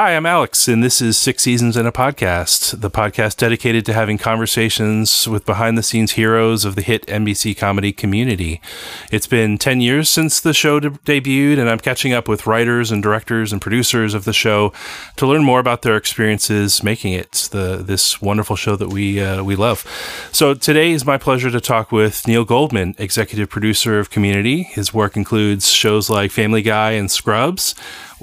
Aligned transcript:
Hi, 0.00 0.16
I'm 0.16 0.24
Alex, 0.24 0.66
and 0.66 0.82
this 0.82 1.02
is 1.02 1.18
Six 1.18 1.42
Seasons 1.42 1.76
in 1.76 1.84
a 1.84 1.92
Podcast, 1.92 2.80
the 2.80 2.90
podcast 2.90 3.36
dedicated 3.36 3.84
to 3.84 3.92
having 3.92 4.16
conversations 4.16 5.28
with 5.28 5.44
behind 5.44 5.76
the 5.76 5.82
scenes 5.82 6.12
heroes 6.12 6.64
of 6.64 6.74
the 6.74 6.80
hit 6.80 7.04
NBC 7.06 7.54
comedy 7.54 7.92
community. 7.92 8.62
It's 9.12 9.26
been 9.26 9.58
10 9.58 9.82
years 9.82 10.08
since 10.08 10.40
the 10.40 10.54
show 10.54 10.80
de- 10.80 10.88
debuted, 10.88 11.58
and 11.58 11.68
I'm 11.68 11.80
catching 11.80 12.14
up 12.14 12.28
with 12.28 12.46
writers 12.46 12.90
and 12.90 13.02
directors 13.02 13.52
and 13.52 13.60
producers 13.60 14.14
of 14.14 14.24
the 14.24 14.32
show 14.32 14.72
to 15.16 15.26
learn 15.26 15.44
more 15.44 15.60
about 15.60 15.82
their 15.82 15.98
experiences 15.98 16.82
making 16.82 17.12
it 17.12 17.50
the 17.52 17.82
this 17.86 18.22
wonderful 18.22 18.56
show 18.56 18.76
that 18.76 18.88
we, 18.88 19.20
uh, 19.20 19.44
we 19.44 19.54
love. 19.54 19.84
So 20.32 20.54
today 20.54 20.92
is 20.92 21.04
my 21.04 21.18
pleasure 21.18 21.50
to 21.50 21.60
talk 21.60 21.92
with 21.92 22.26
Neil 22.26 22.46
Goldman, 22.46 22.94
executive 22.96 23.50
producer 23.50 23.98
of 23.98 24.08
Community. 24.08 24.62
His 24.62 24.94
work 24.94 25.14
includes 25.14 25.70
shows 25.70 26.08
like 26.08 26.30
Family 26.30 26.62
Guy 26.62 26.92
and 26.92 27.10
Scrubs. 27.10 27.74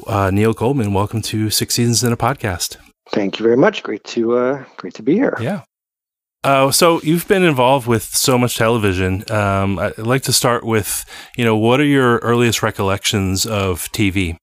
Uh, 0.06 0.30
Neil 0.32 0.54
Goldman, 0.54 0.94
welcome 0.94 1.22
to 1.24 1.50
Six 1.50 1.74
Seasons 1.76 2.04
in 2.04 2.14
a 2.14 2.18
Podcast. 2.18 2.78
Thank 3.10 3.40
you 3.40 3.44
very 3.44 3.58
much. 3.58 3.84
Great 3.84 4.04
to 4.06 4.38
uh, 4.38 4.64
great 4.76 4.94
to 4.96 5.04
be 5.04 5.16
here. 5.16 5.36
Yeah. 5.40 5.64
Uh, 6.44 6.72
so 6.72 7.02
you've 7.02 7.28
been 7.28 7.44
involved 7.44 7.88
with 7.88 8.04
so 8.04 8.38
much 8.38 8.58
television. 8.58 9.30
Um, 9.32 9.80
I'd 9.80 9.98
like 9.98 10.22
to 10.24 10.34
start 10.34 10.64
with, 10.64 11.04
you 11.36 11.44
know, 11.44 11.58
what 11.58 11.80
are 11.80 11.86
your 11.86 12.18
earliest 12.20 12.62
recollections 12.62 13.46
of 13.46 13.92
TV? 13.92 14.38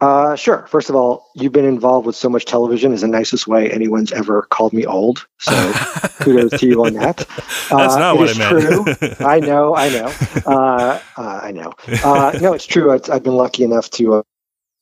Uh, 0.00 0.36
sure. 0.36 0.66
First 0.66 0.90
of 0.90 0.94
all, 0.94 1.26
you've 1.34 1.52
been 1.52 1.64
involved 1.64 2.06
with 2.06 2.14
so 2.14 2.28
much 2.28 2.44
television 2.44 2.92
is 2.92 3.00
the 3.00 3.08
nicest 3.08 3.46
way 3.46 3.70
anyone's 3.70 4.12
ever 4.12 4.42
called 4.42 4.74
me 4.74 4.84
old. 4.84 5.26
So 5.38 5.72
kudos 6.20 6.60
to 6.60 6.66
you 6.66 6.84
on 6.84 6.92
that. 6.94 7.16
That's 7.70 7.94
uh, 7.94 7.98
not 7.98 8.18
what 8.18 8.36
I 8.36 8.38
meant. 8.38 8.98
true. 8.98 9.26
I 9.26 9.40
know. 9.40 9.74
I 9.74 9.88
know. 9.88 10.12
Uh, 10.46 11.00
uh 11.16 11.40
I 11.42 11.50
know. 11.50 11.72
Uh, 12.04 12.38
no, 12.40 12.52
it's 12.52 12.66
true. 12.66 12.92
I've, 12.92 13.08
I've 13.10 13.22
been 13.22 13.36
lucky 13.36 13.64
enough 13.64 13.90
to 13.90 14.22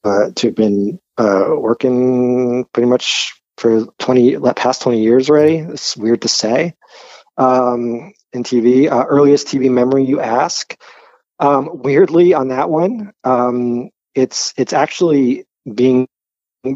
uh, 0.04 0.30
to 0.36 0.48
have 0.48 0.54
been 0.54 1.00
uh, 1.18 1.50
working 1.56 2.64
pretty 2.72 2.88
much 2.88 3.34
for 3.56 3.86
20 3.98 4.38
past 4.54 4.82
20 4.82 5.02
years 5.02 5.30
already. 5.30 5.58
It's 5.58 5.96
weird 5.96 6.22
to 6.22 6.28
say. 6.28 6.74
Um, 7.36 8.12
in 8.32 8.42
TV, 8.42 8.90
uh, 8.90 9.04
earliest 9.06 9.46
TV 9.46 9.70
memory 9.70 10.04
you 10.04 10.20
ask. 10.20 10.76
Um, 11.38 11.70
weirdly, 11.72 12.34
on 12.34 12.48
that 12.48 12.70
one, 12.70 13.12
um, 13.24 13.90
it's 14.14 14.54
it's 14.56 14.72
actually 14.72 15.46
being 15.72 16.06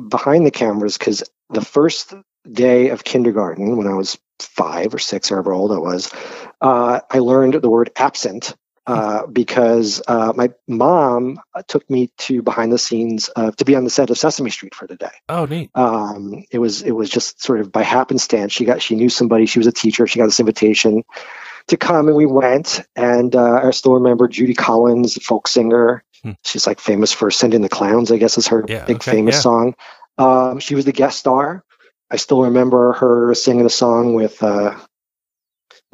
behind 0.09 0.47
the 0.47 0.51
cameras 0.51 0.99
because 0.99 1.23
the 1.51 1.65
first 1.65 2.15
day 2.51 2.89
of 2.89 3.05
kindergarten 3.05 3.77
when 3.77 3.87
I 3.87 3.95
was 3.95 4.19
five 4.41 4.95
or 4.95 4.99
six, 4.99 5.29
however 5.29 5.53
old 5.53 5.73
I 5.73 5.79
was, 5.79 6.13
uh, 6.61 7.01
I 7.11 7.19
learned 7.19 7.55
the 7.55 7.71
word 7.71 7.91
absent 7.97 8.55
uh, 8.89 9.27
because 9.27 10.01
uh, 10.09 10.33
my 10.35 10.51
mom 10.67 11.39
took 11.67 11.89
me 11.91 12.11
to 12.17 12.43
behind 12.43 12.73
the 12.73 12.79
scenes 12.79 13.29
uh, 13.37 13.51
to 13.51 13.65
be 13.67 13.77
on 13.77 13.85
the 13.85 13.91
set 13.91 14.09
of 14.09 14.17
Sesame 14.17 14.49
Street 14.49 14.75
for 14.75 14.87
the 14.87 14.97
day. 14.97 15.11
Oh, 15.29 15.45
neat! 15.45 15.71
Um, 15.75 16.45
it 16.51 16.59
was 16.59 16.81
it 16.81 16.93
was 16.93 17.11
just 17.11 17.43
sort 17.43 17.61
of 17.61 17.71
by 17.71 17.83
happenstance. 17.83 18.53
She 18.53 18.65
got 18.65 18.81
she 18.81 18.95
knew 18.95 19.11
somebody. 19.11 19.45
She 19.45 19.59
was 19.59 19.67
a 19.67 19.73
teacher. 19.73 20.07
She 20.07 20.19
got 20.19 20.25
this 20.25 20.41
invitation 20.41 21.05
to 21.67 21.77
come, 21.77 22.09
and 22.09 22.17
we 22.17 22.25
went. 22.25 22.81
And 22.97 23.37
uh, 23.37 23.61
I 23.65 23.71
still 23.73 23.95
remember 23.95 24.27
Judy 24.27 24.55
Collins, 24.55 25.23
folk 25.23 25.49
singer. 25.49 26.03
Hmm. 26.23 26.33
She's 26.43 26.67
like 26.67 26.81
famous 26.81 27.13
for 27.13 27.31
"Send 27.31 27.53
in 27.53 27.61
the 27.61 27.69
Clowns." 27.69 28.11
I 28.11 28.17
guess 28.17 28.39
is 28.39 28.49
her 28.49 28.65
yeah, 28.67 28.87
big 28.87 28.97
okay, 28.97 29.13
famous 29.13 29.37
yeah. 29.37 29.41
song. 29.41 29.75
Um, 30.17 30.61
she 30.61 30.75
was 30.75 30.87
the 30.87 30.93
guest 30.93 31.19
star. 31.19 31.63
I 32.11 32.17
still 32.17 32.45
remember 32.45 32.95
her 32.95 33.35
singing 33.35 33.67
a 33.67 33.71
song 33.71 34.15
with 34.15 34.43
uh, 34.43 34.79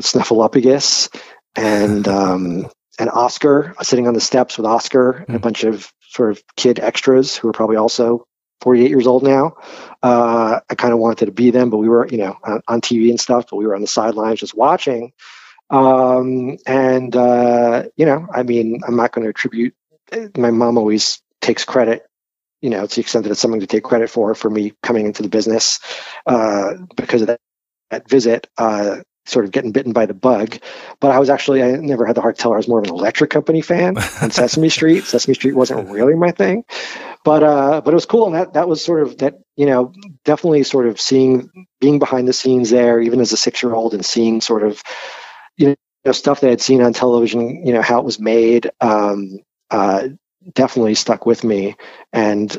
Snuffleupagus 0.00 1.09
and 1.56 2.06
um, 2.09 2.71
and 2.99 3.10
Oscar 3.10 3.75
sitting 3.82 4.06
on 4.06 4.15
the 4.15 4.21
steps 4.21 4.56
with 4.56 4.66
Oscar 4.66 5.15
mm. 5.15 5.27
and 5.27 5.37
a 5.37 5.38
hmm. 5.38 5.43
bunch 5.43 5.65
of 5.65 5.93
sort 6.00 6.31
of 6.31 6.43
kid 6.56 6.78
extras 6.78 7.37
who 7.37 7.49
are 7.49 7.53
probably 7.53 7.77
also 7.77 8.27
48 8.60 8.88
years 8.88 9.06
old 9.06 9.22
now. 9.22 9.56
Uh, 10.03 10.60
I 10.69 10.75
kind 10.75 10.93
of 10.93 10.99
wanted 10.99 11.27
to 11.27 11.33
be 11.33 11.50
them, 11.50 11.71
but 11.71 11.78
we 11.78 11.88
were, 11.88 12.06
you 12.06 12.19
know, 12.19 12.37
on, 12.43 12.62
on, 12.69 12.81
TV 12.81 13.10
and 13.10 13.21
stuff, 13.21 13.47
but 13.50 13.56
we 13.56 13.66
were 13.66 13.75
on 13.75 13.81
the 13.81 13.87
sidelines 13.87 14.41
just 14.41 14.56
watching. 14.56 15.12
Um, 15.71 16.56
and, 16.66 17.15
uh, 17.15 17.84
you 17.97 18.06
know, 18.06 18.27
I 18.33 18.43
mean, 18.43 18.81
I'm 18.87 18.97
not 18.97 19.12
going 19.12 19.25
to 19.25 19.31
attribute, 19.31 19.75
my 20.37 20.50
mom 20.50 20.78
always 20.78 21.21
takes 21.41 21.65
credit, 21.65 22.06
you 22.60 22.71
know, 22.71 22.87
to 22.87 22.94
the 22.94 23.00
extent 23.00 23.25
that 23.25 23.33
it's 23.33 23.41
something 23.41 23.60
to 23.60 23.66
take 23.66 23.84
credit 23.84 24.09
for, 24.09 24.34
for 24.34 24.49
me 24.49 24.72
coming 24.83 25.06
into 25.06 25.22
the 25.22 25.28
business 25.28 25.81
uh, 26.27 26.75
because 26.97 27.22
of 27.22 27.28
that, 27.28 27.41
that 27.91 28.09
visit. 28.09 28.47
Sort 29.26 29.44
of 29.44 29.52
getting 29.52 29.72
bitten 29.72 29.92
by 29.92 30.06
the 30.06 30.14
bug. 30.14 30.58
But 31.00 31.10
I 31.10 31.18
was 31.18 31.30
actually, 31.30 31.62
I 31.62 31.72
never 31.72 32.04
had 32.04 32.14
the 32.14 32.20
heart 32.20 32.36
to 32.36 32.42
tell 32.42 32.50
her 32.50 32.56
I 32.56 32.58
was 32.58 32.68
more 32.68 32.78
of 32.78 32.84
an 32.84 32.90
electric 32.90 33.30
company 33.30 33.62
fan 33.62 33.96
on 33.96 34.30
Sesame 34.30 34.68
Street. 34.68 35.04
Sesame 35.04 35.34
Street 35.34 35.54
wasn't 35.54 35.88
really 35.88 36.14
my 36.14 36.30
thing. 36.30 36.64
But 37.24 37.42
uh, 37.42 37.80
but 37.80 37.90
it 37.90 37.94
was 37.94 38.04
cool, 38.04 38.26
and 38.26 38.34
that 38.34 38.52
that 38.52 38.68
was 38.68 38.84
sort 38.84 39.02
of 39.02 39.16
that 39.18 39.40
you 39.56 39.64
know 39.64 39.92
definitely 40.26 40.62
sort 40.62 40.86
of 40.86 41.00
seeing 41.00 41.50
being 41.80 41.98
behind 41.98 42.28
the 42.28 42.34
scenes 42.34 42.68
there, 42.68 43.00
even 43.00 43.20
as 43.20 43.32
a 43.32 43.36
six 43.38 43.62
year 43.62 43.72
old, 43.72 43.94
and 43.94 44.04
seeing 44.04 44.42
sort 44.42 44.62
of 44.62 44.82
you 45.56 45.74
know 46.04 46.12
stuff 46.12 46.41
that 46.41 46.50
I'd 46.50 46.60
seen 46.60 46.82
on 46.82 46.92
television, 46.92 47.66
you 47.66 47.72
know 47.72 47.80
how 47.80 47.98
it 47.98 48.04
was 48.04 48.20
made, 48.20 48.70
um, 48.82 49.38
uh, 49.70 50.08
definitely 50.52 50.94
stuck 50.94 51.24
with 51.24 51.44
me. 51.44 51.76
And 52.12 52.54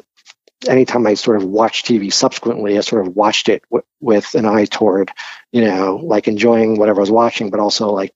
anytime 0.67 1.07
I 1.07 1.15
sort 1.15 1.37
of 1.37 1.43
watched 1.45 1.85
TV 1.87 2.11
subsequently, 2.11 2.77
I 2.77 2.81
sort 2.81 3.07
of 3.07 3.15
watched 3.15 3.49
it 3.49 3.63
w- 3.71 3.85
with 4.01 4.35
an 4.35 4.45
eye 4.45 4.65
toward, 4.65 5.11
you 5.51 5.61
know, 5.61 5.97
like 5.97 6.27
enjoying 6.27 6.77
whatever 6.77 7.01
I 7.01 7.03
was 7.03 7.11
watching, 7.11 7.49
but 7.49 7.59
also 7.59 7.91
like 7.91 8.13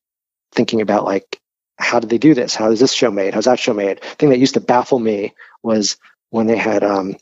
thinking 0.53 0.81
about 0.81 1.05
like, 1.05 1.39
how 1.77 1.99
did 1.99 2.09
they 2.09 2.17
do 2.17 2.33
this? 2.33 2.55
How 2.55 2.71
is 2.71 2.79
this 2.79 2.93
show 2.93 3.11
made? 3.11 3.33
How's 3.33 3.45
that 3.45 3.59
show 3.59 3.73
made? 3.73 4.01
The 4.01 4.07
thing 4.17 4.29
that 4.29 4.39
used 4.39 4.55
to 4.55 4.61
baffle 4.61 4.99
me 4.99 5.33
was 5.63 5.97
when 6.31 6.47
they 6.47 6.57
had 6.57 6.83
um, 6.83 7.15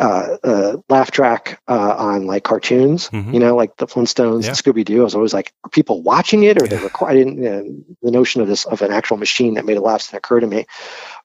uh, 0.00 0.36
uh, 0.42 0.76
laugh 0.88 1.10
track 1.10 1.60
uh, 1.68 1.94
on 1.98 2.26
like 2.26 2.42
cartoons, 2.42 3.10
mm-hmm. 3.10 3.34
you 3.34 3.40
know, 3.40 3.54
like 3.54 3.76
the 3.76 3.86
Flintstones, 3.86 4.44
yeah. 4.44 4.52
Scooby 4.52 4.84
Doo. 4.84 5.02
I 5.02 5.04
was 5.04 5.14
always 5.14 5.34
like, 5.34 5.52
are 5.64 5.68
people 5.68 6.02
watching 6.02 6.42
it 6.42 6.60
or 6.60 6.66
they 6.66 6.78
record? 6.78 7.10
I 7.10 7.14
didn't. 7.14 7.38
Know, 7.38 7.84
the 8.02 8.10
notion 8.10 8.40
of 8.40 8.48
this 8.48 8.64
of 8.64 8.80
an 8.82 8.92
actual 8.92 9.18
machine 9.18 9.54
that 9.54 9.66
made 9.66 9.76
a 9.76 9.82
laugh 9.82 10.06
didn't 10.06 10.18
occur 10.18 10.40
to 10.40 10.46
me. 10.46 10.66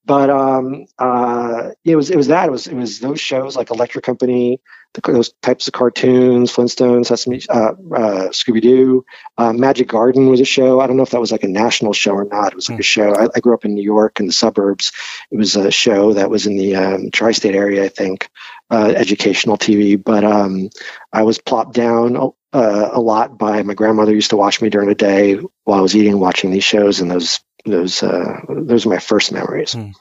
But 0.06 0.30
um, 0.30 0.88
uh, 1.00 1.72
it 1.84 1.96
was 1.96 2.12
it 2.12 2.18
was 2.18 2.28
that 2.28 2.48
it 2.48 2.52
was 2.52 2.68
it 2.68 2.76
was 2.76 3.00
those 3.00 3.22
shows 3.22 3.56
like 3.56 3.72
Electric 3.72 4.04
Company, 4.04 4.60
the, 4.96 5.12
those 5.12 5.34
types 5.42 5.68
of 5.68 5.74
cartoons, 5.74 6.52
Flintstones, 6.52 7.08
Sesame, 7.08 7.42
uh, 7.50 7.74
uh, 7.94 8.30
Scooby 8.30 8.62
Doo, 8.62 9.06
uh, 9.38 9.54
Magic 9.54 9.88
Garden 9.88 10.30
was 10.30 10.40
a 10.40 10.46
show. 10.46 10.80
I 10.80 10.88
don't 10.88 10.98
know 10.98 11.04
if 11.04 11.12
that 11.12 11.22
was 11.22 11.32
like 11.32 11.44
a 11.44 11.48
national 11.48 11.94
show 11.94 12.14
or 12.14 12.26
not. 12.26 12.54
It 12.54 12.56
was 12.56 12.70
like 12.70 12.78
mm. 12.78 12.82
a 12.82 12.84
show. 12.84 13.14
I, 13.16 13.28
I, 13.36 13.40
grew 13.40 13.54
up 13.54 13.66
in 13.66 13.76
New 13.76 13.84
York 13.84 14.20
in 14.20 14.26
the 14.26 14.34
suburbs. 14.34 14.92
It 15.32 15.38
was 15.38 15.56
a 15.56 15.72
show 15.72 16.14
that 16.14 16.30
was 16.30 16.48
in 16.48 16.58
the 16.58 16.76
um, 16.76 17.12
tri-state 17.12 17.56
area, 17.56 17.84
I 17.84 17.90
think, 17.90 18.30
uh, 18.72 18.94
educational 18.96 19.58
TV. 19.58 20.02
But 20.02 20.24
um, 20.24 20.70
I 21.14 21.24
was 21.24 21.38
plopped 21.40 21.76
down 21.76 22.16
uh, 22.54 22.90
a 22.92 23.00
lot 23.00 23.38
by 23.38 23.64
my 23.64 23.74
grandmother. 23.74 24.14
Used 24.14 24.32
to 24.32 24.38
watch 24.38 24.62
me 24.62 24.70
during 24.70 24.90
the 24.90 24.96
day 24.96 25.36
while 25.64 25.80
I 25.80 25.82
was 25.82 25.96
eating, 25.96 26.20
watching 26.20 26.52
these 26.52 26.64
shows, 26.64 27.02
and 27.02 27.12
those 27.12 27.42
those 27.66 28.02
uh, 28.02 28.42
those 28.48 28.86
are 28.86 28.90
my 28.90 29.00
first 29.00 29.32
memories. 29.32 29.74
Hmm. 29.74 29.92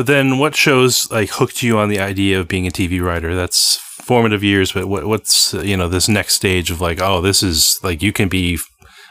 But 0.00 0.06
then, 0.06 0.38
what 0.38 0.56
shows 0.56 1.10
like 1.10 1.28
hooked 1.28 1.62
you 1.62 1.76
on 1.76 1.90
the 1.90 2.00
idea 2.00 2.40
of 2.40 2.48
being 2.48 2.66
a 2.66 2.70
TV 2.70 3.02
writer? 3.04 3.34
That's 3.34 3.76
formative 3.76 4.42
years, 4.42 4.72
but 4.72 4.86
what, 4.86 5.04
what's 5.04 5.52
you 5.52 5.76
know 5.76 5.90
this 5.90 6.08
next 6.08 6.36
stage 6.36 6.70
of 6.70 6.80
like, 6.80 7.02
oh, 7.02 7.20
this 7.20 7.42
is 7.42 7.78
like 7.82 8.00
you 8.00 8.10
can 8.10 8.30
be 8.30 8.58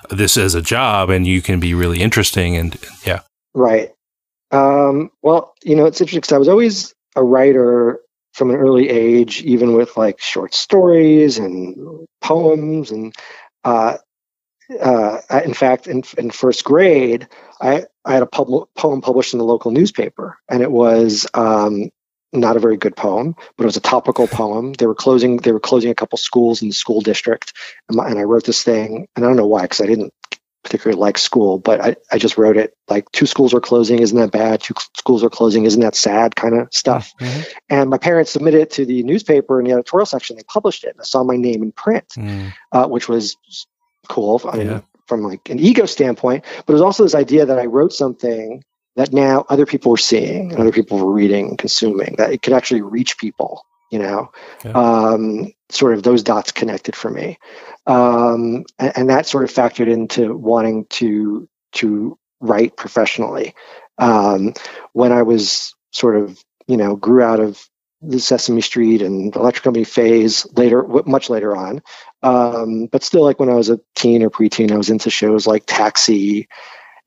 this 0.10 0.36
as 0.36 0.56
a 0.56 0.64
job, 0.64 1.12
and 1.12 1.28
you 1.28 1.44
can 1.44 1.60
be 1.60 1.76
really 1.76 2.02
interesting, 2.02 2.58
and 2.58 2.76
yeah, 3.06 3.20
right. 3.54 3.92
Um, 4.50 5.12
well, 5.22 5.54
you 5.64 5.76
know, 5.76 5.86
it's 5.86 6.02
interesting 6.02 6.22
because 6.22 6.34
I 6.34 6.40
was 6.40 6.50
always 6.50 6.96
a 7.16 7.24
writer 7.24 8.00
from 8.34 8.50
an 8.50 8.56
early 8.56 8.90
age, 8.90 9.44
even 9.44 9.74
with 9.74 9.96
like 9.96 10.20
short 10.20 10.56
stories 10.56 11.38
and 11.38 12.08
poems, 12.20 12.90
and 12.90 13.14
uh, 13.64 13.98
uh, 14.70 15.22
in 15.44 15.54
fact, 15.54 15.88
in, 15.88 16.04
in 16.18 16.30
first 16.30 16.64
grade, 16.64 17.28
I, 17.60 17.86
I 18.06 18.14
had 18.14 18.24
a 18.24 18.28
pub- 18.28 18.70
poem 18.76 19.02
published 19.02 19.34
in 19.34 19.40
the 19.40 19.46
local 19.46 19.72
newspaper, 19.72 20.38
and 20.48 20.62
it 20.62 20.72
was 20.72 21.28
um, 21.34 21.92
not 22.32 22.58
a 22.58 22.60
very 22.60 22.78
good 22.78 22.96
poem, 22.96 23.36
but 23.58 23.64
it 23.64 23.66
was 23.66 23.78
a 23.78 23.82
topical 23.82 24.28
poem. 24.28 24.74
They 24.74 24.86
were 24.86 24.96
closing 24.96 25.38
they 25.38 25.52
were 25.52 25.60
closing 25.60 25.92
a 25.92 25.96
couple 25.96 26.18
schools 26.18 26.62
in 26.62 26.68
the 26.68 26.74
school 26.74 27.02
district, 27.02 27.54
and, 27.88 27.98
my, 27.98 28.10
and 28.10 28.20
I 28.20 28.24
wrote 28.24 28.46
this 28.46 28.64
thing, 28.64 29.08
and 29.16 29.26
I 29.26 29.28
don't 29.28 29.38
know 29.38 29.48
why 29.48 29.64
because 29.64 29.82
I 29.82 29.88
didn't 29.88 30.14
particularly 30.64 31.00
like 31.00 31.18
school, 31.18 31.58
but 31.58 31.82
I, 31.82 31.96
I 32.12 32.18
just 32.18 32.38
wrote 32.38 32.58
it 32.58 32.76
like 32.90 33.12
two 33.12 33.26
schools 33.26 33.54
are 33.54 33.62
closing, 33.62 34.00
isn't 34.00 34.18
that 34.18 34.32
bad? 34.32 34.62
Two 34.62 34.74
schools 34.98 35.24
are 35.24 35.30
closing, 35.30 35.64
isn't 35.64 35.82
that 35.82 35.96
sad? 35.96 36.36
Kind 36.36 36.54
of 36.54 36.68
stuff. 36.72 37.14
Mm-hmm. 37.20 37.42
And 37.70 37.90
my 37.90 37.98
parents 37.98 38.32
submitted 38.32 38.62
it 38.62 38.72
to 38.72 38.86
the 38.86 39.02
newspaper 39.04 39.60
in 39.60 39.66
the 39.66 39.72
editorial 39.72 40.06
section. 40.06 40.36
They 40.36 40.44
published 40.44 40.84
it. 40.84 40.92
And 40.92 41.00
I 41.00 41.06
saw 41.06 41.24
my 41.24 41.38
name 41.38 41.64
in 41.64 41.72
print, 41.72 42.10
mm. 42.10 42.54
uh, 42.74 42.88
which 42.88 43.08
was 43.08 43.38
cool. 44.10 44.42
I 44.46 44.58
mean, 44.58 44.68
yeah. 44.68 44.82
from 45.08 45.22
like 45.22 45.50
an 45.50 45.60
ego 45.60 45.86
standpoint, 45.86 46.44
but 46.66 46.74
it 46.74 46.76
was 46.76 46.82
also 46.82 47.04
this 47.04 47.16
idea 47.16 47.46
that 47.46 47.60
I 47.60 47.66
wrote 47.66 47.94
something 47.94 48.64
that 48.96 49.14
now 49.14 49.46
other 49.48 49.66
people 49.66 49.92
were 49.92 49.98
seeing 49.98 50.52
and 50.52 50.60
other 50.60 50.74
people 50.74 50.98
were 50.98 51.12
reading 51.12 51.48
and 51.50 51.58
consuming 51.58 52.16
that 52.18 52.34
it 52.34 52.42
could 52.42 52.54
actually 52.54 52.82
reach 52.82 53.18
people 53.18 53.66
you 53.92 54.00
know 54.00 54.32
yeah. 54.66 54.72
um, 54.72 55.54
sort 55.70 55.94
of 55.94 56.04
those 56.04 56.24
dots 56.24 56.52
connected 56.52 56.96
for 56.96 57.10
me 57.10 57.38
um, 57.88 58.66
and, 58.78 58.94
and, 58.96 59.10
that 59.10 59.26
sort 59.26 59.44
of 59.44 59.52
factored 59.52 59.90
into 59.90 60.36
wanting 60.36 60.86
to 60.90 61.48
to 61.72 62.18
write 62.42 62.76
professionally 62.76 63.56
um, 63.98 64.54
when 64.94 65.12
i 65.12 65.22
was 65.22 65.74
sort 65.92 66.16
of 66.16 66.38
you 66.68 66.78
know 66.78 66.96
grew 66.96 67.24
out 67.24 67.40
of 67.40 67.66
the 68.02 68.20
Sesame 68.20 68.62
Street 68.62 69.02
and 69.02 69.36
Electric 69.36 69.64
Company 69.64 69.84
phase 69.84 70.48
later, 70.56 70.84
much 71.06 71.30
later 71.30 71.56
on. 71.56 71.82
Um, 72.24 72.86
but 72.86 73.04
still, 73.04 73.24
like 73.24 73.40
when 73.40 73.50
I 73.50 73.56
was 73.56 73.70
a 73.70 73.80
teen 73.96 74.24
or 74.24 74.30
preteen, 74.30 74.72
I 74.72 74.78
was 74.78 74.90
into 74.90 75.10
shows 75.10 75.46
like 75.46 75.64
Taxi 75.66 76.48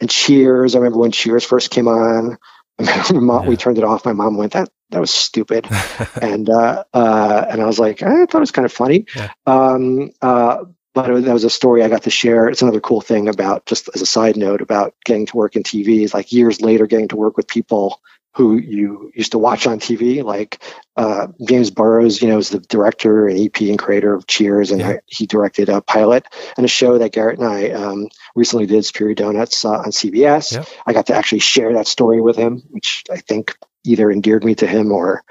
and 0.01 0.11
Cheers. 0.11 0.75
I 0.75 0.79
remember 0.79 0.99
when 0.99 1.13
Cheers 1.13 1.45
first 1.45 1.71
came 1.71 1.89
on. 1.89 2.39
Mom, 3.13 3.45
yeah. 3.45 3.49
we 3.49 3.57
turned 3.57 3.79
it 3.79 3.85
off. 3.85 4.05
My 4.05 4.13
mom 4.13 4.37
went, 4.37 4.55
"That 4.55 4.71
that 4.91 5.01
was 5.01 5.11
stupid," 5.11 5.69
and 6.23 6.49
uh, 6.49 6.85
uh, 6.93 7.47
and 7.49 7.61
I 7.61 7.67
was 7.67 7.79
like, 7.79 8.03
I 8.03 8.25
thought 8.25 8.39
it 8.39 8.41
was 8.41 8.51
kind 8.51 8.65
of 8.65 8.73
funny. 8.73 9.07
Yeah. 9.15 9.31
Um, 9.47 10.11
uh, 10.23 10.65
but 10.95 11.11
it, 11.11 11.25
that 11.25 11.33
was 11.33 11.45
a 11.45 11.51
story 11.51 11.83
I 11.83 11.89
got 11.89 12.05
to 12.05 12.11
share. 12.11 12.49
It's 12.49 12.63
another 12.63 12.81
cool 12.81 13.01
thing 13.01 13.29
about 13.29 13.67
just 13.67 13.89
as 13.95 14.03
a 14.03 14.07
side 14.07 14.37
note 14.37 14.63
about 14.63 14.95
getting 15.05 15.27
to 15.27 15.37
work 15.37 15.55
in 15.55 15.63
TV 15.63 16.01
is 16.01 16.15
like 16.15 16.33
years 16.33 16.61
later 16.61 16.87
getting 16.87 17.09
to 17.09 17.17
work 17.17 17.37
with 17.37 17.47
people 17.47 18.01
who 18.35 18.57
you 18.57 19.13
used 19.15 19.33
to 19.33 19.39
watch 19.39 19.67
on 19.67 19.79
TV, 19.79 20.25
like 20.25 20.63
uh, 20.97 21.29
James 21.47 21.71
Burrows, 21.71 22.23
you 22.23 22.29
know, 22.29 22.39
is 22.39 22.49
the 22.49 22.61
director 22.61 23.27
and 23.27 23.39
EP 23.39 23.61
and 23.63 23.79
creator 23.79 24.15
of 24.15 24.27
Cheers, 24.27 24.71
and 24.71 24.81
yeah. 24.81 24.97
he 25.07 25.27
directed 25.27 25.69
a 25.69 25.83
pilot 25.83 26.27
and 26.57 26.65
a 26.65 26.69
show 26.69 26.99
that 26.99 27.13
Garrett 27.13 27.39
and 27.39 27.49
I 27.49 27.71
um, 27.71 28.09
recently 28.35 28.67
did, 28.67 28.85
Superior 28.85 29.15
Donuts, 29.15 29.65
uh, 29.65 29.73
on 29.73 29.91
CBS. 29.91 30.55
Yeah. 30.55 30.65
I 30.87 30.93
got 30.93 31.07
to 31.07 31.15
actually 31.15 31.41
share 31.41 31.75
that 31.75 31.87
story 31.87 32.21
with 32.21 32.37
him, 32.37 32.63
which 32.71 33.05
I 33.11 33.19
think 33.19 33.57
either 33.85 34.11
endeared 34.11 34.45
me 34.45 34.55
to 34.57 34.67
him 34.67 34.93
or 34.93 35.25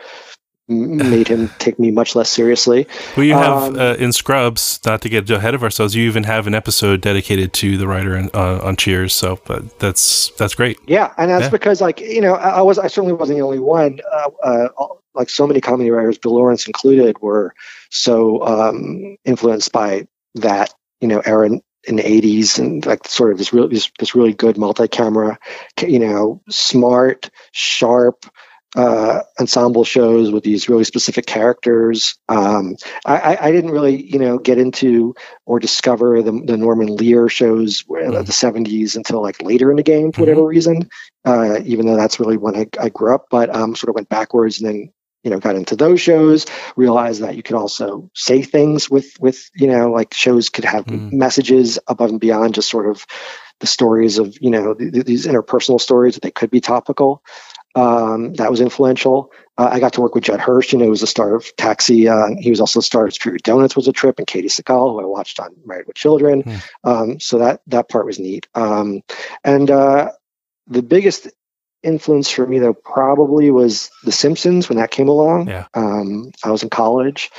made 0.72 1.28
him 1.28 1.50
take 1.60 1.78
me 1.80 1.92
much 1.92 2.16
less 2.16 2.30
seriously. 2.30 2.88
Well, 3.16 3.26
you 3.26 3.34
have 3.34 3.64
um, 3.64 3.80
uh, 3.80 3.94
in 3.96 4.12
Scrubs, 4.14 4.80
not 4.86 5.02
to 5.02 5.10
get 5.10 5.30
ahead 5.30 5.54
of 5.54 5.64
ourselves, 5.64 5.96
you 5.96 6.08
even 6.08 6.24
have 6.24 6.48
an 6.48 6.56
episode 6.56 7.02
dedicated 7.02 7.54
to 7.54 7.78
the 7.78 7.88
writer 7.88 8.18
uh, 8.34 8.60
on 8.64 8.76
Cheers. 8.76 9.14
So 9.14 9.40
but 9.46 9.80
that's 9.80 10.32
that's 10.32 10.56
great. 10.56 10.80
Yeah, 10.88 11.14
and 11.18 11.30
that's 11.30 11.46
yeah. 11.46 11.50
because 11.50 11.82
like 11.82 12.00
you 12.00 12.22
know 12.22 12.34
I, 12.34 12.50
I, 12.50 12.62
was 12.62 12.80
I 12.80 12.88
certainly 12.88 13.14
wasn't 13.14 13.38
the 13.40 13.44
only 13.44 13.60
one. 13.60 14.00
Uh, 14.12 14.30
uh 14.44 14.68
like 15.14 15.30
so 15.30 15.46
many 15.46 15.60
comedy 15.60 15.92
writers, 15.92 16.18
Bill 16.18 16.36
Lawrence 16.36 16.68
included, 16.68 17.20
were 17.22 17.54
so 17.90 18.46
um, 18.46 19.18
influenced 19.26 19.72
by 19.72 20.08
that 20.36 20.74
you 21.02 21.08
know 21.08 21.22
era 21.26 21.50
in 21.86 21.96
the 21.96 22.04
80s 22.04 22.60
and 22.60 22.86
like 22.86 23.08
sort 23.08 23.32
of 23.32 23.38
this 23.38 23.54
really 23.54 23.74
this, 23.74 23.92
this 23.98 24.14
really 24.14 24.34
good 24.34 24.58
multi-camera 24.58 25.40
you 25.80 26.00
know 26.00 26.42
smart 26.50 27.32
sharp 27.52 28.26
uh, 28.76 29.22
ensemble 29.40 29.84
shows 29.84 30.32
with 30.32 30.44
these 30.44 30.70
really 30.70 30.86
specific 30.86 31.26
characters. 31.26 32.16
Um, 32.30 32.78
I, 33.06 33.38
I, 33.40 33.52
didn't 33.52 33.72
really, 33.72 34.02
you 34.02 34.18
know, 34.18 34.38
get 34.38 34.58
into 34.58 35.14
or 35.46 35.60
discover 35.60 36.22
the, 36.22 36.32
the 36.32 36.56
Norman 36.56 36.96
Lear 36.96 37.28
shows 37.28 37.84
mm-hmm. 37.84 38.14
the 38.14 38.24
70s 38.24 38.96
until 38.96 39.22
like 39.22 39.42
later 39.42 39.72
in 39.72 39.78
the 39.78 39.84
game 39.84 40.14
for 40.14 40.22
whatever 40.22 40.42
mm-hmm. 40.42 40.48
reason, 40.48 40.90
uh, 41.26 41.60
even 41.66 41.86
though 41.86 41.98
that's 41.98 42.20
really 42.20 42.38
when 42.38 42.56
I, 42.56 42.68
I 42.80 42.90
grew 42.90 43.14
up, 43.14 43.26
but 43.30 43.54
um, 43.54 43.76
sort 43.76 43.90
of 43.90 43.96
went 43.96 44.10
backwards 44.10 44.62
and 44.62 44.70
then 44.70 44.94
you 45.24 45.30
know 45.30 45.40
got 45.40 45.56
into 45.56 45.76
those 45.76 46.02
shows 46.02 46.48
realized 46.76 47.22
that 47.22 47.36
you 47.36 47.44
could 47.44 47.56
also 47.56 48.10
say 48.16 48.42
things 48.42 48.90
with 48.90 49.20
with 49.20 49.52
you 49.54 49.68
know 49.68 49.92
like 49.92 50.16
shows 50.16 50.50
could 50.50 50.66
have 50.66 50.86
mm. 50.86 51.12
messages 51.12 51.78
above 51.88 52.10
and 52.10 52.20
beyond 52.20 52.56
just 52.56 52.70
sort 52.70 52.90
of 52.90 53.06
the 53.60 53.68
stories 53.68 54.18
of 54.18 54.36
you 54.42 54.50
know 54.50 54.74
th- 54.74 55.06
these 55.06 55.28
interpersonal 55.28 55.80
stories 55.80 56.16
that 56.16 56.24
they 56.24 56.32
could 56.32 56.50
be 56.50 56.60
topical 56.60 57.22
um, 57.76 58.34
that 58.34 58.52
was 58.52 58.62
influential. 58.62 59.32
Uh, 59.58 59.70
I 59.72 59.80
got 59.80 59.94
to 59.94 60.02
work 60.02 60.16
with 60.16 60.24
Judd 60.24 60.40
Hirsch. 60.40 60.74
You 60.74 60.80
know, 60.80 60.86
he 60.86 60.90
was 60.90 61.02
the 61.02 61.08
star 61.08 61.36
of 61.36 61.56
Taxi. 61.56 62.08
Uh, 62.08 62.30
he 62.40 62.50
was 62.50 62.60
also 62.60 62.80
the 62.80 62.84
star 62.84 63.06
of 63.06 63.14
Superior 63.14 63.40
Donuts 63.40 63.76
was 63.76 63.88
a 63.88 63.94
trip, 63.94 64.20
and 64.20 64.28
Katey 64.28 64.46
Sagal, 64.46 64.92
who 64.92 65.02
I 65.02 65.06
watched 65.06 65.40
on 65.40 65.56
Married 65.66 65.88
with 65.88 65.96
Children. 65.96 66.44
Mm. 66.44 66.62
Um, 66.84 67.20
so 67.20 67.40
that 67.40 67.62
that 67.68 67.90
part 67.90 68.06
was 68.06 68.20
neat. 68.20 68.48
Um, 68.56 69.02
and 69.44 69.70
uh, 69.70 70.12
the 70.68 70.84
biggest 70.84 71.28
influence 71.84 72.30
for 72.30 72.46
me, 72.46 72.60
though, 72.60 72.74
probably 72.74 73.52
was 73.52 73.90
The 74.04 74.12
Simpsons 74.12 74.70
when 74.70 74.78
that 74.78 74.92
came 74.92 75.08
along. 75.08 75.48
Yeah. 75.48 75.68
Um, 75.74 76.32
I 76.44 76.52
was 76.52 76.64
in 76.64 76.70
college, 76.70 77.32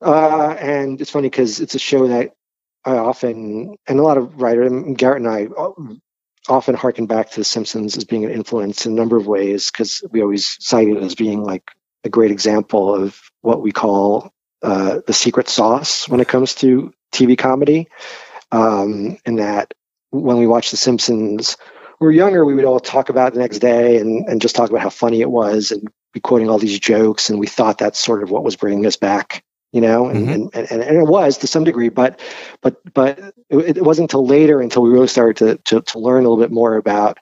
uh, 0.00 0.56
and 0.58 1.00
it's 1.00 1.10
funny 1.10 1.30
because 1.30 1.60
it's 1.60 1.74
a 1.74 1.78
show 1.80 2.08
that 2.08 2.32
I 2.84 2.96
often 2.96 3.76
and 3.86 3.98
a 3.98 4.02
lot 4.02 4.18
of 4.18 4.40
writers, 4.40 4.72
Garrett 4.96 5.22
and 5.22 5.28
I 5.28 5.46
often 6.48 6.74
harken 6.74 7.06
back 7.06 7.30
to 7.30 7.40
The 7.40 7.44
Simpsons 7.44 7.96
as 7.96 8.04
being 8.04 8.24
an 8.24 8.32
influence 8.32 8.86
in 8.86 8.92
a 8.92 8.96
number 8.96 9.16
of 9.16 9.26
ways 9.26 9.70
because 9.70 10.02
we 10.10 10.22
always 10.22 10.56
cite 10.60 10.88
it 10.88 11.02
as 11.02 11.14
being 11.14 11.42
like 11.42 11.70
a 12.04 12.08
great 12.08 12.30
example 12.30 12.94
of 12.94 13.20
what 13.40 13.62
we 13.62 13.72
call 13.72 14.32
uh, 14.62 15.00
the 15.06 15.12
secret 15.12 15.48
sauce 15.48 16.08
when 16.08 16.20
it 16.20 16.28
comes 16.28 16.54
to 16.56 16.92
TV 17.12 17.36
comedy. 17.38 17.88
Um, 18.50 19.18
and 19.24 19.38
that 19.38 19.74
when 20.10 20.38
we 20.38 20.46
watch 20.46 20.70
The 20.70 20.76
Simpsons, 20.76 21.56
we 22.00 22.06
were 22.06 22.12
younger, 22.12 22.44
we 22.44 22.54
would 22.54 22.64
all 22.64 22.80
talk 22.80 23.08
about 23.08 23.32
the 23.32 23.40
next 23.40 23.60
day 23.60 23.98
and, 23.98 24.28
and 24.28 24.42
just 24.42 24.56
talk 24.56 24.70
about 24.70 24.82
how 24.82 24.90
funny 24.90 25.20
it 25.20 25.30
was 25.30 25.70
and 25.70 25.88
be 26.12 26.20
quoting 26.20 26.50
all 26.50 26.58
these 26.58 26.78
jokes. 26.78 27.30
And 27.30 27.38
we 27.38 27.46
thought 27.46 27.78
that's 27.78 27.98
sort 27.98 28.22
of 28.22 28.30
what 28.30 28.44
was 28.44 28.56
bringing 28.56 28.84
us 28.86 28.96
back 28.96 29.44
you 29.72 29.80
know, 29.80 30.08
and, 30.08 30.28
mm-hmm. 30.28 30.58
and, 30.58 30.70
and, 30.70 30.82
and, 30.82 30.96
it 30.98 31.06
was 31.06 31.38
to 31.38 31.46
some 31.46 31.64
degree, 31.64 31.88
but 31.88 32.20
but 32.60 32.76
but 32.92 33.18
it, 33.48 33.78
it, 33.78 33.84
wasn't 33.84 34.04
until 34.04 34.26
later 34.26 34.60
until 34.60 34.82
we 34.82 34.90
really 34.90 35.08
started 35.08 35.36
to, 35.38 35.56
to, 35.64 35.92
to 35.92 35.98
learn 35.98 36.24
a 36.24 36.28
little 36.28 36.42
bit 36.42 36.52
more 36.52 36.76
about 36.76 37.18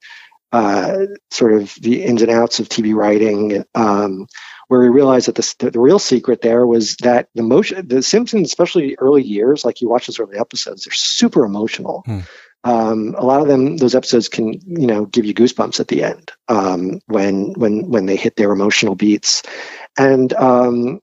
uh, 0.53 1.07
sort 1.31 1.53
of 1.53 1.75
the 1.81 2.03
ins 2.03 2.23
and 2.23 2.31
outs 2.31 2.59
of 2.59 2.69
TV 2.69 2.93
writing, 2.93 3.65
um, 3.77 4.27
where 4.67 4.81
we 4.81 4.89
realized 4.89 5.29
that 5.29 5.37
the, 5.37 5.71
the 5.71 5.81
real 5.81 6.01
secret 6.01 6.43
there 6.43 6.67
was 6.67 6.97
that 6.97 7.29
the 7.37 7.43
motion, 7.43 7.87
the 7.87 8.03
Simpsons, 8.03 8.49
especially 8.49 8.97
early 8.99 9.23
years, 9.23 9.65
like 9.65 9.81
you 9.81 9.89
watch 9.89 10.09
those 10.09 10.19
early 10.19 10.37
episodes, 10.37 10.85
they're 10.85 10.93
super 10.93 11.45
emotional. 11.45 12.03
Hmm. 12.05 12.21
Um, 12.63 13.15
a 13.17 13.25
lot 13.25 13.41
of 13.41 13.49
them, 13.49 13.79
those 13.79 13.95
episodes 13.95 14.29
can, 14.29 14.53
you 14.53 14.87
know, 14.87 15.07
give 15.07 15.25
you 15.25 15.33
goosebumps 15.33 15.81
at 15.81 15.89
the 15.89 16.03
end 16.03 16.33
um, 16.49 17.01
when 17.07 17.53
when 17.55 17.89
when 17.89 18.07
they 18.07 18.17
hit 18.17 18.37
their 18.37 18.51
emotional 18.51 18.95
beats, 18.97 19.43
and 19.97 20.33
um, 20.35 21.01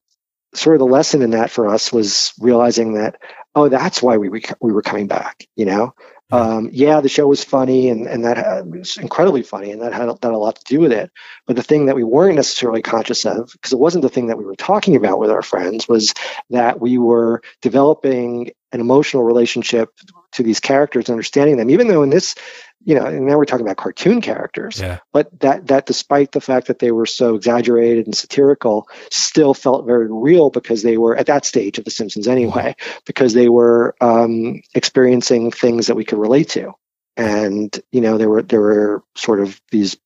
sort 0.53 0.75
of 0.75 0.79
the 0.79 0.85
lesson 0.85 1.21
in 1.21 1.31
that 1.31 1.51
for 1.51 1.67
us 1.67 1.91
was 1.91 2.33
realizing 2.39 2.94
that 2.94 3.19
oh 3.55 3.69
that's 3.69 4.01
why 4.01 4.17
we 4.17 4.29
we 4.29 4.71
were 4.71 4.81
coming 4.81 5.07
back 5.07 5.45
you 5.55 5.65
know? 5.65 5.94
Um, 6.29 6.69
yeah 6.73 6.99
the 6.99 7.07
show 7.07 7.25
was 7.25 7.44
funny 7.44 7.89
and 7.89 8.05
and 8.05 8.25
that 8.25 8.35
had, 8.35 8.65
was 8.65 8.97
incredibly 8.97 9.44
funny 9.44 9.71
and 9.71 9.81
that 9.81 9.94
had 9.94 10.09
that 10.09 10.23
had 10.23 10.33
a 10.33 10.38
lot 10.38 10.57
to 10.57 10.63
do 10.65 10.81
with 10.81 10.91
it. 10.91 11.09
But 11.45 11.55
the 11.55 11.63
thing 11.63 11.85
that 11.85 11.95
we 11.95 12.03
weren't 12.03 12.35
necessarily 12.35 12.81
conscious 12.81 13.25
of 13.25 13.49
because 13.53 13.71
it 13.71 13.79
wasn't 13.79 14.01
the 14.01 14.09
thing 14.09 14.27
that 14.27 14.38
we 14.38 14.44
were 14.44 14.57
talking 14.57 14.97
about 14.97 15.19
with 15.19 15.31
our 15.31 15.41
friends 15.41 15.88
was 15.88 16.13
that 16.49 16.81
we 16.81 16.97
were 16.97 17.41
developing 17.61 18.51
an 18.73 18.81
emotional 18.81 19.23
relationship 19.23 19.89
to 20.33 20.44
these 20.44 20.59
characters 20.59 21.09
understanding 21.09 21.56
them. 21.56 21.69
Even 21.69 21.87
though 21.87 22.04
in 22.04 22.09
this 22.09 22.35
you 22.84 22.96
know, 22.96 23.06
and 23.06 23.26
now 23.26 23.38
we're 23.38 23.46
talking 23.46 23.66
about 23.66 23.78
cartoon 23.78 24.22
characters, 24.22 24.80
yeah. 24.80 25.00
but 25.12 25.40
that 25.40 25.68
that 25.68 25.86
despite 25.86 26.31
the 26.31 26.42
fact 26.42 26.68
that 26.68 26.80
they 26.80 26.92
were 26.92 27.06
so 27.06 27.36
exaggerated 27.36 28.06
and 28.06 28.16
satirical, 28.16 28.88
still 29.12 29.54
felt 29.54 29.86
very 29.86 30.07
real 30.10 30.50
because 30.50 30.84
they 30.84 30.98
were 30.98 31.16
at 31.16 31.26
that 31.26 31.46
stage 31.46 31.80
of 31.80 31.86
The 31.86 31.92
Simpsons 31.92 32.28
anyway, 32.28 32.76
because 33.06 33.34
they 33.34 33.50
were 33.50 33.96
um, 34.00 34.62
experiencing 34.74 35.52
things 35.52 35.88
that 35.88 35.96
we 35.96 36.06
could 36.06 36.19
relate 36.19 36.50
to, 36.50 36.74
and 37.16 37.78
you 37.92 38.02
know, 38.02 38.18
there 38.18 38.30
were 38.30 38.44
there 38.44 38.62
were 38.62 39.04
sort 39.16 39.40
of 39.40 39.60
these 39.72 39.98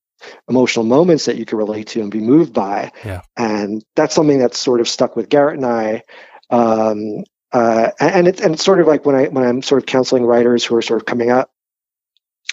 emotional 0.47 0.85
moments 0.85 1.25
that 1.25 1.37
you 1.37 1.45
could 1.45 1.57
relate 1.57 1.87
to 1.87 2.01
and 2.01 2.11
be 2.11 2.19
moved 2.19 2.53
by, 2.53 2.91
yeah. 3.03 3.21
and 3.37 3.83
that's 3.95 4.15
something 4.15 4.39
that's 4.39 4.57
sort 4.57 4.79
of 4.79 4.87
stuck 4.87 5.15
with 5.15 5.29
Garrett 5.29 5.57
and 5.57 5.65
I. 5.65 6.03
Um, 6.49 7.23
uh, 7.51 7.91
and 7.99 8.27
it's 8.27 8.41
and 8.41 8.53
it's 8.55 8.63
sort 8.63 8.79
of 8.79 8.87
like 8.87 9.05
when 9.05 9.15
I 9.15 9.27
when 9.27 9.43
I'm 9.43 9.61
sort 9.61 9.83
of 9.83 9.85
counseling 9.85 10.25
writers 10.25 10.63
who 10.63 10.75
are 10.75 10.81
sort 10.81 11.01
of 11.01 11.05
coming 11.05 11.29
up 11.29 11.50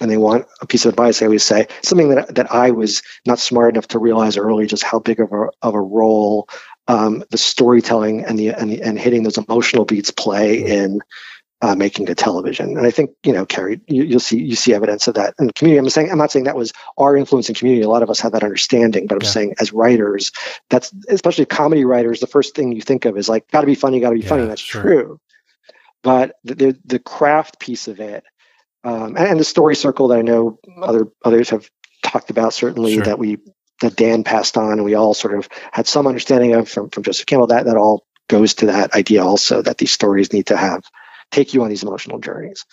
and 0.00 0.10
they 0.10 0.16
want 0.16 0.46
a 0.60 0.66
piece 0.66 0.84
of 0.84 0.90
advice, 0.90 1.22
I 1.22 1.26
always 1.26 1.42
say 1.42 1.68
something 1.82 2.10
that 2.10 2.34
that 2.36 2.52
I 2.52 2.70
was 2.70 3.02
not 3.26 3.38
smart 3.38 3.74
enough 3.74 3.88
to 3.88 3.98
realize 3.98 4.36
early, 4.36 4.66
just 4.66 4.82
how 4.84 4.98
big 4.98 5.20
of 5.20 5.32
a 5.32 5.48
of 5.62 5.74
a 5.74 5.80
role 5.80 6.48
um, 6.88 7.22
the 7.30 7.38
storytelling 7.38 8.24
and 8.24 8.38
the, 8.38 8.48
and 8.48 8.70
the 8.70 8.82
and 8.82 8.98
hitting 8.98 9.22
those 9.22 9.38
emotional 9.38 9.84
beats 9.84 10.10
play 10.10 10.64
in 10.64 11.00
uh, 11.60 11.74
making 11.74 12.06
the 12.06 12.14
television. 12.14 12.76
And 12.76 12.86
I 12.86 12.90
think 12.90 13.10
you 13.24 13.32
know, 13.32 13.44
Carrie, 13.44 13.80
you, 13.86 14.08
will 14.08 14.20
see 14.20 14.38
you 14.38 14.56
see 14.56 14.74
evidence 14.74 15.06
of 15.06 15.14
that 15.14 15.34
in 15.38 15.46
the 15.46 15.52
community. 15.52 15.78
I'm 15.78 15.90
saying 15.90 16.10
I'm 16.10 16.18
not 16.18 16.30
saying 16.30 16.46
that 16.46 16.56
was 16.56 16.72
our 16.96 17.16
influence 17.16 17.48
in 17.48 17.54
community. 17.54 17.82
A 17.82 17.88
lot 17.88 18.02
of 18.02 18.10
us 18.10 18.20
have 18.20 18.32
that 18.32 18.44
understanding, 18.44 19.06
but 19.06 19.16
I'm 19.16 19.22
yeah. 19.22 19.30
saying 19.30 19.54
as 19.60 19.72
writers, 19.72 20.32
that's 20.70 20.92
especially 21.08 21.44
comedy 21.44 21.84
writers, 21.84 22.20
the 22.20 22.26
first 22.26 22.54
thing 22.54 22.72
you 22.72 22.80
think 22.80 23.04
of 23.04 23.18
is 23.18 23.28
like, 23.28 23.50
got 23.50 23.60
to 23.60 23.66
be 23.66 23.74
funny, 23.74 24.00
got 24.00 24.10
to 24.10 24.16
be 24.16 24.22
yeah, 24.22 24.28
funny. 24.28 24.46
That's 24.46 24.60
sure. 24.60 24.82
true. 24.82 25.20
But 26.02 26.36
the, 26.44 26.78
the 26.84 27.00
craft 27.00 27.58
piece 27.58 27.88
of 27.88 27.98
it 28.00 28.22
um, 28.84 29.16
and, 29.16 29.26
and, 29.26 29.40
the 29.40 29.44
story 29.44 29.74
circle 29.74 30.08
that 30.08 30.18
I 30.18 30.22
know 30.22 30.58
other 30.80 31.08
others 31.24 31.50
have 31.50 31.68
talked 32.02 32.30
about 32.30 32.54
certainly 32.54 32.94
sure. 32.94 33.04
that 33.04 33.18
we 33.18 33.38
that 33.80 33.96
Dan 33.96 34.24
passed 34.24 34.56
on 34.56 34.72
and 34.72 34.84
we 34.84 34.94
all 34.94 35.14
sort 35.14 35.34
of 35.34 35.48
had 35.72 35.86
some 35.86 36.06
understanding 36.06 36.54
of 36.54 36.68
from, 36.68 36.90
from 36.90 37.02
Joseph 37.02 37.26
Campbell 37.26 37.48
that 37.48 37.66
that 37.66 37.76
all 37.76 38.04
goes 38.28 38.54
to 38.54 38.66
that 38.66 38.94
idea 38.94 39.24
also 39.24 39.62
that 39.62 39.78
these 39.78 39.92
stories 39.92 40.32
need 40.32 40.46
to 40.46 40.56
have 40.56 40.82
take 41.30 41.54
you 41.54 41.62
on 41.62 41.68
these 41.68 41.82
emotional 41.82 42.18
journeys. 42.18 42.64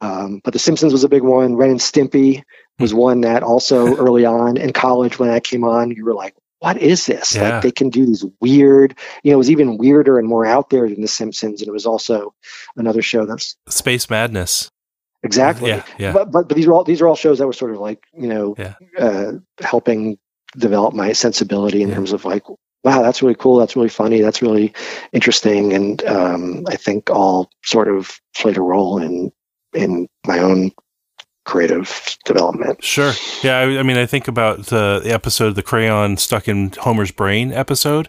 Um, 0.00 0.40
but 0.44 0.52
The 0.52 0.58
Simpsons 0.58 0.92
was 0.92 1.04
a 1.04 1.08
big 1.08 1.22
one. 1.22 1.56
Ren 1.56 1.70
and 1.70 1.80
Stimpy 1.80 2.42
was 2.78 2.92
hmm. 2.92 2.98
one 2.98 3.20
that 3.22 3.42
also 3.42 3.96
early 3.96 4.24
on 4.24 4.56
in 4.56 4.72
college 4.72 5.18
when 5.18 5.30
that 5.30 5.44
came 5.44 5.64
on, 5.64 5.90
you 5.90 6.04
were 6.04 6.14
like, 6.14 6.34
what 6.58 6.78
is 6.78 7.06
this? 7.06 7.34
Yeah. 7.34 7.54
Like 7.54 7.62
they 7.62 7.70
can 7.70 7.90
do 7.90 8.06
these 8.06 8.24
weird, 8.40 8.98
you 9.22 9.30
know, 9.30 9.34
it 9.34 9.38
was 9.38 9.50
even 9.50 9.76
weirder 9.76 10.18
and 10.18 10.26
more 10.26 10.46
out 10.46 10.70
there 10.70 10.88
than 10.88 11.02
The 11.02 11.08
Simpsons. 11.08 11.60
And 11.60 11.68
it 11.68 11.72
was 11.72 11.86
also 11.86 12.34
another 12.76 13.02
show 13.02 13.26
that's 13.26 13.56
Space 13.68 14.08
Madness. 14.08 14.70
Exactly. 15.24 15.70
Yeah, 15.70 15.84
yeah. 15.98 16.12
But, 16.12 16.30
but, 16.30 16.48
but 16.48 16.56
these 16.56 16.66
are 16.66 16.72
all 16.72 16.84
these 16.84 17.00
are 17.00 17.08
all 17.08 17.16
shows 17.16 17.38
that 17.38 17.46
were 17.46 17.52
sort 17.52 17.72
of 17.72 17.78
like 17.78 18.04
you 18.12 18.28
know 18.28 18.54
yeah. 18.58 18.74
uh, 18.98 19.32
helping 19.60 20.18
develop 20.56 20.94
my 20.94 21.12
sensibility 21.12 21.82
in 21.82 21.88
yeah. 21.88 21.94
terms 21.94 22.12
of 22.12 22.24
like 22.24 22.44
wow, 22.84 23.02
that's 23.02 23.22
really 23.22 23.34
cool. 23.34 23.56
That's 23.56 23.74
really 23.74 23.88
funny. 23.88 24.20
That's 24.20 24.42
really 24.42 24.72
interesting. 25.12 25.72
And 25.72 26.04
um, 26.04 26.64
I 26.68 26.76
think 26.76 27.10
all 27.10 27.50
sort 27.64 27.88
of 27.88 28.20
played 28.36 28.58
a 28.58 28.62
role 28.62 28.98
in 29.02 29.32
in 29.72 30.06
my 30.26 30.38
own 30.38 30.70
creative 31.44 32.16
development. 32.24 32.82
Sure. 32.82 33.12
Yeah. 33.42 33.58
I, 33.58 33.78
I 33.78 33.82
mean, 33.82 33.98
I 33.98 34.06
think 34.06 34.28
about 34.28 34.66
the, 34.66 35.00
the, 35.02 35.12
episode, 35.12 35.56
the 35.56 35.62
crayon 35.62 36.16
stuck 36.16 36.48
in 36.48 36.72
Homer's 36.78 37.10
brain 37.10 37.52
episode. 37.52 38.08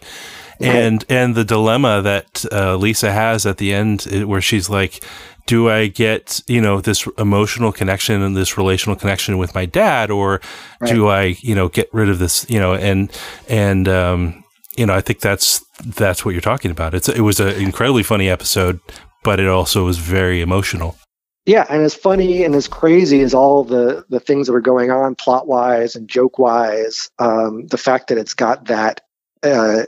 And 0.58 1.04
and 1.10 1.34
the 1.34 1.44
dilemma 1.44 2.00
that 2.00 2.46
uh, 2.50 2.76
Lisa 2.76 3.12
has 3.12 3.44
at 3.44 3.58
the 3.58 3.74
end, 3.74 4.04
where 4.24 4.40
she's 4.40 4.70
like, 4.70 5.04
do 5.46 5.70
I 5.70 5.86
get, 5.86 6.42
you 6.46 6.60
know, 6.60 6.80
this 6.80 7.06
emotional 7.18 7.72
connection 7.72 8.22
and 8.22 8.36
this 8.36 8.58
relational 8.58 8.96
connection 8.96 9.38
with 9.38 9.54
my 9.54 9.64
dad, 9.64 10.10
or 10.10 10.40
right. 10.80 10.92
do 10.92 11.08
I, 11.08 11.36
you 11.40 11.54
know, 11.54 11.68
get 11.68 11.88
rid 11.92 12.08
of 12.08 12.18
this, 12.18 12.48
you 12.50 12.58
know, 12.58 12.74
and, 12.74 13.10
and, 13.48 13.88
um, 13.88 14.44
you 14.76 14.84
know, 14.84 14.94
I 14.94 15.00
think 15.00 15.20
that's, 15.20 15.64
that's 15.84 16.24
what 16.24 16.32
you're 16.32 16.40
talking 16.40 16.70
about. 16.70 16.94
It's, 16.94 17.08
it 17.08 17.20
was 17.20 17.40
an 17.40 17.54
incredibly 17.60 18.02
funny 18.02 18.28
episode, 18.28 18.80
but 19.22 19.40
it 19.40 19.48
also 19.48 19.84
was 19.84 19.98
very 19.98 20.40
emotional. 20.40 20.96
Yeah, 21.46 21.64
and 21.70 21.82
as 21.82 21.94
funny 21.94 22.42
and 22.42 22.56
as 22.56 22.66
crazy 22.66 23.20
as 23.20 23.32
all 23.32 23.62
the 23.62 24.04
the 24.08 24.18
things 24.18 24.48
that 24.48 24.54
are 24.54 24.60
going 24.60 24.90
on 24.90 25.14
plot 25.14 25.46
wise 25.46 25.94
and 25.94 26.08
joke 26.08 26.40
wise, 26.40 27.08
um, 27.20 27.68
the 27.68 27.78
fact 27.78 28.08
that 28.08 28.18
it's 28.18 28.34
got 28.34 28.64
that 28.64 29.02
uh, 29.44 29.84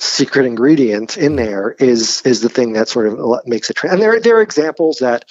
secret 0.00 0.46
ingredient 0.46 1.18
in 1.18 1.36
there 1.36 1.72
is 1.72 2.22
is 2.22 2.40
the 2.40 2.48
thing 2.48 2.72
that 2.72 2.88
sort 2.88 3.06
of 3.06 3.46
makes 3.46 3.70
it. 3.70 3.74
Tra- 3.74 3.92
and 3.92 4.02
there 4.02 4.18
there 4.20 4.38
are 4.38 4.42
examples 4.42 4.98
that 4.98 5.26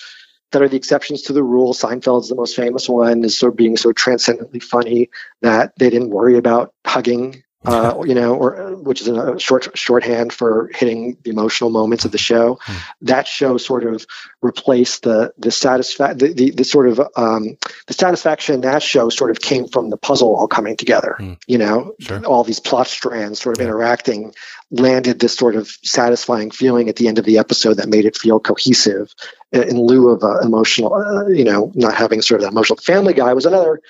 that 0.52 0.62
are 0.62 0.70
the 0.70 0.78
exceptions 0.78 1.24
to 1.24 1.34
the 1.34 1.44
rule. 1.44 1.74
Seinfeld's 1.74 2.30
the 2.30 2.36
most 2.36 2.56
famous 2.56 2.88
one, 2.88 3.24
is 3.24 3.38
sort 3.38 3.54
of 3.54 3.58
being 3.58 3.78
so 3.78 3.92
transcendently 3.92 4.60
funny 4.60 5.10
that 5.42 5.74
they 5.78 5.90
didn't 5.90 6.10
worry 6.10 6.38
about 6.38 6.74
hugging 6.86 7.44
uh, 7.66 8.04
you 8.06 8.16
know, 8.16 8.36
or 8.36 8.75
which 8.78 9.01
is 9.01 9.10
a 9.10 9.38
short 9.38 9.78
shorthand 9.78 10.32
for 10.32 10.70
hitting 10.74 11.18
the 11.24 11.30
emotional 11.30 11.70
moments 11.70 12.06
of 12.06 12.12
the 12.12 12.18
show. 12.18 12.58
Mm. 12.66 12.82
That 13.01 13.28
show 13.28 13.58
sort 13.58 13.84
of 13.84 14.06
replaced 14.42 15.04
the 15.04 15.34
the 15.38 15.50
satisfa- 15.50 16.18
the, 16.18 16.34
the, 16.34 16.51
the 16.51 16.63
sort 16.63 16.88
of 16.88 17.01
um, 17.18 17.58
the 17.88 17.94
satisfaction 17.94 18.62
that 18.62 18.82
show 18.82 19.10
sort 19.10 19.32
of 19.32 19.42
came 19.42 19.68
from 19.68 19.89
the 19.89 19.98
puzzle 19.98 20.36
all 20.38 20.48
coming 20.48 20.78
together. 20.78 21.18
Mm. 21.20 21.38
You 21.48 21.58
know, 21.58 21.96
sure. 22.00 22.25
all 22.25 22.46
these 22.46 22.62
plot 22.62 22.88
strands 22.88 23.42
sort 23.42 23.58
of 23.58 23.62
yeah. 23.62 23.68
interacting 23.68 24.34
landed 24.72 25.20
this 25.20 25.36
sort 25.36 25.56
of 25.56 25.68
satisfying 25.84 26.51
feeling 26.51 26.88
at 26.88 26.96
the 26.96 27.08
end 27.08 27.20
of 27.20 27.25
the 27.25 27.39
episode 27.39 27.75
that 27.75 27.89
made 27.89 28.06
it 28.06 28.16
feel 28.16 28.39
cohesive 28.39 29.13
in 29.51 29.82
lieu 29.82 30.10
of 30.10 30.24
uh, 30.24 30.39
emotional, 30.42 30.94
uh, 30.94 31.28
you 31.28 31.44
know, 31.44 31.72
not 31.75 31.96
having 31.96 32.22
sort 32.22 32.39
of 32.39 32.44
that 32.44 32.51
emotional. 32.51 32.78
Family 32.78 33.13
Guy 33.13 33.34
was 33.34 33.46
another 33.46 33.82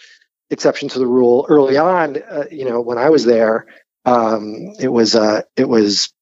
exception 0.49 0.89
to 0.89 0.99
the 0.99 1.07
rule 1.07 1.45
early 1.49 1.77
on. 1.77 2.17
Uh, 2.17 2.45
you 2.51 2.65
know, 2.65 2.81
when 2.81 2.97
I 2.97 3.09
was 3.09 3.25
there, 3.25 3.67
um, 4.05 4.73
it 4.79 4.87
was 4.89 5.15
uh, 5.15 5.41
it 5.55 5.67
was 5.67 6.13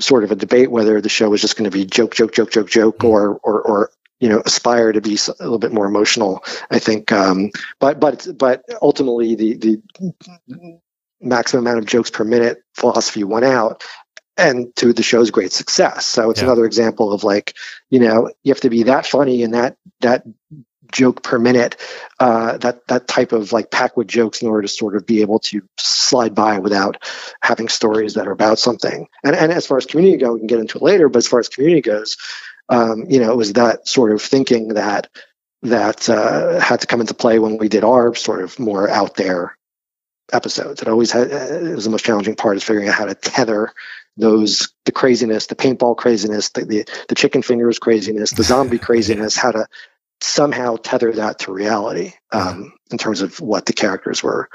sort 0.00 0.24
of 0.24 0.30
a 0.30 0.36
debate 0.36 0.70
whether 0.70 1.00
the 1.00 1.08
show 1.08 1.28
was 1.28 1.40
just 1.40 1.56
going 1.56 1.70
to 1.70 1.76
be 1.76 1.84
joke, 1.84 2.14
joke, 2.14 2.32
joke, 2.32 2.50
joke, 2.50 2.70
joke, 2.70 3.04
or 3.04 3.38
or 3.42 3.60
or 3.62 3.90
you 4.20 4.28
know 4.28 4.42
aspire 4.44 4.92
to 4.92 5.00
be 5.00 5.16
a 5.16 5.42
little 5.42 5.58
bit 5.58 5.72
more 5.72 5.86
emotional. 5.86 6.44
I 6.70 6.78
think, 6.78 7.12
um, 7.12 7.50
but 7.78 8.00
but 8.00 8.26
but 8.36 8.64
ultimately 8.82 9.34
the 9.34 9.56
the 9.56 10.80
maximum 11.20 11.66
amount 11.66 11.78
of 11.78 11.86
jokes 11.86 12.10
per 12.10 12.24
minute 12.24 12.62
philosophy 12.74 13.24
won 13.24 13.44
out 13.44 13.82
and 14.38 14.74
to 14.76 14.92
the 14.92 15.02
show's 15.02 15.30
great 15.30 15.52
success. 15.52 16.06
So 16.06 16.30
it's 16.30 16.40
yeah. 16.40 16.46
another 16.46 16.64
example 16.64 17.12
of 17.12 17.24
like, 17.24 17.54
you 17.90 17.98
know, 17.98 18.30
you 18.44 18.52
have 18.52 18.60
to 18.60 18.70
be 18.70 18.84
that 18.84 19.04
funny 19.04 19.42
and 19.42 19.54
that 19.54 19.76
that 20.00 20.22
joke 20.92 21.22
per 21.22 21.38
minute, 21.38 21.76
uh, 22.18 22.58
that 22.58 22.86
that 22.88 23.08
type 23.08 23.32
of 23.32 23.52
like 23.52 23.70
pack 23.70 23.96
with 23.96 24.08
jokes 24.08 24.42
in 24.42 24.48
order 24.48 24.62
to 24.62 24.68
sort 24.68 24.96
of 24.96 25.06
be 25.06 25.20
able 25.20 25.38
to 25.40 25.62
slide 25.78 26.34
by 26.34 26.58
without 26.58 27.02
having 27.42 27.68
stories 27.68 28.14
that 28.14 28.28
are 28.28 28.32
about 28.32 28.58
something. 28.58 29.06
And 29.24 29.36
and 29.36 29.52
as 29.52 29.66
far 29.66 29.78
as 29.78 29.86
community 29.86 30.16
go, 30.18 30.32
we 30.32 30.40
can 30.40 30.46
get 30.46 30.60
into 30.60 30.78
it 30.78 30.82
later. 30.82 31.08
But 31.08 31.18
as 31.18 31.28
far 31.28 31.40
as 31.40 31.48
community 31.48 31.82
goes, 31.82 32.16
um, 32.68 33.04
you 33.08 33.20
know, 33.20 33.32
it 33.32 33.36
was 33.36 33.54
that 33.54 33.88
sort 33.88 34.12
of 34.12 34.22
thinking 34.22 34.74
that 34.74 35.08
that 35.62 36.08
uh, 36.08 36.60
had 36.60 36.80
to 36.80 36.86
come 36.86 37.00
into 37.00 37.14
play 37.14 37.38
when 37.38 37.58
we 37.58 37.68
did 37.68 37.84
our 37.84 38.14
sort 38.14 38.42
of 38.42 38.58
more 38.58 38.88
out 38.88 39.16
there 39.16 39.56
episodes. 40.32 40.82
It 40.82 40.88
always 40.88 41.10
had 41.10 41.30
it 41.30 41.74
was 41.74 41.84
the 41.84 41.90
most 41.90 42.04
challenging 42.04 42.36
part 42.36 42.56
is 42.56 42.64
figuring 42.64 42.88
out 42.88 42.94
how 42.94 43.06
to 43.06 43.14
tether 43.14 43.72
those 44.16 44.72
the 44.84 44.92
craziness, 44.92 45.46
the 45.46 45.54
paintball 45.54 45.96
craziness, 45.96 46.50
the, 46.50 46.64
the, 46.64 46.88
the 47.08 47.14
chicken 47.14 47.42
fingers 47.42 47.78
craziness, 47.78 48.32
the 48.32 48.42
zombie 48.42 48.78
craziness, 48.88 49.36
how 49.36 49.52
to 49.52 49.66
somehow 50.20 50.76
tether 50.76 51.12
that 51.12 51.38
to 51.40 51.52
reality 51.52 52.12
um, 52.32 52.72
in 52.90 52.98
terms 52.98 53.20
of 53.20 53.40
what 53.40 53.66
the 53.66 53.72
characters 53.72 54.22
were 54.22 54.48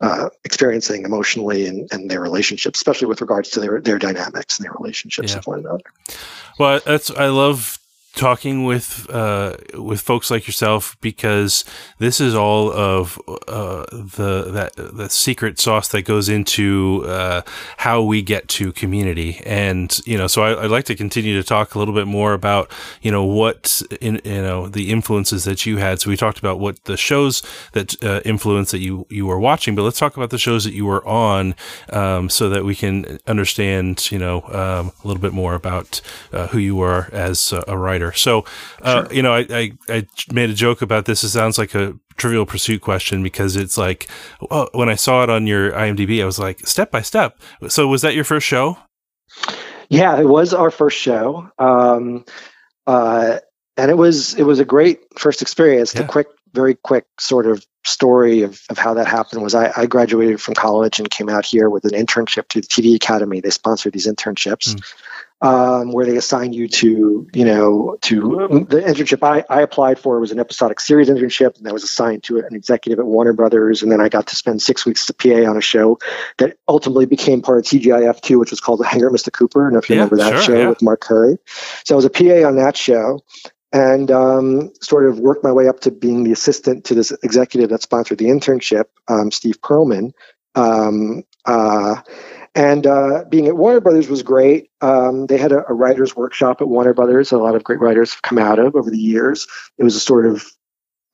uh, 0.00 0.28
experiencing 0.44 1.04
emotionally 1.04 1.66
and, 1.66 1.88
and 1.90 2.10
their 2.10 2.20
relationships, 2.20 2.78
especially 2.78 3.08
with 3.08 3.20
regards 3.20 3.50
to 3.50 3.60
their 3.60 3.80
their 3.80 3.98
dynamics 3.98 4.58
and 4.58 4.64
their 4.64 4.74
relationships 4.78 5.30
yeah. 5.30 5.36
with 5.38 5.46
one 5.46 5.58
another. 5.60 5.84
Well, 6.58 6.80
that's 6.84 7.10
I 7.10 7.28
love 7.28 7.78
talking 8.16 8.64
with 8.64 9.08
uh, 9.10 9.56
with 9.74 10.00
folks 10.00 10.30
like 10.30 10.46
yourself 10.46 10.96
because 11.00 11.64
this 11.98 12.20
is 12.20 12.34
all 12.34 12.72
of 12.72 13.20
uh, 13.46 13.84
the 13.92 14.50
that 14.50 14.72
the 14.76 15.08
secret 15.08 15.60
sauce 15.60 15.88
that 15.88 16.02
goes 16.02 16.28
into 16.28 17.04
uh, 17.06 17.42
how 17.76 18.02
we 18.02 18.22
get 18.22 18.48
to 18.48 18.72
community, 18.72 19.40
and 19.46 20.00
you 20.06 20.18
know, 20.18 20.26
so 20.26 20.42
I, 20.42 20.62
would 20.62 20.70
like 20.70 20.86
to 20.86 20.96
continue 20.96 21.40
to 21.40 21.46
talk 21.46 21.74
a 21.74 21.78
little 21.78 21.94
bit 21.94 22.06
more 22.06 22.32
about 22.32 22.72
you 23.02 23.12
know 23.12 23.24
what 23.24 23.82
in 24.00 24.20
you 24.24 24.42
know 24.42 24.66
the 24.66 24.90
influences 24.90 25.44
that 25.44 25.66
you 25.66 25.76
had. 25.76 26.00
So 26.00 26.10
we 26.10 26.16
talked 26.16 26.38
about 26.38 26.58
what 26.58 26.82
the 26.84 26.96
shows 26.96 27.42
that 27.72 28.02
uh, 28.02 28.22
influence 28.24 28.70
that 28.70 28.80
you 28.80 29.06
you 29.10 29.26
were 29.26 29.38
watching, 29.38 29.74
but 29.74 29.82
let's 29.82 29.98
talk 29.98 30.16
about 30.16 30.30
the 30.30 30.38
shows 30.38 30.64
that 30.64 30.72
you 30.72 30.86
were 30.86 31.06
on, 31.06 31.54
um, 31.90 32.30
so 32.30 32.48
that 32.48 32.64
we 32.64 32.74
can 32.74 33.18
understand 33.26 34.10
you 34.10 34.18
know 34.18 34.42
um, 34.44 34.92
a 35.04 35.06
little 35.06 35.22
bit 35.22 35.34
more 35.34 35.54
about 35.54 36.00
uh, 36.32 36.46
who 36.48 36.58
you 36.58 36.80
are 36.80 37.10
as 37.12 37.52
a 37.68 37.76
writer. 37.76 38.05
So, 38.12 38.44
uh, 38.82 39.04
sure. 39.04 39.14
you 39.14 39.22
know, 39.22 39.34
I, 39.34 39.46
I, 39.50 39.72
I, 39.88 40.06
made 40.32 40.50
a 40.50 40.54
joke 40.54 40.82
about 40.82 41.04
this. 41.04 41.22
It 41.24 41.30
sounds 41.30 41.58
like 41.58 41.74
a 41.74 41.94
trivial 42.16 42.46
pursuit 42.46 42.80
question 42.80 43.22
because 43.22 43.56
it's 43.56 43.76
like, 43.76 44.08
well, 44.50 44.68
when 44.72 44.88
I 44.88 44.94
saw 44.94 45.22
it 45.22 45.30
on 45.30 45.46
your 45.46 45.72
IMDb, 45.72 46.22
I 46.22 46.26
was 46.26 46.38
like, 46.38 46.66
step 46.66 46.90
by 46.90 47.02
step. 47.02 47.38
So, 47.68 47.86
was 47.86 48.02
that 48.02 48.14
your 48.14 48.24
first 48.24 48.46
show? 48.46 48.78
Yeah, 49.88 50.18
it 50.18 50.26
was 50.26 50.52
our 50.52 50.70
first 50.70 50.98
show. 50.98 51.50
Um, 51.58 52.24
uh, 52.86 53.38
and 53.76 53.90
it 53.90 53.96
was 53.96 54.34
it 54.34 54.44
was 54.44 54.58
a 54.58 54.64
great 54.64 55.00
first 55.18 55.42
experience. 55.42 55.94
Yeah. 55.94 56.02
The 56.02 56.08
quick, 56.08 56.28
very 56.52 56.74
quick 56.74 57.04
sort 57.20 57.46
of 57.46 57.64
story 57.84 58.42
of, 58.42 58.60
of 58.70 58.78
how 58.78 58.94
that 58.94 59.06
happened 59.06 59.42
was 59.42 59.54
I, 59.54 59.70
I 59.76 59.86
graduated 59.86 60.40
from 60.40 60.54
college 60.54 60.98
and 60.98 61.10
came 61.10 61.28
out 61.28 61.44
here 61.44 61.68
with 61.68 61.84
an 61.84 61.90
internship 61.90 62.48
to 62.48 62.60
the 62.60 62.66
TV 62.66 62.96
Academy. 62.96 63.40
They 63.40 63.50
sponsored 63.50 63.92
these 63.92 64.06
internships. 64.06 64.74
Mm 64.74 64.82
um, 65.42 65.92
where 65.92 66.06
they 66.06 66.16
assign 66.16 66.52
you 66.54 66.66
to, 66.66 67.28
you 67.34 67.44
know, 67.44 67.98
to 68.02 68.66
the 68.68 68.80
internship 68.80 69.22
I, 69.22 69.44
I 69.54 69.60
applied 69.60 69.98
for 69.98 70.18
was 70.18 70.32
an 70.32 70.40
episodic 70.40 70.80
series 70.80 71.08
internship, 71.08 71.58
and 71.58 71.68
I 71.68 71.72
was 71.72 71.84
assigned 71.84 72.22
to 72.24 72.38
an 72.38 72.54
executive 72.54 72.98
at 72.98 73.06
Warner 73.06 73.34
Brothers, 73.34 73.82
and 73.82 73.92
then 73.92 74.00
I 74.00 74.08
got 74.08 74.26
to 74.28 74.36
spend 74.36 74.62
six 74.62 74.86
weeks 74.86 75.04
as 75.04 75.10
a 75.10 75.14
PA 75.14 75.50
on 75.50 75.56
a 75.56 75.60
show 75.60 75.98
that 76.38 76.56
ultimately 76.68 77.04
became 77.04 77.42
part 77.42 77.58
of 77.58 77.64
TGIF2, 77.64 78.38
which 78.38 78.50
was 78.50 78.60
called 78.60 78.80
The 78.80 78.86
Hangar 78.86 79.10
Mr. 79.10 79.30
Cooper. 79.30 79.62
I 79.62 79.64
don't 79.66 79.72
know 79.74 79.78
if 79.78 79.90
you 79.90 79.96
yeah, 79.96 80.02
remember 80.02 80.16
that 80.16 80.44
sure, 80.44 80.56
show 80.56 80.62
yeah. 80.62 80.68
with 80.68 80.80
Mark 80.80 81.00
Curry. 81.00 81.36
So 81.84 81.94
I 81.94 81.96
was 81.96 82.06
a 82.06 82.10
PA 82.10 82.46
on 82.46 82.56
that 82.56 82.76
show, 82.76 83.20
and 83.72 84.10
um, 84.10 84.72
sort 84.80 85.06
of 85.06 85.18
worked 85.18 85.44
my 85.44 85.52
way 85.52 85.68
up 85.68 85.80
to 85.80 85.90
being 85.90 86.24
the 86.24 86.32
assistant 86.32 86.86
to 86.86 86.94
this 86.94 87.10
executive 87.22 87.68
that 87.70 87.82
sponsored 87.82 88.18
the 88.18 88.26
internship, 88.26 88.84
um, 89.08 89.30
Steve 89.30 89.60
Perlman. 89.60 90.12
Um, 90.54 91.24
uh, 91.44 91.96
and 92.56 92.86
uh, 92.86 93.24
being 93.28 93.46
at 93.46 93.56
Warner 93.56 93.80
Brothers 93.80 94.08
was 94.08 94.22
great. 94.22 94.70
Um, 94.80 95.26
they 95.26 95.36
had 95.36 95.52
a, 95.52 95.62
a, 95.68 95.74
writers' 95.74 96.16
workshop 96.16 96.62
at 96.62 96.68
Warner 96.68 96.94
Brothers. 96.94 97.30
A 97.30 97.36
lot 97.36 97.54
of 97.54 97.62
great 97.62 97.80
writers 97.80 98.14
have 98.14 98.22
come 98.22 98.38
out 98.38 98.58
of 98.58 98.74
over 98.74 98.90
the 98.90 98.98
years. 98.98 99.46
It 99.76 99.84
was 99.84 99.94
a 99.94 100.00
sort 100.00 100.24
of 100.24 100.42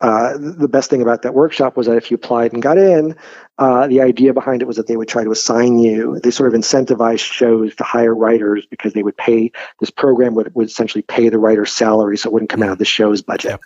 uh, 0.01 0.37
the 0.37 0.69
best 0.69 0.89
thing 0.89 1.03
about 1.03 1.23
that 1.23 1.35
workshop 1.35 1.77
was 1.77 1.87
that 1.87 1.97
if 1.97 2.11
you 2.11 2.17
applied 2.17 2.53
and 2.53 2.63
got 2.63 2.79
in, 2.79 3.17
uh, 3.59 3.87
the 3.87 4.01
idea 4.01 4.33
behind 4.33 4.61
it 4.61 4.67
was 4.67 4.77
that 4.77 4.87
they 4.89 4.97
would 4.97 5.09
try 5.09 5.23
to 5.23 5.31
assign 5.31 5.79
you. 5.79 6.19
They 6.21 6.33
sort 6.33 6.53
of 6.53 6.61
incentivized 6.61 7.21
shows 7.21 7.77
to 7.77 7.85
hire 7.85 8.15
writers 8.15 8.67
because 8.67 8.93
they 8.93 9.03
would 9.03 9.17
pay. 9.17 9.53
This 9.79 9.91
program 9.91 10.35
would, 10.35 10.55
would 10.55 10.67
essentially 10.67 11.03
pay 11.03 11.29
the 11.29 11.39
writer's 11.39 11.73
salary, 11.73 12.19
so 12.19 12.29
it 12.29 12.33
wouldn't 12.33 12.51
come 12.51 12.65
out 12.65 12.71
of 12.71 12.79
the 12.79 12.85
show's 12.85 13.23
budget. 13.23 13.61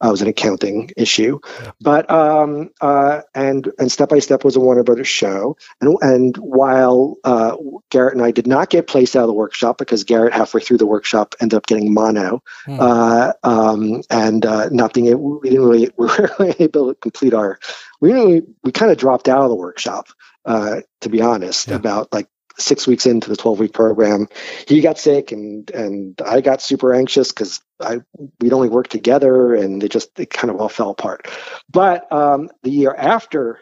Uh, 0.00 0.10
was 0.10 0.22
an 0.22 0.28
accounting 0.28 0.90
issue. 0.96 1.40
But 1.80 2.10
um, 2.10 2.70
uh, 2.80 3.22
and 3.34 3.70
and 3.78 3.90
Step 3.90 4.08
by 4.08 4.18
Step 4.18 4.44
was 4.44 4.56
a 4.56 4.60
Warner 4.60 4.84
Brothers 4.84 5.08
show. 5.08 5.56
And 5.80 5.96
and 6.00 6.36
while 6.36 7.16
uh, 7.24 7.56
Garrett 7.90 8.14
and 8.14 8.22
I 8.22 8.30
did 8.30 8.46
not 8.46 8.70
get 8.70 8.86
placed 8.86 9.16
out 9.16 9.22
of 9.22 9.28
the 9.28 9.34
workshop 9.34 9.78
because 9.78 10.04
Garrett 10.04 10.32
halfway 10.32 10.60
through 10.60 10.78
the 10.78 10.86
workshop 10.86 11.34
ended 11.40 11.56
up 11.56 11.66
getting 11.66 11.92
mono, 11.92 12.42
hmm. 12.64 12.78
uh, 12.80 13.32
um, 13.42 14.02
and 14.10 14.44
uh, 14.44 14.68
not 14.70 14.94
being 14.94 15.06
able, 15.06 15.40
we 15.40 15.50
didn't 15.50 15.64
really 15.64 15.90
we 15.96 16.06
were 16.06 16.30
really 16.38 16.56
able 16.58 16.88
to 16.88 16.94
complete 17.00 17.34
our. 17.34 17.58
We 18.00 18.12
really 18.12 18.42
we 18.62 18.72
kind 18.72 18.92
of 18.92 18.98
dropped 18.98 19.28
out 19.28 19.42
of 19.42 19.50
the 19.50 19.56
workshop. 19.56 20.08
Uh, 20.44 20.80
to 21.02 21.10
be 21.10 21.20
honest, 21.20 21.68
yeah. 21.68 21.74
about 21.74 22.10
like 22.10 22.26
six 22.58 22.86
weeks 22.86 23.06
into 23.06 23.28
the 23.28 23.36
12 23.36 23.60
week 23.60 23.72
program, 23.72 24.28
he 24.66 24.80
got 24.80 24.98
sick 24.98 25.32
and, 25.32 25.70
and 25.70 26.20
I 26.24 26.40
got 26.40 26.62
super 26.62 26.94
anxious 26.94 27.30
because 27.30 27.60
I, 27.80 28.00
we'd 28.40 28.52
only 28.52 28.68
worked 28.68 28.90
together 28.90 29.54
and 29.54 29.82
it 29.82 29.90
just, 29.90 30.18
it 30.18 30.30
kind 30.30 30.50
of 30.50 30.60
all 30.60 30.68
fell 30.68 30.90
apart. 30.90 31.28
But 31.70 32.10
um, 32.12 32.50
the 32.62 32.70
year 32.70 32.94
after 32.96 33.60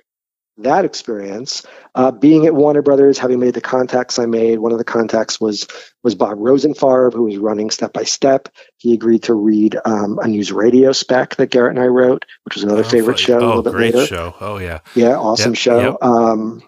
that 0.59 0.85
experience. 0.85 1.67
Uh, 1.95 2.11
being 2.11 2.47
at 2.47 2.55
Warner 2.55 2.83
Brothers, 2.83 3.19
having 3.19 3.41
made 3.41 3.55
the 3.55 3.61
contacts 3.61 4.19
I 4.19 4.27
made, 4.27 4.59
one 4.59 4.73
of 4.73 4.79
the 4.79 4.85
contacts 4.85 5.41
was 5.41 5.67
was 6.03 6.15
Bob 6.15 6.39
Rosenfarb, 6.39 7.13
who 7.13 7.25
was 7.25 7.37
running 7.37 7.71
Step 7.71 7.93
by 7.93 8.05
Step. 8.05 8.49
He 8.79 8.95
agreed 8.95 9.25
to 9.25 9.35
read 9.35 9.77
um, 9.85 10.19
a 10.19 10.29
news 10.29 10.53
radio 10.53 10.93
spec 10.93 11.37
that 11.37 11.51
Garrett 11.51 11.77
and 11.77 11.85
I 11.85 11.89
wrote, 11.89 12.25
which 12.45 12.55
was 12.55 12.65
another 12.65 12.85
oh, 12.85 12.89
favorite 12.89 13.19
show. 13.19 13.39
Oh, 13.39 13.47
a 13.47 13.49
little 13.49 13.63
bit 13.63 13.73
great 13.73 13.95
later. 13.95 14.07
show! 14.07 14.35
Oh 14.41 14.59
yeah, 14.59 14.81
yeah, 14.95 15.17
awesome 15.17 15.53
yep, 15.53 15.59
show. 15.59 15.81
Yep. 15.81 15.97
Um, 16.03 16.63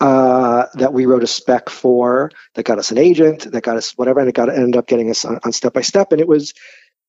uh, 0.00 0.47
that 0.74 0.92
we 0.92 1.06
wrote 1.06 1.22
a 1.22 1.26
spec 1.26 1.68
for 1.70 2.30
that 2.54 2.64
got 2.64 2.78
us 2.78 2.90
an 2.90 2.98
agent, 2.98 3.50
that 3.50 3.62
got 3.62 3.76
us 3.76 3.92
whatever, 3.92 4.20
and 4.20 4.28
it 4.28 4.34
got 4.34 4.48
ended 4.48 4.76
up 4.76 4.86
getting 4.86 5.10
us 5.10 5.24
on, 5.24 5.38
on 5.44 5.52
Step 5.52 5.72
by 5.72 5.82
Step, 5.82 6.12
and 6.12 6.20
it 6.20 6.28
was 6.28 6.54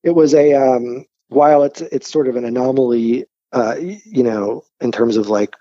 it 0.03 0.11
was 0.11 0.33
a 0.33 0.53
um, 0.53 1.05
while 1.27 1.63
it's 1.63 1.81
it's 1.81 2.11
sort 2.11 2.27
of 2.27 2.35
an 2.35 2.45
anomaly 2.45 3.25
uh, 3.51 3.75
you 3.79 4.23
know, 4.23 4.63
in 4.79 4.91
terms 4.91 5.17
of 5.17 5.27
like 5.27 5.55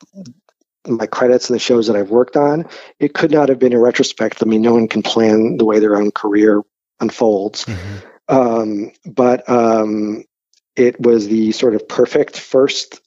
my 0.87 1.07
credits 1.07 1.49
and 1.49 1.55
the 1.55 1.61
shows 1.61 1.87
that 1.87 1.97
I've 1.97 2.11
worked 2.11 2.37
on, 2.37 2.67
it 2.99 3.15
could 3.15 3.31
not 3.31 3.49
have 3.49 3.59
been 3.59 3.73
in 3.73 3.79
retrospect. 3.79 4.43
I 4.43 4.47
mean, 4.47 4.63
no 4.63 4.75
one 4.75 4.89
can 4.89 5.03
plan 5.03 5.57
the 5.57 5.65
way 5.65 5.79
their 5.79 5.97
own 5.97 6.11
career 6.11 6.63
unfolds. 7.01 7.65
Mm-hmm. 7.65 7.97
Um, 8.29 8.93
but 9.07 9.49
um, 9.49 10.25
it 10.77 11.01
was 11.01 11.29
the 11.29 11.53
sort 11.53 11.75
of 11.75 11.89
perfect 11.89 12.39
first 12.39 13.01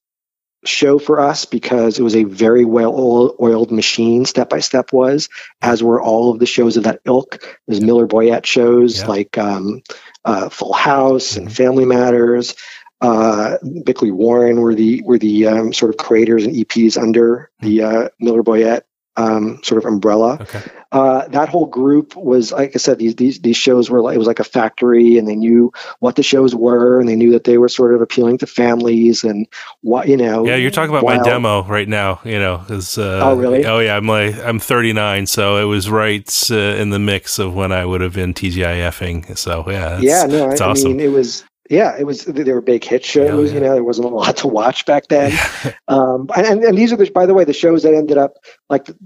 show 0.63 0.99
for 0.99 1.19
us 1.19 1.45
because 1.45 1.97
it 1.97 2.03
was 2.03 2.15
a 2.15 2.23
very 2.23 2.65
well 2.65 3.35
oiled 3.39 3.71
machine 3.71 4.25
step 4.25 4.49
by 4.49 4.59
step 4.59 4.93
was 4.93 5.27
as 5.61 5.81
were 5.81 6.01
all 6.01 6.29
of 6.31 6.39
the 6.39 6.45
shows 6.45 6.77
of 6.77 6.83
that 6.83 7.01
ilk 7.05 7.59
there's 7.67 7.81
miller 7.81 8.05
boyett 8.05 8.45
shows 8.45 8.99
yeah. 8.99 9.07
like 9.07 9.37
um, 9.37 9.81
uh, 10.23 10.49
full 10.49 10.73
house 10.73 11.31
mm-hmm. 11.31 11.47
and 11.47 11.55
family 11.55 11.85
matters 11.85 12.55
uh, 13.01 13.57
Bickley 13.83 14.11
Warren 14.11 14.61
were 14.61 14.75
the 14.75 15.01
were 15.01 15.17
the 15.17 15.47
um, 15.47 15.73
sort 15.73 15.89
of 15.89 15.97
creators 15.97 16.45
and 16.45 16.55
EPs 16.55 17.01
under 17.01 17.49
the 17.59 17.81
uh, 17.81 18.09
Miller 18.19 18.43
Boyett 18.43 18.83
um, 19.21 19.63
sort 19.63 19.83
of 19.83 19.85
umbrella. 19.85 20.37
Okay. 20.41 20.61
Uh, 20.91 21.25
that 21.29 21.47
whole 21.47 21.67
group 21.67 22.17
was, 22.17 22.51
like 22.51 22.71
I 22.75 22.77
said, 22.77 22.99
these 22.99 23.15
these 23.15 23.39
these 23.39 23.55
shows 23.55 23.89
were 23.89 24.01
like 24.01 24.15
it 24.15 24.17
was 24.17 24.27
like 24.27 24.39
a 24.39 24.43
factory, 24.43 25.17
and 25.17 25.25
they 25.25 25.37
knew 25.37 25.71
what 25.99 26.17
the 26.17 26.23
shows 26.23 26.53
were, 26.53 26.99
and 26.99 27.07
they 27.07 27.15
knew 27.15 27.31
that 27.31 27.45
they 27.45 27.57
were 27.57 27.69
sort 27.69 27.93
of 27.93 28.01
appealing 28.01 28.39
to 28.39 28.47
families, 28.47 29.23
and 29.23 29.47
what 29.81 30.09
you 30.09 30.17
know. 30.17 30.45
Yeah, 30.45 30.57
you're 30.57 30.71
talking 30.71 30.93
about 30.93 31.05
my 31.05 31.23
demo 31.23 31.63
right 31.63 31.87
now. 31.87 32.19
You 32.25 32.39
know, 32.39 32.65
is 32.67 32.97
uh, 32.97 33.21
oh 33.23 33.35
really? 33.35 33.65
Oh 33.65 33.79
yeah, 33.79 33.95
I'm 33.95 34.07
like 34.07 34.35
I'm 34.39 34.59
39, 34.59 35.27
so 35.27 35.57
it 35.57 35.65
was 35.65 35.89
right 35.89 36.29
uh, 36.51 36.55
in 36.55 36.89
the 36.89 36.99
mix 36.99 37.39
of 37.39 37.53
when 37.53 37.71
I 37.71 37.85
would 37.85 38.01
have 38.01 38.13
been 38.13 38.33
TGIFing. 38.33 39.37
So 39.37 39.63
yeah, 39.69 39.97
yeah, 40.01 40.25
no, 40.25 40.49
I, 40.49 40.55
awesome. 40.55 40.91
I 40.91 40.93
mean 40.93 40.99
it 40.99 41.11
was 41.11 41.45
yeah, 41.69 41.95
it 41.97 42.05
was. 42.05 42.25
They 42.25 42.51
were 42.51 42.61
big 42.61 42.83
hit 42.83 43.05
shows. 43.05 43.49
Yeah. 43.49 43.59
You 43.59 43.65
know, 43.65 43.73
there 43.73 43.83
wasn't 43.83 44.07
a 44.07 44.09
lot 44.09 44.37
to 44.37 44.47
watch 44.47 44.85
back 44.85 45.07
then. 45.07 45.31
um, 45.87 46.29
and 46.35 46.63
and 46.63 46.77
these 46.77 46.91
are 46.91 46.97
the, 46.97 47.09
by 47.09 47.25
the 47.25 47.33
way, 47.33 47.43
the 47.43 47.53
shows 47.53 47.83
that 47.83 47.93
ended 47.93 48.17
up 48.17 48.35
like 48.69 48.85
the, 48.85 48.97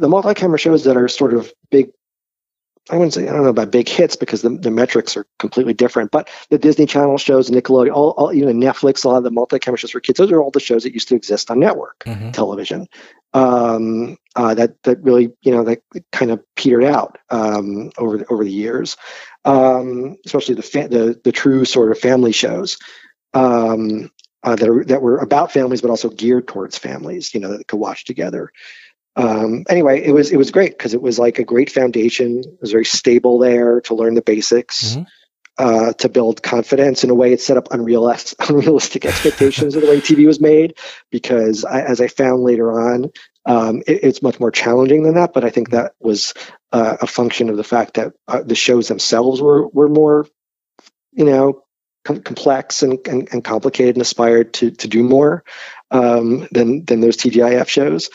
the 0.00 0.08
multi-camera 0.08 0.58
shows 0.58 0.84
that 0.84 0.96
are 0.96 1.08
sort 1.08 1.34
of 1.34 1.52
big. 1.70 1.90
I 2.88 2.96
wouldn't 2.96 3.12
say 3.12 3.28
I 3.28 3.32
don't 3.32 3.42
know 3.42 3.50
about 3.50 3.70
big 3.70 3.88
hits 3.88 4.16
because 4.16 4.42
the, 4.42 4.50
the 4.50 4.70
metrics 4.70 5.16
are 5.16 5.26
completely 5.38 5.74
different. 5.74 6.10
But 6.10 6.28
the 6.48 6.58
Disney 6.58 6.86
Channel 6.86 7.18
shows, 7.18 7.50
Nickelodeon, 7.50 7.92
all, 7.92 8.10
all 8.12 8.32
even 8.32 8.60
Netflix, 8.60 9.04
a 9.04 9.08
lot 9.08 9.18
of 9.18 9.24
the 9.24 9.30
multi-camera 9.30 9.78
shows 9.78 9.90
for 9.90 10.00
kids. 10.00 10.18
Those 10.18 10.32
are 10.32 10.42
all 10.42 10.50
the 10.50 10.60
shows 10.60 10.84
that 10.84 10.94
used 10.94 11.08
to 11.08 11.14
exist 11.14 11.50
on 11.50 11.60
network 11.60 12.04
mm-hmm. 12.04 12.30
television. 12.30 12.88
Um, 13.32 14.16
uh, 14.34 14.54
that 14.54 14.82
that 14.82 15.02
really 15.02 15.32
you 15.42 15.52
know 15.52 15.64
that 15.64 15.82
kind 16.10 16.30
of 16.30 16.42
petered 16.56 16.84
out 16.84 17.18
um, 17.28 17.92
over 17.98 18.18
the, 18.18 18.26
over 18.26 18.44
the 18.44 18.50
years 18.50 18.96
um, 19.44 20.16
especially 20.26 20.54
the, 20.54 20.62
fa- 20.62 20.88
the 20.88 21.20
the 21.22 21.32
true 21.32 21.64
sort 21.64 21.92
of 21.92 21.98
family 21.98 22.32
shows 22.32 22.78
um, 23.34 24.10
uh, 24.42 24.56
that 24.56 24.68
are, 24.68 24.84
that 24.84 25.02
were 25.02 25.18
about 25.18 25.52
families, 25.52 25.80
but 25.80 25.90
also 25.90 26.08
geared 26.08 26.48
towards 26.48 26.78
families. 26.78 27.34
You 27.34 27.40
know, 27.40 27.56
that 27.56 27.66
could 27.66 27.78
watch 27.78 28.04
together. 28.04 28.52
Um, 29.16 29.64
anyway, 29.68 30.02
it 30.04 30.12
was 30.12 30.30
it 30.30 30.36
was 30.36 30.50
great 30.50 30.76
because 30.76 30.94
it 30.94 31.02
was 31.02 31.18
like 31.18 31.38
a 31.38 31.44
great 31.44 31.70
foundation. 31.70 32.40
It 32.40 32.60
was 32.60 32.72
very 32.72 32.84
stable 32.84 33.38
there 33.38 33.80
to 33.82 33.94
learn 33.94 34.14
the 34.14 34.22
basics. 34.22 34.94
Mm-hmm. 34.94 35.02
Uh, 35.58 35.92
to 35.92 36.08
build 36.08 36.42
confidence 36.42 37.04
in 37.04 37.10
a 37.10 37.14
way 37.14 37.34
it 37.34 37.40
set 37.40 37.58
up 37.58 37.68
unrealistic, 37.70 38.38
unrealistic 38.48 39.04
expectations 39.04 39.76
of 39.76 39.82
the 39.82 39.88
way 39.88 40.00
TV 40.00 40.24
was 40.26 40.40
made 40.40 40.78
because 41.10 41.66
I, 41.66 41.82
as 41.82 42.00
I 42.00 42.08
found 42.08 42.44
later 42.44 42.80
on 42.80 43.10
um, 43.46 43.82
it, 43.86 44.04
it's 44.04 44.22
much 44.22 44.38
more 44.38 44.50
challenging 44.50 45.02
than 45.02 45.14
that, 45.14 45.32
but 45.32 45.44
I 45.44 45.50
think 45.50 45.70
that 45.70 45.94
was 46.00 46.34
uh, 46.72 46.96
a 47.00 47.06
function 47.06 47.48
of 47.48 47.56
the 47.56 47.64
fact 47.64 47.94
that 47.94 48.12
uh, 48.28 48.42
the 48.42 48.54
shows 48.54 48.88
themselves 48.88 49.40
were 49.40 49.66
were 49.68 49.88
more, 49.88 50.26
you 51.12 51.24
know, 51.24 51.64
com- 52.04 52.22
complex 52.22 52.82
and, 52.82 52.98
and, 53.06 53.28
and, 53.32 53.44
complicated 53.44 53.96
and 53.96 54.02
aspired 54.02 54.52
to 54.54 54.70
to 54.72 54.88
do 54.88 55.02
more 55.02 55.44
um, 55.90 56.46
than 56.52 56.84
than 56.84 57.00
those 57.00 57.16
TGIF 57.16 57.68
shows. 57.68 58.10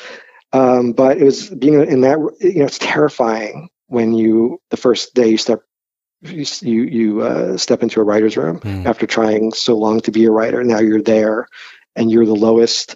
Um, 0.53 0.93
but 0.93 1.17
it 1.17 1.23
was 1.23 1.49
being 1.49 1.73
in 1.73 2.01
that, 2.01 2.17
you 2.39 2.60
know, 2.60 2.65
it's 2.65 2.79
terrifying 2.79 3.69
when 3.88 4.13
you 4.13 4.62
the 4.69 4.77
first 4.77 5.13
day 5.13 5.29
you 5.29 5.38
step 5.38 5.62
you 6.21 6.84
you 6.84 7.21
uh, 7.21 7.58
step 7.58 7.84
into 7.84 7.99
a 7.99 8.03
writer's 8.03 8.38
room 8.38 8.60
mm. 8.60 8.86
after 8.86 9.05
trying 9.05 9.51
so 9.51 9.77
long 9.77 10.01
to 10.01 10.12
be 10.12 10.25
a 10.25 10.31
writer. 10.31 10.63
Now 10.63 10.79
you're 10.79 11.01
there, 11.01 11.47
and 11.95 12.10
you're 12.10 12.25
the 12.25 12.36
lowest 12.36 12.95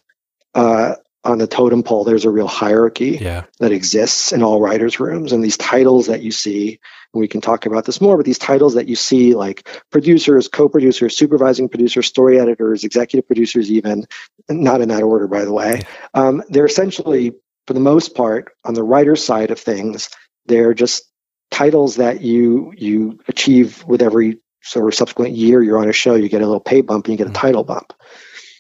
uh, 0.56 0.96
on 1.24 1.38
the 1.38 1.48
totem 1.48 1.84
pole, 1.84 2.04
there's 2.04 2.26
a 2.26 2.30
real 2.30 2.48
hierarchy 2.48 3.18
yeah. 3.20 3.44
that 3.60 3.72
exists 3.72 4.32
in 4.32 4.44
all 4.44 4.62
writers' 4.62 5.00
rooms. 5.00 5.34
And 5.34 5.44
these 5.44 5.58
titles 5.58 6.08
that 6.08 6.22
you 6.22 6.32
see, 6.32 6.80
we 7.14 7.28
can 7.28 7.42
talk 7.42 7.66
about 7.66 7.86
this 7.86 8.02
more, 8.02 8.18
but 8.18 8.26
these 8.26 8.38
titles 8.38 8.76
that 8.76 8.88
you 8.88 8.96
see, 8.96 9.34
like 9.34 9.68
producers, 9.92 10.48
co 10.48 10.70
producers, 10.70 11.18
supervising 11.18 11.70
producers, 11.70 12.06
story 12.06 12.40
editors, 12.40 12.84
executive 12.84 13.28
producers, 13.28 13.72
even, 13.72 14.06
not 14.50 14.82
in 14.82 14.90
that 14.90 15.04
order, 15.04 15.28
by 15.28 15.46
the 15.46 15.54
way, 15.54 15.82
um, 16.14 16.44
they're 16.50 16.66
essentially, 16.66 17.34
for 17.66 17.74
the 17.74 17.80
most 17.80 18.16
part, 18.16 18.54
on 18.64 18.74
the 18.74 18.84
writer's 18.84 19.24
side 19.24 19.52
of 19.52 19.60
things, 19.60 20.10
they're 20.46 20.74
just 20.74 21.04
titles 21.52 21.96
that 21.96 22.22
you 22.22 22.74
you 22.78 23.20
achieve 23.28 23.84
with 23.86 24.02
every 24.02 24.40
sort 24.62 24.88
of 24.88 24.94
subsequent 24.94 25.36
year 25.36 25.64
you're 25.64 25.80
on 25.80 25.90
a 25.90 25.94
show 25.94 26.16
you 26.16 26.30
get 26.30 26.42
a 26.42 26.46
little 26.46 26.60
pay 26.60 26.82
bump 26.82 27.06
and 27.06 27.14
you 27.14 27.18
get 27.18 27.28
a 27.28 27.30
mm-hmm. 27.32 27.42
title 27.42 27.64
bump 27.64 27.94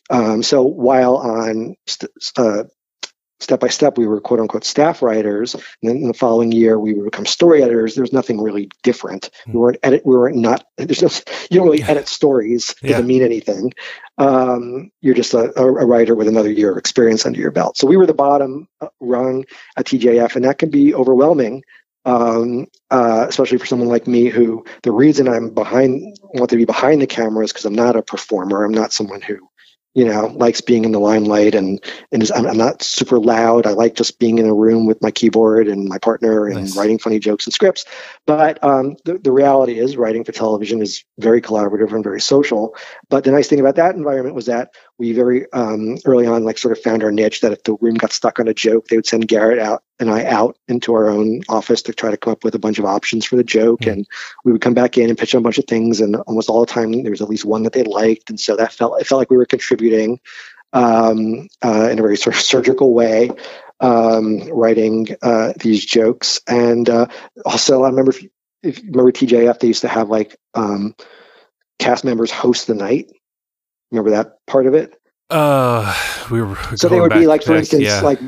um, 0.09 0.41
so 0.41 0.63
while 0.63 1.17
on 1.17 1.75
st- 1.85 2.11
uh, 2.37 2.63
step 3.39 3.59
by 3.59 3.67
step, 3.67 3.97
we 3.97 4.07
were 4.07 4.21
quote 4.21 4.39
unquote 4.39 4.63
staff 4.63 5.01
writers, 5.01 5.53
and 5.55 5.63
then 5.83 5.97
in 5.97 6.07
the 6.07 6.13
following 6.13 6.51
year 6.51 6.79
we 6.79 6.93
would 6.93 7.05
become 7.05 7.25
story 7.25 7.63
editors. 7.63 7.95
There's 7.95 8.13
nothing 8.13 8.41
really 8.41 8.69
different. 8.83 9.29
We 9.47 9.53
hmm. 9.53 9.59
weren't 9.59 9.77
edit. 9.83 10.05
We 10.05 10.15
weren't 10.15 10.37
not. 10.37 10.65
There's 10.77 11.01
no. 11.01 11.09
You 11.49 11.59
don't 11.59 11.67
really 11.67 11.83
edit 11.83 12.07
stories. 12.07 12.75
Doesn't 12.81 13.07
mean 13.07 13.23
anything. 13.23 13.73
Um, 14.17 14.91
you're 15.01 15.15
just 15.15 15.33
a, 15.33 15.57
a, 15.57 15.85
writer 15.85 16.13
with 16.13 16.27
another 16.27 16.51
year 16.51 16.71
of 16.71 16.77
experience 16.77 17.25
under 17.25 17.39
your 17.39 17.51
belt. 17.51 17.77
So 17.77 17.87
we 17.87 17.95
were 17.95 18.05
the 18.05 18.13
bottom 18.13 18.67
uh, 18.81 18.89
rung 18.99 19.45
at 19.77 19.85
TGIF, 19.85 20.35
and 20.35 20.43
that 20.45 20.57
can 20.57 20.69
be 20.69 20.93
overwhelming. 20.93 21.63
Um, 22.05 22.67
uh, 22.89 23.25
especially 23.27 23.57
for 23.57 23.65
someone 23.65 23.89
like 23.89 24.07
me, 24.07 24.29
who 24.29 24.65
the 24.83 24.91
reason 24.91 25.27
I'm 25.27 25.53
behind, 25.53 26.17
want 26.21 26.49
to 26.49 26.55
be 26.55 26.65
behind 26.65 27.01
the 27.01 27.07
camera 27.07 27.43
is 27.43 27.51
because 27.51 27.65
I'm 27.65 27.75
not 27.75 27.95
a 27.95 28.01
performer. 28.01 28.63
I'm 28.63 28.71
not 28.71 28.93
someone 28.93 29.21
who 29.21 29.48
you 29.99 30.05
know, 30.05 30.27
likes 30.27 30.61
being 30.61 30.85
in 30.85 30.93
the 30.93 30.99
limelight 30.99 31.53
and 31.55 31.83
and 32.13 32.23
is, 32.23 32.31
I'm, 32.31 32.47
I'm, 32.47 32.55
not 32.55 32.81
super 32.81 33.19
loud. 33.19 33.67
I 33.67 33.71
like 33.71 33.95
just 33.95 34.17
being 34.17 34.39
in 34.39 34.45
a 34.45 34.53
room 34.53 34.85
with 34.85 35.01
my 35.01 35.11
keyboard 35.11 35.67
and 35.67 35.89
my 35.89 35.97
partner 35.97 36.47
and 36.47 36.55
nice. 36.55 36.77
writing 36.77 36.97
funny 36.97 37.19
jokes 37.19 37.45
and 37.45 37.53
scripts. 37.53 37.83
But 38.25 38.63
um, 38.63 38.95
the, 39.03 39.17
the 39.17 39.33
reality 39.33 39.77
is, 39.77 39.97
writing 39.97 40.23
for 40.23 40.31
television 40.31 40.81
is 40.81 41.03
very 41.17 41.41
collaborative 41.41 41.93
and 41.93 42.01
very 42.01 42.21
social. 42.21 42.77
But 43.09 43.25
the 43.25 43.31
nice 43.31 43.49
thing 43.49 43.59
about 43.59 43.75
that 43.75 43.95
environment 43.95 44.35
was 44.35 44.45
that 44.45 44.73
we 44.99 45.13
very 45.13 45.51
um, 45.53 45.97
early 46.05 46.27
on, 46.27 46.43
like, 46.43 46.57
sort 46.57 46.77
of 46.77 46.83
found 46.83 47.03
our 47.03 47.11
niche. 47.11 47.41
That 47.41 47.53
if 47.53 47.63
the 47.63 47.75
room 47.81 47.95
got 47.95 48.11
stuck 48.11 48.39
on 48.39 48.47
a 48.47 48.53
joke, 48.53 48.87
they 48.87 48.97
would 48.97 49.07
send 49.07 49.27
Garrett 49.27 49.59
out 49.59 49.83
and 49.99 50.11
I 50.11 50.25
out 50.25 50.57
into 50.67 50.93
our 50.93 51.09
own 51.09 51.41
office 51.49 51.81
to 51.83 51.93
try 51.93 52.11
to 52.11 52.17
come 52.17 52.33
up 52.33 52.43
with 52.43 52.55
a 52.55 52.59
bunch 52.59 52.77
of 52.77 52.85
options 52.85 53.25
for 53.25 53.37
the 53.37 53.43
joke. 53.43 53.81
Mm-hmm. 53.81 53.91
And 53.91 54.07
we 54.43 54.51
would 54.51 54.61
come 54.61 54.73
back 54.73 54.97
in 54.97 55.09
and 55.09 55.17
pitch 55.17 55.33
a 55.33 55.41
bunch 55.41 55.57
of 55.57 55.65
things. 55.65 56.01
And 56.01 56.15
almost 56.15 56.49
all 56.49 56.59
the 56.59 56.71
time, 56.71 56.91
there 56.91 57.11
was 57.11 57.21
at 57.21 57.29
least 57.29 57.45
one 57.45 57.63
that 57.63 57.73
they 57.73 57.83
liked. 57.83 58.29
And 58.29 58.39
so 58.39 58.55
that 58.57 58.73
felt, 58.73 59.01
it 59.01 59.07
felt 59.07 59.19
like 59.19 59.31
we 59.31 59.37
were 59.37 59.45
contributing 59.45 60.19
um, 60.73 61.47
uh, 61.63 61.89
in 61.89 61.97
a 61.97 62.01
very 62.01 62.17
sort 62.17 62.35
of 62.35 62.41
surgical 62.41 62.93
way, 62.93 63.31
um, 63.79 64.47
writing 64.49 65.07
uh, 65.21 65.53
these 65.57 65.85
jokes. 65.85 66.41
And 66.47 66.89
uh, 66.89 67.07
also, 67.45 67.83
I 67.83 67.89
remember 67.89 68.11
if 68.11 68.25
if 68.61 68.83
you 68.83 68.91
remember 68.91 69.11
TGIF, 69.11 69.59
they 69.59 69.67
used 69.67 69.81
to 69.81 69.87
have 69.87 70.09
like 70.09 70.35
um, 70.53 70.95
cast 71.77 72.03
members 72.03 72.31
host 72.31 72.67
the 72.67 72.75
night. 72.75 73.11
Remember 73.91 74.11
that 74.11 74.45
part 74.45 74.67
of 74.67 74.73
it? 74.73 74.95
Uh, 75.29 75.95
we 76.31 76.41
were 76.41 76.57
so 76.75 76.89
they 76.89 76.99
would 76.99 77.13
be 77.13 77.27
like, 77.27 77.43
for 77.43 77.55
instance, 77.55 77.83
yeah. 77.83 78.01
like 78.01 78.19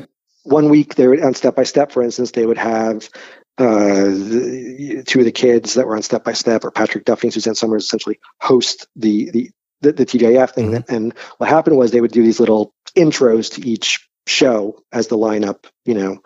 one 0.43 0.69
week 0.69 0.95
they 0.95 1.07
would 1.07 1.21
on 1.21 1.33
step 1.33 1.55
by 1.55 1.63
step 1.63 1.91
for 1.91 2.01
instance 2.01 2.31
they 2.31 2.45
would 2.45 2.57
have 2.57 3.09
uh, 3.57 4.05
the, 4.05 5.03
two 5.05 5.19
of 5.19 5.25
the 5.25 5.31
kids 5.31 5.75
that 5.75 5.85
were 5.85 5.95
on 5.95 6.01
step 6.01 6.23
by 6.23 6.33
step 6.33 6.63
or 6.63 6.71
patrick 6.71 7.05
duffy 7.05 7.27
and 7.27 7.33
suzanne 7.33 7.55
somers 7.55 7.83
essentially 7.83 8.19
host 8.41 8.87
the 8.95 9.29
the 9.31 9.51
the, 9.81 9.93
the 9.93 10.05
tgif 10.05 10.51
thing 10.51 10.71
mm-hmm. 10.71 10.93
and 10.93 11.13
what 11.37 11.49
happened 11.49 11.77
was 11.77 11.91
they 11.91 12.01
would 12.01 12.11
do 12.11 12.23
these 12.23 12.39
little 12.39 12.73
intros 12.95 13.53
to 13.53 13.67
each 13.67 14.07
show 14.27 14.81
as 14.91 15.07
the 15.07 15.17
lineup 15.17 15.65
you 15.85 15.93
know 15.93 16.19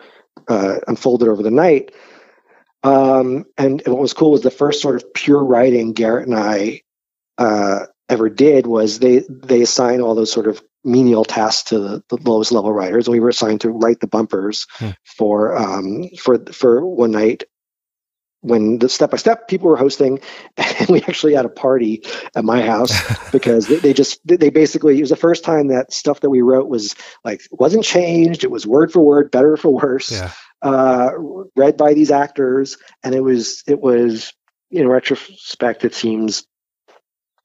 uh, 0.48 0.76
unfolded 0.86 1.28
over 1.28 1.42
the 1.42 1.50
night 1.50 1.92
um, 2.84 3.46
and, 3.58 3.82
and, 3.84 3.88
what 3.88 4.00
was 4.00 4.12
cool 4.12 4.30
was 4.30 4.42
the 4.42 4.50
first 4.50 4.80
sort 4.80 4.96
of 4.96 5.12
pure 5.14 5.42
writing 5.42 5.92
garrett 5.92 6.28
and 6.28 6.36
i 6.36 6.80
uh, 7.38 7.86
ever 8.08 8.28
did 8.28 8.66
was 8.66 8.98
they 8.98 9.24
they 9.28 9.62
assign 9.62 10.00
all 10.00 10.14
those 10.14 10.32
sort 10.32 10.46
of 10.46 10.62
menial 10.84 11.24
tasks 11.24 11.70
to 11.70 11.78
the, 11.78 12.04
the 12.08 12.18
lowest 12.22 12.52
level 12.52 12.72
writers. 12.72 13.08
We 13.08 13.20
were 13.20 13.30
assigned 13.30 13.62
to 13.62 13.70
write 13.70 14.00
the 14.00 14.06
bumpers 14.06 14.66
hmm. 14.74 14.90
for 15.04 15.56
um, 15.56 16.08
for 16.18 16.38
for 16.52 16.84
one 16.84 17.10
night 17.10 17.44
when 18.46 18.78
the 18.78 18.88
step 18.88 19.10
by 19.10 19.16
step 19.16 19.48
people 19.48 19.68
were 19.68 19.76
hosting 19.76 20.20
and 20.56 20.88
we 20.88 21.02
actually 21.02 21.34
had 21.34 21.44
a 21.44 21.50
party 21.50 22.02
at 22.34 22.44
my 22.44 22.62
house 22.62 22.92
because 23.32 23.66
they, 23.66 23.76
they, 23.76 23.92
just 23.92 24.20
they 24.24 24.50
basically 24.50 24.96
it 24.96 25.00
was 25.00 25.10
the 25.10 25.16
first 25.16 25.42
time 25.42 25.68
that 25.68 25.92
stuff 25.92 26.20
that 26.20 26.30
we 26.30 26.42
wrote 26.42 26.68
was 26.68 26.94
like 27.24 27.42
wasn't 27.50 27.82
changed 27.82 28.44
it 28.44 28.50
was 28.50 28.66
word 28.66 28.92
for 28.92 29.00
word 29.00 29.30
better 29.30 29.56
for 29.56 29.70
worse 29.70 30.12
yeah. 30.12 30.30
uh, 30.62 31.10
read 31.56 31.76
by 31.76 31.94
these 31.94 32.10
actors 32.10 32.76
and 33.02 33.14
it 33.14 33.20
was 33.20 33.64
it 33.66 33.80
was 33.80 34.32
in 34.70 34.86
retrospect 34.86 35.84
it 35.84 35.94
seems 35.94 36.46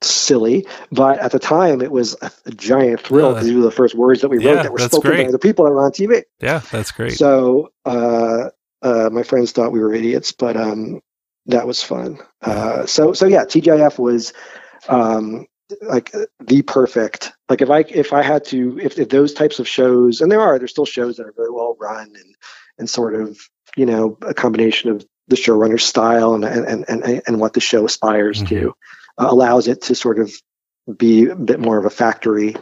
silly, 0.03 0.65
but 0.91 1.19
at 1.19 1.31
the 1.31 1.39
time 1.39 1.81
it 1.81 1.91
was 1.91 2.15
a, 2.21 2.31
a 2.45 2.51
giant 2.51 3.01
thrill 3.01 3.33
because 3.33 3.47
these 3.47 3.55
were 3.55 3.61
the 3.61 3.71
first 3.71 3.95
words 3.95 4.21
that 4.21 4.29
we 4.29 4.43
wrote 4.43 4.63
that 4.63 4.71
were 4.71 4.79
spoken 4.79 5.11
great. 5.11 5.25
by 5.25 5.31
the 5.31 5.39
people 5.39 5.65
that 5.65 5.71
were 5.71 5.83
on 5.83 5.91
TV. 5.91 6.23
Yeah, 6.39 6.59
that's 6.71 6.91
great. 6.91 7.13
So 7.13 7.71
uh, 7.85 8.49
uh, 8.81 9.09
my 9.11 9.23
friends 9.23 9.51
thought 9.51 9.71
we 9.71 9.79
were 9.79 9.93
idiots, 9.93 10.31
but 10.31 10.57
um, 10.57 11.01
that 11.47 11.67
was 11.67 11.83
fun. 11.83 12.19
Uh, 12.41 12.85
so 12.85 13.13
so 13.13 13.25
yeah, 13.27 13.45
TGIF 13.45 13.99
was 13.99 14.33
um, 14.89 15.45
like 15.81 16.11
the 16.39 16.61
perfect. 16.63 17.31
Like 17.49 17.61
if 17.61 17.69
I 17.69 17.79
if 17.79 18.13
I 18.13 18.21
had 18.21 18.45
to 18.45 18.79
if, 18.79 18.97
if 18.97 19.09
those 19.09 19.33
types 19.33 19.59
of 19.59 19.67
shows 19.67 20.21
and 20.21 20.31
there 20.31 20.41
are 20.41 20.57
there's 20.57 20.71
still 20.71 20.85
shows 20.85 21.17
that 21.17 21.27
are 21.27 21.33
very 21.35 21.51
well 21.51 21.77
run 21.79 22.07
and 22.15 22.35
and 22.77 22.89
sort 22.89 23.15
of 23.15 23.39
you 23.75 23.85
know 23.85 24.17
a 24.21 24.33
combination 24.33 24.89
of 24.89 25.05
the 25.27 25.35
showrunner's 25.35 25.83
style 25.83 26.33
and 26.33 26.43
and 26.43 26.85
and 26.87 27.21
and 27.25 27.39
what 27.39 27.53
the 27.53 27.59
show 27.59 27.85
aspires 27.85 28.43
mm-hmm. 28.43 28.55
to 28.55 28.75
uh, 29.17 29.27
allows 29.29 29.67
it 29.67 29.83
to 29.83 29.95
sort 29.95 30.19
of 30.19 30.31
be 30.97 31.27
a 31.27 31.35
bit 31.35 31.59
more 31.59 31.77
of 31.77 31.85
a 31.85 31.89
factory. 31.89 32.55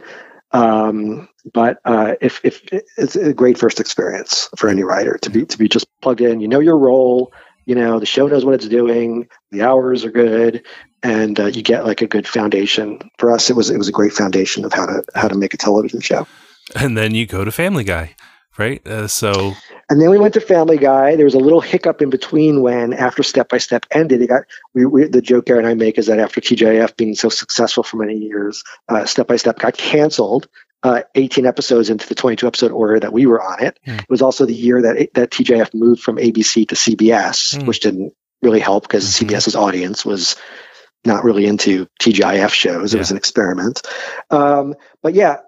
Um, 0.52 1.28
but 1.52 1.78
uh, 1.84 2.14
if, 2.20 2.40
if 2.44 2.62
it's 2.96 3.16
a 3.16 3.32
great 3.32 3.56
first 3.56 3.80
experience 3.80 4.48
for 4.56 4.68
any 4.68 4.82
writer 4.82 5.16
to 5.22 5.30
be 5.30 5.46
to 5.46 5.58
be 5.58 5.68
just 5.68 5.86
plugged 6.02 6.20
in, 6.20 6.40
you 6.40 6.48
know 6.48 6.60
your 6.60 6.76
role, 6.76 7.32
you 7.66 7.74
know 7.74 7.98
the 7.98 8.06
show 8.06 8.26
knows 8.26 8.44
what 8.44 8.54
it's 8.54 8.68
doing, 8.68 9.28
the 9.50 9.62
hours 9.62 10.04
are 10.04 10.10
good, 10.10 10.64
and 11.02 11.38
uh, 11.38 11.46
you 11.46 11.62
get 11.62 11.86
like 11.86 12.02
a 12.02 12.06
good 12.06 12.26
foundation. 12.26 13.00
For 13.18 13.30
us, 13.30 13.48
it 13.48 13.56
was 13.56 13.70
it 13.70 13.78
was 13.78 13.88
a 13.88 13.92
great 13.92 14.12
foundation 14.12 14.64
of 14.64 14.72
how 14.72 14.86
to 14.86 15.02
how 15.14 15.28
to 15.28 15.36
make 15.36 15.54
a 15.54 15.56
television 15.56 16.00
show. 16.00 16.26
And 16.74 16.96
then 16.96 17.14
you 17.14 17.26
go 17.26 17.44
to 17.44 17.50
Family 17.50 17.84
Guy 17.84 18.14
right? 18.58 18.86
Uh, 18.86 19.08
so, 19.08 19.54
and 19.88 20.00
then 20.00 20.10
we 20.10 20.18
went 20.18 20.34
to 20.34 20.40
Family 20.40 20.78
Guy. 20.78 21.16
There 21.16 21.24
was 21.24 21.34
a 21.34 21.38
little 21.38 21.60
hiccup 21.60 22.02
in 22.02 22.10
between 22.10 22.62
when, 22.62 22.92
after 22.92 23.22
Step 23.22 23.48
by 23.48 23.58
Step 23.58 23.86
ended, 23.90 24.22
it 24.22 24.28
got. 24.28 24.42
We, 24.74 24.86
we, 24.86 25.04
the 25.04 25.22
joke 25.22 25.46
Garrett 25.46 25.64
and 25.64 25.70
I 25.70 25.74
make 25.74 25.98
is 25.98 26.06
that 26.06 26.18
after 26.18 26.40
TGIF 26.40 26.96
being 26.96 27.14
so 27.14 27.28
successful 27.28 27.82
for 27.82 27.96
many 27.96 28.16
years, 28.16 28.62
uh, 28.88 29.04
Step 29.06 29.26
by 29.26 29.36
Step 29.36 29.58
got 29.58 29.76
canceled. 29.76 30.48
Uh, 30.82 31.02
18 31.14 31.44
episodes 31.44 31.90
into 31.90 32.08
the 32.08 32.14
22 32.14 32.46
episode 32.46 32.70
order 32.70 32.98
that 32.98 33.12
we 33.12 33.26
were 33.26 33.42
on 33.42 33.62
it. 33.62 33.78
Mm. 33.86 33.98
It 33.98 34.08
was 34.08 34.22
also 34.22 34.46
the 34.46 34.54
year 34.54 34.80
that 34.80 34.96
it, 34.96 35.12
that 35.12 35.30
TGIF 35.30 35.74
moved 35.74 36.00
from 36.00 36.16
ABC 36.16 36.66
to 36.68 36.74
CBS, 36.74 37.58
mm. 37.58 37.66
which 37.66 37.80
didn't 37.80 38.14
really 38.40 38.60
help 38.60 38.84
because 38.84 39.04
mm-hmm. 39.04 39.28
CBS's 39.28 39.56
audience 39.56 40.06
was 40.06 40.36
not 41.04 41.24
really 41.24 41.46
into 41.46 41.86
TGIF 42.00 42.50
shows. 42.50 42.92
It 42.92 42.96
yeah. 42.96 43.00
was 43.00 43.10
an 43.10 43.16
experiment. 43.16 43.82
Um, 44.30 44.74
but 45.02 45.14
yeah, 45.14 45.38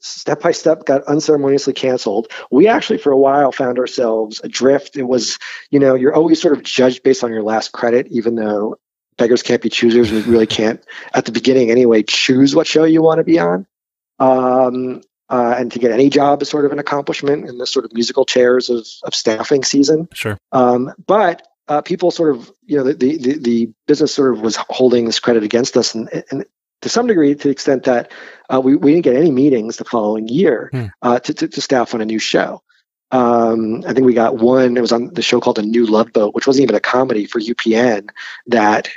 step 0.00 0.40
by 0.40 0.52
step 0.52 0.84
got 0.84 1.04
unceremoniously 1.04 1.72
canceled. 1.72 2.28
We 2.50 2.68
actually, 2.68 2.98
for 2.98 3.12
a 3.12 3.18
while, 3.18 3.52
found 3.52 3.78
ourselves 3.78 4.40
adrift. 4.44 4.96
It 4.96 5.04
was, 5.04 5.38
you 5.70 5.78
know, 5.78 5.94
you're 5.94 6.14
always 6.14 6.40
sort 6.40 6.56
of 6.56 6.62
judged 6.62 7.02
based 7.02 7.24
on 7.24 7.32
your 7.32 7.42
last 7.42 7.72
credit, 7.72 8.06
even 8.08 8.34
though 8.34 8.78
beggars 9.16 9.42
can't 9.42 9.62
be 9.62 9.68
choosers. 9.68 10.10
We 10.10 10.22
really 10.22 10.46
can't, 10.46 10.82
at 11.14 11.24
the 11.24 11.32
beginning 11.32 11.70
anyway, 11.70 12.02
choose 12.02 12.54
what 12.54 12.66
show 12.66 12.84
you 12.84 13.02
want 13.02 13.18
to 13.18 13.24
be 13.24 13.38
on. 13.38 13.66
Um, 14.18 15.02
uh, 15.28 15.54
and 15.56 15.72
to 15.72 15.78
get 15.78 15.90
any 15.90 16.10
job 16.10 16.42
is 16.42 16.48
sort 16.48 16.64
of 16.64 16.72
an 16.72 16.78
accomplishment 16.78 17.48
in 17.48 17.58
the 17.58 17.66
sort 17.66 17.84
of 17.84 17.92
musical 17.92 18.24
chairs 18.24 18.68
of, 18.68 18.86
of 19.02 19.14
staffing 19.14 19.64
season. 19.64 20.08
Sure. 20.12 20.36
Um, 20.52 20.92
but 21.06 21.46
uh, 21.68 21.80
people 21.80 22.10
sort 22.10 22.34
of, 22.34 22.52
you 22.66 22.76
know, 22.76 22.84
the, 22.84 22.92
the, 22.92 23.38
the 23.38 23.72
business 23.86 24.14
sort 24.14 24.34
of 24.34 24.40
was 24.40 24.56
holding 24.56 25.06
this 25.06 25.20
credit 25.20 25.42
against 25.42 25.76
us. 25.76 25.94
And, 25.94 26.24
and 26.30 26.44
to 26.82 26.88
some 26.88 27.06
degree, 27.06 27.34
to 27.34 27.44
the 27.44 27.50
extent 27.50 27.84
that 27.84 28.12
uh, 28.52 28.60
we, 28.60 28.76
we 28.76 28.92
didn't 28.92 29.04
get 29.04 29.16
any 29.16 29.30
meetings 29.30 29.76
the 29.76 29.84
following 29.84 30.28
year 30.28 30.68
hmm. 30.72 30.86
uh, 31.00 31.18
to, 31.20 31.32
to, 31.34 31.48
to, 31.48 31.60
staff 31.60 31.94
on 31.94 32.00
a 32.00 32.04
new 32.04 32.18
show. 32.18 32.62
Um, 33.10 33.84
I 33.86 33.92
think 33.92 34.06
we 34.06 34.14
got 34.14 34.38
one. 34.38 34.76
It 34.76 34.80
was 34.80 34.92
on 34.92 35.12
the 35.14 35.22
show 35.22 35.40
called 35.40 35.58
A 35.58 35.62
New 35.62 35.86
Love 35.86 36.12
Boat, 36.12 36.34
which 36.34 36.46
wasn't 36.46 36.64
even 36.64 36.76
a 36.76 36.80
comedy 36.80 37.26
for 37.26 37.40
UPN 37.40 38.08
that 38.46 38.88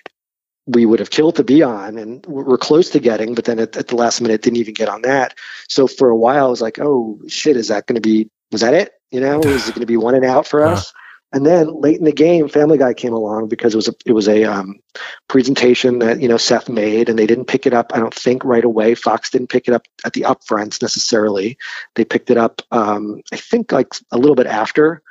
we 0.68 0.86
would 0.86 1.00
have 1.00 1.10
killed 1.10 1.36
to 1.36 1.44
be 1.44 1.62
on, 1.62 1.98
and 1.98 2.26
we're 2.26 2.58
close 2.58 2.90
to 2.92 3.00
getting. 3.00 3.36
But 3.36 3.46
then 3.46 3.60
at, 3.60 3.78
at 3.78 3.88
the 3.90 3.96
last 3.96 4.22
minute, 4.22 4.42
didn't 4.42 4.58
even 4.58 4.74
get 4.74 4.90
on 4.90 5.02
that. 5.04 5.36
So 5.68 5.86
for 5.86 6.10
a 6.10 6.16
while, 6.16 6.48
I 6.48 6.50
was 6.50 6.62
like, 6.62 6.80
"Oh 6.80 7.20
shit, 7.28 7.58
is 7.58 7.68
that 7.68 7.86
going 7.86 7.96
to 7.96 8.02
be? 8.02 8.30
Was 8.52 8.62
that 8.62 8.74
it? 8.74 8.94
You 9.12 9.20
know, 9.20 9.40
is 9.44 9.68
it 9.68 9.76
going 9.76 9.82
to 9.82 9.86
be 9.86 9.98
one 9.98 10.16
and 10.16 10.26
out 10.26 10.48
for 10.48 10.66
us?" 10.66 10.92
And 11.36 11.46
then 11.46 11.82
late 11.82 11.98
in 11.98 12.06
the 12.06 12.14
game, 12.14 12.48
Family 12.48 12.78
Guy 12.78 12.94
came 12.94 13.12
along 13.12 13.50
because 13.50 13.74
it 13.74 13.78
was 13.78 13.90
a 13.90 13.96
it 14.06 14.14
was 14.14 14.30
a 14.30 14.46
um, 14.46 14.80
presentation 15.28 16.00
that 16.00 16.22
you 16.22 16.30
know 16.30 16.38
Seth 16.38 16.70
made, 16.70 17.10
and 17.10 17.20
they 17.20 17.28
didn't 17.28 17.44
pick 17.44 17.66
it 17.66 17.74
up. 17.74 17.92
I 17.94 18.00
don't 18.00 18.14
think 18.14 18.46
right 18.46 18.64
away. 18.64 18.96
Fox 18.96 19.32
didn't 19.32 19.50
pick 19.50 19.68
it 19.68 19.74
up 19.74 19.86
at 20.06 20.14
the 20.14 20.22
upfronts 20.22 20.82
necessarily. 20.82 21.58
They 21.96 22.06
picked 22.06 22.30
it 22.30 22.38
up, 22.38 22.62
um, 22.72 23.22
I 23.34 23.36
think, 23.36 23.74
like 23.74 23.94
a 24.12 24.18
little 24.18 24.36
bit 24.36 24.48
after. 24.48 25.02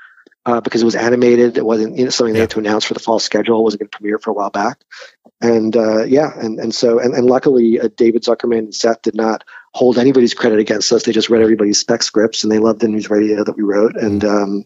Uh, 0.47 0.61
because 0.61 0.83
it 0.83 0.85
was 0.87 0.95
animated, 0.95 1.57
it 1.57 1.65
wasn't 1.65 1.97
you 1.97 2.05
know, 2.05 2.11
something 2.11 2.35
they 2.35 2.41
had 2.41 2.51
to 2.51 2.59
announce 2.59 2.85
for 2.85 2.93
the 2.93 3.01
fall 3.01 3.19
schedule. 3.19 3.61
It 3.61 3.63
wasn't 3.63 3.81
going 3.81 3.89
to 3.89 3.97
premiere 3.97 4.19
for 4.19 4.31
a 4.31 4.35
while 4.35 4.51
back, 4.51 4.79
and 5.43 5.77
uh, 5.77 6.05
yeah, 6.05 6.31
and 6.39 6.59
and 6.59 6.75
so 6.75 6.99
and, 7.01 7.15
and 7.15 7.27
luckily 7.27 7.81
uh, 7.81 7.89
David 7.97 8.23
Zuckerman 8.23 8.59
and 8.59 8.75
Seth 8.75 9.03
did 9.03 9.15
not 9.15 9.45
hold 9.73 9.99
anybody's 9.99 10.35
credit 10.35 10.59
against 10.59 10.91
us. 10.93 11.03
They 11.03 11.13
just 11.13 11.31
read 11.31 11.43
everybody's 11.43 11.81
spec 11.81 12.03
scripts 12.03 12.45
and 12.45 12.53
they 12.53 12.59
loved 12.59 12.81
the 12.81 12.89
news 12.89 13.11
radio 13.11 13.45
that 13.45 13.57
we 13.57 13.63
wrote, 13.63 13.97
and 13.97 14.25
um, 14.25 14.65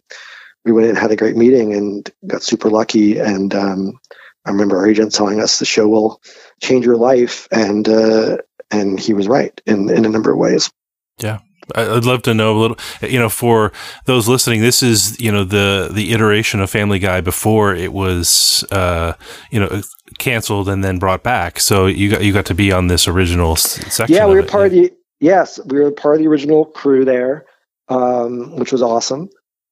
we 0.68 0.74
went 0.74 0.88
and 0.88 0.98
had 0.98 1.10
a 1.10 1.16
great 1.16 1.36
meeting 1.36 1.74
and 1.74 2.10
got 2.26 2.42
super 2.42 2.70
lucky. 2.70 3.18
And 3.18 3.54
um, 3.54 4.00
I 4.44 4.50
remember 4.50 4.76
our 4.76 4.88
agent 4.88 5.12
telling 5.12 5.40
us 5.40 5.58
the 5.58 5.64
show 5.64 5.88
will 5.88 6.20
change 6.62 6.84
your 6.84 6.96
life, 6.96 7.48
and 7.50 7.88
uh, 7.88 8.38
and 8.70 9.00
he 9.00 9.14
was 9.14 9.28
right 9.28 9.60
in 9.66 9.90
in 9.90 10.04
a 10.04 10.08
number 10.08 10.30
of 10.30 10.38
ways. 10.38 10.70
Yeah. 11.18 11.40
I'd 11.74 12.06
love 12.06 12.22
to 12.22 12.32
know 12.32 12.56
a 12.56 12.58
little, 12.58 12.78
you 13.02 13.18
know, 13.18 13.28
for 13.28 13.72
those 14.06 14.26
listening, 14.26 14.62
this 14.62 14.82
is, 14.82 15.20
you 15.20 15.30
know, 15.30 15.44
the, 15.44 15.90
the 15.92 16.12
iteration 16.12 16.60
of 16.60 16.70
Family 16.70 16.98
Guy 16.98 17.20
before 17.20 17.74
it 17.74 17.92
was, 17.92 18.64
uh, 18.70 19.12
you 19.50 19.60
know, 19.60 19.82
canceled 20.16 20.70
and 20.70 20.82
then 20.82 20.98
brought 20.98 21.22
back. 21.22 21.60
So 21.60 21.84
you 21.84 22.10
got, 22.10 22.24
you 22.24 22.32
got 22.32 22.46
to 22.46 22.54
be 22.54 22.72
on 22.72 22.86
this 22.86 23.06
original 23.06 23.56
section. 23.56 24.16
Yeah, 24.16 24.26
we 24.26 24.36
were 24.36 24.44
part 24.44 24.72
yeah. 24.72 24.84
of 24.84 24.90
the, 24.90 24.96
yes, 25.20 25.60
we 25.66 25.80
were 25.80 25.90
part 25.90 26.14
of 26.14 26.20
the 26.20 26.28
original 26.28 26.64
crew 26.64 27.04
there, 27.04 27.44
um, 27.88 28.56
which 28.56 28.72
was 28.72 28.80
awesome 28.80 29.28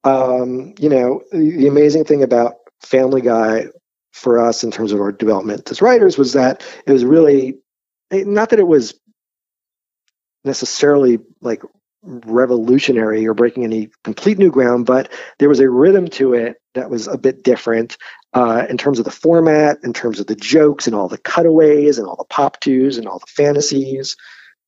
um, 0.06 0.74
you 0.78 0.88
know, 0.88 1.22
the 1.32 1.68
amazing 1.68 2.04
thing 2.04 2.22
about 2.22 2.54
Family 2.82 3.22
Guy 3.22 3.66
for 4.12 4.40
us 4.40 4.64
in 4.64 4.70
terms 4.70 4.92
of 4.92 5.00
our 5.00 5.12
development 5.12 5.70
as 5.70 5.82
writers 5.82 6.16
was 6.16 6.34
that 6.34 6.64
it 6.86 6.92
was 6.92 7.04
really 7.04 7.58
not 8.12 8.50
that 8.50 8.60
it 8.60 8.66
was 8.66 8.98
necessarily 10.44 11.18
like 11.42 11.62
revolutionary 12.02 13.26
or 13.26 13.34
breaking 13.34 13.64
any 13.64 13.90
complete 14.04 14.38
new 14.38 14.50
ground, 14.50 14.86
but 14.86 15.12
there 15.38 15.48
was 15.48 15.60
a 15.60 15.68
rhythm 15.68 16.08
to 16.08 16.34
it 16.34 16.56
that 16.74 16.88
was 16.90 17.08
a 17.08 17.18
bit 17.18 17.42
different 17.42 17.98
uh, 18.32 18.64
in 18.70 18.78
terms 18.78 18.98
of 19.00 19.04
the 19.04 19.10
format, 19.10 19.78
in 19.84 19.92
terms 19.92 20.20
of 20.20 20.26
the 20.26 20.36
jokes 20.36 20.86
and 20.86 20.94
all 20.96 21.08
the 21.08 21.18
cutaways 21.18 21.98
and 21.98 22.06
all 22.06 22.16
the 22.16 22.24
pop 22.24 22.60
twos 22.60 22.98
and 22.98 23.08
all 23.08 23.18
the 23.18 23.26
fantasies. 23.26 24.16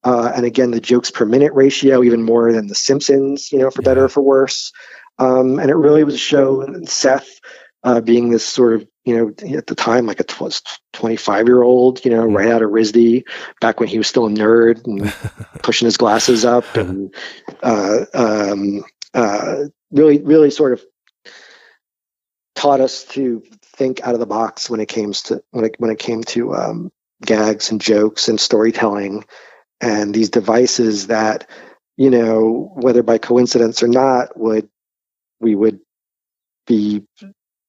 Uh, 0.05 0.33
and 0.35 0.47
again, 0.47 0.71
the 0.73 0.81
jokes 0.81 1.11
per 1.11 1.25
minute 1.25 1.53
ratio, 1.55 2.03
even 2.03 2.23
more 2.23 2.53
than 2.53 2.67
The 2.69 2.75
Simpsons, 2.75 3.53
you 3.53 3.59
know, 3.59 3.71
for 3.71 3.83
better 3.83 4.05
or 4.05 4.09
for 4.09 4.23
worse. 4.23 4.73
Um, 5.19 5.59
and 5.59 5.71
it 5.71 5.75
really 5.75 6.05
was 6.05 6.15
a 6.15 6.19
show. 6.19 6.63
And 6.63 6.89
Seth, 6.89 7.41
uh, 7.83 8.01
being 8.01 8.31
this 8.31 8.45
sort 8.45 8.75
of, 8.75 8.89
you 9.05 9.17
know, 9.17 9.57
at 9.57 9.67
the 9.67 9.75
time, 9.75 10.07
like 10.07 10.21
a 10.21 10.51
25 10.93 11.47
year 11.47 11.63
old, 11.63 12.05
you 12.05 12.11
know, 12.11 12.25
mm-hmm. 12.25 12.37
right 12.37 12.51
out 12.51 12.63
of 12.63 12.71
RISD, 12.71 13.25
back 13.61 13.81
when 13.81 13.89
he 13.89 13.99
was 13.99 14.07
still 14.07 14.27
a 14.27 14.31
nerd 14.31 14.87
and 14.87 15.13
pushing 15.63 15.87
his 15.87 15.97
glasses 15.97 16.45
up 16.45 16.65
and 16.77 17.15
uh, 17.63 18.05
um, 18.15 18.85
uh, 19.15 19.65
really, 19.91 20.23
really 20.23 20.51
sort 20.51 20.73
of 20.73 20.85
taught 22.55 22.81
us 22.81 23.05
to 23.05 23.43
think 23.63 24.01
out 24.01 24.15
of 24.15 24.21
the 24.21 24.27
box 24.27 24.69
when 24.69 24.81
it 24.81 24.89
came 24.89 25.13
to 25.13 25.41
when 25.53 25.65
it 25.65 25.77
when 25.79 25.91
it 25.91 25.99
came 25.99 26.25
to 26.25 26.55
um, 26.55 26.91
gags 27.25 27.71
and 27.71 27.81
jokes 27.81 28.29
and 28.29 28.41
storytelling 28.41 29.25
and 29.81 30.13
these 30.13 30.31
devices 30.31 31.07
that 31.07 31.49
you 31.97 32.11
know 32.11 32.73
whether 32.75 33.05
by 33.05 33.19
coincidence 33.19 33.81
or 33.83 33.87
not 33.87 34.37
would 34.37 34.69
we 35.41 35.55
would 35.55 35.81
be 36.67 37.05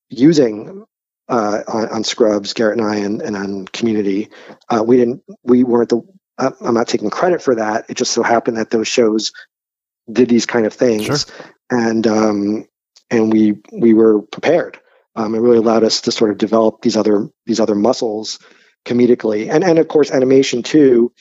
using 0.10 0.86
uh, 1.28 1.62
on, 1.68 1.90
on, 1.90 2.04
Scrubs, 2.04 2.54
Garrett 2.54 2.80
and 2.80 2.88
I, 2.88 2.96
and, 2.96 3.22
and 3.22 3.36
on 3.36 3.66
Community. 3.68 4.30
Uh, 4.68 4.84
we 4.86 4.98
didn't. 4.98 5.24
We 5.44 5.64
weren't 5.64 5.90
the. 5.90 6.02
I'm 6.38 6.74
not 6.74 6.88
taking 6.88 7.10
credit 7.10 7.42
for 7.42 7.56
that. 7.56 7.86
It 7.90 7.98
just 7.98 8.12
so 8.12 8.24
happened 8.24 8.58
that 8.58 8.70
those 8.70 8.88
shows 8.88 9.34
did 10.12 10.30
these 10.30 10.46
kind 10.46 10.66
of 10.66 10.74
things, 10.74 11.06
sure. 11.06 11.46
and 11.70 12.08
um, 12.08 12.66
and 13.10 13.32
we 13.32 13.60
we 13.72 13.94
were 13.94 14.22
prepared. 14.22 14.80
Um, 15.16 15.36
it 15.36 15.40
really 15.40 15.58
allowed 15.58 15.84
us 15.84 16.02
to 16.02 16.12
sort 16.12 16.32
of 16.32 16.38
develop 16.38 16.82
these 16.82 16.96
other 16.96 17.30
these 17.46 17.60
other 17.60 17.76
muscles 17.76 18.40
comedically, 18.86 19.50
and 19.52 19.64
and 19.64 19.80
of 19.80 19.88
course 19.88 20.12
animation 20.12 20.64
too. 20.64 21.12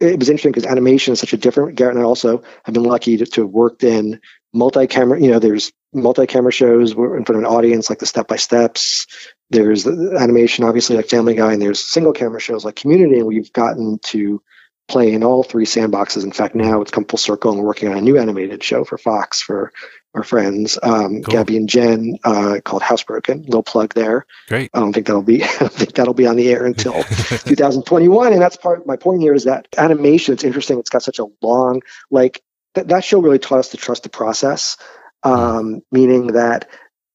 It 0.00 0.18
was 0.18 0.28
interesting 0.28 0.52
because 0.52 0.66
animation 0.70 1.12
is 1.12 1.20
such 1.20 1.32
a 1.32 1.38
different. 1.38 1.76
Garrett 1.76 1.96
and 1.96 2.04
I 2.04 2.06
also 2.06 2.42
have 2.64 2.74
been 2.74 2.84
lucky 2.84 3.16
to, 3.18 3.26
to 3.26 3.42
have 3.42 3.50
worked 3.50 3.84
in 3.84 4.20
multi-camera. 4.56 5.20
You 5.20 5.32
know, 5.32 5.38
there's 5.38 5.72
multi-camera 5.92 6.52
shows 6.52 6.92
in 6.92 6.96
front 6.96 7.28
of 7.28 7.36
an 7.36 7.46
audience 7.46 7.88
like 7.90 7.98
the 7.98 8.06
Step 8.06 8.28
by 8.28 8.36
Steps. 8.36 9.06
There's 9.50 9.84
the 9.84 10.16
animation, 10.18 10.64
obviously, 10.64 10.96
like 10.96 11.08
Family 11.08 11.34
Guy, 11.34 11.52
and 11.52 11.62
there's 11.62 11.84
single-camera 11.84 12.40
shows 12.40 12.64
like 12.64 12.76
Community, 12.76 13.18
and 13.18 13.26
we've 13.26 13.52
gotten 13.52 13.98
to 14.04 14.42
play 14.88 15.12
in 15.12 15.24
all 15.24 15.42
three 15.42 15.66
sandboxes. 15.66 16.24
In 16.24 16.32
fact, 16.32 16.54
now 16.54 16.80
it's 16.80 16.90
come 16.90 17.04
full 17.04 17.18
circle, 17.18 17.52
and 17.52 17.60
we're 17.60 17.66
working 17.66 17.88
on 17.88 17.98
a 17.98 18.00
new 18.00 18.18
animated 18.18 18.62
show 18.62 18.84
for 18.84 18.98
Fox 18.98 19.40
for 19.40 19.72
our 20.16 20.22
friends, 20.22 20.78
um, 20.82 21.22
cool. 21.22 21.32
Gabby 21.32 21.58
and 21.58 21.68
Jen, 21.68 22.18
uh, 22.24 22.58
called 22.64 22.82
Housebroken. 22.82 23.44
Little 23.44 23.62
plug 23.62 23.92
there. 23.92 24.24
Great. 24.48 24.70
I 24.72 24.80
don't 24.80 24.92
think 24.94 25.06
that'll 25.06 25.22
be. 25.22 25.44
I 25.44 25.56
don't 25.58 25.72
think 25.72 25.94
that'll 25.94 26.14
be 26.14 26.26
on 26.26 26.36
the 26.36 26.48
air 26.48 26.64
until 26.64 26.94
2021. 27.02 28.32
And 28.32 28.40
that's 28.40 28.56
part. 28.56 28.86
My 28.86 28.96
point 28.96 29.20
here 29.20 29.34
is 29.34 29.44
that 29.44 29.68
animation. 29.76 30.32
It's 30.32 30.42
interesting. 30.42 30.78
It's 30.78 30.88
got 30.88 31.02
such 31.02 31.18
a 31.18 31.26
long 31.42 31.82
like 32.10 32.42
that. 32.76 32.88
That 32.88 33.04
show 33.04 33.20
really 33.20 33.38
taught 33.38 33.58
us 33.58 33.70
to 33.70 33.76
trust 33.76 34.04
the 34.04 34.08
process. 34.08 34.76
Um, 35.22 35.82
meaning 35.90 36.28
that 36.28 36.68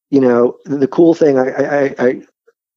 you 0.10 0.20
know 0.20 0.58
the, 0.66 0.88
cool 0.88 1.14
thing 1.14 1.40
I, 1.40 1.48
I, 1.48 1.96
I 1.98 2.22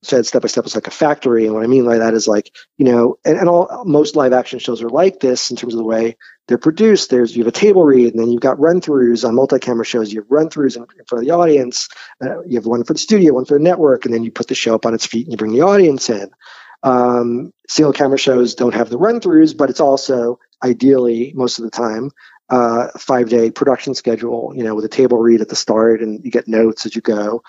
said 0.05 0.27
step 0.27 0.43
by 0.43 0.49
step 0.49 0.67
is 0.67 0.75
like 0.75 0.87
a 0.87 0.93
factory. 0.93 1.47
And 1.47 1.55
what 1.55 1.65
I 1.65 1.67
mean 1.67 1.85
by 1.85 1.99
that 1.99 2.15
is 2.15 2.29
like, 2.29 2.55
you 2.77 2.85
know, 2.85 3.19
and, 3.25 3.39
and 3.39 3.49
all 3.49 3.85
most 3.85 4.17
live 4.17 4.33
action 4.33 4.59
shows 4.59 4.83
are 4.83 4.91
like 4.91 5.21
this 5.21 5.51
in 5.51 5.57
terms 5.57 5.75
of 5.75 5.79
the 5.79 5.85
way 5.85 6.17
they're 6.47 6.59
produced. 6.59 7.11
There's 7.11 7.37
you 7.37 7.43
have 7.43 7.53
a 7.53 7.59
table 7.59 7.83
read, 7.83 8.15
and 8.15 8.21
then 8.21 8.31
you've 8.31 8.43
got 8.43 8.61
run 8.61 8.81
throughs 8.81 9.27
on 9.27 9.35
multi-camera 9.35 9.85
shows. 9.85 10.13
You 10.13 10.21
have 10.21 10.31
run 10.31 10.49
throughs 10.51 10.77
in, 10.77 10.83
in, 10.83 11.05
front 11.07 11.25
of 11.25 11.29
the 11.29 11.35
audience. 11.35 11.89
Uh, 12.23 12.43
you 12.43 12.57
have 12.57 12.67
one 12.67 12.85
for 12.85 12.93
the 12.93 12.99
studio, 12.99 13.35
one 13.35 13.45
for 13.45 13.59
the 13.59 13.65
network, 13.65 14.05
and 14.05 14.15
then 14.15 14.23
you 14.23 14.31
put 14.31 14.49
the 14.49 14.55
show 14.55 14.75
up 14.75 14.87
on 14.87 14.95
its 14.95 15.07
feet 15.07 15.27
and 15.27 15.33
you 15.33 15.39
bring 15.39 15.53
the 15.53 15.63
audience 15.63 16.11
in. 16.11 16.31
Um, 16.83 17.53
single 17.67 17.95
camera 17.95 18.19
shows 18.19 18.55
don't 18.55 18.75
have 18.75 18.91
the 18.91 18.99
run 18.99 19.21
throughs, 19.21 19.57
but 19.57 19.71
it's 19.71 19.81
also 19.81 20.39
ideally 20.63 21.33
most 21.35 21.59
of 21.59 21.65
the 21.65 21.71
time 21.71 22.11
uh, 22.55 22.89
five 22.99 23.29
day 23.29 23.51
production 23.51 23.95
schedule. 23.95 24.53
You 24.55 24.63
know, 24.63 24.75
with 24.75 24.85
a 24.85 24.89
table 24.89 25.19
read 25.19 25.41
at 25.41 25.49
the 25.49 25.57
start, 25.57 26.01
and 26.01 26.25
you 26.25 26.31
get 26.31 26.49
notes 26.49 26.87
as 26.87 26.95
you 26.95 27.03
go. 27.03 27.43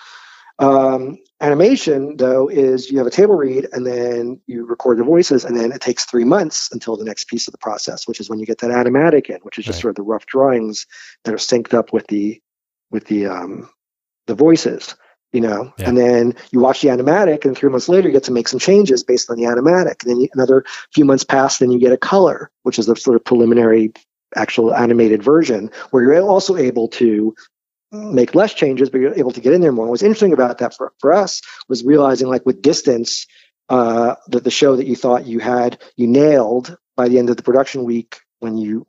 Um, 0.58 1.18
animation, 1.40 2.16
though, 2.16 2.48
is 2.48 2.90
you 2.90 2.98
have 2.98 3.06
a 3.06 3.10
table 3.10 3.34
read 3.34 3.68
and 3.72 3.86
then 3.86 4.40
you 4.46 4.64
record 4.64 4.98
the 4.98 5.04
voices, 5.04 5.44
and 5.44 5.56
then 5.56 5.70
it 5.70 5.80
takes 5.80 6.04
three 6.06 6.24
months 6.24 6.70
until 6.72 6.96
the 6.96 7.04
next 7.04 7.28
piece 7.28 7.46
of 7.46 7.52
the 7.52 7.58
process, 7.58 8.08
which 8.08 8.20
is 8.20 8.30
when 8.30 8.38
you 8.38 8.46
get 8.46 8.58
that 8.58 8.70
animatic 8.70 9.28
in, 9.28 9.38
which 9.42 9.58
is 9.58 9.64
just 9.64 9.76
right. 9.76 9.82
sort 9.82 9.90
of 9.92 9.96
the 9.96 10.10
rough 10.10 10.26
drawings 10.26 10.86
that 11.24 11.34
are 11.34 11.38
synced 11.38 11.74
up 11.74 11.92
with 11.92 12.06
the 12.08 12.40
with 12.90 13.04
the 13.06 13.26
um, 13.26 13.68
the 14.26 14.34
voices. 14.34 14.96
You 15.32 15.42
know, 15.42 15.74
yeah. 15.76 15.88
and 15.88 15.98
then 15.98 16.34
you 16.50 16.60
watch 16.60 16.80
the 16.80 16.88
animatic, 16.88 17.44
and 17.44 17.54
three 17.54 17.68
months 17.68 17.88
later 17.88 18.08
you 18.08 18.14
get 18.14 18.24
to 18.24 18.32
make 18.32 18.48
some 18.48 18.60
changes 18.60 19.04
based 19.04 19.28
on 19.28 19.36
the 19.36 19.42
animatic. 19.42 20.02
And 20.02 20.10
then 20.10 20.20
you, 20.20 20.28
another 20.32 20.64
few 20.94 21.04
months 21.04 21.24
pass, 21.24 21.58
then 21.58 21.70
you 21.70 21.78
get 21.78 21.92
a 21.92 21.98
color, 21.98 22.50
which 22.62 22.78
is 22.78 22.86
the 22.86 22.96
sort 22.96 23.16
of 23.16 23.24
preliminary 23.24 23.92
actual 24.34 24.74
animated 24.74 25.22
version 25.22 25.70
where 25.90 26.02
you're 26.02 26.20
also 26.20 26.56
able 26.56 26.88
to 26.88 27.34
make 27.92 28.34
less 28.34 28.52
changes, 28.52 28.90
but 28.90 29.00
you're 29.00 29.14
able 29.14 29.30
to 29.30 29.40
get 29.40 29.52
in 29.52 29.60
there 29.60 29.72
more. 29.72 29.88
what's 29.88 30.02
interesting 30.02 30.32
about 30.32 30.58
that 30.58 30.74
for, 30.74 30.92
for 30.98 31.12
us 31.12 31.40
was 31.68 31.84
realizing, 31.84 32.28
like 32.28 32.44
with 32.44 32.62
distance, 32.62 33.26
uh, 33.68 34.14
that 34.28 34.44
the 34.44 34.50
show 34.50 34.76
that 34.76 34.86
you 34.86 34.96
thought 34.96 35.26
you 35.26 35.38
had 35.40 35.78
you 35.96 36.06
nailed 36.06 36.76
by 36.96 37.08
the 37.08 37.18
end 37.18 37.30
of 37.30 37.36
the 37.36 37.42
production 37.42 37.84
week 37.84 38.20
when 38.38 38.56
you 38.56 38.86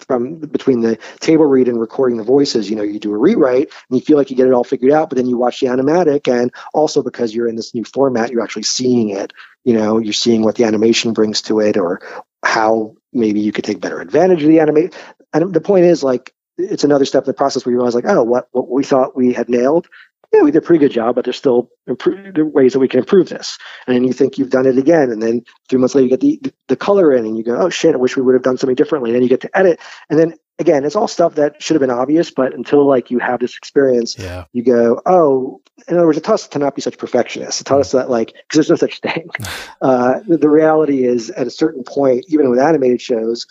from 0.00 0.38
between 0.38 0.80
the 0.80 0.98
table 1.20 1.44
read 1.44 1.68
and 1.68 1.80
recording 1.80 2.18
the 2.18 2.24
voices, 2.24 2.68
you 2.68 2.76
know, 2.76 2.82
you 2.82 2.98
do 2.98 3.14
a 3.14 3.16
rewrite 3.16 3.70
and 3.88 3.98
you 3.98 4.00
feel 4.00 4.16
like 4.16 4.30
you 4.30 4.36
get 4.36 4.46
it 4.46 4.52
all 4.52 4.64
figured 4.64 4.92
out, 4.92 5.08
but 5.08 5.16
then 5.16 5.26
you 5.26 5.36
watch 5.36 5.60
the 5.60 5.66
animatic 5.66 6.30
and 6.30 6.52
also 6.74 7.02
because 7.02 7.34
you're 7.34 7.48
in 7.48 7.56
this 7.56 7.74
new 7.74 7.84
format, 7.84 8.30
you're 8.30 8.42
actually 8.42 8.64
seeing 8.64 9.10
it. 9.10 9.32
You 9.62 9.74
know, 9.74 9.98
you're 9.98 10.12
seeing 10.12 10.42
what 10.42 10.56
the 10.56 10.64
animation 10.64 11.12
brings 11.12 11.42
to 11.42 11.60
it 11.60 11.76
or 11.76 12.00
how 12.44 12.96
maybe 13.14 13.40
you 13.40 13.52
could 13.52 13.64
take 13.64 13.80
better 13.80 14.00
advantage 14.00 14.42
of 14.42 14.48
the 14.48 14.60
animation. 14.60 14.92
And 15.32 15.54
the 15.54 15.60
point 15.60 15.84
is 15.84 16.02
like 16.02 16.32
it's 16.58 16.84
another 16.84 17.04
step 17.04 17.24
in 17.24 17.28
the 17.28 17.34
process 17.34 17.64
where 17.64 17.72
you 17.72 17.78
realize 17.78 17.94
like, 17.94 18.06
oh, 18.06 18.22
what 18.22 18.48
what 18.52 18.68
we 18.70 18.84
thought 18.84 19.16
we 19.16 19.32
had 19.32 19.48
nailed, 19.48 19.88
yeah, 20.32 20.42
we 20.42 20.50
did 20.50 20.62
a 20.62 20.66
pretty 20.66 20.80
good 20.80 20.92
job, 20.92 21.14
but 21.14 21.24
there's 21.24 21.36
still 21.36 21.70
improve, 21.86 22.36
ways 22.36 22.72
that 22.72 22.80
we 22.80 22.88
can 22.88 23.00
improve 23.00 23.28
this. 23.28 23.56
And 23.86 23.94
then 23.94 24.04
you 24.04 24.12
think 24.12 24.36
you've 24.36 24.50
done 24.50 24.66
it 24.66 24.78
again, 24.78 25.10
and 25.10 25.22
then 25.22 25.42
three 25.68 25.78
months 25.78 25.94
later 25.94 26.04
you 26.04 26.10
get 26.10 26.20
the 26.20 26.52
the 26.68 26.76
color 26.76 27.12
in, 27.12 27.24
and 27.24 27.36
you 27.36 27.44
go, 27.44 27.56
oh 27.56 27.70
shit, 27.70 27.94
I 27.94 27.98
wish 27.98 28.16
we 28.16 28.22
would 28.22 28.34
have 28.34 28.42
done 28.42 28.58
something 28.58 28.74
differently. 28.74 29.10
And 29.10 29.16
then 29.16 29.22
you 29.22 29.28
get 29.28 29.40
to 29.42 29.58
edit, 29.58 29.80
and 30.10 30.18
then 30.18 30.34
again, 30.58 30.84
it's 30.84 30.96
all 30.96 31.08
stuff 31.08 31.34
that 31.34 31.62
should 31.62 31.74
have 31.74 31.80
been 31.80 31.90
obvious, 31.90 32.30
but 32.30 32.54
until 32.54 32.86
like 32.86 33.10
you 33.10 33.18
have 33.18 33.40
this 33.40 33.56
experience, 33.56 34.16
yeah. 34.18 34.44
you 34.52 34.62
go, 34.62 35.00
oh, 35.06 35.60
in 35.88 35.96
other 35.96 36.06
words, 36.06 36.18
it 36.18 36.24
taught 36.24 36.34
us 36.34 36.48
to 36.48 36.58
not 36.58 36.74
be 36.74 36.82
such 36.82 36.98
perfectionists. 36.98 37.60
It 37.60 37.64
taught 37.64 37.80
us 37.80 37.92
that 37.92 38.10
like, 38.10 38.28
because 38.28 38.54
there's 38.54 38.70
no 38.70 38.76
such 38.76 39.00
thing. 39.00 39.28
Uh, 39.82 40.20
the, 40.26 40.38
the 40.38 40.48
reality 40.48 41.04
is, 41.04 41.28
at 41.30 41.46
a 41.46 41.50
certain 41.50 41.84
point, 41.84 42.24
even 42.28 42.48
with 42.48 42.58
animated 42.58 43.02
shows, 43.02 43.46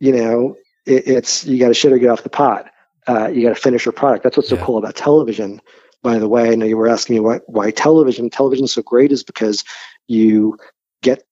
you 0.00 0.12
know, 0.12 0.54
it, 0.84 1.06
it's 1.06 1.46
you 1.46 1.58
got 1.58 1.68
to 1.68 1.74
shit 1.74 1.92
or 1.92 1.98
get 1.98 2.10
off 2.10 2.22
the 2.22 2.28
pot. 2.28 2.70
Uh, 3.06 3.28
you 3.28 3.42
got 3.42 3.56
to 3.56 3.60
finish 3.60 3.86
your 3.86 3.92
product. 3.92 4.22
That's 4.22 4.36
what's 4.36 4.50
so 4.50 4.56
yeah. 4.56 4.64
cool 4.64 4.76
about 4.76 4.96
television. 4.96 5.62
By 6.02 6.18
the 6.18 6.28
way, 6.28 6.50
I 6.50 6.56
know 6.56 6.66
you 6.66 6.76
were 6.76 6.88
asking 6.88 7.16
me 7.16 7.20
why, 7.20 7.38
why 7.46 7.70
television. 7.70 8.28
Television 8.28 8.66
is 8.66 8.72
so 8.72 8.82
great 8.82 9.12
is 9.12 9.24
because 9.24 9.64
you 10.08 10.58
get 11.02 11.22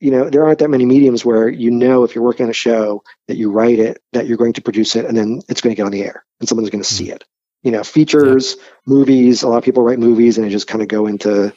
you 0.00 0.10
know 0.10 0.28
there 0.28 0.44
aren't 0.44 0.58
that 0.58 0.70
many 0.70 0.84
mediums 0.84 1.24
where 1.24 1.48
you 1.48 1.70
know 1.70 2.04
if 2.04 2.14
you're 2.14 2.24
working 2.24 2.44
on 2.44 2.50
a 2.50 2.54
show 2.54 3.02
that 3.28 3.36
you 3.36 3.50
write 3.50 3.78
it 3.78 4.02
that 4.12 4.26
you're 4.26 4.36
going 4.36 4.52
to 4.52 4.62
produce 4.62 4.96
it 4.96 5.04
and 5.04 5.16
then 5.16 5.40
it's 5.48 5.60
going 5.60 5.74
to 5.74 5.76
get 5.76 5.86
on 5.86 5.92
the 5.92 6.02
air 6.02 6.24
and 6.40 6.48
someone's 6.48 6.70
going 6.70 6.82
to 6.82 6.88
see 6.88 7.08
mm. 7.08 7.14
it 7.14 7.24
you 7.62 7.70
know 7.70 7.82
features 7.82 8.56
yeah. 8.56 8.64
movies 8.86 9.42
a 9.42 9.48
lot 9.48 9.58
of 9.58 9.64
people 9.64 9.82
write 9.82 9.98
movies 9.98 10.36
and 10.36 10.46
they 10.46 10.50
just 10.50 10.66
kind 10.66 10.82
of 10.82 10.88
go 10.88 11.06
into 11.06 11.52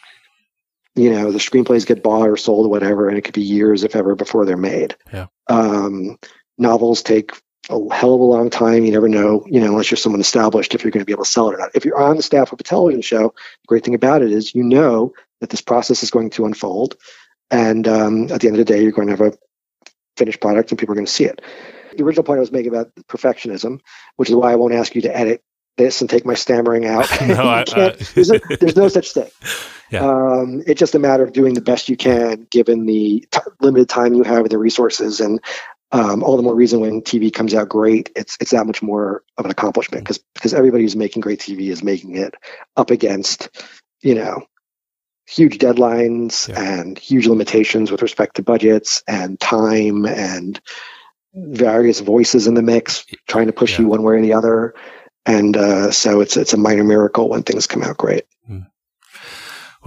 you 0.95 1.11
know 1.11 1.31
the 1.31 1.39
screenplays 1.39 1.85
get 1.85 2.03
bought 2.03 2.29
or 2.29 2.37
sold 2.37 2.65
or 2.65 2.69
whatever 2.69 3.09
and 3.09 3.17
it 3.17 3.23
could 3.23 3.33
be 3.33 3.43
years 3.43 3.83
if 3.83 3.95
ever 3.95 4.15
before 4.15 4.45
they're 4.45 4.57
made 4.57 4.95
yeah 5.11 5.27
um, 5.49 6.17
novels 6.57 7.01
take 7.01 7.31
a 7.69 7.93
hell 7.93 8.13
of 8.13 8.21
a 8.21 8.23
long 8.23 8.49
time. 8.49 8.85
You 8.85 8.91
never 8.91 9.09
know, 9.09 9.45
you 9.47 9.59
know, 9.59 9.67
unless 9.67 9.91
you're 9.91 9.97
someone 9.97 10.21
established, 10.21 10.73
if 10.73 10.83
you're 10.83 10.91
going 10.91 11.01
to 11.01 11.05
be 11.05 11.11
able 11.11 11.25
to 11.25 11.29
sell 11.29 11.49
it 11.49 11.55
or 11.55 11.57
not. 11.57 11.71
If 11.73 11.85
you're 11.85 12.01
on 12.01 12.15
the 12.15 12.23
staff 12.23 12.51
of 12.51 12.59
a 12.59 12.63
television 12.63 13.01
show, 13.01 13.29
the 13.29 13.67
great 13.67 13.83
thing 13.83 13.95
about 13.95 14.21
it 14.21 14.31
is 14.31 14.55
you 14.55 14.63
know 14.63 15.13
that 15.41 15.49
this 15.49 15.61
process 15.61 16.03
is 16.03 16.11
going 16.11 16.29
to 16.31 16.45
unfold. 16.45 16.95
And 17.49 17.87
um, 17.87 18.31
at 18.31 18.41
the 18.41 18.47
end 18.47 18.57
of 18.57 18.65
the 18.65 18.71
day, 18.71 18.83
you're 18.83 18.91
going 18.91 19.07
to 19.07 19.15
have 19.15 19.33
a 19.33 19.37
finished 20.17 20.41
product 20.41 20.71
and 20.71 20.79
people 20.79 20.93
are 20.93 20.95
going 20.95 21.05
to 21.05 21.11
see 21.11 21.25
it. 21.25 21.41
The 21.95 22.03
original 22.03 22.23
point 22.23 22.37
I 22.37 22.41
was 22.41 22.51
making 22.51 22.69
about 22.69 22.93
perfectionism, 23.07 23.79
which 24.17 24.29
is 24.29 24.35
why 24.35 24.51
I 24.51 24.55
won't 24.55 24.73
ask 24.73 24.93
you 24.95 25.01
to 25.03 25.15
edit 25.15 25.41
this 25.77 26.01
and 26.01 26.09
take 26.09 26.25
my 26.25 26.33
stammering 26.33 26.85
out. 26.85 27.09
no, 27.27 27.35
I, 27.35 27.61
I, 27.61 27.63
there's, 28.13 28.29
no, 28.29 28.39
there's, 28.59 28.75
no, 28.75 28.87
such 28.87 29.11
thing. 29.11 29.29
Yeah. 29.89 30.05
Um, 30.05 30.63
it's 30.67 30.79
just 30.79 30.95
a 30.95 30.99
matter 30.99 31.23
of 31.23 31.31
doing 31.31 31.53
the 31.53 31.61
best 31.61 31.87
you 31.87 31.95
can 31.95 32.45
given 32.51 32.85
the 32.85 33.25
t- 33.31 33.39
limited 33.61 33.87
time 33.87 34.15
you 34.15 34.23
have 34.23 34.39
and 34.39 34.49
the 34.49 34.57
resources. 34.57 35.21
And 35.21 35.39
um, 35.93 36.23
all 36.23 36.35
the 36.35 36.43
more 36.43 36.53
reason 36.53 36.81
when 36.81 37.01
TV 37.01 37.33
comes 37.33 37.53
out 37.53 37.69
great, 37.69 38.11
it's 38.13 38.35
it's 38.41 38.51
that 38.51 38.67
much 38.67 38.81
more 38.81 39.23
of 39.37 39.45
an 39.45 39.51
accomplishment 39.51 40.03
because 40.03 40.19
because 40.33 40.53
everybody 40.53 40.83
who's 40.83 40.97
making 40.97 41.21
great 41.21 41.39
TV 41.39 41.69
is 41.69 41.83
making 41.83 42.17
it 42.17 42.35
up 42.75 42.91
against 42.91 43.47
you 44.01 44.15
know 44.15 44.45
huge 45.27 45.57
deadlines 45.57 46.47
yeah. 46.47 46.79
and 46.79 46.97
huge 46.97 47.27
limitations 47.27 47.91
with 47.91 48.01
respect 48.01 48.37
to 48.37 48.43
budgets 48.43 49.03
and 49.07 49.39
time 49.39 50.05
and 50.05 50.59
various 51.33 51.99
voices 51.99 52.47
in 52.47 52.53
the 52.53 52.61
mix 52.61 53.05
trying 53.27 53.47
to 53.47 53.53
push 53.53 53.73
yeah. 53.73 53.81
you 53.81 53.87
one 53.87 54.03
way 54.03 54.15
or 54.15 54.21
the 54.21 54.33
other 54.33 54.73
and 55.27 55.57
uh, 55.57 55.91
so 55.91 56.21
it's 56.21 56.37
it's 56.37 56.53
a 56.53 56.57
minor 56.57 56.85
miracle 56.85 57.29
when 57.29 57.43
things 57.43 57.67
come 57.67 57.83
out 57.83 57.97
great. 57.97 58.25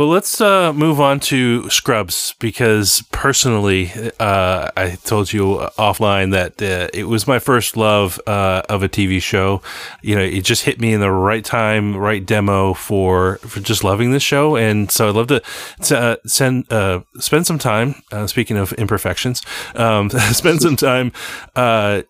Well, 0.01 0.09
let's 0.09 0.41
uh, 0.41 0.73
move 0.73 0.99
on 0.99 1.21
to 1.29 1.69
Scrubs 1.69 2.35
because 2.39 3.05
personally, 3.13 3.93
uh, 4.19 4.71
I 4.75 4.97
told 5.05 5.31
you 5.31 5.59
offline 5.79 6.33
that 6.33 6.63
uh, 6.63 6.89
it 6.95 7.05
was 7.05 7.27
my 7.27 7.39
first 7.39 7.77
love 7.77 8.19
uh, 8.27 8.63
of 8.71 8.83
a 8.83 8.89
TV 8.89 9.21
show. 9.21 9.61
You 10.01 10.17
know, 10.17 10.23
it 10.23 10.41
just 10.43 10.65
hit 10.65 10.81
me 10.81 10.95
in 10.95 11.01
the 11.01 11.11
right 11.11 11.45
time, 11.45 11.99
right 11.99 12.25
demo 12.25 12.73
for 12.73 13.37
for 13.43 13.61
just 13.61 13.85
loving 13.85 14.11
this 14.11 14.23
show, 14.23 14.57
and 14.57 14.91
so 14.91 15.11
I'd 15.11 15.17
love 15.17 15.27
to, 15.27 15.43
to 15.83 15.99
uh, 15.99 16.17
send 16.25 16.73
uh, 16.73 17.01
spend 17.19 17.47
some 17.47 17.59
time. 17.59 17.95
speaking 18.25 18.57
of 18.57 18.73
imperfections, 18.73 19.43
um, 19.75 20.09
spend 20.33 20.63
some 20.63 20.77
time. 20.77 21.13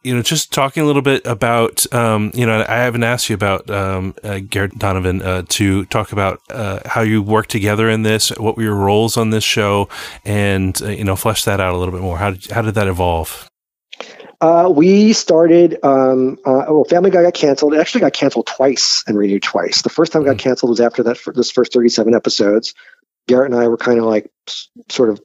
you 0.05 0.15
know, 0.15 0.23
just 0.23 0.53
talking 0.53 0.85
a 0.85 0.87
little 0.87 1.03
bit 1.03 1.27
about. 1.27 1.93
Um, 1.93 2.31
you 2.35 2.47
know, 2.47 2.65
I 2.69 2.77
haven't 2.77 3.03
asked 3.03 3.29
you 3.29 3.35
about 3.35 3.69
um, 3.69 4.15
Garrett 4.49 4.79
Donovan 4.79 5.45
to 5.47 5.85
talk 5.87 6.13
about 6.13 6.41
how 6.87 7.01
you 7.01 7.21
work 7.21 7.49
together 7.49 7.80
together 7.81 7.91
in 7.91 8.03
this? 8.03 8.31
What 8.31 8.57
were 8.57 8.63
your 8.63 8.75
roles 8.75 9.17
on 9.17 9.31
this 9.31 9.45
show? 9.45 9.89
And, 10.25 10.81
uh, 10.83 10.89
you 10.89 11.05
know, 11.05 11.17
flesh 11.17 11.45
that 11.45 11.61
out 11.61 11.75
a 11.75 11.79
little 11.79 11.93
bit 11.93 12.03
more. 12.03 12.19
How 12.19 12.33
did, 12.33 12.51
how 12.51 12.63
did 12.63 12.75
that 12.75 12.89
evolve? 12.89 13.49
Uh, 14.41 14.73
we 14.75 15.13
started, 15.13 15.79
um, 15.83 16.39
uh, 16.47 16.65
well, 16.69 16.85
Family 16.85 17.11
Guy 17.11 17.23
got 17.23 17.35
canceled. 17.35 17.75
It 17.75 17.81
actually 17.81 18.01
got 18.01 18.15
canceled 18.15 18.47
twice 18.47 19.05
and 19.07 19.17
renewed 19.17 19.43
twice. 19.43 19.83
The 19.83 19.91
first 19.91 20.13
time 20.13 20.23
it 20.23 20.25
got 20.25 20.37
mm-hmm. 20.37 20.49
canceled 20.49 20.71
was 20.71 20.81
after 20.81 21.03
that, 21.05 21.19
for 21.19 21.33
this 21.33 21.51
first 21.51 21.73
37 21.73 22.15
episodes. 22.15 22.75
Garrett 23.29 23.53
and 23.53 23.61
I 23.61 23.69
were 23.69 23.77
kind 23.77 23.99
of 23.99 24.07
like, 24.07 24.31
sort 24.89 25.11
of, 25.11 25.21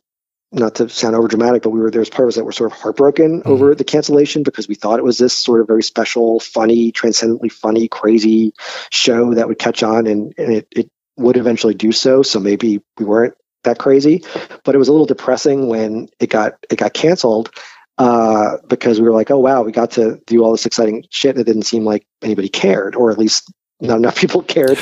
not 0.52 0.76
to 0.76 0.90
sound 0.90 1.16
over 1.16 1.28
dramatic, 1.28 1.64
but 1.64 1.72
we 1.72 1.80
were, 1.80 1.92
there 1.92 2.00
was 2.00 2.10
parts 2.10 2.36
that 2.36 2.44
were 2.44 2.52
sort 2.52 2.72
of 2.72 2.78
heartbroken 2.78 3.40
mm-hmm. 3.40 3.50
over 3.50 3.74
the 3.74 3.84
cancellation 3.84 4.44
because 4.44 4.68
we 4.68 4.76
thought 4.76 5.00
it 5.00 5.06
was 5.06 5.18
this 5.18 5.34
sort 5.34 5.62
of 5.62 5.68
very 5.68 5.84
special, 5.84 6.40
funny, 6.40 6.92
transcendently 6.92 7.50
funny, 7.50 7.88
crazy 7.88 8.54
show 8.92 9.34
that 9.34 9.48
would 9.48 9.60
catch 9.60 9.82
on 9.82 10.08
and, 10.08 10.34
and 10.38 10.54
it, 10.54 10.68
it 10.72 10.92
would 11.18 11.38
eventually 11.38 11.74
do 11.74 11.92
so. 11.92 12.24
So 12.24 12.40
maybe 12.40 12.82
we 12.98 13.06
weren't 13.06 13.36
that 13.64 13.80
crazy, 13.80 14.24
but 14.64 14.76
it 14.76 14.78
was 14.78 14.88
a 14.88 14.92
little 14.92 15.06
depressing 15.06 15.68
when 15.68 16.10
it 16.20 16.30
got 16.30 16.54
it 16.70 16.78
got 16.78 16.94
canceled 16.94 17.52
uh, 17.98 18.58
because 18.68 19.00
we 19.00 19.08
were 19.08 19.14
like, 19.14 19.32
oh 19.32 19.40
wow, 19.40 19.64
we 19.64 19.72
got 19.72 19.92
to 19.92 20.20
do 20.28 20.44
all 20.44 20.52
this 20.52 20.66
exciting 20.66 21.06
shit 21.10 21.36
that 21.36 21.46
didn't 21.46 21.64
seem 21.64 21.84
like 21.84 22.06
anybody 22.22 22.50
cared, 22.50 22.96
or 22.96 23.12
at 23.12 23.18
least 23.18 23.52
not 23.80 23.98
enough 23.98 24.16
people 24.20 24.42
cared 24.42 24.78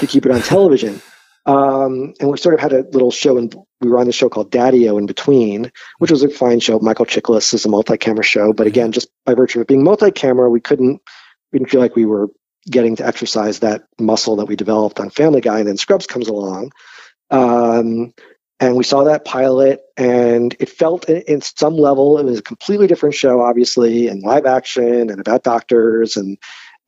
to 0.00 0.06
keep 0.06 0.26
it 0.26 0.32
on 0.32 0.42
television. 0.42 1.00
Um, 1.46 2.14
and 2.18 2.28
we 2.28 2.36
sort 2.38 2.54
of 2.54 2.60
had 2.60 2.72
a 2.72 2.82
little 2.90 3.12
show, 3.12 3.38
and 3.38 3.54
we 3.80 3.88
were 3.88 3.98
on 3.98 4.06
the 4.06 4.12
show 4.12 4.28
called 4.28 4.50
Daddio 4.50 4.98
in 4.98 5.06
between, 5.06 5.70
which 5.98 6.10
was 6.10 6.24
a 6.24 6.28
fine 6.28 6.58
show. 6.58 6.80
Michael 6.80 7.06
Chiklis 7.06 7.54
is 7.54 7.64
a 7.64 7.68
multi-camera 7.68 8.24
show, 8.24 8.52
but 8.52 8.66
again, 8.66 8.90
just 8.90 9.08
by 9.24 9.34
virtue 9.34 9.60
of 9.60 9.68
being 9.68 9.84
multi-camera, 9.84 10.50
we 10.50 10.60
couldn't, 10.60 11.00
we 11.52 11.60
didn't 11.60 11.70
feel 11.70 11.80
like 11.80 11.94
we 11.94 12.04
were 12.04 12.28
getting 12.70 12.96
to 12.96 13.06
exercise 13.06 13.60
that 13.60 13.84
muscle 13.98 14.36
that 14.36 14.46
we 14.46 14.56
developed 14.56 15.00
on 15.00 15.10
Family 15.10 15.40
Guy. 15.40 15.60
And 15.60 15.68
then 15.68 15.76
Scrubs 15.76 16.06
comes 16.06 16.28
along, 16.28 16.72
um, 17.30 18.12
and 18.58 18.76
we 18.76 18.84
saw 18.84 19.04
that 19.04 19.24
pilot, 19.24 19.80
and 19.96 20.54
it 20.58 20.70
felt 20.70 21.08
in, 21.08 21.22
in 21.22 21.40
some 21.40 21.76
level 21.76 22.18
it 22.18 22.24
was 22.24 22.38
a 22.38 22.42
completely 22.42 22.86
different 22.86 23.14
show, 23.14 23.40
obviously, 23.40 24.08
and 24.08 24.22
live 24.22 24.46
action 24.46 25.10
and 25.10 25.20
about 25.20 25.42
doctors 25.42 26.16
and. 26.16 26.38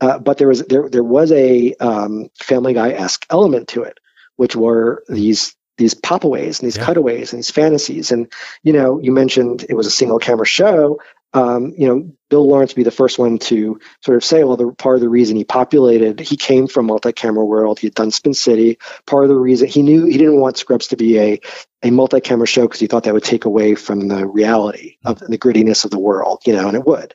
Uh, 0.01 0.17
but 0.17 0.39
there 0.39 0.47
was 0.47 0.65
there 0.67 0.89
there 0.89 1.03
was 1.03 1.33
a 1.33 1.75
um, 1.81 2.29
Family 2.39 2.73
Guy 2.73 2.91
esque 2.91 3.27
element 3.31 3.67
to 3.67 3.83
it 3.83 3.99
which 4.39 4.57
were 4.57 5.05
these 5.09 5.55
these 5.77 5.95
popaways 5.95 6.61
and 6.61 6.67
these 6.67 6.77
yeah. 6.77 6.85
cutaways 6.85 7.33
and 7.33 7.39
these 7.39 7.51
fantasies. 7.51 8.11
And 8.11 8.33
you 8.63 8.73
know, 8.73 8.99
you 9.01 9.13
mentioned 9.13 9.67
it 9.69 9.75
was 9.75 9.87
a 9.87 9.93
single 9.93 10.19
camera 10.19 10.47
show. 10.47 11.01
Um, 11.35 11.75
you 11.77 11.87
know, 11.87 12.13
Bill 12.31 12.49
Lawrence 12.49 12.73
be 12.73 12.83
the 12.83 12.91
first 12.91 13.19
one 13.19 13.39
to 13.39 13.79
sort 14.03 14.17
of 14.17 14.25
say, 14.25 14.45
well, 14.45 14.57
the 14.57 14.73
part 14.73 14.97
of 14.97 15.01
the 15.01 15.09
reason 15.09 15.37
he 15.37 15.45
populated, 15.45 16.21
he 16.21 16.37
came 16.37 16.67
from 16.67 16.87
multi-camera 16.87 17.45
world. 17.45 17.79
He 17.79 17.87
had 17.87 17.95
done 17.95 18.11
Spin 18.11 18.35
City. 18.35 18.79
Part 19.07 19.25
of 19.25 19.29
the 19.29 19.37
reason 19.37 19.69
he 19.69 19.83
knew 19.83 20.07
he 20.07 20.17
didn't 20.17 20.41
want 20.41 20.57
Scrubs 20.57 20.89
to 20.89 20.97
be 20.97 21.19
a 21.19 21.41
a 21.83 21.91
multi-camera 21.91 22.47
show 22.47 22.63
because 22.63 22.81
he 22.81 22.87
thought 22.87 23.05
that 23.05 23.15
would 23.15 23.25
take 23.25 23.45
away 23.45 23.75
from 23.75 24.09
the 24.09 24.27
reality 24.27 24.97
of 25.05 25.19
the 25.19 25.39
grittiness 25.39 25.85
of 25.85 25.91
the 25.91 25.99
world. 25.99 26.43
You 26.47 26.55
know, 26.55 26.69
and 26.69 26.77
it 26.77 26.87
would. 26.87 27.15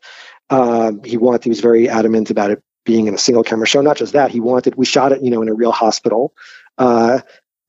Um, 0.49 1.03
he 1.03 1.17
wanted. 1.17 1.43
He 1.43 1.49
was 1.49 1.61
very 1.61 1.89
adamant 1.89 2.29
about 2.29 2.51
it 2.51 2.63
being 2.85 3.07
in 3.07 3.13
a 3.13 3.19
single 3.19 3.43
camera 3.43 3.67
show. 3.67 3.81
Not 3.81 3.97
just 3.97 4.13
that, 4.13 4.31
he 4.31 4.39
wanted. 4.39 4.75
We 4.75 4.85
shot 4.85 5.11
it, 5.11 5.23
you 5.23 5.31
know, 5.31 5.41
in 5.41 5.49
a 5.49 5.53
real 5.53 5.71
hospital 5.71 6.33
uh, 6.77 7.19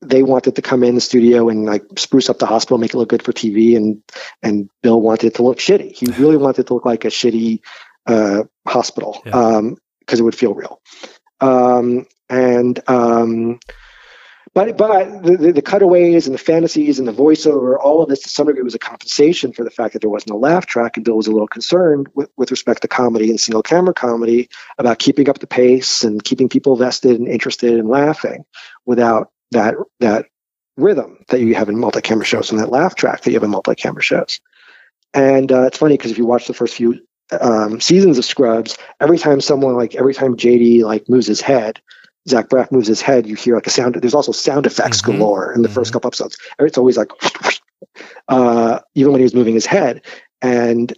they 0.01 0.23
wanted 0.23 0.55
to 0.55 0.61
come 0.61 0.83
in 0.83 0.95
the 0.95 1.01
studio 1.01 1.49
and 1.49 1.65
like 1.65 1.83
spruce 1.97 2.29
up 2.29 2.39
the 2.39 2.45
hospital, 2.45 2.77
make 2.77 2.93
it 2.93 2.97
look 2.97 3.09
good 3.09 3.23
for 3.23 3.33
TV, 3.33 3.75
and 3.75 4.03
and 4.43 4.69
Bill 4.81 5.01
wanted 5.01 5.27
it 5.27 5.35
to 5.35 5.43
look 5.43 5.57
shitty. 5.57 5.91
He 5.91 6.07
really 6.21 6.37
wanted 6.37 6.61
it 6.61 6.67
to 6.67 6.73
look 6.73 6.85
like 6.85 7.05
a 7.05 7.09
shitty 7.09 7.61
uh, 8.05 8.43
hospital 8.67 9.21
because 9.23 9.33
yeah. 9.33 9.57
um, 9.57 9.77
it 10.07 10.21
would 10.21 10.35
feel 10.35 10.53
real. 10.53 10.81
Um, 11.41 12.07
and 12.29 12.79
um, 12.87 13.59
but 14.55 14.77
but 14.77 15.21
the, 15.21 15.51
the, 15.51 15.61
cutaways 15.61 16.27
and 16.27 16.33
the 16.33 16.39
fantasies 16.39 16.97
and 16.97 17.07
the 17.07 17.13
voiceover, 17.13 17.77
all 17.77 18.01
of 18.01 18.07
this 18.07 18.21
to 18.21 18.29
some 18.29 18.47
degree 18.47 18.63
was 18.63 18.73
a 18.73 18.79
compensation 18.79 19.51
for 19.51 19.65
the 19.65 19.69
fact 19.69 19.93
that 19.93 19.99
there 19.99 20.09
wasn't 20.09 20.31
a 20.31 20.37
laugh 20.37 20.65
track, 20.65 20.95
and 20.95 21.05
Bill 21.05 21.17
was 21.17 21.27
a 21.27 21.31
little 21.31 21.47
concerned 21.47 22.07
with, 22.15 22.29
with 22.37 22.51
respect 22.51 22.81
to 22.83 22.87
comedy 22.87 23.29
and 23.29 23.39
single 23.39 23.61
camera 23.61 23.93
comedy 23.93 24.49
about 24.77 24.97
keeping 24.97 25.29
up 25.29 25.39
the 25.39 25.45
pace 25.45 26.05
and 26.05 26.23
keeping 26.23 26.47
people 26.47 26.77
vested 26.77 27.19
and 27.19 27.27
interested 27.27 27.73
in 27.73 27.89
laughing 27.89 28.45
without 28.85 29.29
that 29.51 29.75
that 29.99 30.25
rhythm 30.77 31.23
that 31.29 31.39
you 31.39 31.55
have 31.55 31.69
in 31.69 31.79
multi-camera 31.79 32.25
shows 32.25 32.51
and 32.51 32.59
that 32.59 32.69
laugh 32.69 32.95
track 32.95 33.21
that 33.21 33.31
you 33.31 33.35
have 33.35 33.43
in 33.43 33.49
multi-camera 33.49 34.01
shows. 34.01 34.41
And 35.13 35.51
uh, 35.51 35.63
it's 35.63 35.77
funny 35.77 35.95
because 35.95 36.11
if 36.11 36.17
you 36.17 36.25
watch 36.25 36.47
the 36.47 36.53
first 36.53 36.75
few 36.75 37.05
um, 37.39 37.79
seasons 37.79 38.17
of 38.17 38.25
Scrubs, 38.25 38.77
every 38.99 39.17
time 39.17 39.39
someone 39.41 39.75
like 39.75 39.95
every 39.95 40.13
time 40.13 40.35
JD 40.35 40.83
like 40.83 41.09
moves 41.09 41.27
his 41.27 41.41
head, 41.41 41.81
Zach 42.27 42.49
Braff 42.49 42.71
moves 42.71 42.87
his 42.87 43.01
head, 43.01 43.27
you 43.27 43.35
hear 43.35 43.55
like 43.55 43.67
a 43.67 43.69
sound. 43.69 43.95
There's 43.95 44.13
also 44.13 44.31
sound 44.31 44.65
effects 44.65 45.01
mm-hmm. 45.01 45.19
galore 45.19 45.53
in 45.53 45.61
the 45.61 45.67
mm-hmm. 45.67 45.75
first 45.75 45.93
couple 45.93 46.07
episodes. 46.09 46.37
It's 46.59 46.77
always 46.77 46.97
like, 46.97 47.09
uh, 48.27 48.79
even 48.95 49.11
when 49.11 49.19
he 49.19 49.23
was 49.23 49.35
moving 49.35 49.53
his 49.53 49.65
head, 49.65 50.01
and 50.41 50.93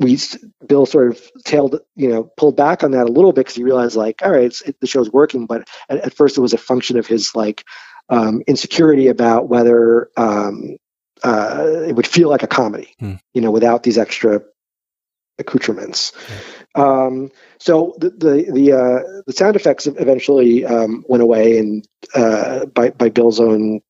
we 0.00 0.18
Bill 0.66 0.86
sort 0.86 1.08
of 1.08 1.30
tailed, 1.44 1.78
you 1.94 2.08
know, 2.08 2.24
pulled 2.36 2.56
back 2.56 2.82
on 2.82 2.92
that 2.92 3.06
a 3.06 3.12
little 3.12 3.32
bit 3.32 3.42
because 3.42 3.54
he 3.54 3.62
realized 3.62 3.96
like, 3.96 4.22
all 4.22 4.30
right, 4.30 4.60
it, 4.66 4.80
the 4.80 4.86
show's 4.86 5.12
working, 5.12 5.46
but 5.46 5.68
at, 5.88 5.98
at, 5.98 6.14
first 6.14 6.38
it 6.38 6.40
was 6.40 6.54
a 6.54 6.58
function 6.58 6.98
of 6.98 7.06
his 7.06 7.34
like 7.34 7.64
um, 8.08 8.42
insecurity 8.46 9.08
about 9.08 9.48
whether 9.48 10.10
um, 10.16 10.78
uh, 11.22 11.66
it 11.86 11.94
would 11.94 12.06
feel 12.06 12.30
like 12.30 12.42
a 12.42 12.48
comedy, 12.48 12.94
hmm. 12.98 13.14
you 13.34 13.42
know, 13.42 13.50
without 13.50 13.82
these 13.82 13.98
extra 13.98 14.40
accoutrements. 15.38 16.12
Um, 16.74 17.30
so 17.58 17.94
the 17.98 18.10
the 18.10 18.50
the, 18.52 18.72
uh, 18.72 19.22
the 19.26 19.32
sound 19.32 19.56
effects 19.56 19.86
eventually 19.86 20.64
um, 20.64 21.04
went 21.08 21.22
away, 21.22 21.58
and 21.58 21.86
uh, 22.14 22.66
by 22.66 22.90
by 22.90 23.10
Bill's 23.10 23.38
own, 23.38 23.80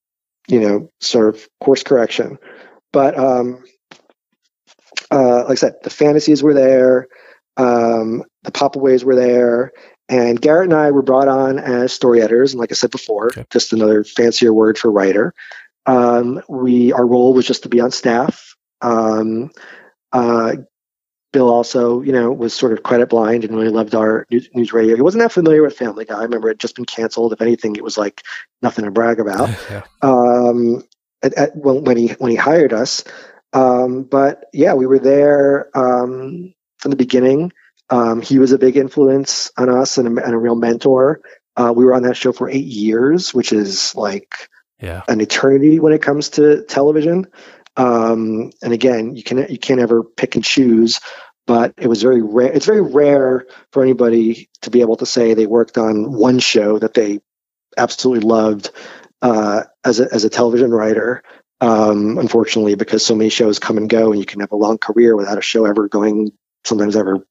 you 0.48 0.60
know, 0.60 0.90
sort 1.00 1.34
of 1.34 1.48
course 1.60 1.84
correction. 1.84 2.38
But 2.92 3.16
um, 3.16 3.62
uh, 5.10 5.44
like 5.44 5.52
I 5.52 5.54
said, 5.54 5.74
the 5.82 5.90
fantasies 5.90 6.42
were 6.42 6.54
there, 6.54 7.08
um, 7.56 8.24
the 8.42 8.52
popaways 8.52 9.04
were 9.04 9.16
there, 9.16 9.72
and 10.08 10.40
Garrett 10.40 10.70
and 10.70 10.74
I 10.74 10.90
were 10.90 11.02
brought 11.02 11.28
on 11.28 11.58
as 11.58 11.92
story 11.92 12.20
editors. 12.20 12.52
And 12.52 12.60
like 12.60 12.72
I 12.72 12.74
said 12.74 12.90
before, 12.90 13.26
okay. 13.26 13.46
just 13.50 13.72
another 13.72 14.02
fancier 14.04 14.52
word 14.52 14.76
for 14.76 14.90
writer. 14.90 15.34
Um, 15.86 16.42
we 16.48 16.92
our 16.92 17.06
role 17.06 17.32
was 17.32 17.46
just 17.46 17.62
to 17.62 17.68
be 17.68 17.80
on 17.80 17.90
staff. 17.90 18.54
Um, 18.82 19.50
uh, 20.12 20.56
Bill 21.32 21.48
also, 21.48 22.02
you 22.02 22.12
know, 22.12 22.32
was 22.32 22.52
sort 22.52 22.72
of 22.72 22.82
credit 22.82 23.08
blind 23.08 23.44
and 23.44 23.54
really 23.54 23.68
loved 23.68 23.94
our 23.94 24.26
news, 24.30 24.48
news, 24.52 24.72
radio. 24.72 24.96
He 24.96 25.02
wasn't 25.02 25.22
that 25.22 25.32
familiar 25.32 25.62
with 25.62 25.76
Family 25.76 26.04
Guy. 26.04 26.18
I 26.18 26.24
remember 26.24 26.48
it 26.48 26.54
had 26.54 26.60
just 26.60 26.74
been 26.74 26.86
canceled. 26.86 27.32
If 27.32 27.40
anything, 27.40 27.76
it 27.76 27.84
was 27.84 27.96
like 27.96 28.22
nothing 28.62 28.84
to 28.84 28.90
brag 28.90 29.20
about. 29.20 29.48
yeah. 29.70 29.82
um, 30.02 30.82
at, 31.22 31.34
at, 31.34 31.56
when, 31.56 31.84
when, 31.84 31.96
he 31.96 32.08
when 32.14 32.32
he 32.32 32.36
hired 32.36 32.72
us, 32.72 33.04
um, 33.52 34.04
but 34.04 34.44
yeah, 34.52 34.74
we 34.74 34.86
were 34.86 34.98
there 34.98 35.76
um, 35.76 36.54
from 36.78 36.90
the 36.90 36.96
beginning. 36.96 37.52
Um, 37.88 38.22
he 38.22 38.38
was 38.38 38.52
a 38.52 38.58
big 38.58 38.76
influence 38.76 39.50
on 39.56 39.68
us 39.68 39.98
and 39.98 40.18
a, 40.18 40.24
and 40.24 40.34
a 40.34 40.38
real 40.38 40.54
mentor. 40.54 41.20
Uh, 41.56 41.72
we 41.74 41.84
were 41.84 41.94
on 41.94 42.04
that 42.04 42.16
show 42.16 42.32
for 42.32 42.48
eight 42.48 42.66
years, 42.66 43.34
which 43.34 43.52
is 43.52 43.94
like 43.94 44.48
yeah. 44.80 45.02
an 45.08 45.20
eternity 45.20 45.80
when 45.80 45.92
it 45.92 46.02
comes 46.02 46.30
to 46.30 46.64
television. 46.64 47.26
Um, 47.76 48.52
and 48.62 48.72
again, 48.72 49.16
you 49.16 49.22
can 49.22 49.38
you 49.48 49.58
can't 49.58 49.80
ever 49.80 50.04
pick 50.04 50.36
and 50.36 50.44
choose, 50.44 51.00
but 51.46 51.74
it 51.76 51.88
was 51.88 52.02
very 52.02 52.22
rare. 52.22 52.52
It's 52.52 52.66
very 52.66 52.80
rare 52.80 53.46
for 53.72 53.82
anybody 53.82 54.48
to 54.62 54.70
be 54.70 54.80
able 54.80 54.96
to 54.96 55.06
say 55.06 55.34
they 55.34 55.46
worked 55.46 55.78
on 55.78 56.12
one 56.12 56.38
show 56.38 56.78
that 56.78 56.94
they 56.94 57.20
absolutely 57.76 58.28
loved 58.28 58.70
uh, 59.22 59.64
as 59.84 60.00
a 60.00 60.12
as 60.12 60.24
a 60.24 60.30
television 60.30 60.70
writer. 60.70 61.22
Um, 61.60 62.16
unfortunately, 62.16 62.74
because 62.74 63.04
so 63.04 63.14
many 63.14 63.28
shows 63.28 63.58
come 63.58 63.76
and 63.76 63.88
go, 63.88 64.12
and 64.12 64.20
you 64.20 64.26
can 64.26 64.40
have 64.40 64.52
a 64.52 64.56
long 64.56 64.78
career 64.78 65.14
without 65.16 65.38
a 65.38 65.42
show 65.42 65.66
ever 65.66 65.88
going, 65.88 66.32
sometimes 66.64 66.96
ever 66.96 67.26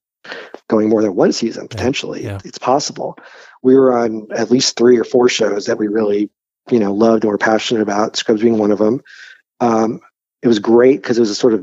going 0.68 0.88
more 0.88 1.02
than 1.02 1.16
one 1.16 1.32
season 1.32 1.66
potentially. 1.68 2.24
Yeah. 2.24 2.38
It's 2.44 2.58
possible. 2.58 3.18
We 3.62 3.76
were 3.76 3.98
on 3.98 4.28
at 4.32 4.50
least 4.50 4.76
three 4.76 4.98
or 4.98 5.04
four 5.04 5.28
shows 5.28 5.66
that 5.66 5.78
we 5.78 5.88
really, 5.88 6.30
you 6.70 6.78
know, 6.78 6.92
loved 6.92 7.24
and 7.24 7.30
were 7.30 7.38
passionate 7.38 7.82
about. 7.82 8.16
Scrubs 8.16 8.42
being 8.42 8.58
one 8.58 8.70
of 8.70 8.78
them. 8.78 9.02
Um, 9.58 10.00
it 10.42 10.48
was 10.48 10.58
great 10.58 11.02
because 11.02 11.18
it 11.18 11.22
was 11.22 11.30
a 11.30 11.34
sort 11.34 11.54
of 11.54 11.62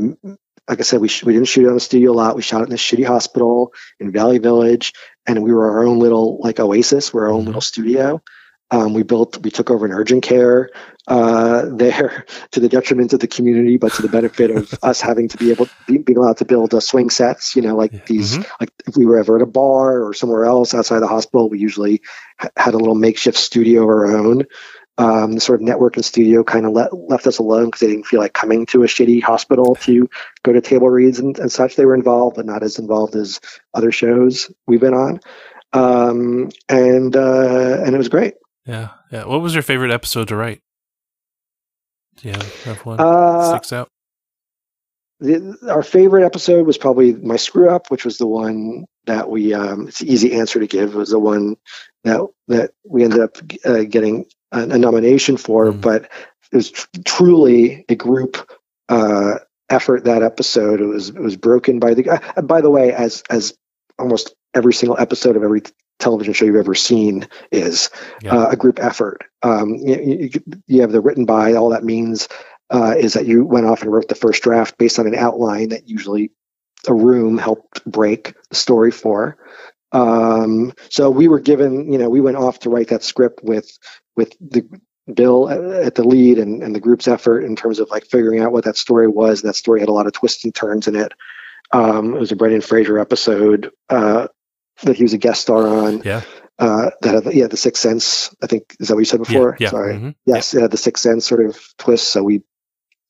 like 0.67 0.80
I 0.80 0.84
said, 0.84 0.99
we 0.99 1.08
sh- 1.08 1.23
we 1.23 1.34
didn't 1.34 1.47
shoot 1.47 1.65
it 1.65 1.69
on 1.69 1.75
the 1.75 1.80
studio 1.80 2.12
a 2.12 2.13
lot. 2.13 2.36
We 2.36 2.41
shot 2.41 2.62
it 2.62 2.67
in 2.67 2.73
a 2.73 2.77
shitty 2.77 3.06
hospital 3.06 3.73
in 3.99 4.12
Valley 4.12 4.38
Village, 4.38 4.93
and 5.25 5.41
we 5.41 5.53
were 5.53 5.71
our 5.71 5.86
own 5.86 5.99
little 5.99 6.39
like 6.39 6.60
oasis. 6.60 7.13
We're 7.13 7.23
our 7.23 7.32
own 7.32 7.39
mm-hmm. 7.39 7.47
little 7.47 7.62
studio. 7.62 8.21
Um, 8.69 8.93
we 8.93 9.03
built, 9.03 9.38
we 9.43 9.49
took 9.49 9.71
over 9.71 9.86
an 9.86 9.93
urgent 9.93 10.23
care 10.23 10.69
uh, 11.08 11.65
there 11.71 12.25
to 12.51 12.60
the 12.60 12.67
detriment 12.67 13.13
of 13.13 13.19
the 13.19 13.27
community, 13.27 13.77
but 13.77 13.93
to 13.93 14.01
the 14.01 14.10
benefit 14.10 14.51
of 14.51 14.73
us 14.84 14.99
having 14.99 15.30
to 15.30 15.38
be 15.38 15.51
able, 15.51 15.69
be, 15.88 15.97
being 15.97 16.17
allowed 16.17 16.38
to 16.38 16.45
build 16.45 16.73
uh, 16.73 16.80
swing 16.80 17.10
sets. 17.10 17.56
You 17.56 17.62
know, 17.62 17.75
like 17.75 17.93
yeah. 17.93 17.99
these, 18.08 18.38
mm-hmm. 18.38 18.51
like 18.60 18.71
if 18.86 18.97
we 18.97 19.06
were 19.06 19.17
ever 19.17 19.38
at 19.38 19.41
a 19.41 19.45
bar 19.45 20.03
or 20.03 20.13
somewhere 20.13 20.45
else 20.45 20.74
outside 20.74 20.99
the 20.99 21.07
hospital, 21.07 21.49
we 21.49 21.59
usually 21.59 22.01
ha- 22.38 22.49
had 22.57 22.74
a 22.74 22.78
little 22.78 22.95
makeshift 22.95 23.38
studio 23.38 23.84
of 23.84 23.89
our 23.89 24.18
own 24.18 24.45
um, 24.97 25.34
the 25.34 25.39
sort 25.39 25.61
of 25.61 25.65
network 25.65 25.95
and 25.95 26.03
studio 26.03 26.43
kind 26.43 26.65
of 26.65 26.72
le- 26.72 26.89
left 26.91 27.28
us 27.28 27.38
alone 27.38 27.65
because 27.65 27.82
they 27.82 27.88
didn't 27.88 28.07
feel 28.07 28.20
like 28.20 28.34
coming 28.34 28.65
to 28.68 28.84
a 28.84 28.88
shitty 28.88 29.22
hospital 29.22 29.76
to 29.82 30.09
go 30.43 30.51
to 30.51 30.61
table 30.61 30.89
reads 30.89 31.20
and, 31.20 31.38
and, 31.38 31.51
such. 31.51 31.76
They 31.76 31.86
were 31.86 31.95
involved, 31.95 32.36
but 32.36 32.45
not 32.45 32.63
as 32.63 32.80
involved 32.80 33.15
as 33.15 33.39
other 33.74 33.91
shows 33.91 34.51
we've 34.65 34.80
been 34.80 34.95
on. 34.95 35.20
Um, 35.74 36.49
and 36.68 37.15
uh, 37.15 37.82
and 37.86 37.93
it 37.93 37.97
was 37.97 38.09
great. 38.09 38.36
Yeah, 38.68 38.89
yeah. 39.11 39.26
What 39.26 39.41
was 39.41 39.53
your 39.53 39.63
favorite 39.63 39.91
episode 39.91 40.28
to 40.28 40.36
write? 40.36 40.61
Do 42.18 42.30
you 42.30 42.34
have, 42.34 42.86
one 42.86 42.99
uh, 42.99 43.49
sticks 43.49 43.72
out? 43.72 43.89
The, 45.20 45.57
our 45.70 45.84
favorite 45.84 46.26
episode 46.26 46.65
was 46.65 46.78
probably 46.78 47.13
my 47.13 47.38
screw 47.38 47.70
up, 47.70 47.89
which 47.89 48.05
was 48.05 48.18
the 48.18 48.28
one 48.28 48.86
that 49.05 49.30
we. 49.30 49.53
Um, 49.53 49.88
it's 49.88 50.01
an 50.01 50.07
easy 50.07 50.34
answer 50.34 50.59
to 50.59 50.68
give. 50.68 50.93
It 50.93 50.97
was 50.97 51.11
the 51.11 51.20
one 51.20 51.57
that 52.03 52.28
that 52.47 52.72
we 52.86 53.03
ended 53.03 53.22
up 53.22 53.38
uh, 53.65 53.84
getting 53.84 54.26
a, 54.51 54.61
a 54.61 54.78
nomination 54.78 55.38
for, 55.38 55.72
mm. 55.72 55.80
but 55.80 56.09
it 56.51 56.55
was 56.55 56.72
tr- 56.72 56.88
truly 57.05 57.86
a 57.88 57.95
group 57.95 58.51
uh, 58.89 59.36
effort. 59.70 60.03
That 60.03 60.24
episode 60.24 60.82
it 60.82 60.86
was 60.86 61.09
it 61.09 61.20
was 61.20 61.38
broken 61.38 61.80
by 61.80 61.93
the. 61.93 62.09
Uh, 62.09 62.41
by 62.41 62.61
the 62.61 62.70
way, 62.70 62.91
as 62.91 63.24
as 63.30 63.55
almost 63.99 64.36
every 64.54 64.74
single 64.74 64.98
episode 65.00 65.36
of 65.36 65.43
every 65.43 65.62
television 66.00 66.34
show 66.34 66.45
you've 66.45 66.56
ever 66.56 66.76
seen 66.76 67.28
is 67.52 67.89
Yeah. 68.22 68.36
uh, 68.36 68.50
a 68.52 68.56
group 68.56 68.80
effort. 68.80 69.24
Um, 69.43 69.76
you, 69.76 70.30
you, 70.34 70.60
you 70.68 70.82
have 70.82 70.91
the 70.91 71.02
written 71.02 71.26
by. 71.26 71.54
All 71.54 71.70
that 71.70 71.84
means 71.84 72.28
uh, 72.70 72.95
is 72.98 73.14
that 73.14 73.26
you 73.26 73.45
went 73.45 73.66
off 73.66 73.82
and 73.82 73.91
wrote 73.91 74.08
the 74.08 74.16
first 74.16 74.43
draft 74.43 74.78
based 74.78 75.00
on 75.00 75.08
an 75.08 75.16
outline 75.16 75.70
that 75.70 75.88
usually 75.89 76.32
a 76.88 76.93
room 76.93 77.38
helped 77.38 77.84
break 77.89 78.36
the 78.50 78.56
story 78.56 78.91
for. 78.91 79.38
Um, 79.91 80.74
so 80.89 81.10
we 81.10 81.28
were 81.28 81.39
given, 81.39 81.91
you 81.91 81.98
know, 81.98 82.10
we 82.10 82.22
went 82.22 82.38
off 82.38 82.60
to 82.60 82.70
write 82.70 82.89
that 82.89 83.04
script 83.04 83.41
with 83.43 83.70
with 84.16 84.36
the 84.41 84.68
Bill 85.14 85.50
at 85.50 85.62
at 85.62 85.95
the 85.95 86.04
lead 86.04 86.38
and, 86.38 86.62
and 86.62 86.76
the 86.76 86.82
group's 86.82 87.08
effort 87.08 87.41
in 87.45 87.56
terms 87.56 87.80
of 87.80 87.89
like 87.89 88.06
figuring 88.06 88.41
out 88.41 88.52
what 88.52 88.66
that 88.66 88.76
story 88.78 89.08
was. 89.08 89.41
That 89.41 89.56
story 89.56 89.80
had 89.80 89.88
a 89.89 89.93
lot 89.93 90.06
of 90.06 90.12
twists 90.14 90.43
and 90.43 90.54
turns 90.54 90.88
in 90.88 90.95
it. 90.98 91.14
Um, 91.72 92.14
it 92.16 92.20
was 92.20 92.32
a 92.32 92.36
Brendan 92.36 92.62
Fraser 92.62 93.00
episode 93.00 93.72
uh, 93.89 94.28
that 94.84 94.95
he 94.95 95.03
was 95.03 95.13
a 95.13 95.17
guest 95.17 95.41
star 95.41 95.67
on. 95.67 96.01
Yeah. 96.03 96.21
Uh, 96.59 96.89
that 97.01 97.23
had, 97.23 97.34
yeah, 97.36 97.45
the 97.47 97.57
Sixth 97.57 97.82
Sense. 97.82 98.36
I 98.41 98.47
think 98.47 98.75
is 98.80 98.88
that 98.88 98.95
what 98.95 99.01
you 99.01 99.05
said 99.05 99.19
before? 99.19 99.55
yeah. 99.59 99.69
Sorry. 99.69 99.93
mhm. 99.93 100.15
Yes, 100.25 100.53
it 100.55 100.61
had 100.61 100.71
the 100.71 100.78
Sixth 100.78 101.03
Sense 101.03 101.25
sort 101.25 101.45
of 101.45 101.59
twist. 101.78 102.07
So 102.07 102.23
we, 102.23 102.41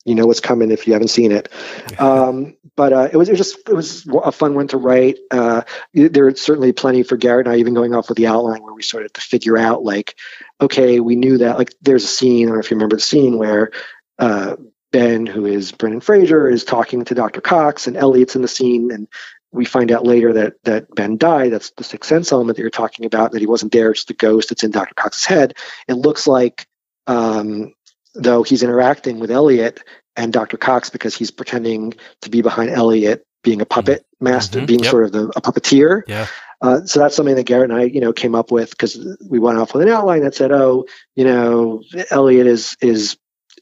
you 0.04 0.16
know, 0.16 0.26
what's 0.26 0.42
coming 0.42 0.70
if 0.72 0.86
you 0.86 0.94
haven't 0.94 1.08
seen 1.10 1.32
it. 1.32 1.50
Um, 1.98 2.58
but 2.76 2.92
uh, 2.94 3.10
it 3.12 3.16
was 3.16 3.30
it 3.30 3.34
was 3.34 3.40
just 3.40 3.70
it 3.70 3.74
was 3.74 4.06
a 4.22 4.32
fun 4.34 4.54
one 4.54 4.68
to 4.70 4.78
write. 4.78 5.18
Uh, 5.32 5.62
there 5.94 6.28
are 6.28 6.36
certainly 6.36 6.74
plenty 6.74 7.04
for 7.04 7.16
Garrett 7.16 7.48
and 7.48 7.56
I, 7.56 7.60
even 7.60 7.74
going 7.74 7.96
off 7.96 8.10
with 8.10 8.18
the 8.18 8.28
outline 8.28 8.62
where 8.64 8.74
we 8.74 8.84
started 8.84 9.14
to 9.14 9.22
figure 9.22 9.58
out 9.58 9.84
like, 9.84 10.16
okay, 10.60 11.00
we 11.00 11.16
knew 11.16 11.38
that 11.40 11.58
like 11.58 11.74
there's 11.82 12.04
a 12.04 12.08
scene. 12.08 12.46
I 12.46 12.50
don't 12.50 12.56
know 12.56 12.60
if 12.60 12.70
you 12.72 12.76
remember 12.76 12.98
the 12.98 13.02
scene 13.02 13.38
where 13.38 13.72
uh, 14.20 14.58
Ben, 14.92 15.26
who 15.26 15.46
is 15.46 15.72
Brendan 15.72 16.02
Fraser, 16.02 16.50
is 16.50 16.64
talking 16.64 17.06
to 17.06 17.16
Dr. 17.16 17.42
Cox, 17.42 17.88
and 17.88 17.98
Elliot's 17.98 18.36
in 18.36 18.42
the 18.42 18.48
scene, 18.48 18.92
and 18.92 19.08
we 19.52 19.66
find 19.66 19.92
out 19.92 20.06
later 20.06 20.34
that 20.34 20.54
that 20.64 20.94
Ben 20.94 21.18
died. 21.18 21.52
That's 21.54 21.72
the 21.72 21.84
sixth 21.84 22.10
sense 22.10 22.32
element 22.32 22.58
that 22.58 22.62
you're 22.62 22.70
talking 22.70 23.06
about. 23.06 23.32
That 23.32 23.40
he 23.42 23.48
wasn't 23.48 23.72
there; 23.72 23.92
it's 23.92 24.06
the 24.06 24.14
ghost 24.14 24.50
that's 24.50 24.64
in 24.64 24.72
Dr. 24.72 24.94
Cox's 24.96 25.26
head. 25.26 25.56
It 25.88 25.94
looks 25.96 26.28
like. 26.28 26.68
Um, 27.08 27.74
though 28.16 28.42
he's 28.44 28.64
interacting 28.64 29.20
with 29.20 29.30
Elliot 29.32 29.82
and 30.16 30.34
Dr. 30.34 30.58
Cox 30.58 30.90
because 30.90 31.16
he's 31.16 31.30
pretending 31.32 31.94
to 32.22 32.30
be 32.32 32.42
behind 32.42 32.72
Elliot, 32.72 33.24
being 33.44 33.62
a 33.62 33.66
puppet 33.66 34.06
master, 34.20 34.60
Mhm. 34.62 34.68
being 34.68 34.80
Yep. 34.84 34.92
sort 34.92 35.04
of 35.06 35.12
the, 35.12 35.32
a 35.36 35.42
puppeteer. 35.42 36.02
Yeah. 36.08 36.26
Uh, 36.60 36.82
so 36.86 37.00
that's 37.00 37.16
something 37.16 37.36
that 37.36 37.44
Garrett 37.44 37.70
and 37.70 37.80
I, 37.80 37.84
you 37.84 38.02
know, 38.02 38.12
came 38.12 38.34
up 38.34 38.52
with 38.52 38.72
because 38.72 38.98
we 39.30 39.38
went 39.38 39.60
off 39.60 39.74
with 39.76 39.84
an 39.84 39.90
outline 39.90 40.24
that 40.24 40.34
said, 40.34 40.52
"Oh, 40.52 40.86
you 41.16 41.24
know, 41.26 41.84
Elliot 42.10 42.48
is 42.48 42.76
is 42.82 43.18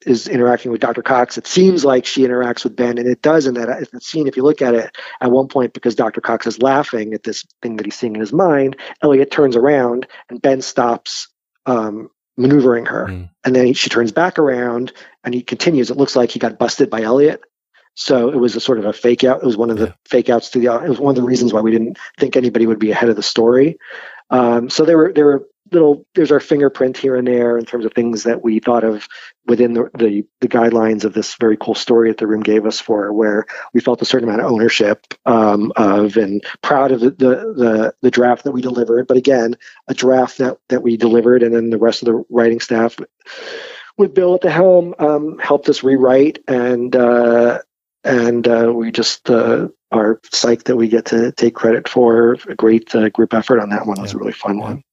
is 0.05 0.27
interacting 0.27 0.71
with 0.71 0.81
Dr. 0.81 1.01
Cox. 1.01 1.37
It 1.37 1.47
seems 1.47 1.83
like 1.83 2.05
she 2.05 2.21
interacts 2.21 2.63
with 2.63 2.75
Ben, 2.75 2.97
and 2.97 3.07
it 3.07 3.21
does 3.21 3.47
in 3.47 3.55
that 3.55 3.87
scene. 4.03 4.27
If 4.27 4.37
you 4.37 4.43
look 4.43 4.61
at 4.61 4.73
it, 4.75 4.95
at 5.21 5.31
one 5.31 5.47
point, 5.47 5.73
because 5.73 5.95
Dr. 5.95 6.21
Cox 6.21 6.45
is 6.47 6.61
laughing 6.61 7.13
at 7.13 7.23
this 7.23 7.45
thing 7.61 7.77
that 7.77 7.85
he's 7.85 7.95
seeing 7.95 8.13
in 8.15 8.19
his 8.21 8.33
mind, 8.33 8.77
Elliot 9.01 9.31
turns 9.31 9.55
around 9.55 10.07
and 10.29 10.41
Ben 10.41 10.61
stops 10.61 11.27
um, 11.65 12.09
maneuvering 12.37 12.85
her, 12.85 13.07
Mm. 13.07 13.29
and 13.43 13.55
then 13.55 13.65
he, 13.65 13.73
she 13.73 13.89
turns 13.89 14.11
back 14.11 14.37
around 14.39 14.91
and 15.23 15.33
he 15.33 15.41
continues. 15.41 15.89
It 15.89 15.97
looks 15.97 16.15
like 16.15 16.31
he 16.31 16.39
got 16.39 16.59
busted 16.59 16.89
by 16.89 17.01
Elliot. 17.01 17.41
So 17.97 18.27
it 18.29 18.35
was 18.35 18.57
a 18.57 18.59
sort 18.59 18.77
of 18.77 18.83
a 18.85 18.91
fake 18.91 19.23
out. 19.23 19.41
It 19.41 19.45
was 19.45 19.55
one 19.55 19.69
of 19.69 19.77
the 19.77 19.85
Yeah. 19.85 19.93
fake 20.05 20.29
outs 20.29 20.49
to 20.49 20.59
the. 20.59 20.67
It 20.83 20.89
was 20.89 20.99
one 20.99 21.11
of 21.11 21.15
the 21.15 21.23
reasons 21.27 21.53
why 21.53 21.61
we 21.61 21.71
didn't 21.71 21.97
think 22.19 22.35
anybody 22.35 22.67
would 22.67 22.77
be 22.77 22.91
ahead 22.91 23.07
of 23.07 23.15
the 23.15 23.23
story. 23.23 23.77
Um, 24.29 24.69
so 24.69 24.85
there 24.85 24.97
were 24.97 25.13
there 25.13 25.25
were 25.25 25.47
little. 25.71 26.05
There's 26.15 26.31
our 26.31 26.39
fingerprint 26.39 26.97
here 26.97 27.15
and 27.15 27.27
there 27.27 27.57
in 27.57 27.65
terms 27.65 27.85
of 27.85 27.93
things 27.93 28.23
that 28.23 28.43
we 28.43 28.59
thought 28.59 28.83
of 28.83 29.07
within 29.45 29.73
the 29.73 29.89
the, 29.97 30.25
the 30.41 30.47
guidelines 30.47 31.03
of 31.03 31.13
this 31.13 31.35
very 31.35 31.57
cool 31.57 31.75
story 31.75 32.09
that 32.09 32.17
the 32.17 32.27
room 32.27 32.41
gave 32.41 32.65
us 32.65 32.79
for, 32.79 33.11
where 33.13 33.45
we 33.73 33.81
felt 33.81 34.01
a 34.01 34.05
certain 34.05 34.27
amount 34.27 34.41
of 34.41 34.51
ownership 34.51 35.05
um, 35.25 35.71
of 35.75 36.17
and 36.17 36.43
proud 36.61 36.91
of 36.91 36.99
the, 37.01 37.11
the 37.11 37.35
the 37.55 37.95
the 38.01 38.11
draft 38.11 38.43
that 38.43 38.51
we 38.51 38.61
delivered. 38.61 39.07
But 39.07 39.17
again, 39.17 39.55
a 39.87 39.93
draft 39.93 40.37
that 40.39 40.57
that 40.69 40.83
we 40.83 40.97
delivered, 40.97 41.43
and 41.43 41.53
then 41.55 41.69
the 41.69 41.77
rest 41.77 42.01
of 42.01 42.07
the 42.07 42.23
writing 42.29 42.59
staff 42.59 42.97
with 43.97 44.13
Bill 44.13 44.35
at 44.35 44.41
the 44.41 44.51
helm 44.51 44.95
um, 44.99 45.37
helped 45.39 45.69
us 45.69 45.83
rewrite 45.83 46.39
and. 46.47 46.95
Uh, 46.95 47.59
and 48.05 48.47
uh, 48.47 48.71
we 48.73 48.91
just 48.91 49.29
uh, 49.29 49.67
are 49.91 50.19
psyched 50.31 50.63
that 50.65 50.75
we 50.75 50.87
get 50.87 51.05
to 51.05 51.31
take 51.33 51.55
credit 51.55 51.89
for 51.89 52.37
a 52.47 52.55
great 52.55 52.93
uh, 52.95 53.09
group 53.09 53.33
effort 53.33 53.59
on 53.59 53.69
that 53.69 53.85
one. 53.85 53.97
It 53.97 54.01
was 54.01 54.13
a 54.13 54.17
really 54.17 54.31
fun 54.31 54.59
one. 54.59 54.83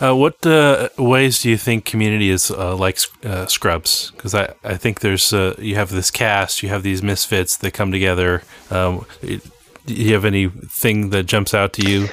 Uh, 0.00 0.16
what 0.16 0.44
uh, 0.46 0.88
ways 0.96 1.42
do 1.42 1.50
you 1.50 1.56
think 1.56 1.84
Community 1.84 2.30
is 2.30 2.50
uh, 2.50 2.74
like 2.74 2.98
uh, 3.24 3.46
Scrubs? 3.46 4.10
Because 4.12 4.34
I, 4.34 4.54
I 4.64 4.76
think 4.76 5.00
there's 5.00 5.32
uh, 5.32 5.54
you 5.58 5.74
have 5.74 5.90
this 5.90 6.10
cast, 6.10 6.62
you 6.62 6.70
have 6.70 6.82
these 6.82 7.02
misfits 7.02 7.56
that 7.58 7.72
come 7.72 7.92
together. 7.92 8.42
Um, 8.70 9.04
do 9.20 9.40
you 9.86 10.14
have 10.14 10.24
anything 10.24 11.10
that 11.10 11.24
jumps 11.24 11.52
out 11.52 11.72
to 11.74 11.88
you? 11.88 12.08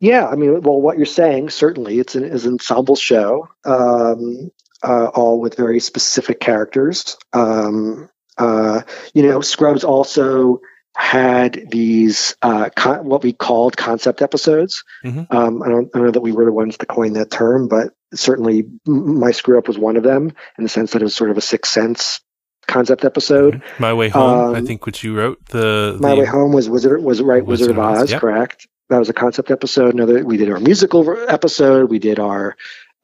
Yeah, 0.00 0.26
I 0.26 0.34
mean, 0.34 0.60
well, 0.62 0.80
what 0.80 0.96
you're 0.96 1.06
saying 1.06 1.50
certainly 1.50 1.98
it's 1.98 2.14
an, 2.14 2.24
is 2.24 2.46
an 2.46 2.54
ensemble 2.54 2.96
show, 2.96 3.48
um, 3.64 4.50
uh, 4.82 5.06
all 5.06 5.40
with 5.40 5.56
very 5.56 5.80
specific 5.80 6.40
characters. 6.40 7.16
Um, 7.32 8.10
uh, 8.38 8.82
you 9.14 9.22
know, 9.22 9.40
Scrubs 9.40 9.84
also 9.84 10.60
had 10.96 11.60
these 11.70 12.36
uh, 12.42 12.70
con- 12.74 13.04
what 13.04 13.22
we 13.24 13.32
called 13.32 13.76
concept 13.76 14.22
episodes. 14.22 14.84
Mhm. 15.04 15.26
Um, 15.32 15.62
I 15.62 15.68
don't, 15.68 15.90
I 15.92 15.98
don't 15.98 16.06
know 16.06 16.12
that 16.12 16.20
we 16.20 16.30
were 16.32 16.44
the 16.44 16.52
ones 16.52 16.76
to 16.78 16.86
coin 16.86 17.14
that 17.14 17.30
term, 17.30 17.66
but 17.68 17.92
certainly 18.14 18.66
my 18.86 19.32
screw 19.32 19.58
up 19.58 19.66
was 19.66 19.76
one 19.76 19.96
of 19.96 20.04
them 20.04 20.32
in 20.56 20.62
the 20.64 20.68
sense 20.70 20.92
that 20.92 21.02
it 21.02 21.04
was 21.04 21.14
sort 21.16 21.30
of 21.30 21.36
a 21.38 21.40
sixth 21.40 21.72
sense 21.72 22.20
concept 22.68 23.04
episode. 23.04 23.60
My 23.80 23.92
Way 23.92 24.08
Home, 24.10 24.54
I 24.54 24.58
Um, 24.58 24.66
think, 24.66 24.86
which 24.86 25.02
you 25.02 25.16
wrote. 25.16 25.44
The, 25.46 25.96
My 26.00 26.14
Way 26.14 26.24
Home 26.26 26.52
was 26.52 26.68
Wizard 26.68 27.02
was 27.02 27.20
right 27.20 27.44
Wizard, 27.44 27.70
of 27.70 27.78
Oz, 27.80 28.10
yep. 28.12 28.20
correct? 28.20 28.68
That 28.88 28.98
was 28.98 29.08
a 29.08 29.14
concept 29.14 29.50
episode. 29.50 29.94
Another 29.94 30.24
we 30.24 30.36
did 30.36 30.48
our 30.50 30.60
musical 30.60 31.16
episode. 31.28 31.90
We 31.90 31.98
did 31.98 32.20
our 32.20 32.54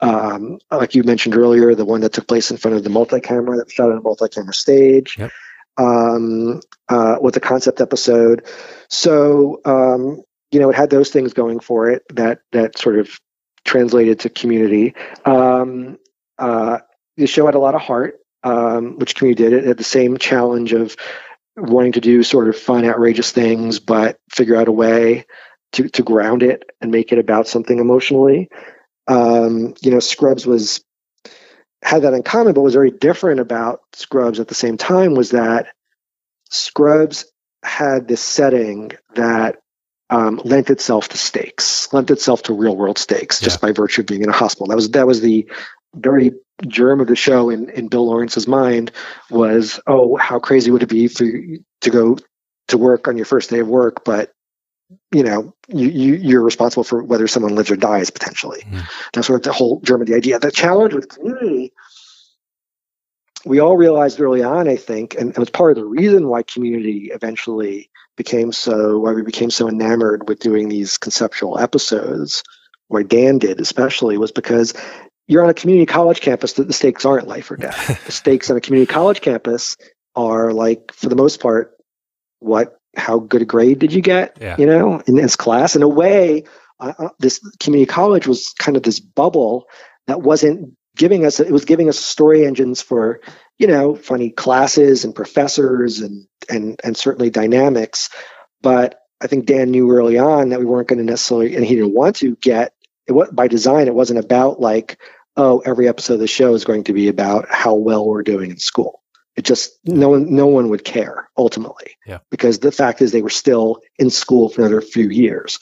um, 0.01 0.59
like 0.69 0.95
you 0.95 1.03
mentioned 1.03 1.35
earlier, 1.35 1.75
the 1.75 1.85
one 1.85 2.01
that 2.01 2.13
took 2.13 2.27
place 2.27 2.51
in 2.51 2.57
front 2.57 2.77
of 2.77 2.83
the 2.83 2.89
multi-camera 2.89 3.57
that 3.57 3.65
was 3.65 3.73
shot 3.73 3.91
on 3.91 3.97
a 3.97 4.01
multi-camera 4.01 4.53
stage. 4.53 5.17
Yep. 5.17 5.31
Um, 5.77 6.61
uh, 6.89 7.15
with 7.21 7.33
the 7.33 7.39
concept 7.39 7.79
episode. 7.79 8.45
So 8.89 9.61
um, 9.63 10.21
you 10.51 10.59
know, 10.59 10.69
it 10.69 10.75
had 10.75 10.89
those 10.89 11.09
things 11.09 11.33
going 11.33 11.59
for 11.59 11.89
it 11.89 12.03
that 12.09 12.41
that 12.51 12.77
sort 12.77 12.99
of 12.99 13.19
translated 13.63 14.19
to 14.21 14.29
community. 14.29 14.93
Um, 15.25 15.97
uh, 16.37 16.79
the 17.17 17.27
show 17.27 17.45
had 17.45 17.55
a 17.55 17.59
lot 17.59 17.75
of 17.75 17.81
heart, 17.81 18.19
um, 18.43 18.97
which 18.97 19.15
community 19.15 19.43
did. 19.43 19.53
It 19.53 19.65
had 19.65 19.77
the 19.77 19.83
same 19.83 20.17
challenge 20.17 20.73
of 20.73 20.95
wanting 21.55 21.93
to 21.93 22.01
do 22.01 22.23
sort 22.23 22.49
of 22.49 22.57
fun, 22.57 22.85
outrageous 22.85 23.31
things, 23.31 23.79
but 23.79 24.19
figure 24.29 24.55
out 24.55 24.67
a 24.67 24.71
way 24.71 25.25
to, 25.73 25.87
to 25.89 26.03
ground 26.03 26.43
it 26.43 26.63
and 26.81 26.91
make 26.91 27.11
it 27.11 27.19
about 27.19 27.47
something 27.47 27.79
emotionally. 27.79 28.49
Um, 29.07 29.73
you 29.81 29.91
know, 29.91 29.99
Scrubs 29.99 30.45
was 30.45 30.83
had 31.83 32.03
that 32.03 32.13
in 32.13 32.23
common, 32.23 32.53
but 32.53 32.61
was 32.61 32.73
very 32.73 32.91
different 32.91 33.39
about 33.39 33.81
Scrubs 33.93 34.39
at 34.39 34.47
the 34.47 34.55
same 34.55 34.77
time 34.77 35.15
was 35.15 35.31
that 35.31 35.67
Scrubs 36.49 37.25
had 37.63 38.07
this 38.07 38.21
setting 38.21 38.91
that 39.15 39.57
um, 40.09 40.41
lent 40.43 40.69
itself 40.69 41.09
to 41.09 41.17
stakes, 41.17 41.91
lent 41.93 42.11
itself 42.11 42.43
to 42.43 42.53
real 42.53 42.75
world 42.75 42.97
stakes, 42.97 43.39
just 43.39 43.61
by 43.61 43.71
virtue 43.71 44.01
of 44.01 44.07
being 44.07 44.23
in 44.23 44.29
a 44.29 44.33
hospital. 44.33 44.67
That 44.67 44.75
was 44.75 44.89
that 44.91 45.07
was 45.07 45.21
the 45.21 45.49
very 45.95 46.33
germ 46.67 46.99
of 46.99 47.07
the 47.07 47.15
show 47.15 47.49
in, 47.49 47.69
in 47.69 47.87
Bill 47.87 48.05
Lawrence's 48.05 48.47
mind 48.47 48.91
was, 49.29 49.79
oh, 49.87 50.15
how 50.17 50.39
crazy 50.39 50.71
would 50.71 50.83
it 50.83 50.89
be 50.89 51.07
for 51.07 51.23
you 51.23 51.63
to 51.81 51.89
go 51.89 52.17
to 52.67 52.77
work 52.77 53.07
on 53.07 53.17
your 53.17 53.25
first 53.25 53.49
day 53.49 53.59
of 53.59 53.67
work, 53.67 54.03
but 54.05 54.31
you 55.11 55.23
know, 55.23 55.53
you, 55.67 55.89
you 55.89 56.13
you're 56.15 56.41
responsible 56.41 56.83
for 56.83 57.03
whether 57.03 57.27
someone 57.27 57.55
lives 57.55 57.71
or 57.71 57.75
dies 57.75 58.09
potentially. 58.09 58.61
Mhm. 58.61 58.83
That's 59.13 59.27
sort 59.27 59.39
of 59.39 59.43
the 59.43 59.53
whole 59.53 59.79
germ 59.81 60.01
of 60.01 60.07
the 60.07 60.15
idea. 60.15 60.39
The 60.39 60.51
challenge 60.51 60.93
with 60.93 61.09
community, 61.09 61.73
we 63.45 63.59
all 63.59 63.77
realized 63.77 64.19
early 64.19 64.43
on, 64.43 64.67
I 64.67 64.75
think, 64.75 65.15
and 65.15 65.31
it 65.31 65.37
was 65.37 65.49
part 65.49 65.71
of 65.71 65.77
the 65.77 65.85
reason 65.85 66.27
why 66.27 66.43
community 66.43 67.09
eventually 67.13 67.89
became 68.17 68.51
so 68.51 68.99
why 68.99 69.13
we 69.13 69.23
became 69.23 69.49
so 69.49 69.67
enamored 69.67 70.27
with 70.27 70.39
doing 70.39 70.69
these 70.69 70.97
conceptual 70.97 71.57
episodes, 71.57 72.43
why 72.87 73.03
Dan 73.03 73.37
did 73.37 73.59
especially, 73.59 74.17
was 74.17 74.31
because 74.31 74.73
you're 75.27 75.43
on 75.43 75.49
a 75.49 75.53
community 75.53 75.85
college 75.85 76.19
campus 76.19 76.53
that 76.53 76.67
the 76.67 76.73
stakes 76.73 77.05
aren't 77.05 77.27
life 77.27 77.49
or 77.51 77.57
death. 77.57 78.05
the 78.05 78.11
stakes 78.11 78.49
on 78.49 78.57
a 78.57 78.61
community 78.61 78.91
college 78.91 79.21
campus 79.21 79.77
are 80.15 80.51
like, 80.51 80.91
for 80.93 81.09
the 81.09 81.15
most 81.15 81.39
part, 81.39 81.77
what, 82.39 82.77
how 82.95 83.19
good 83.19 83.41
a 83.41 83.45
grade 83.45 83.79
did 83.79 83.93
you 83.93 84.01
get? 84.01 84.37
Yeah. 84.41 84.55
You 84.57 84.65
know, 84.65 85.01
in 85.07 85.15
this 85.15 85.35
class. 85.35 85.75
In 85.75 85.83
a 85.83 85.87
way, 85.87 86.43
uh, 86.79 87.09
this 87.19 87.39
community 87.59 87.89
college 87.89 88.27
was 88.27 88.53
kind 88.57 88.75
of 88.77 88.83
this 88.83 88.99
bubble 88.99 89.67
that 90.07 90.21
wasn't 90.21 90.75
giving 90.95 91.25
us. 91.25 91.39
It 91.39 91.51
was 91.51 91.65
giving 91.65 91.89
us 91.89 91.99
story 91.99 92.45
engines 92.45 92.81
for, 92.81 93.21
you 93.57 93.67
know, 93.67 93.95
funny 93.95 94.29
classes 94.29 95.05
and 95.05 95.15
professors 95.15 95.99
and 95.99 96.27
and 96.49 96.79
and 96.83 96.97
certainly 96.97 97.29
dynamics. 97.29 98.09
But 98.61 98.99
I 99.21 99.27
think 99.27 99.45
Dan 99.45 99.71
knew 99.71 99.91
early 99.91 100.17
on 100.17 100.49
that 100.49 100.59
we 100.59 100.65
weren't 100.65 100.87
going 100.87 100.99
to 100.99 101.05
necessarily, 101.05 101.55
and 101.55 101.65
he 101.65 101.75
didn't 101.75 101.93
want 101.93 102.17
to 102.17 102.35
get 102.37 102.73
it. 103.07 103.13
Was, 103.13 103.29
by 103.31 103.47
design, 103.47 103.87
it 103.87 103.95
wasn't 103.95 104.19
about 104.19 104.59
like, 104.59 104.99
oh, 105.37 105.59
every 105.59 105.87
episode 105.87 106.15
of 106.15 106.19
the 106.19 106.27
show 106.27 106.53
is 106.55 106.65
going 106.65 106.85
to 106.85 106.93
be 106.93 107.07
about 107.07 107.47
how 107.49 107.75
well 107.75 108.05
we're 108.05 108.23
doing 108.23 108.51
in 108.51 108.57
school. 108.57 109.00
It 109.35 109.45
just 109.45 109.79
no 109.85 110.09
one 110.09 110.35
no 110.35 110.47
one 110.47 110.69
would 110.69 110.83
care 110.83 111.29
ultimately. 111.37 111.95
Yeah. 112.05 112.19
Because 112.29 112.59
the 112.59 112.71
fact 112.71 113.01
is 113.01 113.11
they 113.11 113.21
were 113.21 113.29
still 113.29 113.81
in 113.97 114.09
school 114.09 114.49
for 114.49 114.61
another 114.61 114.81
few 114.81 115.09
years. 115.09 115.59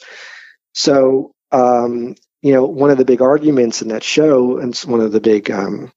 So 0.74 1.34
um, 1.52 2.14
you 2.42 2.52
know, 2.52 2.64
one 2.64 2.90
of 2.90 2.98
the 2.98 3.04
big 3.04 3.20
arguments 3.20 3.82
in 3.82 3.88
that 3.88 4.02
show, 4.02 4.58
and 4.58 4.76
one 4.78 5.00
of 5.00 5.12
the 5.12 5.20
big 5.20 5.50
um, 5.50 5.92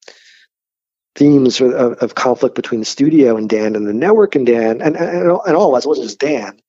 themes 1.15 1.61
of, 1.61 1.71
of, 1.71 2.15
conflict 2.15 2.55
between 2.55 2.81
the 2.81 2.85
studio 2.85 3.37
and 3.37 3.49
Dan 3.49 3.75
and 3.75 3.87
the 3.87 3.93
network 3.93 4.35
and 4.35 4.45
Dan, 4.45 4.81
and, 4.81 4.97
and, 4.97 5.31
and 5.31 5.55
all 5.55 5.69
of 5.69 5.77
us, 5.77 5.85
it 5.85 5.87
wasn't 5.87 6.07
just 6.07 6.19
Dan, 6.19 6.59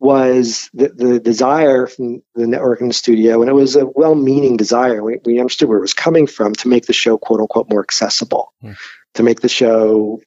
was 0.00 0.68
the, 0.74 0.88
the 0.88 1.20
desire 1.20 1.86
from 1.86 2.22
the 2.34 2.46
network 2.46 2.80
and 2.80 2.90
the 2.90 2.94
studio, 2.94 3.40
and 3.40 3.48
it 3.48 3.54
was 3.54 3.76
a 3.76 3.86
well-meaning 3.86 4.56
desire. 4.56 5.02
We, 5.02 5.18
we 5.24 5.38
understood 5.38 5.68
where 5.68 5.78
it 5.78 5.82
was 5.82 5.94
coming 5.94 6.26
from 6.26 6.54
to 6.54 6.68
make 6.68 6.86
the 6.86 6.92
show 6.92 7.16
"quote 7.16 7.40
unquote" 7.40 7.70
more 7.70 7.82
accessible, 7.82 8.52
mm. 8.62 8.76
to 9.14 9.22
make 9.22 9.40
the 9.40 9.48
show 9.48 10.20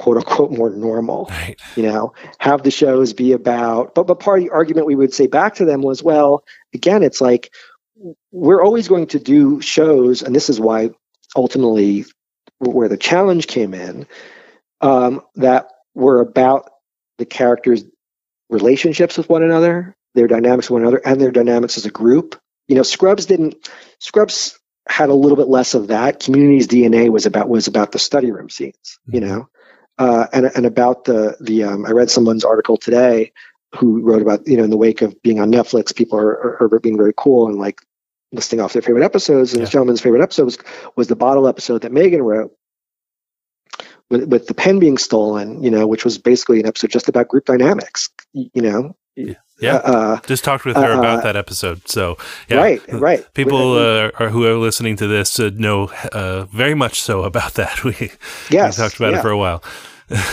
"quote 0.00 0.16
unquote" 0.16 0.50
more 0.50 0.70
normal. 0.70 1.30
Right. 1.40 1.60
You 1.76 1.84
know, 1.84 2.14
have 2.38 2.62
the 2.62 2.70
shows 2.70 3.12
be 3.12 3.32
about. 3.32 3.94
But 3.94 4.06
but 4.06 4.20
part 4.20 4.38
of 4.38 4.44
the 4.44 4.50
argument 4.50 4.86
we 4.86 4.96
would 4.96 5.14
say 5.14 5.26
back 5.26 5.56
to 5.56 5.64
them 5.64 5.82
was, 5.82 6.02
well, 6.02 6.44
again, 6.74 7.02
it's 7.02 7.20
like 7.20 7.52
we're 8.32 8.62
always 8.62 8.88
going 8.88 9.08
to 9.08 9.18
do 9.18 9.60
shows, 9.60 10.22
and 10.22 10.34
this 10.34 10.48
is 10.50 10.58
why 10.58 10.90
ultimately 11.36 12.04
where 12.58 12.88
the 12.88 12.96
challenge 12.96 13.46
came 13.46 13.74
in 13.74 14.06
um, 14.80 15.22
that 15.36 15.68
were 15.94 16.20
about 16.20 16.70
the 17.18 17.26
characters' 17.26 17.84
relationships 18.48 19.16
with 19.16 19.28
one 19.28 19.42
another, 19.42 19.94
their 20.14 20.26
dynamics 20.26 20.68
with 20.68 20.82
one 20.82 20.82
another, 20.82 21.02
and 21.04 21.20
their 21.20 21.30
dynamics 21.30 21.76
as 21.76 21.86
a 21.86 21.90
group. 21.90 22.40
You 22.68 22.76
know, 22.76 22.82
Scrubs 22.82 23.26
didn't. 23.26 23.68
Scrubs 23.98 24.58
had 24.88 25.08
a 25.08 25.14
little 25.14 25.36
bit 25.36 25.48
less 25.48 25.74
of 25.74 25.88
that. 25.88 26.20
Community's 26.20 26.66
DNA 26.66 27.10
was 27.10 27.26
about 27.26 27.48
was 27.48 27.66
about 27.66 27.92
the 27.92 27.98
study 27.98 28.30
room 28.30 28.50
scenes. 28.50 28.98
You 29.06 29.20
mm-hmm. 29.20 29.28
know, 29.28 29.48
uh, 30.00 30.26
and 30.32 30.46
and 30.46 30.66
about 30.66 31.04
the 31.04 31.36
the. 31.40 31.62
Um, 31.64 31.86
I 31.86 31.90
read 31.90 32.10
someone's 32.10 32.44
article 32.44 32.76
today 32.76 33.32
who 33.76 34.00
wrote 34.00 34.22
about 34.22 34.46
you 34.46 34.56
know 34.56 34.64
in 34.64 34.70
the 34.70 34.76
wake 34.76 35.02
of 35.02 35.20
being 35.22 35.40
on 35.40 35.52
Netflix, 35.52 35.94
people 35.94 36.18
are, 36.18 36.58
are, 36.60 36.74
are 36.74 36.80
being 36.80 36.96
very 36.96 37.14
cool 37.16 37.46
and 37.46 37.58
like 37.58 37.80
listing 38.32 38.60
off 38.60 38.72
their 38.72 38.82
favorite 38.82 39.04
episodes. 39.04 39.52
And 39.52 39.60
yeah. 39.60 39.64
this 39.64 39.70
gentleman's 39.70 40.00
favorite 40.00 40.22
episode 40.22 40.44
was, 40.44 40.58
was 40.96 41.08
the 41.08 41.16
bottle 41.16 41.48
episode 41.48 41.82
that 41.82 41.92
Megan 41.92 42.22
wrote 42.22 42.52
with, 44.08 44.24
with 44.24 44.46
the 44.46 44.54
pen 44.54 44.78
being 44.78 44.98
stolen, 44.98 45.62
you 45.62 45.70
know, 45.70 45.86
which 45.86 46.04
was 46.04 46.18
basically 46.18 46.60
an 46.60 46.66
episode 46.66 46.90
just 46.90 47.08
about 47.08 47.28
group 47.28 47.44
dynamics, 47.44 48.08
you 48.32 48.62
know. 48.62 48.96
Yeah. 49.16 49.34
Yeah, 49.62 49.74
uh, 49.74 50.20
just 50.20 50.42
talked 50.42 50.64
with 50.64 50.74
her 50.76 50.92
uh, 50.92 50.98
about 50.98 51.22
that 51.22 51.36
episode. 51.36 51.86
So, 51.86 52.16
yeah, 52.48 52.56
right, 52.56 52.82
right. 52.92 53.34
People 53.34 53.74
uh, 53.74 54.10
are, 54.18 54.30
who 54.30 54.46
are 54.46 54.56
listening 54.56 54.96
to 54.96 55.06
this 55.06 55.38
uh, 55.38 55.50
know 55.52 55.90
uh, 56.12 56.44
very 56.44 56.74
much 56.74 57.02
so 57.02 57.24
about 57.24 57.54
that. 57.54 57.84
We, 57.84 58.12
yes, 58.48 58.78
we 58.78 58.82
talked 58.82 58.96
about 58.96 59.12
yeah. 59.12 59.18
it 59.18 59.22
for 59.22 59.28
a 59.28 59.36
while. 59.36 59.62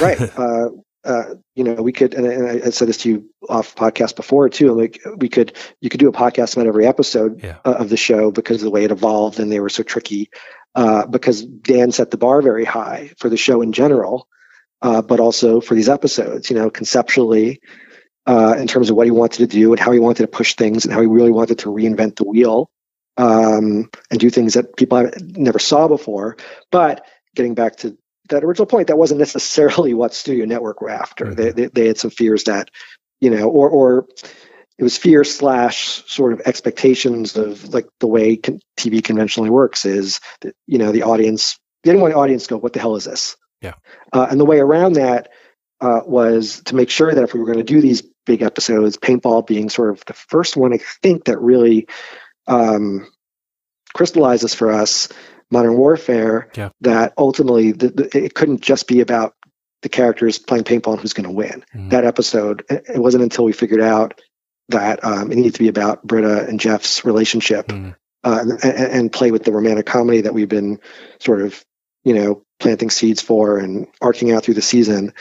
Right. 0.01 0.19
Uh, 0.37 0.69
uh, 1.03 1.35
you 1.55 1.63
know, 1.63 1.75
we 1.75 1.93
could, 1.93 2.13
and, 2.13 2.25
and, 2.25 2.63
I 2.63 2.69
said 2.71 2.89
this 2.89 2.97
to 2.97 3.09
you 3.09 3.29
off 3.47 3.75
podcast 3.75 4.17
before 4.17 4.49
too. 4.49 4.73
Like, 4.73 4.99
we 5.15 5.29
could, 5.29 5.55
you 5.79 5.89
could 5.89 6.01
do 6.01 6.09
a 6.09 6.11
podcast 6.11 6.57
about 6.57 6.67
every 6.67 6.85
episode 6.85 7.41
yeah. 7.41 7.59
uh, 7.63 7.75
of 7.75 7.87
the 7.87 7.95
show 7.95 8.29
because 8.29 8.57
of 8.57 8.63
the 8.63 8.71
way 8.71 8.83
it 8.83 8.91
evolved 8.91 9.39
and 9.39 9.49
they 9.49 9.61
were 9.61 9.69
so 9.69 9.83
tricky. 9.83 10.29
Uh, 10.75 11.07
because 11.07 11.45
Dan 11.45 11.91
set 11.91 12.11
the 12.11 12.17
bar 12.17 12.41
very 12.41 12.65
high 12.65 13.11
for 13.17 13.29
the 13.29 13.37
show 13.37 13.61
in 13.61 13.71
general, 13.71 14.27
uh, 14.81 15.01
but 15.01 15.19
also 15.19 15.61
for 15.61 15.75
these 15.75 15.89
episodes. 15.89 16.49
You 16.49 16.55
know, 16.55 16.69
conceptually, 16.69 17.61
uh, 18.27 18.55
in 18.59 18.67
terms 18.67 18.89
of 18.89 18.95
what 18.95 19.07
he 19.07 19.11
wanted 19.11 19.37
to 19.37 19.47
do 19.47 19.71
and 19.71 19.79
how 19.79 19.91
he 19.91 19.99
wanted 19.99 20.23
to 20.23 20.27
push 20.27 20.55
things 20.55 20.85
and 20.85 20.93
how 20.93 20.99
he 20.99 21.07
really 21.07 21.31
wanted 21.31 21.59
to 21.59 21.69
reinvent 21.69 22.17
the 22.17 22.25
wheel 22.25 22.69
um, 23.15 23.89
and 24.11 24.19
do 24.19 24.29
things 24.29 24.53
that 24.53 24.75
people 24.75 25.09
never 25.19 25.59
saw 25.59 25.87
before. 25.87 26.37
But 26.71 27.05
getting 27.35 27.55
back 27.55 27.77
to 27.77 27.97
that 28.29 28.43
original 28.43 28.65
point, 28.65 28.87
that 28.87 28.97
wasn't 28.97 29.19
necessarily 29.19 29.93
what 29.95 30.13
Studio 30.13 30.45
Network 30.45 30.81
were 30.81 30.89
after. 30.89 31.25
Mm-hmm. 31.25 31.35
They, 31.35 31.51
they, 31.51 31.65
they 31.67 31.87
had 31.87 31.97
some 31.97 32.11
fears 32.11 32.45
that, 32.45 32.69
you 33.19 33.29
know, 33.29 33.49
or 33.49 33.69
or 33.69 34.07
it 34.77 34.83
was 34.83 34.97
fear 34.97 35.23
slash 35.23 36.03
sort 36.05 36.33
of 36.33 36.41
expectations 36.41 37.35
of 37.35 37.73
like 37.73 37.87
the 37.99 38.07
way 38.07 38.37
con- 38.37 38.59
TV 38.77 39.03
conventionally 39.03 39.49
works 39.49 39.85
is 39.85 40.19
that 40.41 40.55
you 40.67 40.77
know 40.77 40.91
the 40.91 41.03
audience, 41.03 41.59
the 41.83 41.89
anyone 41.89 42.13
audience 42.13 42.47
go, 42.47 42.57
what 42.57 42.73
the 42.73 42.79
hell 42.79 42.95
is 42.95 43.05
this? 43.05 43.35
Yeah. 43.61 43.73
Uh, 44.13 44.27
and 44.29 44.39
the 44.39 44.45
way 44.45 44.59
around 44.59 44.93
that 44.93 45.29
uh, 45.81 46.01
was 46.05 46.61
to 46.65 46.75
make 46.75 46.89
sure 46.89 47.13
that 47.13 47.23
if 47.23 47.33
we 47.33 47.39
were 47.39 47.45
going 47.45 47.57
to 47.57 47.63
do 47.63 47.81
these 47.81 48.03
big 48.25 48.41
episodes, 48.41 48.97
paintball 48.97 49.47
being 49.47 49.69
sort 49.69 49.89
of 49.89 50.03
the 50.05 50.13
first 50.13 50.55
one, 50.55 50.73
I 50.73 50.79
think 51.01 51.25
that 51.25 51.39
really 51.39 51.87
um, 52.47 53.07
crystallizes 53.93 54.53
for 54.53 54.71
us 54.71 55.09
modern 55.51 55.77
warfare 55.77 56.49
yeah. 56.55 56.69
that 56.81 57.13
ultimately 57.17 57.71
the, 57.71 57.89
the, 57.89 58.17
it 58.25 58.33
couldn't 58.33 58.61
just 58.61 58.87
be 58.87 59.01
about 59.01 59.35
the 59.81 59.89
characters 59.89 60.39
playing 60.39 60.63
paintball 60.63 60.93
and 60.93 61.01
who's 61.01 61.13
going 61.13 61.27
to 61.27 61.33
win. 61.33 61.63
Mm-hmm. 61.73 61.89
That 61.89 62.05
episode, 62.05 62.65
it 62.69 62.99
wasn't 62.99 63.23
until 63.23 63.45
we 63.45 63.53
figured 63.53 63.81
out 63.81 64.19
that 64.69 65.03
um, 65.03 65.31
it 65.31 65.35
needed 65.35 65.53
to 65.53 65.59
be 65.59 65.69
about 65.69 66.03
Britta 66.03 66.45
and 66.47 66.59
Jeff's 66.59 67.05
relationship 67.05 67.67
mm-hmm. 67.67 67.91
uh, 68.23 68.39
and, 68.63 68.63
and, 68.63 69.11
play 69.11 69.31
with 69.31 69.43
the 69.43 69.51
romantic 69.51 69.85
comedy 69.85 70.21
that 70.21 70.33
we've 70.33 70.49
been 70.49 70.79
sort 71.19 71.41
of, 71.41 71.63
you 72.03 72.13
know, 72.13 72.43
planting 72.59 72.89
seeds 72.89 73.21
for 73.21 73.59
and 73.59 73.87
arcing 74.01 74.31
out 74.31 74.43
through 74.43 74.55
the 74.55 74.61
season. 74.61 75.13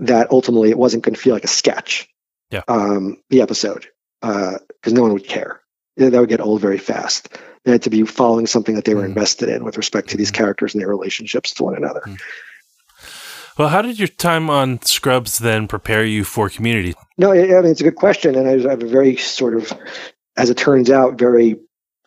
That 0.00 0.30
ultimately 0.30 0.70
it 0.70 0.78
wasn't 0.78 1.04
going 1.04 1.14
to 1.14 1.20
feel 1.20 1.34
like 1.34 1.44
a 1.44 1.48
sketch. 1.48 2.08
Yeah. 2.50 2.62
Um, 2.68 3.22
the 3.30 3.40
episode 3.40 3.86
because 4.20 4.60
uh, 4.86 4.90
no 4.90 5.02
one 5.02 5.14
would 5.14 5.26
care. 5.26 5.61
That 5.96 6.12
would 6.12 6.28
get 6.28 6.40
old 6.40 6.60
very 6.60 6.78
fast. 6.78 7.28
They 7.64 7.72
had 7.72 7.82
to 7.82 7.90
be 7.90 8.04
following 8.04 8.46
something 8.46 8.74
that 8.76 8.84
they 8.84 8.94
were 8.94 9.02
mm. 9.02 9.08
invested 9.08 9.48
in 9.48 9.64
with 9.64 9.76
respect 9.76 10.10
to 10.10 10.16
these 10.16 10.30
mm-hmm. 10.30 10.42
characters 10.42 10.74
and 10.74 10.80
their 10.80 10.88
relationships 10.88 11.52
to 11.54 11.64
one 11.64 11.76
another. 11.76 12.00
Mm. 12.00 12.18
Well, 13.58 13.68
how 13.68 13.82
did 13.82 13.98
your 13.98 14.08
time 14.08 14.48
on 14.48 14.80
Scrubs 14.82 15.38
then 15.38 15.68
prepare 15.68 16.04
you 16.04 16.24
for 16.24 16.48
Community? 16.48 16.94
No, 17.18 17.32
I 17.32 17.36
mean 17.36 17.66
it's 17.66 17.80
a 17.80 17.84
good 17.84 17.96
question, 17.96 18.34
and 18.34 18.48
I 18.48 18.70
have 18.70 18.82
a 18.82 18.86
very 18.86 19.16
sort 19.16 19.54
of, 19.54 19.72
as 20.36 20.48
it 20.48 20.56
turns 20.56 20.90
out, 20.90 21.18
very 21.18 21.56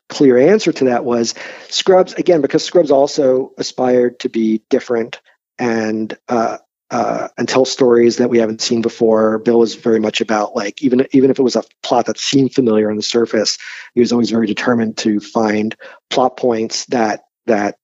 clear 0.10 0.38
answer 0.38 0.72
to 0.72 0.86
that 0.86 1.06
was 1.06 1.36
Scrubs 1.70 2.14
again 2.14 2.42
because 2.42 2.64
Scrubs 2.64 2.92
also 2.92 3.52
aspired 3.58 4.20
to 4.20 4.30
be 4.30 4.64
different 4.70 5.20
and 5.58 6.18
uh, 6.28 6.58
uh, 6.92 7.30
and 7.38 7.48
tell 7.48 7.66
stories 7.66 8.18
that 8.18 8.30
we 8.30 8.38
haven't 8.38 8.62
seen 8.62 8.82
before. 8.82 9.40
Bill 9.40 9.60
was 9.60 9.76
very 9.76 10.00
much 10.00 10.22
about 10.22 10.56
like 10.56 10.82
even 10.82 11.08
even 11.12 11.32
if 11.32 11.40
it 11.40 11.44
was 11.44 11.56
a 11.56 11.64
plot 11.82 12.06
that 12.08 12.20
seemed 12.20 12.54
familiar 12.54 12.90
on 12.90 12.98
the 12.98 13.04
surface, 13.04 13.58
he 13.94 14.02
was 14.02 14.12
always 14.12 14.30
very 14.30 14.48
determined 14.48 14.98
to 14.98 15.20
find 15.20 15.76
plot 16.10 16.38
points 16.38 16.86
that 16.88 17.24
that 17.48 17.78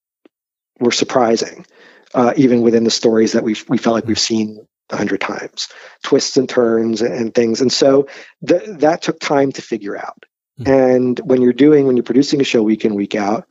were 0.80 0.92
surprising, 0.92 1.66
uh, 2.14 2.34
even 2.38 2.62
within 2.62 2.84
the 2.84 2.92
stories 2.92 3.34
that 3.34 3.44
we 3.44 3.56
we 3.68 3.78
felt 3.78 3.96
like 3.96 4.06
we've 4.06 4.20
seen 4.20 4.68
a 4.92 4.98
hundred 4.98 5.22
times, 5.22 5.70
twists 6.04 6.38
and 6.38 6.50
turns 6.50 7.02
and 7.02 7.34
things. 7.34 7.62
And 7.62 7.72
so 7.72 8.08
th- 8.46 8.64
that 8.80 9.02
took 9.02 9.20
time 9.20 9.52
to 9.54 9.62
figure 9.62 9.98
out. 9.98 10.26
Mm-hmm. 10.60 10.72
And 10.72 11.20
when 11.20 11.42
you're 11.42 11.54
doing 11.54 11.88
when 11.88 11.98
you're 11.98 12.04
producing 12.04 12.42
a 12.42 12.46
show 12.46 12.62
week 12.62 12.86
in 12.86 12.94
week 12.94 13.16
out, 13.16 13.48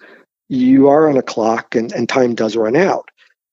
you 0.49 0.89
are 0.89 1.09
on 1.09 1.17
a 1.17 1.23
clock 1.23 1.75
and, 1.75 1.93
and 1.93 2.09
time 2.09 2.35
does 2.35 2.57
run 2.57 2.77
out. 2.77 3.10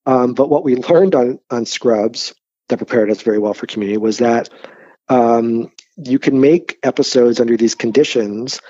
Um, 0.07 0.33
but 0.33 0.49
what 0.49 0.63
we 0.63 0.77
learned 0.77 1.13
on, 1.15 1.39
on 1.51 1.65
Scrubs 1.65 2.33
that 2.69 2.77
prepared 2.77 3.11
us 3.11 3.21
very 3.21 3.39
well 3.39 3.53
for 3.53 3.67
community 3.67 3.97
was 3.97 4.19
that 4.19 4.49
um, 5.09 5.69
you 5.97 6.17
can 6.17 6.39
make 6.39 6.79
episodes 6.81 7.39
under 7.41 7.57
these 7.57 7.75
conditions 7.75 8.61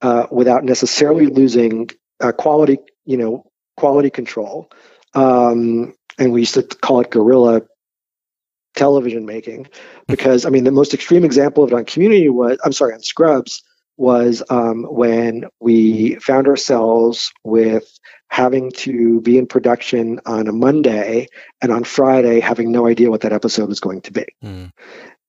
uh, 0.00 0.26
without 0.30 0.64
necessarily 0.64 1.26
losing 1.26 1.90
uh, 2.20 2.32
quality, 2.32 2.78
you 3.04 3.18
know, 3.18 3.44
quality 3.76 4.08
control. 4.08 4.70
Um, 5.14 5.94
and 6.18 6.32
we 6.32 6.40
used 6.40 6.54
to 6.54 6.62
call 6.62 7.00
it 7.00 7.10
guerrilla 7.10 7.62
television 8.74 9.24
making 9.26 9.68
because 10.06 10.44
I 10.44 10.50
mean 10.50 10.64
the 10.64 10.70
most 10.70 10.92
extreme 10.94 11.24
example 11.24 11.64
of 11.64 11.72
it 11.72 11.74
on 11.74 11.84
Community 11.86 12.28
was 12.28 12.58
I'm 12.64 12.72
sorry 12.72 12.92
on 12.94 13.00
Scrubs 13.02 13.62
was 13.96 14.42
um, 14.50 14.84
when 14.84 15.44
we 15.60 16.16
found 16.16 16.48
ourselves 16.48 17.32
with 17.44 17.98
having 18.28 18.72
to 18.72 19.20
be 19.20 19.38
in 19.38 19.46
production 19.46 20.20
on 20.26 20.48
a 20.48 20.52
Monday 20.52 21.28
and 21.62 21.72
on 21.72 21.84
Friday 21.84 22.40
having 22.40 22.72
no 22.72 22.86
idea 22.86 23.10
what 23.10 23.22
that 23.22 23.32
episode 23.32 23.68
was 23.68 23.80
going 23.80 24.02
to 24.02 24.12
be. 24.12 24.26
Mm. 24.44 24.72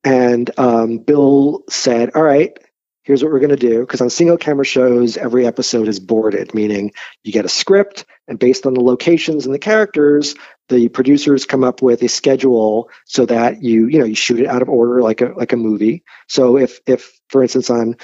And 0.03 0.59
um, 0.59 0.97
Bill 0.99 1.63
said, 1.69 2.11
All 2.15 2.23
right, 2.23 2.57
here's 3.03 3.23
what 3.23 3.31
we're 3.31 3.39
going 3.39 3.49
to 3.49 3.55
do. 3.55 3.79
Because 3.79 4.01
on 4.01 4.09
single 4.09 4.37
camera 4.37 4.65
shows, 4.65 5.15
every 5.15 5.47
episode 5.47 5.87
is 5.87 5.99
boarded, 5.99 6.53
meaning 6.53 6.91
you 7.23 7.31
get 7.31 7.45
a 7.45 7.49
script, 7.49 8.05
and 8.27 8.37
based 8.37 8.65
on 8.65 8.73
the 8.73 8.81
locations 8.81 9.45
and 9.45 9.55
the 9.55 9.59
characters, 9.59 10.35
the 10.67 10.89
producers 10.89 11.45
come 11.45 11.63
up 11.63 11.81
with 11.81 12.03
a 12.03 12.09
schedule 12.09 12.89
so 13.05 13.25
that 13.25 13.63
you, 13.63 13.87
you 13.87 13.99
know, 13.99 14.05
you 14.05 14.15
shoot 14.15 14.41
it 14.41 14.47
out 14.47 14.61
of 14.61 14.69
order 14.69 15.01
like 15.01 15.21
a 15.21 15.27
like 15.27 15.53
a 15.53 15.57
movie. 15.57 16.03
So 16.27 16.57
if 16.57 16.81
if 16.85 17.17
for 17.29 17.41
instance 17.41 17.69
on 17.69 17.95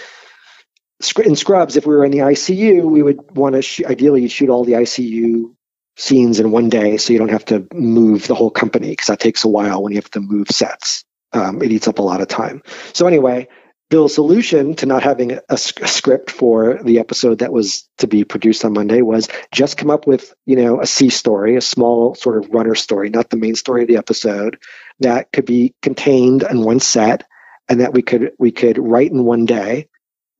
in 1.25 1.35
Scrubs, 1.35 1.77
if 1.77 1.85
we 1.85 1.95
were 1.95 2.05
in 2.05 2.11
the 2.11 2.19
ICU, 2.19 2.83
we 2.83 3.03
would 3.03 3.35
want 3.35 3.55
to 3.55 3.61
sh- 3.61 3.83
ideally 3.85 4.27
shoot 4.27 4.49
all 4.49 4.63
the 4.63 4.73
ICU 4.73 5.53
scenes 5.97 6.39
in 6.39 6.51
one 6.51 6.69
day, 6.69 6.97
so 6.97 7.13
you 7.13 7.19
don't 7.19 7.29
have 7.29 7.45
to 7.45 7.67
move 7.73 8.27
the 8.27 8.35
whole 8.35 8.51
company 8.51 8.89
because 8.89 9.07
that 9.07 9.19
takes 9.19 9.43
a 9.43 9.47
while 9.47 9.83
when 9.83 9.91
you 9.91 9.97
have 9.97 10.11
to 10.11 10.19
move 10.19 10.47
sets. 10.49 11.03
Um, 11.31 11.61
it 11.61 11.71
eats 11.71 11.87
up 11.87 11.99
a 11.99 12.03
lot 12.03 12.21
of 12.21 12.27
time. 12.27 12.61
So 12.93 13.07
anyway, 13.07 13.47
Bill's 13.89 14.13
solution 14.13 14.75
to 14.75 14.85
not 14.85 15.03
having 15.03 15.33
a, 15.33 15.41
a, 15.49 15.57
script 15.57 16.31
for 16.31 16.79
the 16.83 16.99
episode 16.99 17.39
that 17.39 17.53
was 17.53 17.87
to 17.99 18.07
be 18.07 18.23
produced 18.23 18.65
on 18.65 18.73
Monday 18.73 19.01
was 19.01 19.29
just 19.51 19.77
come 19.77 19.89
up 19.89 20.07
with 20.07 20.33
you 20.45 20.55
know 20.55 20.81
a 20.81 20.87
C 20.87 21.09
story, 21.09 21.55
a 21.55 21.61
small 21.61 22.15
sort 22.15 22.43
of 22.43 22.51
runner 22.51 22.75
story, 22.75 23.09
not 23.09 23.29
the 23.29 23.37
main 23.37 23.55
story 23.55 23.83
of 23.83 23.87
the 23.87 23.97
episode, 23.97 24.57
that 24.99 25.31
could 25.31 25.45
be 25.45 25.75
contained 25.81 26.43
in 26.43 26.63
one 26.63 26.79
set, 26.79 27.27
and 27.69 27.81
that 27.81 27.93
we 27.93 28.01
could 28.01 28.31
we 28.39 28.51
could 28.51 28.77
write 28.77 29.11
in 29.11 29.23
one 29.25 29.45
day 29.45 29.89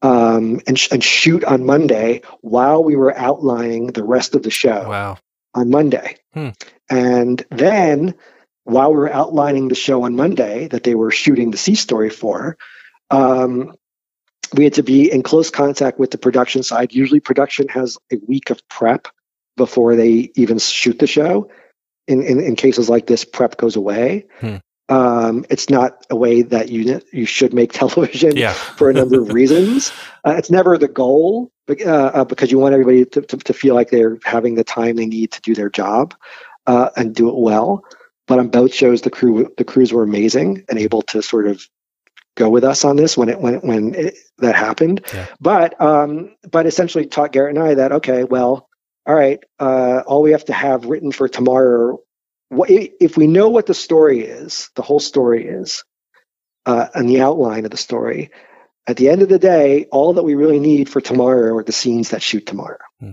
um, 0.04 0.60
and, 0.68 0.78
sh- 0.78 0.90
and 0.92 1.04
shoot 1.04 1.44
on 1.44 1.66
Monday 1.66 2.22
while 2.42 2.84
we 2.84 2.96
were 2.96 3.18
outlining 3.18 3.88
the 3.88 4.04
rest 4.04 4.36
of 4.36 4.44
the 4.44 4.52
show 4.52 4.90
Wow. 4.90 5.18
on 5.56 5.70
Monday. 5.70 6.18
Hmm. 6.34 6.50
And 6.90 7.44
then 7.50 8.16
while 8.66 8.92
we 8.92 8.98
were 8.98 9.12
outlining 9.12 9.70
the 9.70 9.76
show 9.76 10.04
on 10.04 10.16
Monday 10.16 10.68
that 10.68 10.84
they 10.84 10.94
were 10.96 11.12
shooting 11.12 11.52
the 11.52 11.58
C 11.58 11.76
story 11.76 12.10
for, 12.10 12.58
um, 13.10 13.76
we 14.54 14.66
had 14.66 14.74
to 14.76 14.84
be 14.84 15.12
in 15.12 15.24
close 15.24 15.50
contact 15.50 15.98
with 15.98 16.12
the 16.12 16.18
production 16.18 16.62
side. 16.64 16.94
Usually, 16.94 17.20
production 17.20 17.68
has 17.70 17.98
a 18.12 18.18
week 18.28 18.50
of 18.52 18.62
prep 18.70 19.08
before 19.58 19.96
they 19.96 20.32
even 20.36 20.60
shoot 20.60 21.00
the 21.00 21.08
show. 21.08 21.50
In, 22.08 22.22
in, 22.22 22.40
in 22.42 22.56
cases 22.56 22.90
like 22.90 23.08
this, 23.08 23.24
prep 23.26 23.58
goes 23.58 23.76
away. 23.78 24.26
Hmm. 24.40 24.58
Um, 24.90 25.46
it's 25.50 25.70
not 25.70 26.06
a 26.10 26.16
way 26.16 26.42
that 26.42 26.70
you 26.70 27.02
you 27.12 27.26
should 27.26 27.54
make 27.54 27.72
television 27.74 28.36
Yeah. 28.36 28.54
for 28.54 28.90
a 28.90 28.94
number 28.94 29.22
of 29.22 29.34
reasons. 29.34 29.92
Uh, 30.26 30.36
it's 30.38 30.50
never 30.50 30.78
the 30.78 30.88
goal 30.88 31.52
uh, 31.68 31.84
uh, 31.86 32.24
because 32.24 32.50
you 32.50 32.58
want 32.58 32.72
everybody 32.72 33.04
to, 33.04 33.22
to, 33.24 33.36
to 33.36 33.54
feel 33.54 33.76
like 33.76 33.90
they're 33.90 34.18
having 34.24 34.56
the 34.56 34.64
time 34.64 34.96
they 34.96 35.06
need 35.06 35.30
to 35.34 35.42
do 35.42 35.54
their 35.54 35.70
job 35.70 36.16
uh, 36.66 36.90
and 36.96 37.14
do 37.14 37.28
it 37.28 37.36
well. 37.36 37.84
But 38.26 38.40
on 38.40 38.48
both 38.48 38.74
shows, 38.74 39.02
the 39.02 39.10
crew 39.10 39.54
the 39.58 39.66
crews 39.66 39.92
were 39.92 40.02
amazing 40.04 40.64
and 40.70 40.80
able 40.80 41.02
to 41.02 41.22
sort 41.22 41.46
of 41.48 41.68
go 42.36 42.50
with 42.50 42.64
us 42.64 42.86
on 42.86 42.96
this 42.96 43.18
when 43.18 43.28
it 43.28 43.42
when 43.42 43.56
when 43.56 43.96
it, 43.96 44.16
that 44.38 44.56
happened. 44.56 45.06
Yeah. 45.14 45.26
But 45.42 45.80
um, 45.82 46.36
but 46.50 46.66
essentially 46.68 47.06
taught 47.06 47.34
Garrett 47.34 47.58
and 47.58 47.66
I 47.66 47.74
that 47.76 47.92
okay, 47.92 48.24
well, 48.24 48.70
all 49.06 49.16
right, 49.16 49.44
uh, 49.60 50.04
all 50.08 50.22
we 50.22 50.32
have 50.32 50.46
to 50.46 50.54
have 50.54 50.86
written 50.86 51.12
for 51.12 51.28
tomorrow. 51.28 52.00
What, 52.54 52.70
if 52.72 53.18
we 53.18 53.28
know 53.28 53.50
what 53.50 53.66
the 53.66 53.74
story 53.74 54.22
is, 54.22 54.70
the 54.76 54.82
whole 54.82 55.00
story 55.00 55.48
is, 55.48 55.84
uh, 56.66 56.88
and 56.94 57.10
the 57.10 57.22
outline 57.22 57.66
of 57.66 57.72
the 57.72 57.78
story, 57.78 58.32
at 58.86 58.98
the 58.98 59.08
end 59.08 59.22
of 59.22 59.30
the 59.30 59.40
day, 59.40 59.86
all 59.92 60.14
that 60.14 60.24
we 60.24 60.36
really 60.36 60.60
need 60.60 60.90
for 60.90 61.00
tomorrow 61.00 61.56
are 61.56 61.64
the 61.64 61.72
scenes 61.72 62.10
that 62.10 62.22
shoot 62.22 62.46
tomorrow. 62.46 62.80
Hmm. 63.00 63.12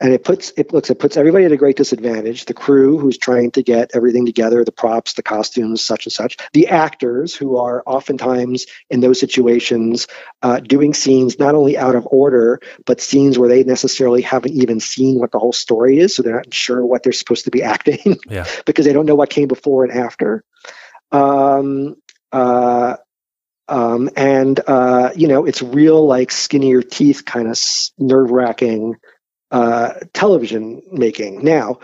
And 0.00 0.14
it 0.14 0.24
puts 0.24 0.50
it 0.56 0.72
looks 0.72 0.88
it 0.88 0.98
puts 0.98 1.18
everybody 1.18 1.44
at 1.44 1.52
a 1.52 1.58
great 1.58 1.76
disadvantage. 1.76 2.46
The 2.46 2.54
crew 2.54 2.98
who's 2.98 3.18
trying 3.18 3.50
to 3.52 3.62
get 3.62 3.90
everything 3.94 4.24
together, 4.24 4.64
the 4.64 4.72
props, 4.72 5.12
the 5.12 5.22
costumes, 5.22 5.82
such 5.82 6.06
and 6.06 6.12
such. 6.12 6.38
The 6.54 6.68
actors 6.68 7.34
who 7.34 7.58
are 7.58 7.82
oftentimes 7.84 8.66
in 8.88 9.00
those 9.00 9.20
situations 9.20 10.06
uh, 10.40 10.60
doing 10.60 10.94
scenes 10.94 11.38
not 11.38 11.54
only 11.54 11.76
out 11.76 11.96
of 11.96 12.08
order, 12.10 12.60
but 12.86 13.02
scenes 13.02 13.38
where 13.38 13.48
they 13.48 13.62
necessarily 13.62 14.22
haven't 14.22 14.54
even 14.54 14.80
seen 14.80 15.18
what 15.18 15.32
the 15.32 15.38
whole 15.38 15.52
story 15.52 15.98
is, 15.98 16.14
so 16.14 16.22
they're 16.22 16.36
not 16.36 16.54
sure 16.54 16.84
what 16.84 17.02
they're 17.02 17.12
supposed 17.12 17.44
to 17.44 17.50
be 17.50 17.62
acting 17.74 18.18
Yeah. 18.26 18.46
because 18.64 18.86
they 18.86 18.94
don't 18.94 19.06
know 19.06 19.16
what 19.16 19.28
came 19.28 19.48
before 19.48 19.84
and 19.84 19.92
after. 19.92 20.44
Um, 21.12 21.96
uh, 22.32 22.96
um, 23.70 24.10
and 24.16 24.60
uh, 24.66 25.10
you 25.16 25.28
know, 25.28 25.46
it's 25.46 25.62
real 25.62 26.06
like 26.06 26.30
skinnier 26.32 26.82
teeth 26.82 27.24
kind 27.24 27.48
of 27.48 27.58
nerve 27.98 28.30
wracking 28.30 28.96
uh, 29.50 29.94
television 30.12 30.82
making. 30.92 31.42
Now, 31.44 31.78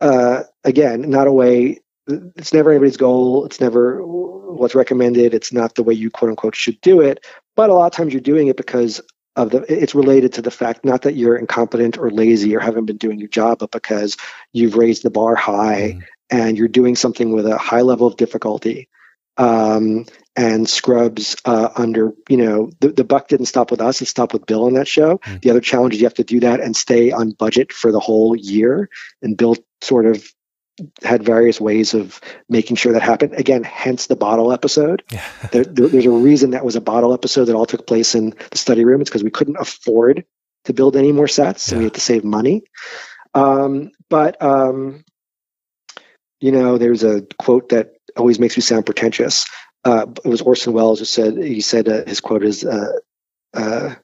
uh, 0.00 0.44
again, 0.64 1.10
not 1.10 1.26
a 1.26 1.32
way. 1.32 1.80
It's 2.06 2.52
never 2.52 2.70
anybody's 2.70 2.98
goal. 2.98 3.46
It's 3.46 3.60
never 3.60 4.04
what's 4.04 4.74
recommended. 4.74 5.34
It's 5.34 5.52
not 5.52 5.74
the 5.74 5.82
way 5.82 5.94
you 5.94 6.10
quote 6.10 6.30
unquote 6.30 6.54
should 6.54 6.80
do 6.80 7.00
it. 7.00 7.24
But 7.56 7.70
a 7.70 7.74
lot 7.74 7.86
of 7.86 7.92
times 7.92 8.12
you're 8.12 8.20
doing 8.20 8.48
it 8.48 8.56
because 8.56 9.00
of 9.36 9.50
the. 9.50 9.64
It's 9.68 9.94
related 9.94 10.34
to 10.34 10.42
the 10.42 10.50
fact 10.50 10.84
not 10.84 11.02
that 11.02 11.14
you're 11.14 11.36
incompetent 11.36 11.98
or 11.98 12.10
lazy 12.10 12.54
or 12.54 12.60
haven't 12.60 12.86
been 12.86 12.98
doing 12.98 13.18
your 13.18 13.28
job, 13.28 13.58
but 13.60 13.70
because 13.70 14.16
you've 14.52 14.76
raised 14.76 15.02
the 15.02 15.10
bar 15.10 15.34
high 15.34 15.98
Mm. 15.98 16.02
and 16.30 16.58
you're 16.58 16.68
doing 16.68 16.96
something 16.96 17.32
with 17.32 17.46
a 17.46 17.58
high 17.58 17.82
level 17.82 18.06
of 18.06 18.16
difficulty. 18.16 18.88
Um, 19.36 20.06
and 20.36 20.68
Scrubs 20.68 21.36
uh, 21.44 21.68
under, 21.76 22.12
you 22.28 22.36
know, 22.36 22.70
the, 22.80 22.88
the 22.88 23.04
buck 23.04 23.28
didn't 23.28 23.46
stop 23.46 23.70
with 23.70 23.80
us; 23.80 24.02
it 24.02 24.06
stopped 24.06 24.32
with 24.32 24.46
Bill 24.46 24.64
on 24.66 24.74
that 24.74 24.88
show. 24.88 25.18
Mm. 25.18 25.42
The 25.42 25.50
other 25.50 25.60
challenge 25.60 25.94
is 25.94 26.00
you 26.00 26.06
have 26.06 26.14
to 26.14 26.24
do 26.24 26.40
that 26.40 26.60
and 26.60 26.76
stay 26.76 27.12
on 27.12 27.30
budget 27.30 27.72
for 27.72 27.92
the 27.92 28.00
whole 28.00 28.34
year. 28.36 28.88
And 29.22 29.36
Bill 29.36 29.56
sort 29.80 30.06
of 30.06 30.24
had 31.04 31.22
various 31.22 31.60
ways 31.60 31.94
of 31.94 32.20
making 32.48 32.74
sure 32.76 32.94
that 32.94 33.02
happened. 33.02 33.34
Again, 33.34 33.62
hence 33.62 34.06
the 34.08 34.16
bottle 34.16 34.52
episode. 34.52 35.04
Yeah. 35.12 35.24
There, 35.52 35.64
there- 35.64 35.88
there's 35.88 36.06
a 36.06 36.10
reason 36.10 36.50
that 36.50 36.64
was 36.64 36.74
a 36.74 36.80
bottle 36.80 37.14
episode 37.14 37.44
that 37.44 37.54
all 37.54 37.66
took 37.66 37.86
place 37.86 38.14
in 38.16 38.34
the 38.50 38.58
study 38.58 38.84
room. 38.84 39.00
It's 39.00 39.10
because 39.10 39.22
we 39.22 39.30
couldn't 39.30 39.56
afford 39.60 40.24
to 40.64 40.72
build 40.72 40.96
any 40.96 41.12
more 41.12 41.28
sets, 41.28 41.70
and 41.70 41.78
we 41.78 41.84
had 41.84 41.94
to 41.94 42.00
save 42.00 42.24
money. 42.24 42.64
Um, 43.34 43.90
but 44.08 44.40
um, 44.42 45.04
you 46.40 46.50
know, 46.52 46.78
there's 46.78 47.04
a 47.04 47.22
quote 47.38 47.68
that 47.70 47.93
always 48.16 48.38
makes 48.38 48.56
me 48.56 48.62
sound 48.62 48.86
pretentious. 48.86 49.46
Uh, 49.84 50.06
it 50.24 50.28
was 50.28 50.40
Orson 50.40 50.72
Welles 50.72 50.98
who 50.98 51.04
said 51.04 51.36
he 51.36 51.60
said 51.60 51.88
uh, 51.88 52.04
his 52.06 52.20
quote 52.20 52.44
is. 52.44 52.64
Uh, 52.64 52.92
uh, 53.52 53.94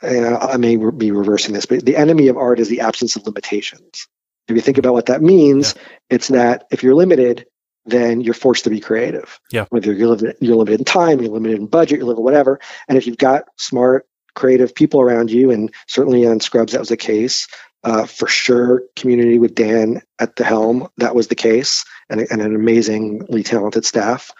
and 0.00 0.26
I 0.26 0.56
may 0.58 0.76
re- 0.76 0.92
be 0.92 1.10
reversing 1.10 1.54
this, 1.54 1.66
but 1.66 1.84
the 1.84 1.96
enemy 1.96 2.28
of 2.28 2.36
art 2.36 2.60
is 2.60 2.68
the 2.68 2.80
absence 2.82 3.16
of 3.16 3.26
limitations. 3.26 4.06
If 4.46 4.54
you 4.54 4.60
think 4.60 4.78
about 4.78 4.92
what 4.92 5.06
that 5.06 5.22
means, 5.22 5.74
it's 6.08 6.28
that 6.28 6.66
if 6.70 6.82
you're 6.82 6.94
limited, 6.94 7.46
then 7.84 8.20
you're 8.20 8.34
forced 8.34 8.64
to 8.64 8.70
be 8.70 8.80
creative. 8.80 9.40
Yeah. 9.50 9.66
Whether 9.70 9.92
you're 9.92 10.08
limited, 10.08 10.36
you're 10.40 10.56
limited 10.56 10.80
in 10.80 10.84
time, 10.84 11.20
you're 11.20 11.32
limited 11.32 11.58
in 11.58 11.66
budget, 11.66 11.98
you're 11.98 12.06
limited 12.06 12.22
whatever. 12.22 12.60
And 12.86 12.96
if 12.96 13.06
you've 13.06 13.18
got 13.18 13.44
smart, 13.56 14.06
creative 14.34 14.74
people 14.74 15.00
around 15.00 15.30
you, 15.30 15.50
and 15.50 15.74
certainly 15.86 16.26
on 16.26 16.40
Scrubs 16.40 16.72
that 16.72 16.80
was 16.80 16.90
the 16.90 16.96
case. 16.96 17.48
Uh, 17.84 18.06
for 18.06 18.26
sure, 18.26 18.82
Community 18.96 19.38
with 19.38 19.54
Dan 19.54 20.02
at 20.18 20.36
the 20.36 20.44
helm, 20.44 20.88
that 20.96 21.14
was 21.14 21.28
the 21.28 21.36
case, 21.36 21.84
and, 22.10 22.20
and 22.20 22.40
an 22.40 22.54
amazingly 22.54 23.42
talented 23.42 23.84
staff. 23.84 24.30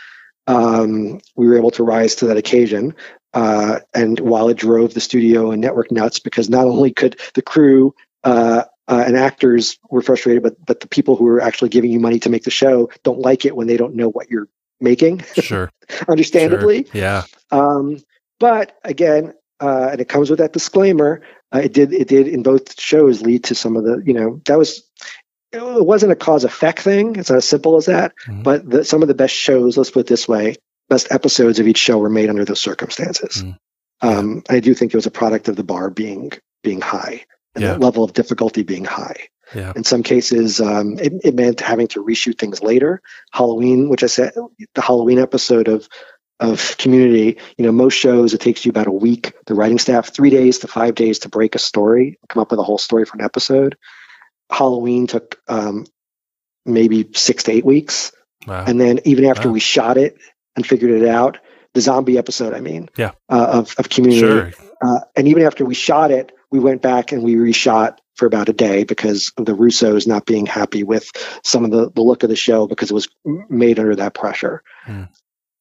Um, 0.46 1.20
we 1.36 1.46
were 1.46 1.58
able 1.58 1.70
to 1.72 1.84
rise 1.84 2.14
to 2.16 2.26
that 2.26 2.36
occasion. 2.36 2.94
Uh, 3.34 3.80
and 3.94 4.18
while 4.20 4.48
it 4.48 4.56
drove 4.56 4.94
the 4.94 5.00
studio 5.00 5.50
and 5.50 5.60
network 5.60 5.92
nuts, 5.92 6.18
because 6.18 6.48
not 6.48 6.64
only 6.64 6.92
could 6.92 7.20
the 7.34 7.42
crew 7.42 7.94
uh, 8.24 8.64
uh, 8.88 9.04
and 9.06 9.16
actors 9.16 9.78
were 9.90 10.00
frustrated, 10.00 10.42
but 10.42 10.56
but 10.64 10.80
the 10.80 10.88
people 10.88 11.14
who 11.14 11.26
are 11.28 11.40
actually 11.40 11.68
giving 11.68 11.90
you 11.90 12.00
money 12.00 12.18
to 12.18 12.30
make 12.30 12.44
the 12.44 12.50
show 12.50 12.90
don't 13.04 13.20
like 13.20 13.44
it 13.44 13.54
when 13.54 13.66
they 13.66 13.76
don't 13.76 13.94
know 13.94 14.08
what 14.08 14.30
you're 14.30 14.48
making, 14.80 15.22
Sure. 15.34 15.70
understandably. 16.08 16.84
Sure. 16.84 16.92
Yeah. 16.94 17.22
Um, 17.50 17.98
but 18.40 18.78
again, 18.84 19.34
uh, 19.60 19.90
and 19.92 20.00
it 20.00 20.08
comes 20.08 20.30
with 20.30 20.38
that 20.38 20.52
disclaimer. 20.52 21.22
Uh, 21.54 21.60
it 21.64 21.72
did 21.72 21.92
it 21.92 22.08
did 22.08 22.28
in 22.28 22.42
both 22.42 22.80
shows 22.80 23.20
lead 23.22 23.44
to 23.44 23.54
some 23.54 23.76
of 23.76 23.84
the 23.84 24.02
you 24.04 24.14
know 24.14 24.40
that 24.46 24.58
was 24.58 24.82
it 25.52 25.84
wasn't 25.86 26.12
a 26.12 26.16
cause 26.16 26.44
effect 26.44 26.80
thing. 26.80 27.16
It's 27.16 27.30
not 27.30 27.36
as 27.36 27.48
simple 27.48 27.76
as 27.76 27.86
that. 27.86 28.12
Mhm. 28.26 28.42
But 28.42 28.68
the, 28.68 28.84
some 28.84 29.02
of 29.02 29.08
the 29.08 29.14
best 29.14 29.34
shows, 29.34 29.76
let's 29.76 29.90
put 29.90 30.00
it 30.00 30.06
this 30.06 30.28
way, 30.28 30.56
best 30.88 31.08
episodes 31.10 31.58
of 31.58 31.66
each 31.66 31.78
show 31.78 31.98
were 31.98 32.10
made 32.10 32.28
under 32.30 32.44
those 32.44 32.60
circumstances. 32.60 33.42
Mm. 33.42 33.56
Um, 34.00 34.42
I 34.48 34.60
do 34.60 34.74
think 34.74 34.92
it 34.92 34.96
was 34.96 35.06
a 35.06 35.10
product 35.10 35.48
of 35.48 35.56
the 35.56 35.64
bar 35.64 35.90
being 35.90 36.32
being 36.62 36.80
high 36.80 37.24
and 37.54 37.64
Yeah. 37.64 37.72
the 37.74 37.78
level 37.80 38.04
of 38.04 38.12
difficulty 38.12 38.62
being 38.62 38.84
high. 38.84 39.28
Yeah. 39.54 39.72
In 39.74 39.84
some 39.84 40.02
cases, 40.02 40.60
um, 40.60 40.98
it, 40.98 41.12
it 41.24 41.34
meant 41.34 41.60
having 41.60 41.86
to 41.88 42.04
reshoot 42.04 42.38
things 42.38 42.62
later. 42.62 43.00
Halloween, 43.32 43.88
which 43.88 44.02
I 44.02 44.06
said, 44.08 44.32
the 44.74 44.80
Halloween 44.82 45.18
episode 45.18 45.68
of 45.68 45.88
of 46.40 46.76
Community, 46.78 47.38
you 47.56 47.64
know, 47.64 47.72
most 47.72 47.94
shows 47.94 48.32
it 48.32 48.40
takes 48.40 48.64
you 48.64 48.70
about 48.70 48.86
a 48.86 48.92
week. 48.92 49.32
The 49.46 49.54
writing 49.54 49.78
staff 49.80 50.14
three 50.14 50.30
days 50.30 50.58
to 50.60 50.68
five 50.68 50.94
days 50.94 51.20
to 51.20 51.28
break 51.28 51.56
a 51.56 51.58
story, 51.58 52.18
come 52.28 52.40
up 52.40 52.52
with 52.52 52.60
a 52.60 52.62
whole 52.62 52.78
story 52.78 53.04
for 53.04 53.16
an 53.18 53.24
episode. 53.24 53.76
Halloween 54.50 55.06
took 55.06 55.40
um, 55.48 55.86
maybe 56.64 57.08
six 57.14 57.44
to 57.44 57.52
eight 57.52 57.64
weeks, 57.64 58.12
Wow. 58.46 58.64
and 58.66 58.80
then 58.80 59.00
even 59.04 59.24
after 59.24 59.48
Wow. 59.48 59.54
we 59.54 59.60
shot 59.60 59.96
it 59.98 60.16
and 60.56 60.66
figured 60.66 60.90
it 61.02 61.08
out, 61.08 61.38
the 61.74 61.80
zombie 61.80 62.18
episode, 62.18 62.54
I 62.54 62.60
mean, 62.60 62.88
Yeah. 62.96 63.12
uh, 63.28 63.46
of 63.60 63.74
of 63.78 63.88
Community, 63.88 64.20
sure. 64.20 64.52
uh, 64.82 65.00
and 65.16 65.28
even 65.28 65.42
after 65.42 65.64
we 65.64 65.74
shot 65.74 66.10
it, 66.10 66.32
we 66.50 66.58
went 66.58 66.82
back 66.82 67.12
and 67.12 67.22
we 67.22 67.34
reshot 67.34 67.98
for 68.14 68.26
about 68.26 68.48
a 68.48 68.52
day 68.52 68.84
because 68.84 69.30
of 69.36 69.44
the 69.44 69.54
Russos 69.54 70.06
not 70.06 70.24
being 70.26 70.46
happy 70.46 70.82
with 70.82 71.10
some 71.44 71.64
of 71.64 71.70
the, 71.70 71.90
the 71.90 72.00
look 72.00 72.22
of 72.24 72.28
the 72.30 72.36
show 72.36 72.66
because 72.66 72.90
it 72.90 72.94
was 72.94 73.08
made 73.24 73.78
under 73.78 73.94
that 73.96 74.14
pressure. 74.14 74.62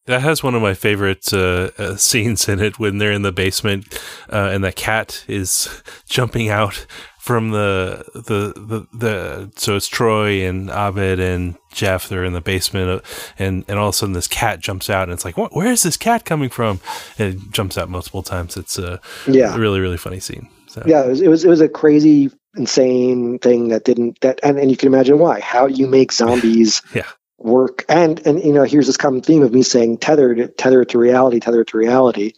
That 0.07 0.21
has 0.21 0.41
one 0.41 0.55
of 0.55 0.61
my 0.61 0.73
favorite 0.73 1.31
uh, 1.33 1.69
uh, 1.77 1.95
scenes 2.07 2.47
in 2.49 2.59
it 2.59 2.79
when 2.79 2.97
they're 2.97 3.11
in 3.11 3.21
the 3.21 3.31
basement 3.31 3.99
uh, 4.31 4.49
and 4.51 4.63
the 4.63 4.71
cat 4.71 5.23
is 5.27 5.81
jumping 6.09 6.49
out 6.49 6.85
from 7.19 7.51
the, 7.51 8.05
the 8.13 8.53
the 8.55 8.87
the 8.97 9.51
so 9.57 9.75
it's 9.75 9.87
Troy 9.87 10.47
and 10.47 10.69
Abed 10.69 11.19
and 11.19 11.57
Jeff 11.73 12.07
they're 12.07 12.23
in 12.23 12.31
the 12.31 12.39
basement 12.39 12.89
uh, 12.89 13.01
and 13.37 13.65
and 13.67 13.77
all 13.77 13.89
of 13.89 13.95
a 13.95 13.97
sudden 13.97 14.13
this 14.13 14.27
cat 14.29 14.61
jumps 14.61 14.89
out 14.89 15.03
and 15.03 15.11
it's 15.11 15.25
like 15.25 15.37
what 15.37 15.53
where 15.53 15.67
is 15.71 15.83
this 15.83 15.97
cat 15.97 16.23
coming 16.23 16.49
from? 16.49 16.79
And 17.19 17.33
it 17.35 17.51
jumps 17.51 17.77
out 17.77 17.89
multiple 17.89 18.23
times. 18.23 18.55
It's 18.55 18.79
a 18.79 19.01
Yeah, 19.27 19.57
really 19.57 19.81
really 19.81 19.97
funny 19.97 20.21
scene 20.21 20.47
so. 20.67 20.83
Yeah, 20.85 21.03
it 21.03 21.09
was, 21.09 21.21
it 21.21 21.27
was 21.27 21.43
it 21.43 21.49
was 21.49 21.59
a 21.59 21.67
crazy, 21.67 22.31
insane 22.55 23.39
thing 23.39 23.67
that 23.69 23.83
didn't 23.83 24.21
that 24.21 24.39
and, 24.41 24.57
and 24.57 24.71
you 24.71 24.77
can 24.77 24.87
imagine 24.87 25.19
why 25.19 25.41
how 25.41 25.65
you 25.67 25.85
make 25.85 26.13
zombies 26.13 26.81
Yeah. 26.95 27.07
Work 27.47 27.85
and 27.89 28.25
and 28.27 28.43
you 28.43 28.53
know 28.53 28.63
here's 28.63 28.87
this 28.87 28.97
common 28.97 29.21
theme 29.21 29.43
of 29.43 29.53
me 29.53 29.63
saying 29.63 29.97
tethered 29.97 30.57
tethered 30.57 30.89
to 30.89 30.97
reality 30.97 31.39
tethered 31.39 31.67
to 31.69 31.77
reality. 31.77 32.33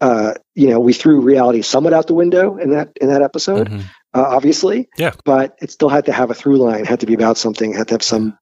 Uh, 0.00 0.34
you 0.54 0.68
know, 0.68 0.80
we 0.80 0.92
threw 0.92 1.20
reality 1.20 1.62
somewhat 1.62 1.94
out 1.94 2.06
the 2.06 2.14
window 2.14 2.56
in 2.58 2.70
that 2.70 2.90
in 3.00 3.08
that 3.08 3.22
episode. 3.22 3.70
Mhm. 3.70 3.84
uh, 4.12 4.22
obviously. 4.28 4.88
Yeah. 4.98 5.12
But 5.24 5.56
it 5.62 5.70
still 5.70 5.88
had 5.88 6.06
to 6.06 6.12
have 6.12 6.30
a 6.30 6.34
through 6.34 6.58
line, 6.58 6.84
had 6.84 7.00
to 7.00 7.06
be 7.06 7.14
about 7.14 7.38
something, 7.38 7.72
had 7.72 7.88
to 7.88 7.94
have 7.94 8.02
some 8.02 8.38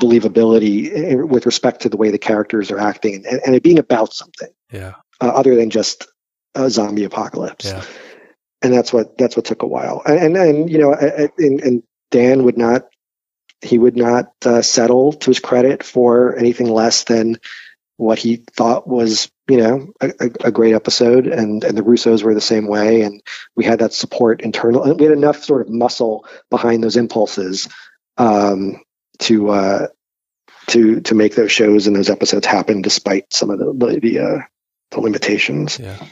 believability 0.00 0.90
in- 0.92 1.28
with 1.28 1.46
respect 1.46 1.82
to 1.82 1.88
the 1.88 1.96
way 1.96 2.10
the 2.10 2.18
characters 2.18 2.70
are 2.70 2.78
acting 2.78 3.24
and, 3.26 3.40
and 3.46 3.54
it 3.54 3.62
being 3.62 3.78
about 3.78 4.12
something 4.12 4.50
yeah 4.70 4.94
uh, 5.20 5.28
other 5.28 5.56
than 5.56 5.70
just 5.70 6.06
a 6.54 6.68
zombie 6.70 7.04
apocalypse. 7.04 7.64
Yeah. 7.64 7.82
And 8.62 8.72
that's 8.72 8.92
what 8.92 9.16
that's 9.18 9.36
what 9.36 9.44
took 9.44 9.62
a 9.62 9.66
while. 9.66 10.02
And 10.06 10.18
and, 10.18 10.36
and 10.36 10.70
you 10.70 10.78
know, 10.78 10.92
and, 10.94 11.60
and 11.60 11.82
Dan 12.10 12.44
would 12.44 12.56
not 12.58 12.82
he 13.64 13.78
would 13.78 13.96
not 13.96 14.32
uh, 14.44 14.62
settle 14.62 15.12
to 15.12 15.30
his 15.30 15.40
credit 15.40 15.82
for 15.82 16.36
anything 16.36 16.68
less 16.68 17.04
than 17.04 17.38
what 17.96 18.18
he 18.18 18.36
thought 18.36 18.88
was 18.88 19.30
you 19.48 19.58
know 19.58 19.92
a, 20.00 20.30
a, 20.44 20.50
great 20.50 20.74
episode. 20.74 21.26
And 21.26 21.62
and 21.64 21.76
the 21.76 21.82
russos 21.82 22.22
were 22.22 22.34
the 22.34 22.40
same 22.40 22.66
way. 22.66 23.02
And 23.02 23.22
we 23.56 23.64
had 23.64 23.80
that 23.80 23.92
support 23.92 24.40
internal 24.42 24.94
we 24.94 25.04
had 25.04 25.12
enough 25.12 25.44
sort 25.44 25.62
of 25.62 25.72
muscle 25.72 26.26
behind 26.50 26.82
those 26.82 26.96
impulses 26.96 27.68
um, 28.16 28.82
to 29.20 29.50
uh, 29.50 29.86
to 30.68 31.00
to 31.02 31.14
make 31.14 31.34
those 31.34 31.52
shows 31.52 31.86
and 31.86 31.94
those 31.94 32.10
episodes 32.10 32.46
happen 32.46 32.82
despite 32.82 33.32
some 33.32 33.50
of 33.50 33.58
the 33.58 33.72
the, 33.72 34.00
the, 34.00 34.18
uh, 34.18 34.38
the 34.90 35.00
limitations. 35.00 35.78
Yeah. 35.78 36.04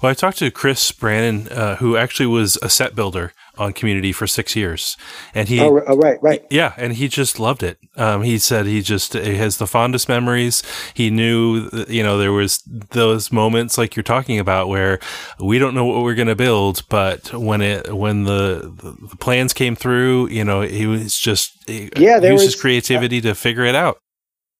Well, 0.00 0.10
I 0.10 0.14
talked 0.14 0.38
to 0.38 0.50
Chris 0.50 0.92
Brannon, 0.92 1.48
uh, 1.48 1.76
who 1.76 1.96
actually 1.96 2.26
was 2.26 2.56
a 2.62 2.70
set 2.70 2.94
builder 2.94 3.32
on 3.58 3.72
Community 3.72 4.12
for 4.12 4.26
six 4.26 4.54
years, 4.56 4.96
and 5.34 5.48
he, 5.48 5.60
oh, 5.60 5.80
oh 5.86 5.96
right, 5.96 6.22
right, 6.22 6.44
yeah, 6.50 6.74
and 6.76 6.94
he 6.94 7.08
just 7.08 7.38
loved 7.38 7.62
it. 7.62 7.78
Um, 7.96 8.22
he 8.22 8.38
said 8.38 8.66
he 8.66 8.82
just 8.82 9.14
he 9.14 9.36
has 9.36 9.58
the 9.58 9.66
fondest 9.66 10.08
memories. 10.08 10.62
He 10.94 11.10
knew, 11.10 11.68
you 11.88 12.02
know, 12.02 12.18
there 12.18 12.32
was 12.32 12.62
those 12.90 13.32
moments 13.32 13.78
like 13.78 13.96
you're 13.96 14.02
talking 14.02 14.38
about 14.38 14.68
where 14.68 14.98
we 15.40 15.58
don't 15.58 15.74
know 15.74 15.84
what 15.84 16.02
we're 16.02 16.14
going 16.14 16.28
to 16.28 16.36
build, 16.36 16.82
but 16.88 17.32
when 17.32 17.60
it 17.60 17.94
when 17.94 18.24
the, 18.24 18.72
the 19.10 19.16
plans 19.16 19.52
came 19.52 19.76
through, 19.76 20.28
you 20.28 20.44
know, 20.44 20.62
he 20.62 20.86
was 20.86 21.18
just 21.18 21.68
yeah, 21.68 22.18
there 22.18 22.32
used 22.32 22.44
was, 22.44 22.54
his 22.54 22.60
creativity 22.60 23.18
uh, 23.18 23.22
to 23.22 23.34
figure 23.34 23.64
it 23.64 23.74
out. 23.74 23.98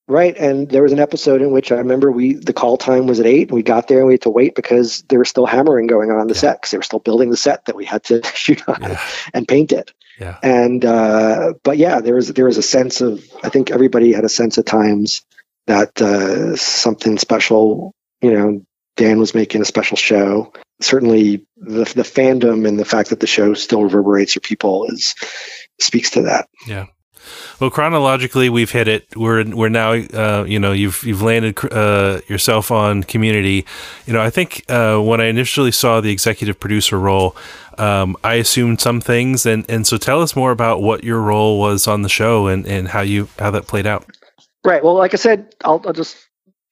Right. 0.08 0.36
And 0.36 0.68
there 0.68 0.84
was 0.84 0.92
an 0.92 1.00
episode 1.00 1.42
in 1.42 1.50
which 1.50 1.72
I 1.72 1.76
remember 1.76 2.12
we 2.12 2.34
the 2.34 2.52
call 2.52 2.76
time 2.76 3.08
was 3.08 3.18
at 3.18 3.26
eight 3.26 3.48
and 3.48 3.56
we 3.56 3.64
got 3.64 3.88
there 3.88 3.98
and 3.98 4.06
we 4.06 4.14
had 4.14 4.22
to 4.22 4.30
wait 4.30 4.54
because 4.54 5.02
there 5.08 5.18
was 5.18 5.28
still 5.28 5.46
hammering 5.46 5.88
going 5.88 6.12
on, 6.12 6.18
on 6.18 6.28
the 6.28 6.34
yeah. 6.34 6.40
set 6.40 6.60
because 6.60 6.70
they 6.70 6.76
were 6.76 6.84
still 6.84 7.00
building 7.00 7.30
the 7.30 7.36
set 7.36 7.64
that 7.64 7.74
we 7.74 7.84
had 7.84 8.04
to 8.04 8.22
shoot 8.34 8.62
on 8.68 8.80
yeah. 8.82 9.00
and 9.34 9.48
paint 9.48 9.72
it. 9.72 9.92
Yeah. 10.20 10.38
And 10.42 10.84
uh, 10.84 11.54
but 11.64 11.76
yeah, 11.76 12.00
there 12.00 12.14
was 12.14 12.28
there 12.28 12.44
was 12.44 12.56
a 12.56 12.62
sense 12.62 13.00
of 13.00 13.24
I 13.42 13.48
think 13.48 13.72
everybody 13.72 14.12
had 14.12 14.24
a 14.24 14.28
sense 14.28 14.58
at 14.58 14.66
times 14.66 15.22
that 15.66 16.00
uh, 16.00 16.54
something 16.54 17.18
special, 17.18 17.92
you 18.22 18.32
know, 18.32 18.64
Dan 18.96 19.18
was 19.18 19.34
making 19.34 19.60
a 19.60 19.66
special 19.66 19.96
show. 19.96 20.52
Certainly 20.80 21.44
the 21.56 21.84
the 21.84 22.02
fandom 22.02 22.66
and 22.66 22.78
the 22.78 22.84
fact 22.84 23.10
that 23.10 23.18
the 23.18 23.26
show 23.26 23.54
still 23.54 23.82
reverberates 23.82 24.34
for 24.34 24.40
people 24.40 24.86
is 24.86 25.16
speaks 25.80 26.10
to 26.10 26.22
that. 26.22 26.48
Yeah. 26.66 26.86
Well, 27.60 27.70
chronologically, 27.70 28.48
we've 28.48 28.70
hit 28.70 28.88
it. 28.88 29.16
We're 29.16 29.44
we're 29.54 29.68
now, 29.68 29.92
uh, 29.92 30.44
you 30.46 30.58
know, 30.58 30.72
you've 30.72 31.02
you've 31.04 31.22
landed 31.22 31.58
uh, 31.72 32.20
yourself 32.28 32.70
on 32.70 33.04
Community. 33.04 33.64
You 34.06 34.12
know, 34.12 34.20
I 34.20 34.30
think 34.30 34.64
uh, 34.68 34.98
when 34.98 35.20
I 35.20 35.26
initially 35.26 35.72
saw 35.72 36.00
the 36.00 36.10
executive 36.10 36.58
producer 36.60 36.98
role, 36.98 37.36
um, 37.78 38.16
I 38.24 38.34
assumed 38.34 38.80
some 38.80 39.00
things, 39.00 39.46
and 39.46 39.64
and 39.70 39.86
so 39.86 39.96
tell 39.96 40.22
us 40.22 40.36
more 40.36 40.50
about 40.50 40.82
what 40.82 41.04
your 41.04 41.20
role 41.20 41.58
was 41.58 41.86
on 41.86 42.02
the 42.02 42.08
show 42.08 42.46
and 42.46 42.66
and 42.66 42.88
how 42.88 43.00
you 43.00 43.28
how 43.38 43.50
that 43.50 43.66
played 43.66 43.86
out. 43.86 44.06
Right. 44.64 44.82
Well, 44.82 44.94
like 44.94 45.14
I 45.14 45.16
said, 45.16 45.54
I'll, 45.64 45.80
I'll 45.86 45.92
just 45.92 46.25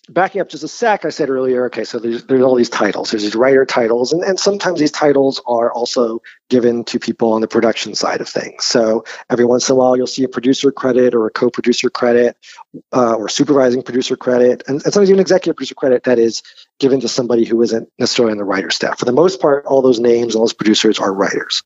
backing 0.09 0.41
up 0.41 0.49
just 0.49 0.65
a 0.65 0.69
sec, 0.69 1.05
I 1.05 1.09
said 1.09 1.31
earlier, 1.31 1.67
okay, 1.67 1.85
so 1.85 1.99
there's, 1.99 2.25
there's 2.25 2.43
all 2.43 2.55
these 2.55 2.69
titles. 2.69 3.11
There's 3.11 3.23
these 3.23 3.35
writer 3.35 3.65
titles, 3.65 4.13
and, 4.13 4.23
and 4.23 4.39
sometimes 4.39 4.79
these 4.79 4.91
titles 4.91 5.41
are 5.47 5.73
also 5.73 6.21
given 6.51 6.85
to 6.85 6.99
people 6.99 7.33
on 7.33 7.41
the 7.41 7.49
production 7.49 7.95
side 7.95 8.21
of 8.21 8.29
things. 8.29 8.65
So 8.65 9.05
every 9.31 9.45
once 9.45 9.69
in 9.69 9.75
a 9.75 9.77
while, 9.77 9.97
you'll 9.97 10.07
see 10.07 10.25
a 10.25 10.29
producer 10.29 10.71
credit 10.71 11.15
or 11.15 11.27
a 11.27 11.31
co 11.31 11.51
producer 11.51 11.91
credit 11.91 12.37
uh, 12.93 13.15
or 13.15 13.29
supervising 13.29 13.83
producer 13.83 14.17
credit, 14.17 14.63
and, 14.67 14.83
and 14.85 14.93
sometimes 14.93 15.11
even 15.11 15.21
executive 15.21 15.57
producer 15.57 15.75
credit 15.75 16.05
that 16.05 16.19
is 16.19 16.43
given 16.79 17.01
to 17.01 17.09
somebody 17.09 17.45
who 17.45 17.61
isn't 17.63 17.89
necessarily 17.99 18.33
on 18.33 18.39
the 18.39 18.45
writer 18.45 18.71
staff. 18.71 18.99
For 18.99 19.05
the 19.07 19.13
most 19.13 19.41
part, 19.41 19.65
all 19.67 19.83
those 19.83 20.01
names, 20.01 20.35
all 20.35 20.43
those 20.43 20.53
producers 20.53 20.99
are 20.99 21.13
writers. 21.13 21.63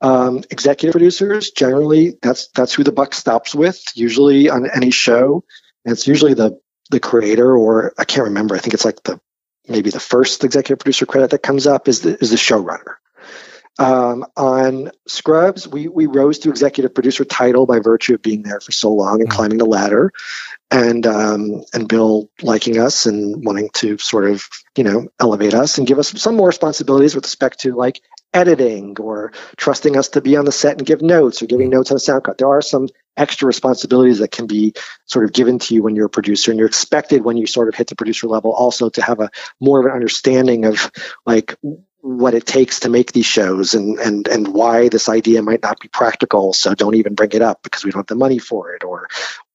Um, 0.00 0.42
executive 0.50 0.92
producers 0.92 1.52
generally 1.52 2.18
that's 2.20 2.48
that's 2.48 2.74
who 2.74 2.82
the 2.82 2.90
buck 2.90 3.14
stops 3.14 3.54
with 3.54 3.80
usually 3.94 4.50
on 4.50 4.68
any 4.68 4.90
show 4.90 5.44
and 5.84 5.92
it's 5.92 6.08
usually 6.08 6.34
the 6.34 6.58
the 6.92 7.00
creator, 7.00 7.56
or 7.56 7.92
I 7.98 8.04
can't 8.04 8.28
remember. 8.28 8.54
I 8.54 8.58
think 8.58 8.74
it's 8.74 8.84
like 8.84 9.02
the 9.02 9.20
maybe 9.68 9.90
the 9.90 10.00
first 10.00 10.44
executive 10.44 10.78
producer 10.78 11.06
credit 11.06 11.30
that 11.30 11.42
comes 11.42 11.66
up 11.66 11.88
is 11.88 12.02
the 12.02 12.16
is 12.20 12.30
the 12.30 12.36
showrunner. 12.36 12.94
Um, 13.78 14.26
on 14.36 14.90
Scrubs, 15.08 15.66
we 15.66 15.88
we 15.88 16.06
rose 16.06 16.38
to 16.40 16.50
executive 16.50 16.94
producer 16.94 17.24
title 17.24 17.64
by 17.66 17.80
virtue 17.80 18.14
of 18.14 18.22
being 18.22 18.42
there 18.42 18.60
for 18.60 18.70
so 18.70 18.92
long 18.92 19.20
and 19.20 19.28
mm-hmm. 19.28 19.36
climbing 19.36 19.58
the 19.58 19.64
ladder, 19.64 20.12
and 20.70 21.06
um, 21.06 21.64
and 21.72 21.88
Bill 21.88 22.28
liking 22.42 22.78
us 22.78 23.06
and 23.06 23.44
wanting 23.44 23.70
to 23.74 23.96
sort 23.98 24.28
of 24.28 24.46
you 24.76 24.84
know 24.84 25.08
elevate 25.18 25.54
us 25.54 25.78
and 25.78 25.86
give 25.86 25.98
us 25.98 26.10
some 26.10 26.36
more 26.36 26.48
responsibilities 26.48 27.14
with 27.14 27.24
respect 27.24 27.60
to 27.60 27.74
like 27.74 28.02
editing 28.34 28.96
or 28.98 29.32
trusting 29.56 29.96
us 29.96 30.08
to 30.08 30.20
be 30.20 30.36
on 30.36 30.44
the 30.44 30.52
set 30.52 30.78
and 30.78 30.86
give 30.86 31.02
notes 31.02 31.42
or 31.42 31.46
giving 31.46 31.70
notes 31.70 31.90
on 31.90 31.96
a 31.96 32.00
sound 32.00 32.24
cut. 32.24 32.38
There 32.38 32.48
are 32.48 32.62
some 32.62 32.88
extra 33.16 33.46
responsibilities 33.46 34.18
that 34.18 34.30
can 34.30 34.46
be 34.46 34.74
sort 35.06 35.24
of 35.24 35.32
given 35.32 35.58
to 35.58 35.74
you 35.74 35.82
when 35.82 35.94
you're 35.94 36.06
a 36.06 36.10
producer 36.10 36.50
and 36.50 36.58
you're 36.58 36.68
expected 36.68 37.22
when 37.22 37.36
you 37.36 37.46
sort 37.46 37.68
of 37.68 37.74
hit 37.74 37.86
the 37.88 37.96
producer 37.96 38.26
level 38.26 38.52
also 38.52 38.88
to 38.88 39.02
have 39.02 39.20
a 39.20 39.30
more 39.60 39.80
of 39.80 39.86
an 39.86 39.92
understanding 39.92 40.64
of 40.64 40.90
like 41.26 41.56
what 42.00 42.34
it 42.34 42.46
takes 42.46 42.80
to 42.80 42.88
make 42.88 43.12
these 43.12 43.26
shows 43.26 43.74
and 43.74 43.98
and 43.98 44.26
and 44.28 44.48
why 44.48 44.88
this 44.88 45.08
idea 45.08 45.42
might 45.42 45.62
not 45.62 45.78
be 45.78 45.88
practical 45.88 46.52
so 46.52 46.74
don't 46.74 46.96
even 46.96 47.14
bring 47.14 47.30
it 47.32 47.42
up 47.42 47.62
because 47.62 47.84
we 47.84 47.90
don't 47.90 48.00
have 48.00 48.06
the 48.06 48.14
money 48.14 48.38
for 48.38 48.74
it 48.74 48.82
or 48.82 49.08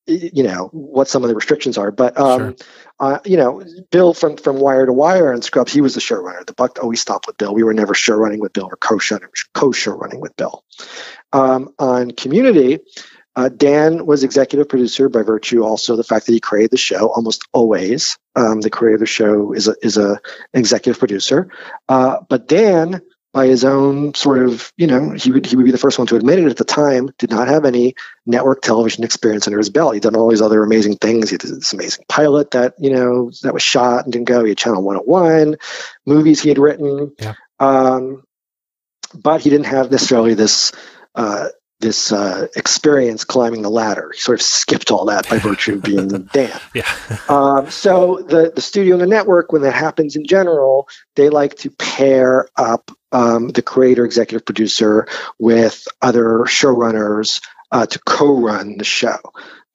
you 0.07 0.43
know 0.43 0.69
what 0.71 1.09
some 1.09 1.23
of 1.23 1.29
the 1.29 1.35
restrictions 1.35 1.77
are. 1.77 1.91
But 1.91 2.17
um 2.17 2.39
sure. 2.39 2.55
uh, 2.99 3.19
you 3.25 3.37
know 3.37 3.63
bill 3.91 4.13
from 4.13 4.37
from 4.37 4.57
wire 4.57 4.85
to 4.85 4.93
wire 4.93 5.31
and 5.31 5.43
scrubs 5.43 5.73
he 5.73 5.81
was 5.81 5.93
the 5.93 6.01
showrunner. 6.01 6.45
The 6.45 6.53
buck 6.53 6.79
always 6.81 7.01
stopped 7.01 7.27
with 7.27 7.37
bill. 7.37 7.53
We 7.53 7.63
were 7.63 7.73
never 7.73 7.93
show 7.93 8.15
running 8.15 8.39
with 8.39 8.53
bill 8.53 8.69
or 8.71 8.77
co-show 8.77 9.19
co-show 9.53 9.91
running 9.91 10.21
with 10.21 10.35
bill. 10.37 10.63
Um, 11.33 11.73
on 11.77 12.11
community 12.11 12.79
uh, 13.37 13.49
dan 13.49 14.05
was 14.05 14.23
executive 14.23 14.67
producer 14.67 15.07
by 15.07 15.21
virtue 15.21 15.63
also 15.63 15.95
the 15.95 16.03
fact 16.03 16.25
that 16.25 16.33
he 16.33 16.39
created 16.39 16.71
the 16.71 16.77
show 16.77 17.07
almost 17.07 17.47
always 17.53 18.17
um, 18.35 18.59
the 18.59 18.69
creator 18.69 18.95
of 18.95 18.99
the 18.99 19.05
show 19.05 19.53
is 19.53 19.69
a 19.69 19.75
is 19.81 19.97
a 19.97 20.19
executive 20.53 20.99
producer 20.99 21.49
uh, 21.87 22.17
but 22.27 22.47
dan 22.47 23.01
by 23.37 23.45
his 23.45 23.63
own 23.63 24.15
sort 24.15 24.39
of, 24.39 24.73
you 24.77 24.87
know, 24.87 25.11
he 25.11 25.31
would 25.31 25.45
he 25.45 25.55
would 25.55 25.65
be 25.65 25.71
the 25.71 25.77
first 25.77 25.99
one 25.99 26.07
to 26.07 26.15
admit 26.15 26.39
it 26.39 26.47
at 26.47 26.57
the 26.57 26.63
time, 26.63 27.11
did 27.19 27.29
not 27.29 27.47
have 27.47 27.65
any 27.65 27.93
network 28.25 28.63
television 28.63 29.03
experience 29.03 29.45
under 29.45 29.59
his 29.59 29.69
belt. 29.69 29.93
He'd 29.93 30.01
done 30.01 30.15
all 30.15 30.29
these 30.29 30.41
other 30.41 30.63
amazing 30.63 30.95
things. 30.95 31.29
He 31.29 31.37
did 31.37 31.51
this 31.51 31.71
amazing 31.71 32.05
pilot 32.09 32.49
that, 32.51 32.73
you 32.79 32.89
know, 32.89 33.29
that 33.43 33.53
was 33.53 33.61
shot 33.61 34.05
and 34.05 34.13
didn't 34.13 34.27
go. 34.27 34.43
He 34.43 34.49
had 34.49 34.57
Channel 34.57 34.81
101, 34.81 35.57
movies 36.03 36.41
he 36.41 36.49
had 36.49 36.57
written. 36.57 37.13
Yeah. 37.19 37.35
Um, 37.59 38.23
but 39.13 39.41
he 39.41 39.51
didn't 39.51 39.67
have 39.67 39.91
necessarily 39.91 40.33
this 40.33 40.71
uh, 41.13 41.49
this 41.79 42.11
uh, 42.11 42.47
experience 42.55 43.23
climbing 43.23 43.61
the 43.61 43.69
ladder. 43.69 44.11
He 44.13 44.19
sort 44.19 44.39
of 44.39 44.45
skipped 44.45 44.91
all 44.91 45.05
that 45.05 45.29
by 45.29 45.37
virtue 45.37 45.75
of 45.75 45.83
being 45.83 46.07
Dan. 46.33 46.59
Yeah. 46.73 46.91
um, 47.29 47.69
so 47.69 48.25
the 48.27 48.51
the 48.55 48.61
studio 48.61 48.95
and 48.95 49.01
the 49.01 49.07
network, 49.07 49.51
when 49.51 49.61
that 49.61 49.73
happens 49.73 50.15
in 50.15 50.25
general, 50.25 50.89
they 51.15 51.29
like 51.29 51.55
to 51.57 51.69
pair 51.71 52.47
up 52.55 52.91
um, 53.11 53.49
the 53.49 53.61
creator, 53.61 54.05
executive 54.05 54.45
producer 54.45 55.07
with 55.39 55.87
other 56.01 56.39
showrunners 56.45 57.41
uh, 57.71 57.85
to 57.85 57.99
co-run 57.99 58.77
the 58.77 58.83
show. 58.83 59.19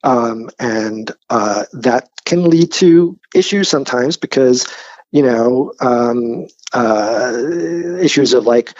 Um, 0.03 0.49
and 0.59 1.09
uh, 1.29 1.63
that 1.73 2.09
can 2.25 2.49
lead 2.49 2.71
to 2.73 3.17
issues 3.33 3.69
sometimes 3.69 4.17
because 4.17 4.67
you 5.11 5.23
know 5.23 5.73
um, 5.79 6.47
uh, 6.73 7.31
issues 8.01 8.33
of 8.33 8.45
like 8.45 8.73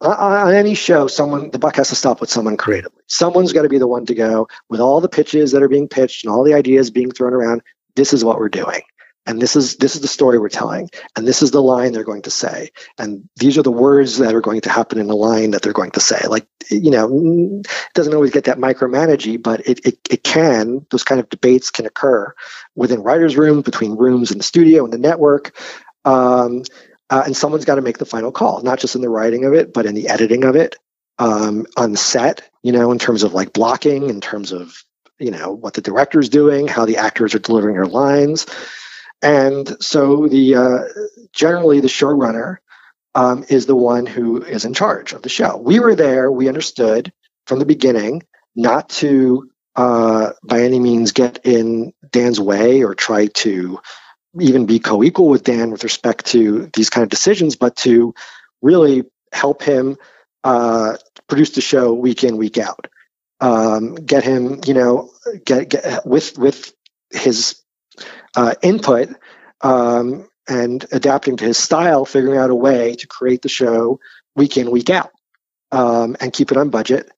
on 0.00 0.54
any 0.54 0.74
show, 0.74 1.08
someone 1.08 1.50
the 1.50 1.58
buck 1.58 1.76
has 1.76 1.88
to 1.88 1.96
stop 1.96 2.20
with 2.20 2.30
someone 2.30 2.56
creatively. 2.56 3.02
Someone's 3.06 3.52
got 3.52 3.62
to 3.62 3.68
be 3.68 3.78
the 3.78 3.86
one 3.86 4.06
to 4.06 4.14
go 4.14 4.48
with 4.68 4.80
all 4.80 5.00
the 5.00 5.08
pitches 5.08 5.52
that 5.52 5.62
are 5.62 5.68
being 5.68 5.88
pitched 5.88 6.24
and 6.24 6.32
all 6.32 6.44
the 6.44 6.54
ideas 6.54 6.90
being 6.90 7.10
thrown 7.10 7.32
around. 7.32 7.62
This 7.96 8.12
is 8.12 8.24
what 8.24 8.38
we're 8.38 8.48
doing, 8.48 8.82
and 9.26 9.42
this 9.42 9.56
is 9.56 9.76
this 9.76 9.96
is 9.96 10.00
the 10.00 10.08
story 10.08 10.38
we're 10.38 10.50
telling, 10.50 10.88
and 11.16 11.26
this 11.26 11.42
is 11.42 11.50
the 11.50 11.62
line 11.62 11.92
they're 11.92 12.04
going 12.04 12.22
to 12.22 12.30
say, 12.30 12.70
and 12.96 13.28
these 13.36 13.58
are 13.58 13.62
the 13.62 13.72
words 13.72 14.18
that 14.18 14.34
are 14.36 14.40
going 14.40 14.60
to 14.62 14.70
happen 14.70 14.98
in 14.98 15.08
the 15.08 15.16
line 15.16 15.50
that 15.50 15.62
they're 15.62 15.72
going 15.72 15.90
to 15.92 16.00
say. 16.00 16.20
Like 16.28 16.46
you 16.70 16.92
know, 16.92 17.62
it 17.64 17.66
doesn't 17.94 18.14
always 18.14 18.30
get 18.30 18.44
that 18.44 18.58
micromanagey, 18.58 19.42
but 19.42 19.66
it 19.66 19.84
it, 19.84 19.98
it 20.08 20.22
can. 20.22 20.86
Those 20.90 21.02
kind 21.02 21.20
of 21.20 21.28
debates 21.28 21.70
can 21.70 21.86
occur 21.86 22.32
within 22.76 23.02
writers' 23.02 23.36
rooms, 23.36 23.64
between 23.64 23.96
rooms 23.96 24.30
in 24.30 24.38
the 24.38 24.44
studio 24.44 24.84
and 24.84 24.92
the 24.92 24.98
network. 24.98 25.58
Um, 26.04 26.62
uh, 27.10 27.22
and 27.24 27.36
someone's 27.36 27.64
got 27.64 27.76
to 27.76 27.82
make 27.82 27.98
the 27.98 28.04
final 28.04 28.32
call, 28.32 28.62
not 28.62 28.78
just 28.78 28.94
in 28.94 29.00
the 29.00 29.08
writing 29.08 29.44
of 29.44 29.54
it, 29.54 29.72
but 29.72 29.86
in 29.86 29.94
the 29.94 30.08
editing 30.08 30.44
of 30.44 30.56
it, 30.56 30.76
um, 31.18 31.66
on 31.76 31.96
set, 31.96 32.48
you 32.62 32.72
know, 32.72 32.92
in 32.92 32.98
terms 32.98 33.22
of 33.22 33.34
like 33.34 33.52
blocking, 33.52 34.10
in 34.10 34.20
terms 34.20 34.52
of, 34.52 34.82
you 35.18 35.30
know, 35.30 35.52
what 35.52 35.74
the 35.74 35.80
director's 35.80 36.28
doing, 36.28 36.68
how 36.68 36.84
the 36.84 36.98
actors 36.98 37.34
are 37.34 37.40
delivering 37.40 37.74
their 37.74 37.86
lines. 37.86 38.46
And 39.22 39.82
so 39.82 40.28
the 40.28 40.54
uh, 40.54 40.78
generally 41.32 41.80
the 41.80 41.88
showrunner 41.88 42.58
um, 43.14 43.44
is 43.48 43.66
the 43.66 43.74
one 43.74 44.06
who 44.06 44.42
is 44.42 44.64
in 44.64 44.74
charge 44.74 45.12
of 45.12 45.22
the 45.22 45.28
show. 45.28 45.56
We 45.56 45.80
were 45.80 45.96
there, 45.96 46.30
we 46.30 46.48
understood 46.48 47.12
from 47.46 47.58
the 47.58 47.66
beginning 47.66 48.22
not 48.54 48.90
to 48.90 49.50
uh, 49.74 50.32
by 50.42 50.62
any 50.62 50.78
means 50.78 51.12
get 51.12 51.44
in 51.44 51.92
Dan's 52.10 52.40
way 52.40 52.82
or 52.82 52.94
try 52.94 53.26
to 53.26 53.80
even 54.40 54.66
be 54.66 54.78
co-equal 54.78 55.28
with 55.28 55.44
Dan 55.44 55.70
with 55.70 55.84
respect 55.84 56.26
to 56.26 56.70
these 56.74 56.90
kind 56.90 57.02
of 57.02 57.08
decisions, 57.08 57.56
but 57.56 57.76
to 57.76 58.14
really 58.62 59.04
help 59.32 59.62
him 59.62 59.96
uh, 60.44 60.96
produce 61.26 61.50
the 61.50 61.60
show 61.60 61.92
week 61.92 62.24
in 62.24 62.36
week 62.36 62.58
out. 62.58 62.88
Um, 63.40 63.94
get 63.94 64.24
him, 64.24 64.60
you 64.66 64.74
know, 64.74 65.10
get, 65.44 65.68
get 65.68 66.04
with 66.04 66.36
with 66.38 66.74
his 67.10 67.62
uh, 68.36 68.54
input 68.62 69.10
um, 69.60 70.28
and 70.48 70.84
adapting 70.92 71.36
to 71.36 71.44
his 71.44 71.58
style, 71.58 72.04
figuring 72.04 72.38
out 72.38 72.50
a 72.50 72.54
way 72.54 72.94
to 72.96 73.06
create 73.06 73.42
the 73.42 73.48
show 73.48 74.00
week 74.34 74.56
in 74.56 74.70
week 74.70 74.90
out 74.90 75.10
um, 75.70 76.16
and 76.20 76.32
keep 76.32 76.50
it 76.50 76.56
on 76.56 76.70
budget 76.70 77.10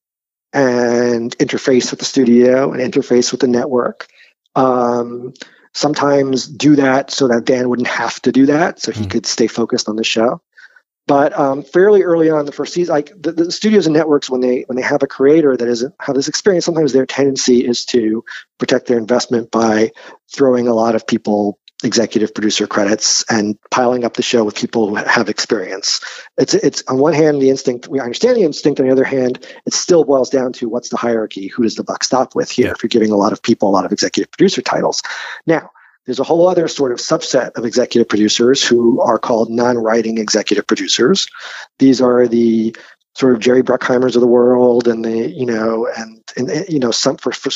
and 0.53 1.37
interface 1.39 1.91
with 1.91 2.01
the 2.01 2.05
studio 2.05 2.73
and 2.73 2.81
interface 2.81 3.31
with 3.31 3.41
the 3.41 3.47
network. 3.47 4.09
Um, 4.55 5.33
sometimes 5.75 6.47
do 6.47 6.77
that 6.77 7.11
so 7.11 7.29
that 7.29 7.45
Dan 7.45 7.69
wouldn't 7.69 7.89
have 7.89 8.21
to 8.23 8.33
do 8.33 8.47
that, 8.47 8.81
so 8.81 8.93
he 8.93 9.05
mm. 9.05 9.11
could 9.11 9.27
stay 9.27 9.47
focused 9.47 9.89
on 9.89 9.97
the 9.97 10.05
show. 10.05 10.43
But 11.07 11.37
um, 11.37 11.63
fairly 11.63 12.03
early 12.03 12.31
on 12.31 12.47
the 12.47 12.53
first 12.53 12.73
season, 12.73 12.95
like 12.95 13.11
the, 13.21 13.33
the, 13.33 13.51
studios 13.51 13.87
and 13.87 13.95
networks, 13.95 14.31
when 14.31 14.41
they 14.41 14.63
when 14.69 14.77
they 14.77 14.83
have 14.83 15.03
a 15.03 15.09
creator 15.09 15.57
that 15.57 15.67
doesn't 15.67 15.95
have 16.01 16.15
this 16.15 16.29
experience, 16.29 16.65
sometimes 16.65 16.93
their 16.93 17.07
tendency 17.07 17.67
is 17.67 17.85
to 17.87 18.25
protect 18.59 18.87
their 18.87 18.99
investment 18.99 19.51
by 19.51 19.91
throwing 20.33 20.69
a 20.69 20.75
lot 20.75 20.95
of 20.95 21.07
people 21.07 21.59
executive 21.83 22.35
producer 22.35 22.67
credits 22.67 23.25
and 23.31 23.59
piling 23.71 24.05
up 24.05 24.15
the 24.15 24.23
show 24.23 24.45
with 24.45 24.55
people 24.55 24.89
who 24.89 24.95
have 24.97 25.29
experience. 25.29 26.01
It's 26.37 26.55
it's 26.55 26.83
on 26.89 26.99
one 26.99 27.15
hand 27.15 27.41
the 27.41 27.51
instinct 27.51 27.89
we 27.89 28.01
understand 28.01 28.37
the 28.37 28.43
instinct. 28.43 28.81
On 28.81 28.87
the 28.87 28.93
other 28.93 29.05
hand, 29.05 29.47
it 29.67 29.73
still 29.73 30.05
boils 30.05 30.31
down 30.31 30.53
to 30.55 30.69
what's 30.69 30.89
the 30.89 30.97
hierarchy? 30.97 31.49
Who 31.49 31.63
does 31.63 31.77
the 31.77 31.85
buck 31.85 32.05
stop 32.05 32.35
with 32.35 32.51
here? 32.51 32.67
Yeah. 32.67 32.73
If 32.73 32.83
you're 32.83 32.89
giving 32.89 33.13
a 33.13 33.17
lot 33.17 33.33
of 33.33 33.43
people 33.43 33.69
a 33.69 33.73
lot 33.73 33.85
of 33.85 33.93
executive 33.93 34.31
producer 34.31 34.63
titles, 34.63 35.03
now 35.47 35.71
there's 36.07 36.21
a 36.21 36.25
whole 36.25 36.49
other 36.49 36.67
sort 36.69 36.93
of 36.93 36.99
subset 36.99 37.53
of 37.53 37.65
executive 37.65 38.09
producers 38.09 38.65
who 38.65 39.01
are 39.01 39.19
called 39.19 39.51
non-writing 39.51 40.19
executive 40.19 40.67
producers. 40.67 41.29
These 41.79 42.01
are 42.01 42.27
the 42.27 42.75
sort 43.15 43.35
of 43.35 43.41
Jerry 43.41 43.63
Bruckheimers 43.63 44.15
of 44.15 44.21
the 44.21 44.27
world, 44.27 44.89
and 44.89 45.05
the 45.05 45.31
you 45.31 45.47
know, 45.47 45.89
and, 45.97 46.23
and 46.37 46.69
you 46.69 46.79
know, 46.79 46.91
some 46.91 47.17
for, 47.17 47.33
for 47.33 47.51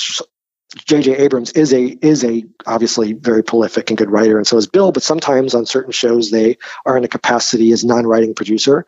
J.J. 0.76 1.16
Abrams 1.16 1.52
is 1.52 1.72
a 1.72 1.84
is 1.84 2.24
a 2.24 2.44
obviously 2.66 3.12
very 3.12 3.44
prolific 3.44 3.90
and 3.90 3.98
good 3.98 4.10
writer, 4.10 4.38
and 4.38 4.46
so 4.46 4.56
is 4.56 4.66
Bill. 4.66 4.92
But 4.92 5.02
sometimes 5.02 5.54
on 5.54 5.66
certain 5.66 5.92
shows, 5.92 6.30
they 6.30 6.58
are 6.84 6.96
in 6.96 7.04
a 7.04 7.08
capacity 7.08 7.70
as 7.72 7.84
non-writing 7.84 8.34
producer. 8.34 8.86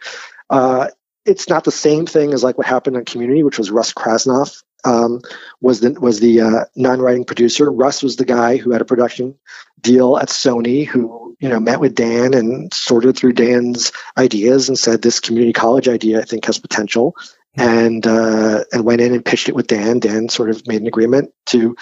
Uh, 0.50 0.88
it's 1.24 1.48
not 1.48 1.64
the 1.64 1.72
same 1.72 2.06
thing 2.06 2.32
as 2.32 2.42
like 2.42 2.58
what 2.58 2.66
happened 2.66 2.96
on 2.96 3.04
Community, 3.04 3.42
which 3.42 3.58
was 3.58 3.70
Russ 3.70 3.92
Krasnoff 3.92 4.62
um, 4.86 5.20
was 5.60 5.80
the 5.80 5.92
was 5.92 6.20
the 6.20 6.40
uh, 6.40 6.64
non-writing 6.74 7.24
producer. 7.24 7.70
Russ 7.70 8.02
was 8.02 8.16
the 8.16 8.24
guy 8.24 8.56
who 8.56 8.70
had 8.70 8.80
a 8.80 8.86
production 8.86 9.36
deal 9.80 10.16
at 10.16 10.28
Sony, 10.28 10.86
who 10.86 11.36
you 11.40 11.48
know 11.48 11.60
met 11.60 11.80
with 11.80 11.94
Dan 11.94 12.34
and 12.34 12.72
sorted 12.72 13.16
through 13.16 13.34
Dan's 13.34 13.92
ideas 14.16 14.68
and 14.68 14.78
said 14.78 15.02
this 15.02 15.20
community 15.20 15.52
college 15.52 15.88
idea 15.88 16.20
I 16.20 16.24
think 16.24 16.44
has 16.46 16.58
potential 16.58 17.16
and 17.56 18.06
uh, 18.06 18.64
and 18.72 18.84
went 18.84 19.00
in 19.00 19.14
and 19.14 19.24
pitched 19.24 19.48
it 19.48 19.54
with 19.54 19.66
Dan. 19.66 19.98
Dan 19.98 20.28
sort 20.28 20.50
of 20.50 20.66
made 20.66 20.80
an 20.80 20.86
agreement 20.86 21.32
to 21.46 21.76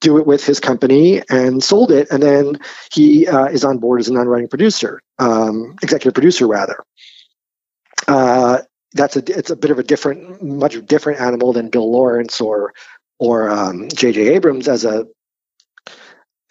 do 0.00 0.18
it 0.18 0.26
with 0.26 0.44
his 0.44 0.60
company 0.60 1.22
and 1.30 1.62
sold 1.62 1.92
it. 1.92 2.08
And 2.10 2.22
then 2.22 2.58
he 2.92 3.26
uh, 3.28 3.46
is 3.46 3.64
on 3.64 3.78
board 3.78 4.00
as 4.00 4.08
a 4.08 4.12
non-writing 4.12 4.48
producer, 4.48 5.00
um, 5.18 5.76
executive 5.82 6.14
producer 6.14 6.46
rather. 6.46 6.82
Uh, 8.08 8.58
that's 8.94 9.16
a 9.16 9.22
it's 9.26 9.50
a 9.50 9.56
bit 9.56 9.70
of 9.70 9.78
a 9.78 9.82
different, 9.82 10.42
much 10.42 10.84
different 10.86 11.20
animal 11.20 11.52
than 11.52 11.70
Bill 11.70 11.90
Lawrence 11.90 12.40
or 12.40 12.74
or 13.18 13.48
J.J. 13.94 14.28
Um, 14.28 14.34
Abrams 14.34 14.68
as 14.68 14.84
a 14.84 15.06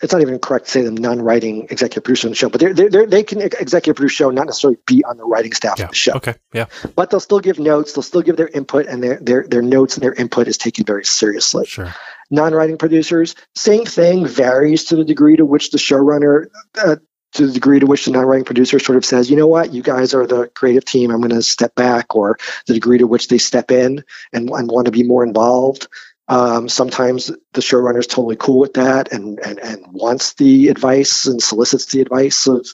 it's 0.01 0.13
not 0.13 0.21
even 0.21 0.39
correct 0.39 0.65
to 0.65 0.71
say 0.71 0.81
them 0.81 0.95
non-writing 0.95 1.67
executive 1.69 2.03
producer 2.03 2.27
on 2.27 2.31
the 2.31 2.35
show, 2.35 2.49
but 2.49 2.59
they're, 2.59 2.73
they're, 2.73 3.05
they 3.05 3.23
can 3.23 3.41
executive 3.41 3.95
produce 3.95 4.13
show, 4.13 4.29
not 4.31 4.47
necessarily 4.47 4.77
be 4.85 5.03
on 5.03 5.17
the 5.17 5.23
writing 5.23 5.53
staff 5.53 5.77
yeah. 5.77 5.85
of 5.85 5.91
the 5.91 5.95
show. 5.95 6.13
Okay, 6.13 6.35
yeah. 6.53 6.65
But 6.95 7.09
they'll 7.09 7.19
still 7.19 7.39
give 7.39 7.59
notes. 7.59 7.93
They'll 7.93 8.03
still 8.03 8.21
give 8.21 8.37
their 8.37 8.47
input, 8.47 8.87
and 8.87 9.03
their 9.03 9.19
their 9.19 9.47
their 9.47 9.61
notes 9.61 9.95
and 9.95 10.03
their 10.03 10.13
input 10.13 10.47
is 10.47 10.57
taken 10.57 10.85
very 10.85 11.05
seriously. 11.05 11.65
Sure. 11.65 11.93
Non-writing 12.29 12.77
producers, 12.77 13.35
same 13.55 13.85
thing, 13.85 14.25
varies 14.25 14.85
to 14.85 14.95
the 14.95 15.03
degree 15.03 15.35
to 15.35 15.45
which 15.45 15.71
the 15.71 15.77
showrunner. 15.77 16.47
Uh, 16.77 16.97
to 17.33 17.47
the 17.47 17.53
degree 17.53 17.79
to 17.79 17.85
which 17.85 18.03
the 18.03 18.11
non-writing 18.11 18.43
producer 18.43 18.77
sort 18.77 18.97
of 18.97 19.05
says, 19.05 19.29
you 19.29 19.37
know 19.37 19.47
what, 19.47 19.71
you 19.71 19.81
guys 19.81 20.13
are 20.13 20.27
the 20.27 20.47
creative 20.47 20.83
team, 20.83 21.11
I'm 21.11 21.21
going 21.21 21.29
to 21.29 21.41
step 21.41 21.73
back, 21.75 22.13
or 22.13 22.37
the 22.67 22.73
degree 22.73 22.97
to 22.97 23.07
which 23.07 23.29
they 23.29 23.37
step 23.37 23.71
in 23.71 24.03
and, 24.33 24.49
and 24.49 24.69
want 24.69 24.87
to 24.87 24.91
be 24.91 25.03
more 25.03 25.23
involved. 25.23 25.87
Um, 26.31 26.69
sometimes 26.69 27.27
the 27.27 27.61
showrunner 27.61 27.99
is 27.99 28.07
totally 28.07 28.37
cool 28.37 28.59
with 28.59 28.75
that 28.75 29.11
and, 29.11 29.37
and, 29.39 29.59
and 29.59 29.85
wants 29.91 30.33
the 30.35 30.69
advice 30.69 31.25
and 31.25 31.43
solicits 31.43 31.87
the 31.87 31.99
advice 31.99 32.47
of, 32.47 32.65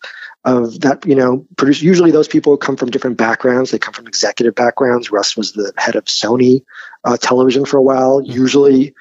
of 0.45 0.79
that, 0.81 1.07
you 1.07 1.15
know, 1.15 1.47
produce. 1.57 1.81
Usually 1.81 2.11
those 2.11 2.27
people 2.27 2.55
come 2.57 2.77
from 2.77 2.91
different 2.91 3.17
backgrounds. 3.17 3.71
They 3.71 3.79
come 3.79 3.95
from 3.95 4.05
executive 4.05 4.53
backgrounds. 4.53 5.11
Russ 5.11 5.35
was 5.35 5.53
the 5.53 5.73
head 5.75 5.95
of 5.95 6.05
Sony 6.05 6.65
uh, 7.03 7.17
television 7.17 7.65
for 7.65 7.77
a 7.77 7.81
while. 7.81 8.21
Mm-hmm. 8.21 8.31
Usually 8.31 8.93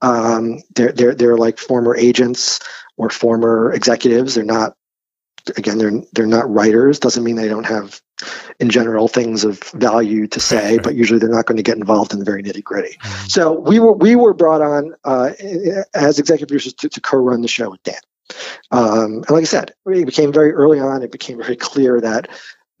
um, 0.00 0.62
they're, 0.74 0.92
they're, 0.92 1.14
they're 1.14 1.36
like 1.36 1.58
former 1.58 1.94
agents 1.94 2.60
or 2.96 3.10
former 3.10 3.74
executives. 3.74 4.34
They're 4.34 4.44
not, 4.44 4.74
again, 5.54 5.76
they're, 5.76 6.02
they're 6.14 6.26
not 6.26 6.50
writers. 6.50 6.98
Doesn't 6.98 7.24
mean 7.24 7.36
they 7.36 7.48
don't 7.48 7.66
have 7.66 8.00
in 8.60 8.70
general 8.70 9.08
things 9.08 9.44
of 9.44 9.62
value 9.74 10.26
to 10.28 10.40
say, 10.40 10.78
but 10.82 10.94
usually 10.94 11.18
they're 11.18 11.28
not 11.28 11.46
going 11.46 11.56
to 11.56 11.62
get 11.62 11.76
involved 11.76 12.12
in 12.12 12.18
the 12.18 12.24
very 12.24 12.42
nitty 12.42 12.62
gritty. 12.62 12.96
Mm-hmm. 12.96 13.26
So 13.28 13.52
we 13.52 13.78
were 13.78 13.92
we 13.92 14.16
were 14.16 14.34
brought 14.34 14.62
on 14.62 14.94
uh, 15.04 15.32
as 15.94 16.18
executive 16.18 16.48
producers 16.48 16.74
to, 16.74 16.88
to, 16.88 17.00
co-run 17.00 17.42
the 17.42 17.48
show 17.48 17.70
with 17.70 17.82
Dan. 17.82 18.00
Um, 18.70 19.24
and 19.26 19.30
like 19.30 19.42
I 19.42 19.44
said, 19.44 19.74
it 19.86 20.06
became 20.06 20.32
very 20.32 20.52
early 20.52 20.80
on. 20.80 21.02
It 21.02 21.12
became 21.12 21.38
very 21.38 21.56
clear 21.56 22.00
that 22.00 22.28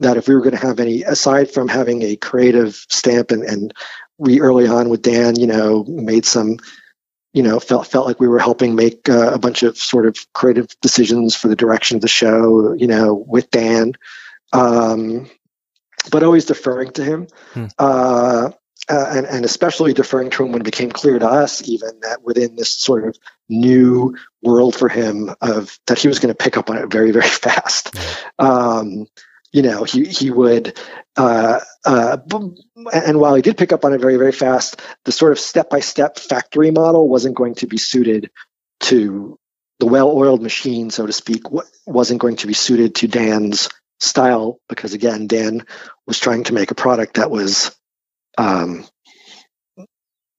that 0.00 0.16
if 0.16 0.28
we 0.28 0.34
were 0.34 0.42
going 0.42 0.56
to 0.56 0.66
have 0.66 0.78
any, 0.78 1.02
aside 1.02 1.50
from 1.50 1.66
having 1.66 2.02
a 2.02 2.14
creative 2.14 2.74
stamp, 2.88 3.32
and, 3.32 3.42
and 3.42 3.74
we 4.16 4.40
early 4.40 4.68
on 4.68 4.88
with 4.88 5.02
Dan, 5.02 5.38
you 5.38 5.46
know, 5.46 5.84
made 5.84 6.24
some 6.24 6.58
you 7.32 7.42
know 7.42 7.60
felt 7.60 7.86
felt 7.86 8.06
like 8.06 8.20
we 8.20 8.28
were 8.28 8.38
helping 8.38 8.74
make 8.74 9.08
uh, 9.08 9.32
a 9.32 9.38
bunch 9.38 9.62
of 9.62 9.76
sort 9.76 10.06
of 10.06 10.16
creative 10.32 10.68
decisions 10.80 11.36
for 11.36 11.48
the 11.48 11.56
direction 11.56 11.96
of 11.96 12.00
the 12.00 12.08
show 12.08 12.72
you 12.74 12.86
know 12.86 13.14
with 13.14 13.50
dan 13.50 13.92
um, 14.52 15.28
but 16.10 16.22
always 16.22 16.46
deferring 16.46 16.92
to 16.92 17.04
him. 17.04 17.28
Hmm. 17.52 17.66
Uh, 17.78 18.50
uh, 18.88 19.06
and, 19.10 19.26
and 19.26 19.44
especially 19.44 19.92
deferring 19.92 20.30
to 20.30 20.44
him 20.44 20.52
when 20.52 20.62
it 20.62 20.64
became 20.64 20.90
clear 20.90 21.18
to 21.18 21.26
us 21.26 21.68
even 21.68 22.00
that 22.00 22.22
within 22.22 22.56
this 22.56 22.70
sort 22.70 23.06
of 23.06 23.16
new 23.48 24.16
world 24.42 24.74
for 24.74 24.88
him 24.88 25.30
of 25.40 25.78
that 25.86 25.98
he 25.98 26.08
was 26.08 26.20
going 26.20 26.32
to 26.32 26.42
pick 26.42 26.56
up 26.56 26.70
on 26.70 26.78
it 26.78 26.90
very 26.90 27.10
very 27.10 27.28
fast 27.28 27.94
um, 28.38 29.06
you 29.52 29.62
know 29.62 29.84
he 29.84 30.04
he 30.04 30.30
would 30.30 30.78
uh, 31.16 31.60
uh, 31.84 32.16
and 32.92 33.20
while 33.20 33.34
he 33.34 33.42
did 33.42 33.58
pick 33.58 33.72
up 33.72 33.84
on 33.84 33.92
it 33.92 34.00
very 34.00 34.16
very 34.16 34.32
fast 34.32 34.80
the 35.04 35.12
sort 35.12 35.32
of 35.32 35.40
step 35.40 35.68
by 35.68 35.80
step 35.80 36.18
factory 36.18 36.70
model 36.70 37.08
wasn't 37.08 37.34
going 37.34 37.54
to 37.56 37.66
be 37.66 37.78
suited 37.78 38.30
to 38.80 39.38
the 39.80 39.86
well 39.86 40.08
oiled 40.10 40.42
machine 40.42 40.90
so 40.90 41.04
to 41.04 41.12
speak 41.12 41.42
wasn't 41.86 42.20
going 42.20 42.36
to 42.36 42.46
be 42.46 42.54
suited 42.54 42.94
to 42.94 43.08
dan's 43.08 43.68
style 44.00 44.60
because 44.68 44.94
again 44.94 45.26
dan 45.26 45.64
was 46.06 46.18
trying 46.18 46.44
to 46.44 46.54
make 46.54 46.70
a 46.70 46.74
product 46.74 47.14
that 47.14 47.30
was 47.30 47.74
um, 48.36 48.86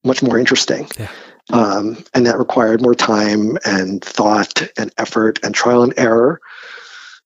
much 0.03 0.24
more 0.24 0.39
interesting 0.39 0.88
yeah. 0.97 1.10
um, 1.51 2.03
and 2.14 2.26
that 2.26 2.38
required 2.38 2.82
more 2.82 2.95
time 2.95 3.57
and 3.66 4.03
thought 4.03 4.62
and 4.78 4.93
effort 4.97 5.39
and 5.43 5.53
trial 5.53 5.84
and 5.84 5.93
error 5.97 6.39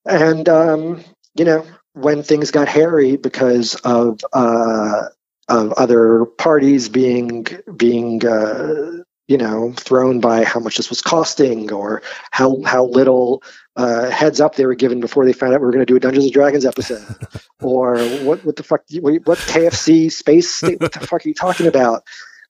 and 0.06 0.50
um, 0.50 1.04
you 1.36 1.46
know 1.46 1.66
when 1.94 2.24
things 2.24 2.52
got 2.52 2.68
hairy 2.68 3.16
because 3.16 3.76
of 3.76 4.20
uh, 4.34 5.04
of 5.48 5.74
other 5.74 6.26
parties 6.26 6.90
being 6.90 7.46
being 7.76 8.26
uh, 8.26 9.03
you 9.28 9.38
know 9.38 9.72
thrown 9.74 10.20
by 10.20 10.44
how 10.44 10.60
much 10.60 10.78
this 10.78 10.90
was 10.90 11.02
costing 11.02 11.72
or 11.72 12.02
how 12.32 12.62
how 12.64 12.86
little 12.86 13.44
uh, 13.76 14.10
heads 14.10 14.40
up 14.40 14.56
they 14.56 14.66
were 14.66 14.76
given 14.76 15.00
before 15.00 15.26
they 15.26 15.34
found 15.34 15.54
out 15.54 15.62
we 15.62 15.66
were 15.66 15.72
going 15.72 15.86
to 15.86 15.92
do 15.92 15.96
a 15.96 16.00
Dungeons 16.00 16.26
and 16.26 16.34
Dragons 16.34 16.66
episode 16.66 17.16
or 17.62 17.98
what 18.24 18.44
what 18.46 18.56
the 18.56 18.64
fuck 18.64 18.84
what 19.02 19.38
KFC 19.40 20.12
space 20.12 20.62
what 20.62 20.92
the 20.92 21.08
fuck 21.08 21.26
are 21.26 21.28
you 21.28 21.34
talking 21.34 21.68
about 21.68 22.04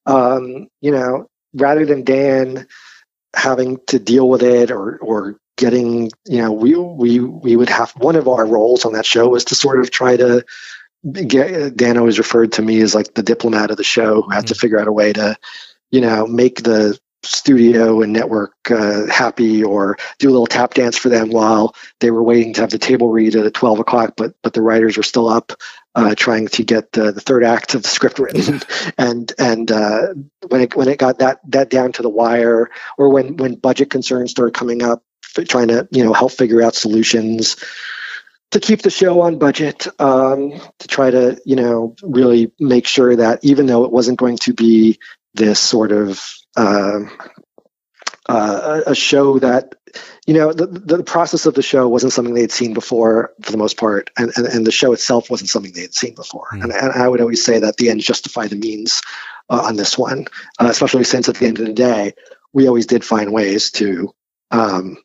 um, 0.05 0.67
you 0.81 0.91
know 0.91 1.29
rather 1.53 1.85
than 1.85 2.03
Dan 2.03 2.67
having 3.35 3.79
to 3.87 3.99
deal 3.99 4.27
with 4.29 4.43
it 4.43 4.71
or 4.71 4.97
or 4.97 5.37
getting 5.57 6.11
you 6.25 6.41
know 6.41 6.51
we 6.51 6.75
we 6.75 7.19
we 7.19 7.55
would 7.55 7.69
have 7.69 7.91
one 7.91 8.15
of 8.15 8.27
our 8.27 8.45
roles 8.45 8.85
on 8.85 8.93
that 8.93 9.05
show 9.05 9.29
was 9.29 9.45
to 9.45 9.55
sort 9.55 9.79
of 9.79 9.91
try 9.91 10.17
to 10.17 10.43
get 11.11 11.75
Dan 11.75 11.97
always 11.97 12.17
referred 12.17 12.53
to 12.53 12.61
me 12.61 12.81
as 12.81 12.95
like 12.95 13.13
the 13.13 13.23
diplomat 13.23 13.71
of 13.71 13.77
the 13.77 13.83
show 13.83 14.21
who 14.21 14.31
had 14.31 14.45
mm-hmm. 14.45 14.47
to 14.47 14.55
figure 14.55 14.79
out 14.79 14.87
a 14.87 14.91
way 14.91 15.13
to 15.13 15.37
you 15.93 16.01
know, 16.01 16.25
make 16.25 16.63
the 16.63 16.99
studio 17.21 18.01
and 18.01 18.11
network 18.11 18.55
uh, 18.71 19.05
happy 19.05 19.63
or 19.63 19.95
do 20.17 20.27
a 20.27 20.31
little 20.31 20.47
tap 20.47 20.73
dance 20.73 20.97
for 20.97 21.07
them 21.09 21.29
while 21.29 21.75
they 21.99 22.09
were 22.09 22.23
waiting 22.23 22.51
to 22.53 22.61
have 22.61 22.71
the 22.71 22.79
table 22.79 23.09
read 23.09 23.35
at 23.35 23.53
12 23.53 23.79
o'clock 23.79 24.15
but 24.17 24.33
but 24.43 24.51
the 24.51 24.61
writers 24.61 24.97
were 24.97 25.03
still 25.03 25.29
up 25.29 25.53
uh, 25.95 26.15
trying 26.15 26.47
to 26.47 26.63
get 26.63 26.97
uh, 26.97 27.11
the 27.11 27.21
third 27.21 27.45
act 27.45 27.75
of 27.75 27.83
the 27.83 27.87
script 27.87 28.19
written. 28.19 28.59
And 28.97 29.31
and 29.37 29.71
uh, 29.71 30.07
when 30.47 30.61
it 30.61 30.75
when 30.75 30.87
it 30.87 30.97
got 30.97 31.19
that 31.19 31.39
that 31.49 31.69
down 31.69 31.91
to 31.93 32.01
the 32.01 32.09
wire 32.09 32.69
or 32.97 33.09
when 33.09 33.37
when 33.37 33.55
budget 33.55 33.89
concerns 33.89 34.31
started 34.31 34.55
coming 34.55 34.81
up 34.81 35.03
trying 35.47 35.69
to 35.69 35.87
you 35.91 36.03
know 36.03 36.13
help 36.13 36.31
figure 36.31 36.61
out 36.61 36.75
solutions 36.75 37.55
to 38.51 38.59
keep 38.59 38.83
the 38.83 38.91
show 38.91 39.21
on 39.21 39.39
budget, 39.39 39.87
um, 39.99 40.51
to 40.79 40.87
try 40.87 41.09
to 41.09 41.39
you 41.45 41.55
know 41.55 41.95
really 42.03 42.51
make 42.59 42.85
sure 42.85 43.15
that 43.15 43.39
even 43.43 43.65
though 43.65 43.83
it 43.83 43.91
wasn't 43.91 44.19
going 44.19 44.37
to 44.37 44.53
be 44.53 44.99
this 45.33 45.59
sort 45.59 45.91
of 45.91 46.23
uh, 46.55 47.01
uh, 48.27 48.81
a 48.87 48.95
show 48.95 49.39
that 49.39 49.75
you 50.25 50.33
know 50.33 50.53
the, 50.53 50.65
the 50.65 51.03
process 51.03 51.45
of 51.45 51.53
the 51.53 51.61
show 51.61 51.87
wasn't 51.87 52.13
something 52.13 52.33
they 52.33 52.41
had 52.41 52.51
seen 52.51 52.73
before 52.73 53.33
for 53.41 53.51
the 53.51 53.57
most 53.57 53.77
part 53.77 54.09
and, 54.17 54.31
and, 54.35 54.47
and 54.47 54.65
the 54.65 54.71
show 54.71 54.93
itself 54.93 55.29
wasn't 55.29 55.49
something 55.49 55.73
they 55.73 55.81
had 55.81 55.93
seen 55.93 56.15
before 56.15 56.47
mm. 56.53 56.63
and, 56.63 56.71
and, 56.71 56.93
i 56.93 57.07
would 57.07 57.21
always 57.21 57.43
say 57.43 57.59
that 57.59 57.77
the 57.77 57.89
ends 57.89 58.05
justify 58.05 58.47
the 58.47 58.55
means 58.55 59.01
uh, 59.49 59.61
on 59.65 59.75
this 59.75 59.97
one 59.97 60.25
uh, 60.59 60.67
especially 60.69 61.03
since 61.03 61.27
at 61.27 61.35
the 61.35 61.45
end 61.45 61.59
of 61.59 61.65
the 61.65 61.73
day 61.73 62.13
we 62.53 62.67
always 62.67 62.85
did 62.85 63.03
find 63.03 63.33
ways 63.33 63.71
to 63.71 64.13
um, 64.51 64.97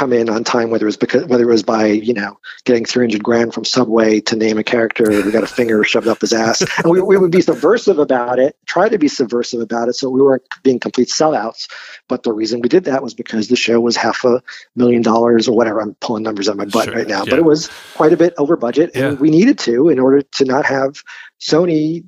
come 0.00 0.14
in 0.14 0.30
on 0.30 0.42
time, 0.42 0.70
whether 0.70 0.86
it 0.86 0.88
was 0.88 0.96
because 0.96 1.26
whether 1.26 1.42
it 1.42 1.52
was 1.52 1.62
by 1.62 1.84
you 1.84 2.14
know 2.14 2.38
getting 2.64 2.86
300 2.86 3.22
grand 3.22 3.52
from 3.52 3.66
Subway 3.66 4.20
to 4.20 4.34
name 4.34 4.56
a 4.56 4.64
character, 4.64 5.04
we 5.10 5.30
got 5.30 5.44
a 5.44 5.46
finger 5.46 5.84
shoved 5.84 6.08
up 6.08 6.22
his 6.22 6.32
ass, 6.32 6.62
and 6.78 6.90
we, 6.90 7.02
we 7.02 7.18
would 7.18 7.30
be 7.30 7.42
subversive 7.42 7.98
about 7.98 8.38
it, 8.38 8.56
try 8.64 8.88
to 8.88 8.96
be 8.96 9.08
subversive 9.08 9.60
about 9.60 9.88
it, 9.88 9.92
so 9.92 10.08
we 10.08 10.22
weren't 10.22 10.42
being 10.62 10.80
complete 10.80 11.08
sellouts. 11.08 11.68
But 12.08 12.22
the 12.22 12.32
reason 12.32 12.62
we 12.62 12.70
did 12.70 12.84
that 12.84 13.02
was 13.02 13.12
because 13.12 13.48
the 13.48 13.56
show 13.56 13.78
was 13.78 13.94
half 13.94 14.24
a 14.24 14.42
million 14.74 15.02
dollars 15.02 15.48
or 15.48 15.54
whatever. 15.54 15.82
I'm 15.82 15.94
pulling 15.96 16.22
numbers 16.22 16.48
on 16.48 16.56
my 16.56 16.64
butt 16.64 16.86
sure, 16.86 16.94
right 16.94 17.06
now, 17.06 17.24
yeah. 17.24 17.30
but 17.30 17.38
it 17.38 17.44
was 17.44 17.68
quite 17.94 18.14
a 18.14 18.16
bit 18.16 18.32
over 18.38 18.56
budget, 18.56 18.92
and 18.94 19.16
yeah. 19.16 19.20
we 19.20 19.28
needed 19.28 19.58
to 19.60 19.90
in 19.90 19.98
order 19.98 20.22
to 20.22 20.44
not 20.46 20.64
have 20.64 21.02
Sony, 21.38 22.04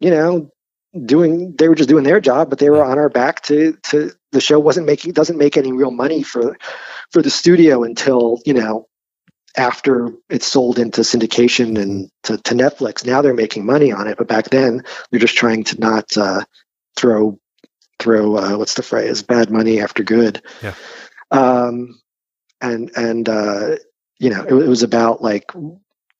you 0.00 0.10
know, 0.10 0.50
doing 1.04 1.54
they 1.56 1.68
were 1.68 1.74
just 1.74 1.88
doing 1.88 2.04
their 2.04 2.20
job 2.20 2.50
but 2.50 2.58
they 2.58 2.68
were 2.68 2.84
on 2.84 2.98
our 2.98 3.08
back 3.08 3.40
to 3.42 3.78
to 3.82 4.12
the 4.32 4.40
show 4.40 4.58
wasn't 4.58 4.86
making 4.86 5.12
doesn't 5.12 5.38
make 5.38 5.56
any 5.56 5.72
real 5.72 5.90
money 5.90 6.22
for 6.22 6.56
for 7.10 7.22
the 7.22 7.30
studio 7.30 7.82
until 7.82 8.40
you 8.44 8.52
know 8.52 8.86
after 9.56 10.08
it's 10.30 10.46
sold 10.46 10.78
into 10.78 11.02
syndication 11.02 11.80
and 11.80 12.10
to, 12.22 12.38
to 12.38 12.54
netflix. 12.54 13.04
Now 13.04 13.20
they're 13.20 13.34
making 13.34 13.66
money 13.66 13.92
on 13.92 14.08
it 14.08 14.18
but 14.18 14.28
back 14.28 14.50
then 14.50 14.82
they're 15.10 15.20
just 15.20 15.36
trying 15.36 15.64
to 15.64 15.80
not 15.80 16.16
uh, 16.16 16.44
throw 16.96 17.38
throw 17.98 18.36
uh, 18.36 18.56
what's 18.56 18.74
the 18.74 18.82
phrase? 18.82 19.22
Bad 19.22 19.50
money 19.50 19.80
after 19.80 20.02
good. 20.02 20.42
Yeah. 20.62 20.74
Um 21.30 22.00
and 22.60 22.90
and 22.96 23.28
uh 23.28 23.76
you 24.18 24.30
know 24.30 24.44
it, 24.44 24.54
it 24.54 24.68
was 24.68 24.82
about 24.82 25.22
like 25.22 25.52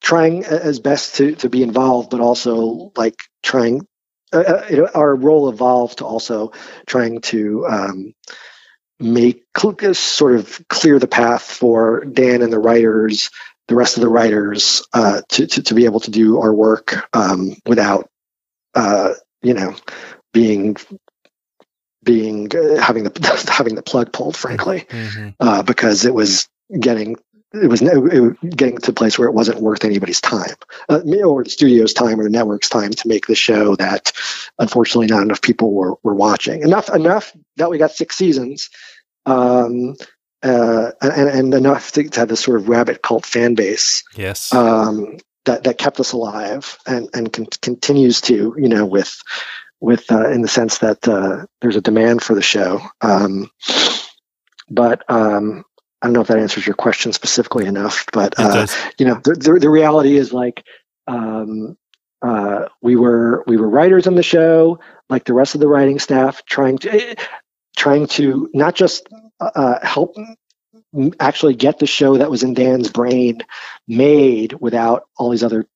trying 0.00 0.44
as 0.44 0.80
best 0.80 1.16
to 1.16 1.34
to 1.36 1.48
be 1.48 1.62
involved 1.62 2.10
but 2.10 2.20
also 2.20 2.92
like 2.96 3.16
trying 3.42 3.86
uh, 4.32 4.38
uh 4.38 4.88
our 4.94 5.14
role 5.14 5.48
evolved 5.48 5.98
to 5.98 6.04
also 6.04 6.52
trying 6.86 7.20
to 7.20 7.66
um, 7.66 8.14
make 9.00 9.44
cl- 9.56 9.94
sort 9.94 10.36
of 10.36 10.62
clear 10.68 10.98
the 10.98 11.08
path 11.08 11.42
for 11.42 12.04
Dan 12.04 12.42
and 12.42 12.52
the 12.52 12.58
writers, 12.58 13.30
the 13.68 13.74
rest 13.74 13.96
of 13.96 14.02
the 14.02 14.08
writers, 14.08 14.86
uh, 14.92 15.22
to, 15.30 15.46
to, 15.46 15.62
to 15.62 15.74
be 15.74 15.84
able 15.84 16.00
to 16.00 16.10
do 16.10 16.40
our 16.40 16.54
work 16.54 17.08
um, 17.14 17.54
without, 17.66 18.08
uh, 18.74 19.14
you 19.42 19.54
know, 19.54 19.74
being 20.32 20.76
being 22.04 22.50
uh, 22.54 22.80
having 22.80 23.04
the 23.04 23.48
having 23.56 23.74
the 23.74 23.82
plug 23.82 24.12
pulled, 24.12 24.36
frankly, 24.36 24.86
mm-hmm. 24.88 25.30
Uh, 25.38 25.62
because 25.62 26.04
it 26.04 26.14
was 26.14 26.48
getting 26.78 27.16
it 27.54 27.68
was, 27.68 27.82
it 27.82 28.00
was 28.00 28.36
getting 28.50 28.78
to 28.78 28.90
a 28.90 28.94
place 28.94 29.18
where 29.18 29.28
it 29.28 29.34
wasn't 29.34 29.60
worth 29.60 29.84
anybody's 29.84 30.20
time, 30.20 30.54
uh, 30.88 31.00
or 31.24 31.44
the 31.44 31.50
studio's 31.50 31.92
time 31.92 32.20
or 32.20 32.24
the 32.24 32.30
network's 32.30 32.68
time 32.68 32.90
to 32.90 33.08
make 33.08 33.26
the 33.26 33.34
show 33.34 33.76
that, 33.76 34.12
unfortunately, 34.58 35.06
not 35.06 35.22
enough 35.22 35.42
people 35.42 35.72
were, 35.72 35.94
were 36.02 36.14
watching. 36.14 36.62
Enough 36.62 36.88
enough 36.90 37.32
that 37.56 37.70
we 37.70 37.78
got 37.78 37.92
six 37.92 38.16
seasons, 38.16 38.70
um, 39.26 39.94
uh, 40.42 40.92
and, 41.00 41.28
and 41.28 41.54
enough 41.54 41.92
to, 41.92 42.08
to, 42.08 42.20
have 42.20 42.28
this 42.28 42.40
sort 42.40 42.60
of 42.60 42.68
rabbit 42.68 43.02
cult 43.02 43.26
fan 43.26 43.54
base. 43.54 44.02
Yes. 44.16 44.52
Um, 44.52 45.18
that 45.44 45.64
that 45.64 45.78
kept 45.78 45.98
us 45.98 46.12
alive 46.12 46.78
and 46.86 47.08
and 47.14 47.32
con- 47.32 47.46
continues 47.60 48.20
to, 48.22 48.54
you 48.56 48.68
know, 48.68 48.86
with 48.86 49.20
with 49.80 50.10
uh, 50.10 50.30
in 50.30 50.42
the 50.42 50.48
sense 50.48 50.78
that 50.78 51.06
uh, 51.08 51.46
there's 51.60 51.76
a 51.76 51.80
demand 51.80 52.22
for 52.22 52.34
the 52.34 52.42
show. 52.42 52.80
Um, 53.00 53.50
but 54.70 55.04
um, 55.10 55.64
I 56.02 56.06
don't 56.06 56.14
know 56.14 56.20
if 56.22 56.28
that 56.28 56.38
answers 56.38 56.66
your 56.66 56.74
question 56.74 57.12
specifically 57.12 57.66
enough, 57.66 58.06
but 58.12 58.34
uh, 58.36 58.66
you 58.98 59.06
know, 59.06 59.20
the, 59.22 59.34
the, 59.34 59.58
the 59.60 59.70
reality 59.70 60.16
is 60.16 60.32
like 60.32 60.64
um, 61.06 61.76
uh, 62.20 62.66
we 62.80 62.96
were 62.96 63.44
we 63.46 63.56
were 63.56 63.68
writers 63.68 64.08
on 64.08 64.16
the 64.16 64.22
show, 64.22 64.80
like 65.08 65.24
the 65.24 65.32
rest 65.32 65.54
of 65.54 65.60
the 65.60 65.68
writing 65.68 66.00
staff, 66.00 66.44
trying 66.44 66.78
to 66.78 67.14
trying 67.76 68.08
to 68.08 68.50
not 68.52 68.74
just 68.74 69.06
uh, 69.40 69.78
help 69.82 70.16
actually 71.20 71.54
get 71.54 71.78
the 71.78 71.86
show 71.86 72.18
that 72.18 72.30
was 72.30 72.42
in 72.42 72.54
Dan's 72.54 72.90
brain 72.90 73.38
made 73.86 74.54
without 74.54 75.04
all 75.16 75.30
these 75.30 75.44
other 75.44 75.66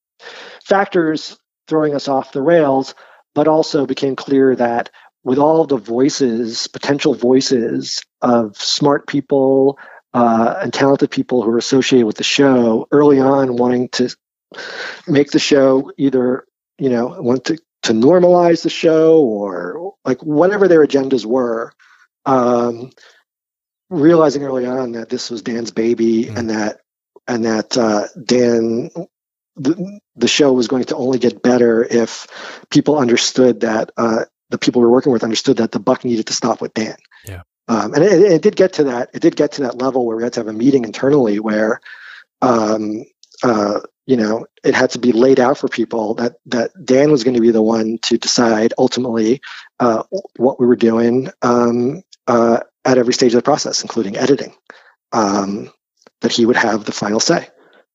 factors 0.64 1.38
throwing 1.68 1.94
us 1.94 2.08
off 2.08 2.32
the 2.32 2.42
rails, 2.42 2.94
but 3.34 3.48
also 3.48 3.86
became 3.86 4.16
clear 4.16 4.54
that 4.56 4.90
with 5.24 5.38
all 5.38 5.66
the 5.66 5.76
voices, 5.76 6.68
potential 6.68 7.14
voices 7.14 8.02
of 8.22 8.56
smart 8.56 9.06
people, 9.06 9.78
uh, 10.14 10.54
and 10.62 10.72
talented 10.72 11.10
people 11.10 11.42
who 11.42 11.50
are 11.50 11.58
associated 11.58 12.06
with 12.06 12.16
the 12.16 12.24
show 12.24 12.88
early 12.90 13.20
on 13.20 13.56
wanting 13.56 13.88
to 13.90 14.14
make 15.06 15.30
the 15.30 15.38
show 15.38 15.92
either 15.98 16.46
you 16.78 16.88
know 16.88 17.20
want 17.20 17.44
to 17.44 17.58
to 17.82 17.92
normalize 17.92 18.62
the 18.62 18.70
show 18.70 19.20
or 19.20 19.94
like 20.04 20.22
whatever 20.22 20.68
their 20.68 20.84
agendas 20.84 21.24
were 21.24 21.72
um, 22.24 22.90
realizing 23.90 24.42
early 24.42 24.66
on 24.66 24.92
that 24.92 25.08
this 25.08 25.30
was 25.30 25.42
dan's 25.42 25.70
baby 25.70 26.24
mm. 26.24 26.36
and 26.36 26.50
that 26.50 26.80
and 27.28 27.44
that 27.44 27.76
uh, 27.76 28.06
dan 28.22 28.90
the, 29.56 30.00
the 30.16 30.28
show 30.28 30.52
was 30.52 30.68
going 30.68 30.84
to 30.84 30.96
only 30.96 31.18
get 31.18 31.42
better 31.42 31.82
if 31.82 32.26
people 32.70 32.98
understood 32.98 33.60
that 33.60 33.90
uh, 33.96 34.24
the 34.50 34.58
people 34.58 34.80
we 34.80 34.86
were 34.86 34.92
working 34.92 35.12
with 35.12 35.24
understood 35.24 35.58
that 35.58 35.72
the 35.72 35.80
buck 35.80 36.04
needed 36.04 36.26
to 36.26 36.34
stop 36.34 36.60
with 36.60 36.74
dan. 36.74 36.96
Yeah 37.24 37.42
um, 37.68 37.94
and 37.94 38.04
it, 38.04 38.20
it, 38.20 38.42
did 38.42 38.56
get 38.56 38.74
to 38.74 38.84
that. 38.84 39.10
It 39.12 39.20
did 39.20 39.36
get 39.36 39.52
to 39.52 39.62
that 39.62 39.78
level 39.78 40.06
where 40.06 40.16
we 40.16 40.22
had 40.22 40.32
to 40.34 40.40
have 40.40 40.48
a 40.48 40.52
meeting 40.52 40.84
internally 40.84 41.40
where, 41.40 41.80
um, 42.40 43.04
uh, 43.42 43.80
you 44.06 44.16
know, 44.16 44.46
it 44.62 44.74
had 44.74 44.90
to 44.90 45.00
be 45.00 45.12
laid 45.12 45.40
out 45.40 45.58
for 45.58 45.68
people 45.68 46.14
that 46.14 46.36
that 46.46 46.70
Dan 46.84 47.10
was 47.10 47.24
going 47.24 47.34
to 47.34 47.40
be 47.40 47.50
the 47.50 47.62
one 47.62 47.98
to 48.02 48.18
decide 48.18 48.72
ultimately 48.78 49.40
uh, 49.80 50.04
what 50.36 50.60
we 50.60 50.66
were 50.66 50.76
doing 50.76 51.28
um, 51.42 52.02
uh, 52.28 52.60
at 52.84 52.98
every 52.98 53.14
stage 53.14 53.34
of 53.34 53.38
the 53.38 53.42
process, 53.42 53.82
including 53.82 54.16
editing. 54.16 54.54
Um, 55.12 55.72
that 56.22 56.32
he 56.32 56.46
would 56.46 56.56
have 56.56 56.84
the 56.84 56.92
final 56.92 57.20
say, 57.20 57.48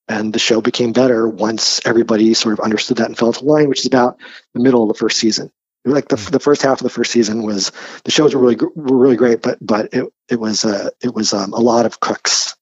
and 0.07 0.31
the 0.31 0.39
show 0.39 0.61
became 0.61 0.91
better 0.91 1.27
once 1.27 1.81
everybody 1.85 2.33
sort 2.33 2.53
of 2.53 2.59
understood 2.59 2.97
that 2.97 3.07
and 3.07 3.17
fell 3.17 3.29
into 3.29 3.45
line, 3.45 3.67
which 3.67 3.79
is 3.79 3.87
about 3.87 4.19
the 4.53 4.61
middle 4.61 4.83
of 4.83 4.89
the 4.89 4.99
first 4.99 5.17
season 5.17 5.51
like 5.85 6.09
the, 6.09 6.15
the 6.15 6.39
first 6.39 6.61
half 6.61 6.79
of 6.79 6.83
the 6.83 6.89
first 6.89 7.11
season 7.11 7.43
was 7.43 7.71
the 8.03 8.11
shows 8.11 8.35
were 8.35 8.41
really 8.41 8.57
were 8.75 8.97
really 8.97 9.15
great, 9.15 9.41
but 9.41 9.57
but 9.61 9.93
it 9.93 10.11
it 10.29 10.39
was 10.39 10.65
uh, 10.65 10.89
it 11.01 11.13
was 11.13 11.33
um, 11.33 11.53
a 11.53 11.59
lot 11.59 11.85
of 11.85 11.99
cooks, 11.99 12.55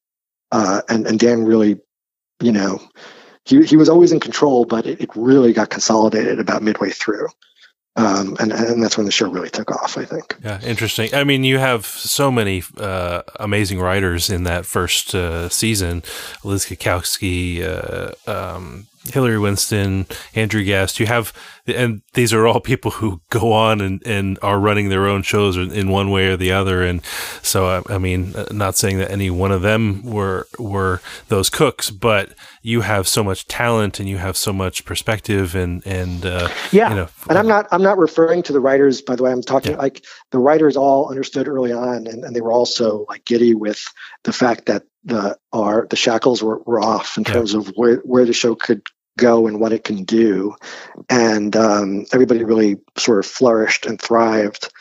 uh, 0.52 0.82
and 0.88 1.06
and 1.06 1.18
Dan 1.18 1.44
really, 1.44 1.78
you 2.40 2.52
know, 2.52 2.80
he 3.44 3.64
he 3.64 3.76
was 3.76 3.88
always 3.88 4.12
in 4.12 4.20
control, 4.20 4.64
but 4.64 4.86
it, 4.86 5.00
it 5.00 5.10
really 5.14 5.52
got 5.52 5.70
consolidated 5.70 6.40
about 6.40 6.62
midway 6.62 6.90
through. 6.90 7.28
Um, 7.96 8.36
and 8.38 8.52
and 8.52 8.82
that's 8.82 8.96
when 8.96 9.04
the 9.04 9.12
show 9.12 9.28
really 9.28 9.50
took 9.50 9.70
off. 9.70 9.98
I 9.98 10.04
think. 10.04 10.36
Yeah, 10.42 10.60
interesting. 10.62 11.12
I 11.12 11.24
mean, 11.24 11.44
you 11.44 11.58
have 11.58 11.84
so 11.84 12.30
many 12.30 12.62
uh, 12.78 13.22
amazing 13.38 13.80
writers 13.80 14.30
in 14.30 14.44
that 14.44 14.64
first 14.64 15.14
uh, 15.14 15.48
season: 15.48 16.02
Liz 16.44 16.64
Cackowski, 16.66 17.62
uh, 17.62 18.12
um, 18.30 18.86
Hillary 19.04 19.38
Winston, 19.38 20.06
Andrew 20.34 20.62
Guest. 20.62 21.00
You 21.00 21.06
have, 21.06 21.32
and 21.66 22.02
these 22.14 22.32
are 22.32 22.46
all 22.46 22.60
people 22.70 22.90
who 22.90 23.22
go 23.30 23.52
on 23.52 23.80
and, 23.80 24.02
and 24.06 24.38
are 24.42 24.58
running 24.58 24.88
their 24.88 25.06
own 25.06 25.22
shows 25.22 25.56
in 25.56 25.88
one 25.88 26.10
way 26.10 26.28
or 26.28 26.36
the 26.36 26.52
other. 26.52 26.82
And 26.82 27.02
so, 27.42 27.66
I, 27.66 27.94
I 27.94 27.98
mean, 27.98 28.34
uh, 28.36 28.46
not 28.50 28.76
saying 28.76 28.98
that 28.98 29.10
any 29.10 29.30
one 29.30 29.52
of 29.52 29.62
them 29.62 30.02
were 30.02 30.46
were 30.58 31.00
those 31.28 31.48
cooks, 31.48 31.90
but 31.90 32.30
you 32.62 32.82
have 32.82 33.08
so 33.08 33.24
much 33.24 33.46
talent 33.46 34.00
and 34.00 34.08
you 34.08 34.18
have 34.18 34.36
so 34.36 34.52
much 34.52 34.84
perspective 34.84 35.54
and 35.54 35.84
and 35.86 36.26
uh, 36.26 36.48
yeah. 36.70 36.90
You 36.90 36.96
know, 36.96 37.08
and 37.28 37.38
I'm 37.38 37.48
not 37.48 37.66
I'm 37.72 37.82
not 37.82 37.98
referring 37.98 38.42
to 38.44 38.52
the 38.52 38.60
writers. 38.60 39.00
By 39.00 39.16
the 39.16 39.22
way, 39.22 39.32
I'm 39.32 39.42
talking 39.42 39.72
yeah. 39.72 39.78
like 39.78 40.04
the 40.30 40.38
writers 40.38 40.76
all 40.76 41.08
understood 41.08 41.48
early 41.48 41.72
on, 41.72 42.06
and, 42.06 42.24
and 42.24 42.36
they 42.36 42.40
were 42.40 42.52
also 42.52 43.06
like 43.08 43.24
giddy 43.24 43.54
with 43.54 43.82
the 44.24 44.32
fact 44.32 44.66
that 44.66 44.82
the 45.04 45.38
are 45.52 45.86
the 45.88 45.96
shackles 45.96 46.42
were, 46.42 46.58
were 46.58 46.80
off 46.80 47.16
in 47.16 47.24
terms 47.24 47.54
of 47.54 47.68
where, 47.76 47.96
where 47.98 48.24
the 48.24 48.32
show 48.32 48.54
could 48.54 48.86
go 49.18 49.46
and 49.46 49.60
what 49.60 49.72
it 49.72 49.84
can 49.84 50.04
do. 50.04 50.54
And 51.08 51.54
um, 51.56 52.06
everybody 52.12 52.44
really 52.44 52.76
sort 52.96 53.18
of 53.18 53.26
flourished 53.26 53.86
and 53.86 54.00
thrived 54.00 54.72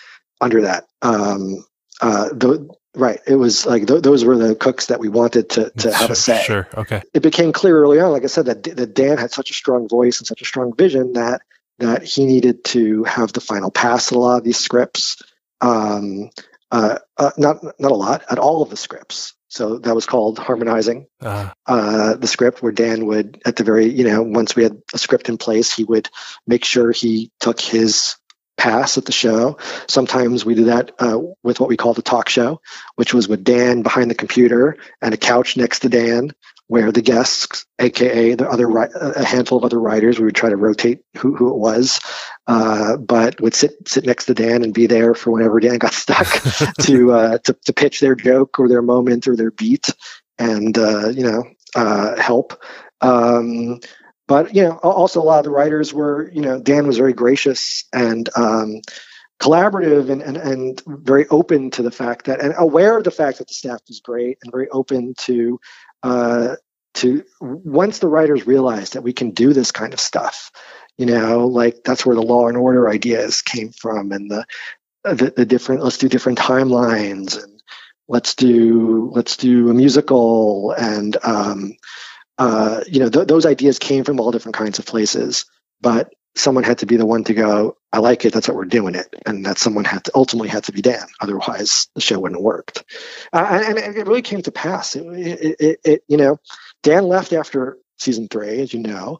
under 0.41 0.61
that. 0.63 0.87
Um, 1.01 1.65
uh, 2.01 2.29
the, 2.29 2.69
right 2.95 3.19
it 3.27 3.35
was 3.35 3.67
like 3.67 3.85
th- 3.85 4.01
those 4.01 4.25
were 4.25 4.37
the 4.37 4.55
cooks 4.55 4.87
that 4.87 4.99
we 4.99 5.09
wanted 5.09 5.49
to, 5.51 5.69
to 5.77 5.91
have 5.91 6.07
sure, 6.07 6.11
a 6.11 6.15
say. 6.15 6.43
sure 6.43 6.67
okay. 6.73 7.03
It 7.13 7.21
became 7.21 7.51
clear 7.51 7.77
early 7.77 7.99
on 7.99 8.11
like 8.11 8.23
i 8.23 8.27
said 8.27 8.45
that, 8.45 8.63
that 8.63 8.95
dan 8.95 9.19
had 9.19 9.31
such 9.31 9.51
a 9.51 9.53
strong 9.53 9.87
voice 9.87 10.19
and 10.19 10.25
such 10.25 10.41
a 10.41 10.45
strong 10.45 10.75
vision 10.75 11.13
that 11.13 11.41
that 11.79 12.03
he 12.03 12.25
needed 12.25 12.63
to 12.63 13.03
have 13.05 13.33
the 13.33 13.41
final 13.41 13.71
pass 13.71 14.11
at 14.11 14.15
a 14.15 14.19
lot 14.19 14.37
of 14.37 14.43
these 14.43 14.57
scripts. 14.57 15.21
Um, 15.61 16.29
uh, 16.71 16.99
uh, 17.17 17.31
not 17.37 17.63
not 17.79 17.91
a 17.91 17.95
lot 17.95 18.23
at 18.29 18.37
all 18.37 18.61
of 18.61 18.69
the 18.69 18.77
scripts. 18.77 19.33
So 19.49 19.79
that 19.79 19.95
was 19.95 20.05
called 20.05 20.39
harmonizing. 20.39 21.07
Uh 21.21 21.49
uh, 21.65 22.15
the 22.15 22.27
script, 22.27 22.61
where 22.61 22.71
Dan 22.71 23.05
would, 23.07 23.41
at 23.45 23.55
the 23.55 23.63
very, 23.63 23.87
you 23.87 24.03
know, 24.05 24.23
once 24.23 24.55
we 24.55 24.63
had 24.63 24.81
a 24.93 24.97
script 24.97 25.27
in 25.27 25.37
place, 25.37 25.73
he 25.73 25.83
would 25.83 26.09
make 26.47 26.63
sure 26.63 26.91
he 26.91 27.31
took 27.39 27.59
his 27.59 28.15
pass 28.57 28.97
at 28.97 29.05
the 29.05 29.11
show. 29.11 29.57
Sometimes 29.87 30.45
we 30.45 30.53
did 30.53 30.67
that 30.67 30.91
uh, 30.99 31.19
with 31.43 31.59
what 31.59 31.69
we 31.69 31.77
called 31.77 31.95
the 31.95 32.01
talk 32.01 32.29
show, 32.29 32.61
which 32.95 33.13
was 33.13 33.27
with 33.27 33.43
Dan 33.43 33.81
behind 33.81 34.11
the 34.11 34.15
computer 34.15 34.77
and 35.01 35.13
a 35.13 35.17
couch 35.17 35.57
next 35.57 35.79
to 35.79 35.89
Dan, 35.89 36.31
where 36.69 36.91
the 36.91 37.01
guests, 37.01 37.65
aka 37.79 38.35
the 38.35 38.47
other 38.47 38.69
a 38.69 39.25
handful 39.25 39.57
of 39.57 39.65
other 39.65 39.79
writers, 39.79 40.19
we 40.19 40.25
would 40.25 40.35
try 40.35 40.49
to 40.49 40.55
rotate 40.55 40.99
who, 41.17 41.35
who 41.35 41.49
it 41.49 41.57
was, 41.57 41.99
uh, 42.45 42.95
but 42.95 43.41
would 43.41 43.55
sit 43.55 43.71
sit 43.87 44.05
next 44.05 44.25
to 44.25 44.35
Dan 44.35 44.63
and 44.63 44.71
be 44.71 44.85
there 44.85 45.15
for 45.15 45.31
whenever 45.31 45.59
Dan 45.59 45.79
got 45.79 45.93
stuck 46.05 46.27
to, 46.81 47.11
uh, 47.11 47.37
to 47.39 47.57
to 47.65 47.73
pitch 47.73 47.99
their 47.99 48.13
joke 48.13 48.59
or 48.59 48.69
their 48.69 48.83
moment 48.83 49.27
or 49.27 49.35
their 49.35 49.49
beat, 49.49 49.89
and 50.37 50.77
uh, 50.77 51.09
you 51.09 51.23
know 51.23 51.43
uh, 51.75 52.21
help. 52.21 52.63
Um, 53.01 53.79
but 54.27 54.53
you 54.53 54.63
know, 54.63 54.73
also 54.77 55.19
a 55.19 55.23
lot 55.23 55.39
of 55.39 55.45
the 55.45 55.49
writers 55.49 55.91
were, 55.91 56.29
you 56.31 56.41
know, 56.41 56.59
Dan 56.59 56.85
was 56.85 56.99
very 56.99 57.13
gracious 57.13 57.85
and 57.91 58.29
um, 58.35 58.81
collaborative 59.41 60.11
and, 60.11 60.21
and 60.21 60.37
and 60.37 60.83
very 60.85 61.25
open 61.29 61.71
to 61.71 61.81
the 61.81 61.91
fact 61.91 62.25
that 62.25 62.41
and 62.41 62.53
aware 62.57 62.97
of 62.97 63.05
the 63.05 63.11
fact 63.11 63.39
that 63.39 63.47
the 63.47 63.53
staff 63.53 63.79
was 63.87 64.01
great 64.01 64.37
and 64.43 64.51
very 64.51 64.69
open 64.69 65.15
to 65.17 65.59
uh, 66.03 66.55
to 66.95 67.23
once 67.39 67.99
the 67.99 68.07
writers 68.07 68.47
realized 68.47 68.93
that 68.93 69.03
we 69.03 69.13
can 69.13 69.31
do 69.31 69.53
this 69.53 69.71
kind 69.71 69.93
of 69.93 69.99
stuff 69.99 70.51
you 70.97 71.05
know 71.05 71.47
like 71.47 71.83
that's 71.83 72.05
where 72.05 72.15
the 72.15 72.21
law 72.21 72.47
and 72.47 72.57
order 72.57 72.89
ideas 72.89 73.41
came 73.41 73.69
from 73.69 74.11
and 74.11 74.29
the 74.29 74.45
the, 75.03 75.33
the 75.35 75.45
different 75.45 75.83
let's 75.83 75.97
do 75.97 76.09
different 76.09 76.39
timelines 76.39 77.41
and 77.41 77.61
let's 78.07 78.35
do 78.35 79.11
let's 79.13 79.37
do 79.37 79.69
a 79.69 79.73
musical 79.73 80.71
and 80.71 81.15
um, 81.23 81.73
uh, 82.39 82.81
you 82.87 83.01
know, 83.01 83.09
th- 83.09 83.27
those 83.27 83.45
ideas 83.45 83.77
came 83.79 84.05
from 84.05 84.19
all 84.19 84.31
different 84.31 84.55
kinds 84.55 84.79
of 84.79 84.85
places, 84.85 85.45
but 85.81 86.13
someone 86.39 86.63
had 86.63 86.79
to 86.79 86.85
be 86.85 86.97
the 86.97 87.05
one 87.05 87.23
to 87.25 87.33
go, 87.33 87.77
I 87.91 87.99
like 87.99 88.25
it, 88.25 88.33
that's 88.33 88.47
what 88.47 88.57
we're 88.57 88.65
doing 88.65 88.95
it. 88.95 89.13
And 89.25 89.45
that 89.45 89.57
someone 89.57 89.85
had 89.85 90.05
to 90.05 90.11
ultimately 90.15 90.49
had 90.49 90.63
to 90.65 90.71
be 90.71 90.81
Dan. 90.81 91.05
Otherwise 91.19 91.87
the 91.95 92.01
show 92.01 92.19
wouldn't 92.19 92.39
have 92.39 92.43
worked. 92.43 92.83
Uh, 93.33 93.61
and, 93.67 93.77
and, 93.77 93.95
it 93.95 94.07
really 94.07 94.21
came 94.21 94.41
to 94.43 94.51
pass. 94.51 94.95
It, 94.95 95.55
it, 95.59 95.79
it, 95.83 96.03
you 96.07 96.17
know, 96.17 96.39
Dan 96.83 97.03
left 97.03 97.33
after 97.33 97.77
season 97.97 98.27
three, 98.27 98.61
as 98.61 98.73
you 98.73 98.79
know. 98.79 99.19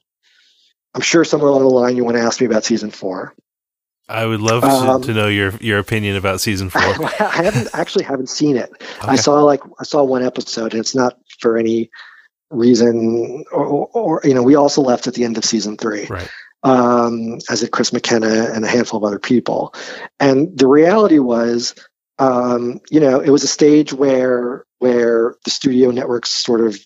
I'm 0.94 1.02
sure 1.02 1.24
somewhere 1.24 1.50
along 1.50 1.64
the 1.64 1.70
line 1.70 1.96
you 1.96 2.04
want 2.04 2.18
to 2.18 2.24
ask 2.24 2.40
me 2.42 2.48
about 2.48 2.64
season 2.64 2.92
four. 2.92 3.36
I 4.08 4.26
would 4.26 4.42
love 4.42 4.64
um, 4.64 5.04
to 5.04 5.14
know 5.14 5.28
your 5.28 5.54
your 5.62 5.78
opinion 5.78 6.16
about 6.16 6.42
season 6.42 6.70
four. 6.72 6.82
I 6.82 7.44
haven't 7.44 7.68
actually 7.74 8.06
haven't 8.06 8.30
seen 8.30 8.58
it. 8.58 8.72
Okay. 8.72 9.08
I 9.08 9.16
saw 9.18 9.44
like 9.44 9.62
I 9.80 9.84
saw 9.84 10.04
one 10.04 10.24
episode, 10.24 10.74
and 10.74 10.80
it's 10.80 10.96
not 10.96 11.20
for 11.40 11.58
any 11.58 11.92
reason, 12.52 13.46
or, 13.52 13.88
or, 13.94 14.22
you 14.24 14.34
know, 14.34 14.44
we 14.44 14.56
also 14.56 14.82
left 14.82 15.08
at 15.08 15.14
the 15.14 15.24
end 15.24 15.38
of 15.38 15.46
season 15.46 15.78
three. 15.78 16.06
Right. 16.06 16.30
Um, 16.62 17.40
as 17.50 17.62
did 17.62 17.72
Chris 17.72 17.94
McKenna 17.94 18.50
and 18.54 18.66
a 18.66 18.68
handful 18.68 18.98
of 18.98 19.06
other 19.06 19.20
people. 19.20 19.74
And 20.20 20.58
the 20.58 20.68
reality 20.68 21.20
was, 21.20 21.74
um, 22.18 22.82
you 22.90 23.00
know, 23.00 23.22
it 23.22 23.30
was 23.30 23.44
a 23.44 23.48
stage 23.48 23.94
where 23.94 24.66
where 24.80 25.36
the 25.46 25.52
studio 25.52 25.92
networks 25.92 26.32
sort 26.32 26.62
of 26.62 26.78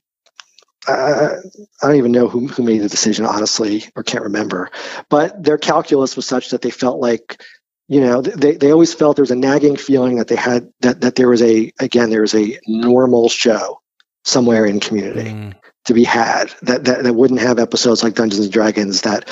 uh, 0.88 1.36
I 1.82 1.88
don't 1.88 1.95
even 1.95 2.11
know 2.11 2.28
who, 2.28 2.47
who 2.47 2.63
made 2.63 2.82
the 2.82 2.89
decision, 2.89 3.26
honestly, 3.26 3.86
or 3.95 4.03
can't 4.03 4.26
remember. 4.26 4.69
But 5.09 5.41
their 5.41 5.57
calculus 5.57 6.15
was 6.15 6.26
such 6.26 6.49
that 6.49 6.61
they 6.61 6.71
felt 6.71 6.99
like, 6.99 7.41
you 7.88 8.01
know, 8.01 8.21
they, 8.21 8.55
they 8.55 8.71
always 8.71 8.93
felt 8.93 9.15
there 9.15 9.24
was 9.24 9.32
a 9.32 9.36
nagging 9.36 9.78
feeling 9.78 10.17
that 10.17 10.28
they 10.28 10.36
had 10.36 10.69
that, 10.82 11.01
that 11.01 11.15
there 11.15 11.30
was 11.30 11.41
a, 11.41 11.71
again, 11.80 12.09
there 12.09 12.21
was 12.21 12.36
a 12.36 12.59
normal 12.67 13.30
show 13.30 13.80
somewhere 14.26 14.65
in 14.65 14.80
community 14.80 15.30
mm. 15.30 15.53
to 15.86 15.93
be 15.93 16.03
had 16.03 16.53
that, 16.63 16.86
that 16.86 17.03
that 17.03 17.13
wouldn't 17.13 17.41
have 17.41 17.59
episodes 17.59 18.03
like 18.03 18.15
Dungeons 18.15 18.43
and 18.43 18.53
Dragons 18.53 19.01
that 19.01 19.30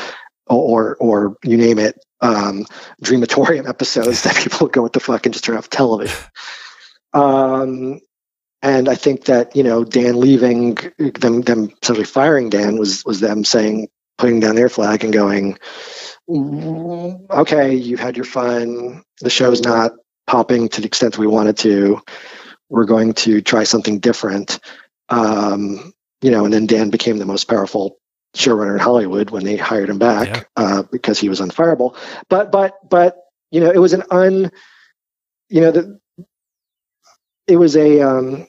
or 0.58 0.96
or 0.98 1.38
you 1.44 1.58
name 1.58 1.80
it 1.80 2.00
um, 2.22 2.66
dreamatorium 3.04 3.68
episodes 3.68 4.24
that 4.24 4.36
people 4.44 4.68
go 4.68 4.84
with 4.84 4.94
the 4.94 5.00
fuck 5.00 5.26
and 5.26 5.34
just 5.34 5.46
turn 5.46 5.58
off 5.58 5.70
television. 5.70 6.18
Um, 7.14 8.00
and 8.62 8.90
I 8.90 8.96
think 8.96 9.26
that 9.26 9.56
you 9.56 9.64
know 9.64 9.84
Dan 9.84 10.20
leaving 10.20 10.76
them 10.98 11.42
them 11.42 11.72
essentially 11.82 12.06
firing 12.06 12.50
Dan 12.50 12.78
was 12.78 13.04
was 13.06 13.20
them 13.20 13.44
saying 13.44 13.90
putting 14.18 14.40
down 14.40 14.56
their 14.56 14.70
flag 14.70 15.04
and 15.04 15.14
going 15.14 15.58
okay 16.30 17.76
you've 17.76 18.00
had 18.00 18.18
your 18.18 18.26
fun. 18.26 19.04
The 19.22 19.30
show's 19.30 19.62
not 19.62 19.94
popping 20.28 20.70
to 20.70 20.82
the 20.82 20.88
extent 20.88 21.18
we 21.18 21.28
wanted 21.28 21.58
to. 21.60 22.02
We're 22.70 22.86
going 22.86 23.14
to 23.16 23.42
try 23.42 23.66
something 23.66 24.00
different. 24.00 24.60
Um, 25.10 25.94
you 26.22 26.32
know, 26.32 26.46
and 26.46 26.54
then 26.54 26.68
Dan 26.68 26.90
became 26.92 27.18
the 27.18 27.26
most 27.26 27.46
powerful 27.46 27.98
showrunner 28.36 28.74
in 28.74 28.80
Hollywood 28.80 29.30
when 29.30 29.44
they 29.44 29.58
hired 29.58 29.90
him 29.90 30.00
back 30.00 30.28
yeah. 30.28 30.44
uh, 30.56 30.84
because 30.84 31.20
he 31.20 31.30
was 31.30 31.42
unfireable. 31.42 31.96
But 32.30 32.52
but 32.52 32.78
but 32.90 33.18
you 33.52 33.60
know, 33.60 33.70
it 33.70 33.80
was 33.80 33.94
an 33.94 34.04
un, 34.10 34.52
you 35.50 35.62
know, 35.62 35.72
the, 35.72 36.00
it 37.48 37.58
was 37.58 37.76
a 37.76 38.02
um, 38.02 38.48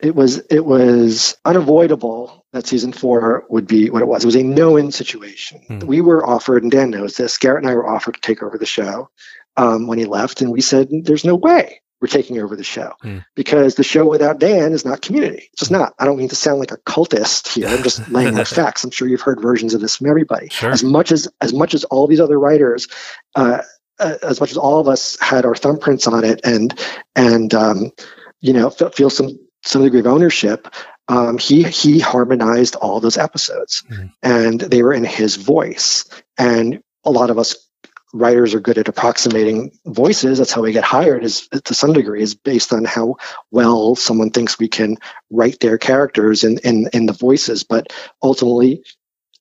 it 0.00 0.14
was 0.14 0.38
it 0.38 0.64
was 0.64 1.36
unavoidable 1.44 2.44
that 2.52 2.66
season 2.66 2.92
four 2.92 3.44
would 3.48 3.66
be 3.66 3.90
what 3.90 4.02
it 4.02 4.08
was. 4.08 4.24
It 4.24 4.26
was 4.26 4.36
a 4.36 4.42
no-win 4.42 4.90
situation. 4.92 5.62
Hmm. 5.66 5.78
We 5.86 6.00
were 6.00 6.26
offered, 6.26 6.62
and 6.64 6.72
Dan 6.72 6.90
knows 6.90 7.16
this. 7.16 7.38
Garrett 7.38 7.62
and 7.62 7.70
I 7.70 7.74
were 7.74 7.88
offered 7.88 8.14
to 8.14 8.20
take 8.20 8.42
over 8.42 8.58
the 8.58 8.66
show 8.66 9.08
um, 9.56 9.86
when 9.86 9.98
he 9.98 10.04
left, 10.04 10.42
and 10.42 10.50
we 10.50 10.60
said, 10.60 10.88
"There's 10.90 11.24
no 11.24 11.36
way 11.36 11.80
we're 12.02 12.08
taking 12.08 12.40
over 12.40 12.56
the 12.56 12.64
show 12.64 12.92
mm. 13.04 13.24
because 13.36 13.76
the 13.76 13.84
show 13.84 14.04
without 14.04 14.40
Dan 14.40 14.72
is 14.72 14.84
not 14.84 15.00
community. 15.00 15.48
It's 15.52 15.60
just 15.60 15.70
not. 15.70 15.94
I 16.00 16.04
don't 16.04 16.18
mean 16.18 16.30
to 16.30 16.36
sound 16.36 16.58
like 16.58 16.72
a 16.72 16.76
cultist 16.78 17.54
here. 17.54 17.68
I'm 17.68 17.84
just 17.84 18.08
laying 18.10 18.36
out 18.36 18.48
facts. 18.48 18.82
I'm 18.82 18.90
sure 18.90 19.06
you've 19.06 19.20
heard 19.20 19.40
versions 19.40 19.72
of 19.72 19.80
this 19.80 19.96
from 19.96 20.08
everybody. 20.08 20.48
Sure. 20.48 20.70
As 20.70 20.82
much 20.82 21.12
as 21.12 21.28
as 21.40 21.54
much 21.54 21.74
as 21.74 21.84
all 21.84 22.08
these 22.08 22.20
other 22.20 22.38
writers, 22.38 22.88
uh, 23.36 23.62
uh, 24.00 24.16
as 24.20 24.40
much 24.40 24.50
as 24.50 24.56
all 24.56 24.80
of 24.80 24.88
us 24.88 25.16
had 25.20 25.46
our 25.46 25.54
thumbprints 25.54 26.10
on 26.10 26.24
it 26.24 26.40
and 26.42 26.78
and 27.14 27.54
um, 27.54 27.92
you 28.40 28.52
know 28.52 28.68
feel 28.68 29.08
some 29.08 29.38
some 29.62 29.82
degree 29.82 30.00
of 30.00 30.06
ownership. 30.08 30.66
Um, 31.06 31.38
he 31.38 31.62
he 31.62 32.00
harmonized 32.00 32.74
all 32.74 32.98
those 32.98 33.16
episodes, 33.16 33.84
mm. 33.88 34.12
and 34.24 34.60
they 34.60 34.82
were 34.82 34.92
in 34.92 35.04
his 35.04 35.36
voice. 35.36 36.04
And 36.36 36.82
a 37.04 37.12
lot 37.12 37.30
of 37.30 37.38
us 37.38 37.68
writers 38.12 38.54
are 38.54 38.60
good 38.60 38.78
at 38.78 38.88
approximating 38.88 39.72
voices. 39.86 40.38
That's 40.38 40.52
how 40.52 40.62
we 40.62 40.72
get 40.72 40.84
hired 40.84 41.24
is 41.24 41.48
to 41.48 41.74
some 41.74 41.92
degree 41.92 42.22
is 42.22 42.34
based 42.34 42.72
on 42.72 42.84
how 42.84 43.16
well 43.50 43.94
someone 43.96 44.30
thinks 44.30 44.58
we 44.58 44.68
can 44.68 44.98
write 45.30 45.60
their 45.60 45.78
characters 45.78 46.44
in, 46.44 46.58
in, 46.58 46.88
in 46.92 47.06
the 47.06 47.12
voices. 47.12 47.64
But 47.64 47.92
ultimately, 48.22 48.84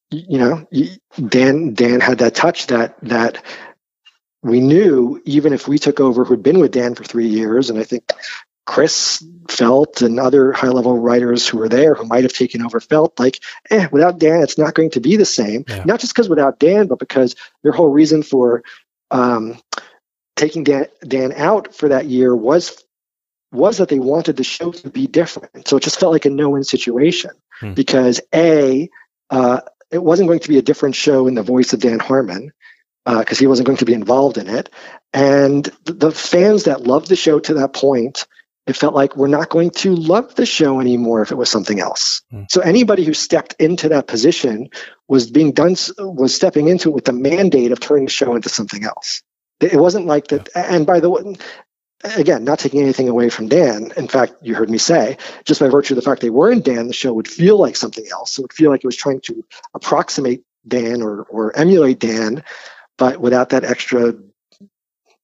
you 0.10 0.38
know, 0.40 0.68
Dan, 1.28 1.74
Dan 1.74 2.00
had 2.00 2.20
that 2.20 2.36
touch 2.36 2.68
that, 2.68 2.98
that 3.04 3.44
we 4.42 4.60
knew 4.60 5.22
even 5.26 5.54
if 5.54 5.68
we 5.68 5.78
took 5.78 6.00
over 6.00 6.26
who'd 6.26 6.44
been 6.44 6.60
with 6.60 6.72
Dan 6.72 6.96
for 6.96 7.04
three 7.04 7.28
years, 7.28 7.70
and 7.70 7.78
I 7.78 7.84
think 7.84 8.12
Chris 8.66 9.24
felt 9.50 10.02
and 10.02 10.20
other 10.20 10.52
high 10.52 10.70
level 10.70 10.98
writers 10.98 11.48
who 11.48 11.58
were 11.58 11.70
there 11.70 11.96
who 11.96 12.06
might 12.06 12.24
have 12.24 12.34
taken 12.34 12.64
over 12.64 12.80
felt 12.80 13.20
like, 13.20 13.40
eh, 13.70 13.88
without 13.92 14.20
Dan, 14.20 14.42
it's 14.42 14.58
not 14.58 14.76
going 14.76 14.92
to 14.92 15.00
be 15.00 15.18
the 15.18 15.26
same. 15.26 15.66
Yeah. 15.68 15.84
Not 15.86 16.00
just 16.00 16.14
because 16.14 16.30
without 16.30 16.60
Dan, 16.60 16.88
but 16.88 17.00
because 17.00 17.36
their 17.64 17.72
whole 17.72 17.90
reason 17.90 18.24
for 18.24 18.64
um, 19.10 19.60
taking 20.36 20.64
Dan, 20.64 20.88
Dan 21.06 21.34
out 21.34 21.76
for 21.76 21.90
that 21.90 22.06
year 22.06 22.36
was 22.36 22.84
was 23.52 23.80
that 23.80 23.90
they 23.90 24.00
wanted 24.00 24.38
the 24.38 24.46
show 24.46 24.72
to 24.72 24.90
be 24.90 25.08
different. 25.08 25.68
So 25.68 25.76
it 25.76 25.84
just 25.84 26.00
felt 26.00 26.14
like 26.14 26.24
a 26.24 26.30
no-win 26.30 26.64
situation 26.64 27.32
hmm. 27.60 27.74
because 27.74 28.22
a 28.34 28.90
uh, 29.30 29.62
it 29.92 30.02
wasn't 30.02 30.30
going 30.30 30.40
to 30.40 30.50
be 30.50 30.58
a 30.58 30.62
different 30.62 30.96
show 30.96 31.28
in 31.28 31.36
the 31.36 31.44
voice 31.44 31.74
of 31.74 31.82
Dan 31.82 32.00
Harmon 32.00 32.54
because 33.06 33.38
uh, 33.38 33.40
he 33.40 33.48
wasn't 33.48 33.66
going 33.66 33.80
to 33.80 33.86
be 33.86 33.94
involved 33.94 34.38
in 34.38 34.48
it, 34.48 34.70
and 35.14 35.66
the 35.84 36.12
fans 36.12 36.66
that 36.66 36.84
loved 36.84 37.10
the 37.10 37.16
show 37.16 37.40
to 37.40 37.56
that 37.56 37.74
point 37.74 38.28
it 38.72 38.78
felt 38.78 38.96
like 38.96 39.18
we're 39.18 39.28
not 39.28 39.50
going 39.50 39.70
to 39.70 39.94
love 39.94 40.34
the 40.36 40.46
show 40.46 40.80
anymore 40.80 41.22
if 41.22 41.32
it 41.32 41.36
was 41.36 41.50
something 41.50 41.80
else. 41.80 42.22
Mm. 42.34 42.50
So 42.50 42.62
anybody 42.62 43.04
who 43.04 43.14
stepped 43.14 43.56
into 43.60 43.90
that 43.90 44.08
position 44.08 44.70
was 45.10 45.30
being 45.30 45.52
done 45.52 45.76
was 46.00 46.34
stepping 46.34 46.70
into 46.70 46.90
it 46.90 46.96
with 46.96 47.06
the 47.06 47.14
mandate 47.14 47.74
of 47.74 47.82
turning 47.82 48.06
the 48.06 48.12
show 48.12 48.34
into 48.36 48.48
something 48.48 48.86
else. 48.86 49.24
It 49.60 49.76
wasn't 49.76 50.06
like 50.06 50.28
that. 50.30 50.50
And 50.56 50.88
by 50.88 51.02
the 51.02 51.10
way, 51.10 51.36
again, 52.04 52.46
not 52.46 52.60
taking 52.60 52.82
anything 52.82 53.10
away 53.10 53.30
from 53.30 53.50
Dan. 53.50 53.92
In 53.98 54.08
fact, 54.08 54.36
you 54.42 54.56
heard 54.56 54.70
me 54.70 54.78
say, 54.78 55.18
just 55.44 55.60
by 55.60 55.68
virtue 55.68 55.94
of 55.94 55.98
the 55.98 56.10
fact 56.10 56.22
they 56.22 56.30
were 56.30 56.50
in 56.50 56.62
Dan, 56.62 56.88
the 56.88 56.94
show 56.94 57.14
would 57.14 57.28
feel 57.28 57.60
like 57.60 57.76
something 57.76 58.06
else. 58.10 58.40
It 58.40 58.42
would 58.42 58.54
feel 58.54 58.72
like 58.72 58.86
it 58.86 58.88
was 58.88 58.96
trying 58.96 59.20
to 59.26 59.44
approximate 59.74 60.44
Dan 60.66 61.02
or 61.02 61.24
or 61.24 61.56
emulate 61.58 62.00
Dan, 62.00 62.44
but 62.98 63.20
without 63.20 63.50
that 63.50 63.66
extra 63.66 64.14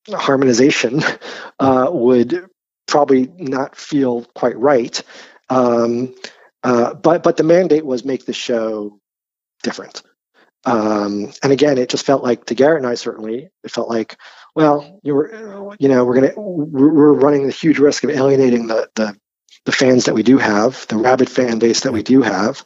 harmonization, 0.10 1.02
uh, 1.60 1.88
would 1.92 2.50
probably 2.88 3.32
not 3.38 3.76
feel 3.76 4.26
quite 4.36 4.58
right. 4.58 5.02
Um, 5.50 6.16
uh, 6.64 6.94
but 6.94 7.24
but 7.24 7.38
the 7.38 7.44
mandate 7.44 7.86
was 7.86 8.04
make 8.04 8.26
the 8.26 8.34
show 8.34 9.00
different. 9.64 10.02
Um, 10.66 11.32
and 11.44 11.54
again, 11.54 11.78
it 11.78 11.90
just 11.90 12.06
felt 12.06 12.24
like 12.24 12.46
to 12.46 12.56
Garrett 12.56 12.82
and 12.82 12.88
I 12.88 12.96
certainly, 12.96 13.50
it 13.64 13.72
felt 13.72 13.90
like 13.90 14.18
well, 14.56 15.00
you 15.04 15.14
were, 15.14 15.76
you 15.80 15.88
know, 15.88 16.04
we're 16.04 16.16
gonna 16.16 16.34
we're 16.36 17.14
running 17.14 17.46
the 17.46 17.54
huge 17.54 17.80
risk 17.80 18.04
of 18.04 18.10
alienating 18.10 18.68
the 18.68 18.90
the, 18.96 19.16
the 19.66 19.72
fans 19.72 20.06
that 20.06 20.16
we 20.16 20.24
do 20.24 20.40
have, 20.40 20.88
the 20.88 20.98
rabid 20.98 21.30
fan 21.30 21.60
base 21.60 21.82
that 21.82 21.94
we 21.94 22.04
do 22.04 22.22
have, 22.24 22.66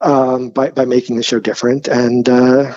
um, 0.00 0.50
by 0.50 0.70
by 0.70 0.84
making 0.84 1.16
the 1.16 1.22
show 1.22 1.40
different 1.40 1.88
and. 1.88 2.28
Uh, 2.28 2.74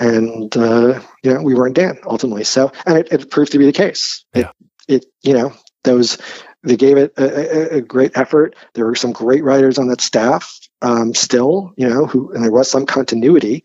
and 0.00 0.56
uh, 0.56 1.00
you 1.22 1.32
know 1.32 1.40
we 1.40 1.54
weren't 1.54 1.76
Dan 1.76 1.98
ultimately. 2.04 2.42
So 2.42 2.72
and 2.84 2.98
it, 2.98 3.12
it 3.12 3.30
proved 3.30 3.52
to 3.52 3.58
be 3.58 3.66
the 3.66 3.72
case. 3.72 4.24
Yeah. 4.34 4.50
It, 4.88 5.06
you 5.22 5.34
know 5.34 5.52
those 5.84 6.18
they 6.62 6.76
gave 6.76 6.96
it 6.96 7.12
a, 7.16 7.74
a, 7.74 7.78
a, 7.78 7.80
great 7.82 8.16
effort. 8.16 8.56
There 8.72 8.86
were 8.86 8.94
some 8.94 9.12
great 9.12 9.44
writers 9.44 9.78
on 9.78 9.88
that 9.88 10.00
staff 10.00 10.58
um, 10.80 11.14
still, 11.14 11.72
you 11.76 11.88
know, 11.88 12.06
who 12.06 12.32
and 12.32 12.42
there 12.42 12.50
was 12.50 12.70
some 12.70 12.86
continuity, 12.86 13.64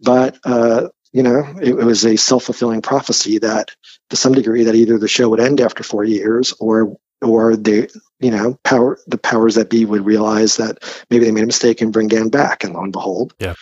but 0.00 0.38
uh, 0.44 0.88
you 1.12 1.22
know, 1.22 1.44
it, 1.60 1.70
it 1.70 1.84
was 1.84 2.04
a 2.04 2.16
self 2.16 2.44
fulfilling 2.44 2.82
prophecy 2.82 3.38
that 3.38 3.70
to 4.10 4.16
some 4.16 4.32
degree 4.32 4.64
that 4.64 4.74
either 4.74 4.98
the 4.98 5.08
show 5.08 5.28
would 5.28 5.40
end 5.40 5.60
after 5.60 5.82
four 5.82 6.04
years 6.04 6.54
or 6.60 6.96
or 7.22 7.56
the 7.56 7.90
you 8.18 8.30
know 8.30 8.58
power 8.64 8.98
the 9.06 9.18
powers 9.18 9.56
that 9.56 9.70
be 9.70 9.84
would 9.84 10.04
realize 10.04 10.56
that 10.56 10.78
maybe 11.10 11.24
they 11.24 11.32
made 11.32 11.44
a 11.44 11.46
mistake 11.46 11.80
and 11.80 11.92
bring 11.92 12.08
Dan 12.08 12.28
back, 12.28 12.64
and 12.64 12.74
lo 12.74 12.82
and 12.82 12.92
behold, 12.92 13.34
yeah, 13.38 13.54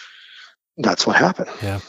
that's 0.76 1.06
what 1.06 1.16
happened. 1.16 1.50
Yeah. 1.62 1.80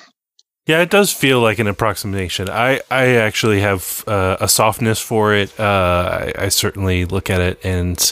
Yeah, 0.67 0.81
it 0.81 0.91
does 0.91 1.11
feel 1.11 1.41
like 1.41 1.57
an 1.57 1.65
approximation. 1.65 2.47
I, 2.47 2.81
I 2.91 3.15
actually 3.15 3.61
have 3.61 4.03
uh, 4.07 4.37
a 4.39 4.47
softness 4.47 4.99
for 4.99 5.33
it. 5.33 5.59
Uh, 5.59 6.31
I, 6.37 6.45
I, 6.45 6.49
certainly 6.49 7.05
look 7.05 7.31
at 7.31 7.41
it, 7.41 7.59
and 7.65 8.11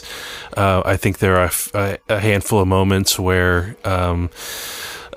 uh, 0.56 0.82
I 0.84 0.96
think 0.96 1.18
there 1.18 1.36
are 1.36 1.50
a, 1.74 1.98
a 2.08 2.18
handful 2.18 2.58
of 2.60 2.66
moments 2.66 3.16
where 3.16 3.76
um, 3.84 4.30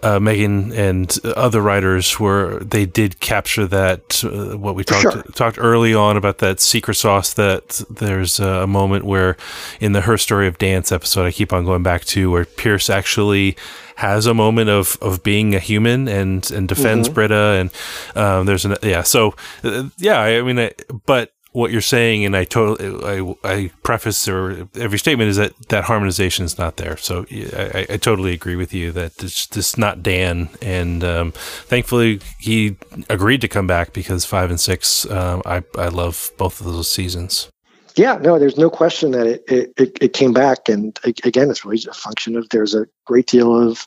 uh, 0.04 0.20
Megan 0.20 0.72
and 0.74 1.18
other 1.24 1.62
writers 1.62 2.20
were 2.20 2.60
they 2.60 2.86
did 2.86 3.20
capture 3.20 3.68
that 3.68 4.24
uh, 4.24 4.58
what 4.58 4.76
we 4.76 4.84
talked 4.84 5.02
sure. 5.02 5.24
talked 5.34 5.58
early 5.60 5.94
on 5.94 6.18
about 6.18 6.40
that 6.40 6.60
secret 6.60 6.96
sauce. 6.96 7.34
That 7.34 7.82
there's 7.90 8.40
a 8.40 8.68
moment 8.68 9.06
where 9.06 9.38
in 9.80 9.94
the 9.94 10.02
Herstory 10.02 10.48
of 10.48 10.58
Dance 10.58 10.92
episode, 10.92 11.26
I 11.26 11.32
keep 11.32 11.54
on 11.54 11.66
going 11.66 11.84
back 11.84 12.06
to 12.06 12.32
where 12.32 12.46
Pierce 12.46 12.90
actually 12.90 13.56
has 13.96 14.26
a 14.26 14.34
moment 14.34 14.70
of, 14.70 14.98
of 15.02 15.22
being 15.22 15.54
a 15.54 15.60
human 15.60 16.08
and 16.08 16.50
and 16.52 16.68
defends 16.68 17.08
mm-hmm. 17.08 17.16
Britta 17.16 17.36
and 17.60 17.72
um, 18.16 18.46
there's 18.46 18.66
an 18.66 18.76
yeah 18.82 19.04
so 19.04 19.36
uh, 19.64 19.90
yeah 19.98 20.20
I 20.20 20.42
mean 20.42 20.60
I, 20.60 20.72
but 21.06 21.34
what 21.54 21.72
you're 21.72 21.82
saying, 21.82 22.24
and 22.24 22.36
I 22.36 22.46
totally, 22.46 23.36
I, 23.44 23.50
I 23.50 23.72
preface 23.84 24.28
or 24.28 24.68
every 24.76 24.98
statement 24.98 25.30
is 25.30 25.38
that 25.38 25.54
that 25.68 25.84
harmonization 25.84 26.46
is 26.46 26.58
not 26.58 26.78
there. 26.78 26.96
So 26.98 27.26
I, 27.30 27.86
I 27.90 27.98
totally 27.98 28.34
agree 28.34 28.56
with 28.56 28.74
you 28.74 28.92
that 28.94 29.18
this 29.18 29.48
is 29.56 29.78
not 29.78 30.02
Dan, 30.02 30.50
and 30.62 31.04
um, 31.04 31.32
thankfully 31.34 32.22
he 32.40 32.78
agreed 33.10 33.42
to 33.42 33.48
come 33.48 33.68
back 33.68 33.92
because 33.92 34.24
five 34.26 34.50
and 34.50 34.60
six, 34.60 35.10
um, 35.10 35.42
I 35.46 35.64
I 35.78 35.90
love 35.90 36.32
both 36.38 36.62
of 36.62 36.68
those 36.68 36.90
seasons. 36.90 37.50
Yeah, 37.96 38.18
no, 38.22 38.40
there's 38.40 38.58
no 38.58 38.70
question 38.70 39.12
that 39.12 39.28
it 39.28 39.74
it, 39.78 39.98
it 40.02 40.14
came 40.14 40.32
back, 40.32 40.70
and 40.70 40.98
again, 41.04 41.50
it's 41.50 41.66
really 41.66 41.84
a 41.90 41.94
function 41.94 42.38
of 42.38 42.48
there's 42.50 42.74
a 42.74 42.88
great 43.06 43.28
deal 43.28 43.70
of 43.70 43.86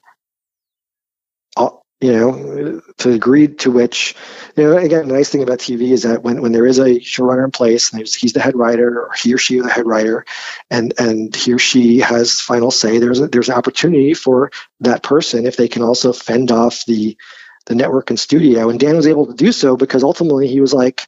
you 2.00 2.12
know, 2.12 2.80
to 2.98 3.08
the 3.08 3.14
degree 3.14 3.48
to 3.48 3.70
which, 3.70 4.14
you 4.56 4.64
know, 4.64 4.76
again, 4.76 5.08
the 5.08 5.14
nice 5.14 5.30
thing 5.30 5.42
about 5.42 5.58
TV 5.58 5.90
is 5.92 6.02
that 6.02 6.22
when, 6.22 6.42
when 6.42 6.52
there 6.52 6.66
is 6.66 6.78
a 6.78 7.00
showrunner 7.00 7.44
in 7.44 7.50
place 7.50 7.92
and 7.92 8.06
he's 8.06 8.32
the 8.32 8.40
head 8.40 8.56
writer 8.56 9.04
or 9.04 9.12
he 9.12 9.32
or 9.32 9.38
she 9.38 9.56
is 9.56 9.64
the 9.64 9.70
head 9.70 9.86
writer 9.86 10.24
and, 10.70 10.92
and 10.98 11.34
he 11.34 11.52
or 11.52 11.58
she 11.58 12.00
has 12.00 12.40
final 12.40 12.70
say, 12.70 12.98
there's 12.98 13.20
a, 13.20 13.28
there's 13.28 13.48
an 13.48 13.54
opportunity 13.54 14.12
for 14.12 14.50
that 14.80 15.02
person 15.02 15.46
if 15.46 15.56
they 15.56 15.68
can 15.68 15.82
also 15.82 16.12
fend 16.12 16.52
off 16.52 16.84
the, 16.84 17.16
the 17.66 17.74
network 17.74 18.10
and 18.10 18.20
studio. 18.20 18.68
And 18.68 18.78
Dan 18.78 18.96
was 18.96 19.06
able 19.06 19.26
to 19.26 19.34
do 19.34 19.52
so 19.52 19.76
because 19.76 20.02
ultimately 20.02 20.48
he 20.48 20.60
was 20.60 20.74
like, 20.74 21.06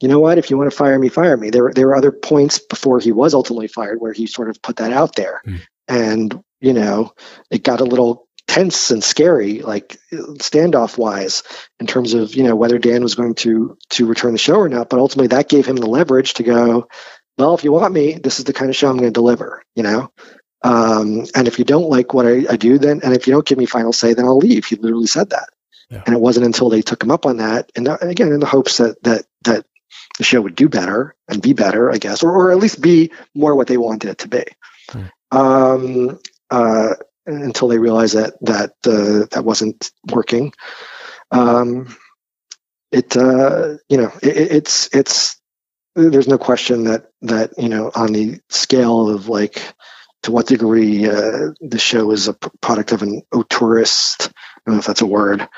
you 0.00 0.08
know 0.08 0.20
what, 0.20 0.38
if 0.38 0.50
you 0.50 0.56
want 0.56 0.70
to 0.70 0.76
fire 0.76 0.98
me, 0.98 1.08
fire 1.08 1.36
me. 1.36 1.50
There, 1.50 1.72
there 1.72 1.88
were 1.88 1.96
other 1.96 2.12
points 2.12 2.60
before 2.60 3.00
he 3.00 3.10
was 3.10 3.34
ultimately 3.34 3.66
fired 3.66 4.00
where 4.00 4.12
he 4.12 4.26
sort 4.28 4.50
of 4.50 4.62
put 4.62 4.76
that 4.76 4.92
out 4.92 5.16
there. 5.16 5.42
Mm. 5.44 5.60
And, 5.88 6.44
you 6.60 6.74
know, 6.74 7.14
it 7.50 7.64
got 7.64 7.80
a 7.80 7.84
little 7.84 8.27
tense 8.48 8.90
and 8.90 9.04
scary, 9.04 9.60
like 9.60 9.98
standoff 10.10 10.98
wise, 10.98 11.44
in 11.78 11.86
terms 11.86 12.14
of 12.14 12.34
you 12.34 12.42
know 12.42 12.56
whether 12.56 12.78
Dan 12.78 13.02
was 13.02 13.14
going 13.14 13.34
to 13.36 13.78
to 13.90 14.06
return 14.06 14.32
the 14.32 14.38
show 14.38 14.56
or 14.56 14.68
not. 14.68 14.88
But 14.88 14.98
ultimately, 14.98 15.28
that 15.28 15.48
gave 15.48 15.66
him 15.66 15.76
the 15.76 15.86
leverage 15.86 16.34
to 16.34 16.42
go. 16.42 16.88
Well, 17.36 17.54
if 17.54 17.62
you 17.62 17.70
want 17.70 17.94
me, 17.94 18.14
this 18.14 18.40
is 18.40 18.46
the 18.46 18.52
kind 18.52 18.68
of 18.68 18.74
show 18.74 18.88
I'm 18.88 18.96
going 18.96 19.12
to 19.12 19.12
deliver. 19.12 19.62
You 19.76 19.84
know, 19.84 20.12
um, 20.62 21.26
and 21.36 21.46
if 21.46 21.58
you 21.60 21.64
don't 21.64 21.88
like 21.88 22.12
what 22.12 22.26
I, 22.26 22.46
I, 22.50 22.56
do, 22.56 22.78
then 22.78 23.00
and 23.04 23.14
if 23.14 23.26
you 23.26 23.32
don't 23.32 23.46
give 23.46 23.58
me 23.58 23.66
final 23.66 23.92
say, 23.92 24.14
then 24.14 24.24
I'll 24.24 24.38
leave. 24.38 24.64
He 24.64 24.76
literally 24.76 25.06
said 25.06 25.30
that. 25.30 25.50
Yeah. 25.90 26.02
And 26.04 26.14
it 26.14 26.20
wasn't 26.20 26.46
until 26.46 26.68
they 26.68 26.82
took 26.82 27.02
him 27.02 27.10
up 27.10 27.26
on 27.26 27.36
that, 27.36 27.70
and, 27.76 27.86
and 27.86 28.10
again 28.10 28.32
in 28.32 28.40
the 28.40 28.46
hopes 28.46 28.78
that 28.78 29.02
that 29.04 29.24
that 29.44 29.64
the 30.18 30.24
show 30.24 30.40
would 30.40 30.56
do 30.56 30.68
better 30.68 31.14
and 31.28 31.40
be 31.40 31.52
better, 31.52 31.90
I 31.90 31.98
guess, 31.98 32.22
or, 32.22 32.32
or 32.32 32.50
at 32.50 32.58
least 32.58 32.82
be 32.82 33.12
more 33.34 33.54
what 33.54 33.68
they 33.68 33.76
wanted 33.76 34.10
it 34.10 34.18
to 34.18 34.28
be. 34.28 34.44
Hmm. 34.90 35.04
Um, 35.30 36.18
uh, 36.50 36.94
until 37.28 37.68
they 37.68 37.78
realized 37.78 38.16
that 38.16 38.34
that 38.42 38.72
uh, 38.86 39.26
that 39.32 39.44
wasn't 39.44 39.92
working. 40.12 40.52
Um, 41.32 41.96
it 42.92 43.16
uh, 43.16 43.76
you 43.88 43.98
know 43.98 44.12
it, 44.22 44.36
it's 44.36 44.88
it's 44.94 45.40
there's 45.94 46.28
no 46.28 46.38
question 46.38 46.84
that 46.84 47.06
that 47.22 47.52
you 47.58 47.68
know 47.68 47.90
on 47.94 48.12
the 48.12 48.40
scale 48.48 49.10
of 49.10 49.28
like 49.28 49.62
to 50.22 50.32
what 50.32 50.46
degree 50.46 51.06
uh, 51.08 51.52
the 51.60 51.78
show 51.78 52.10
is 52.12 52.28
a 52.28 52.34
product 52.62 52.92
of 52.92 53.02
an 53.02 53.22
auteurist. 53.32 54.28
I 54.28 54.32
don't 54.66 54.76
know 54.76 54.80
if 54.80 54.86
that's 54.86 55.02
a 55.02 55.06
word, 55.06 55.48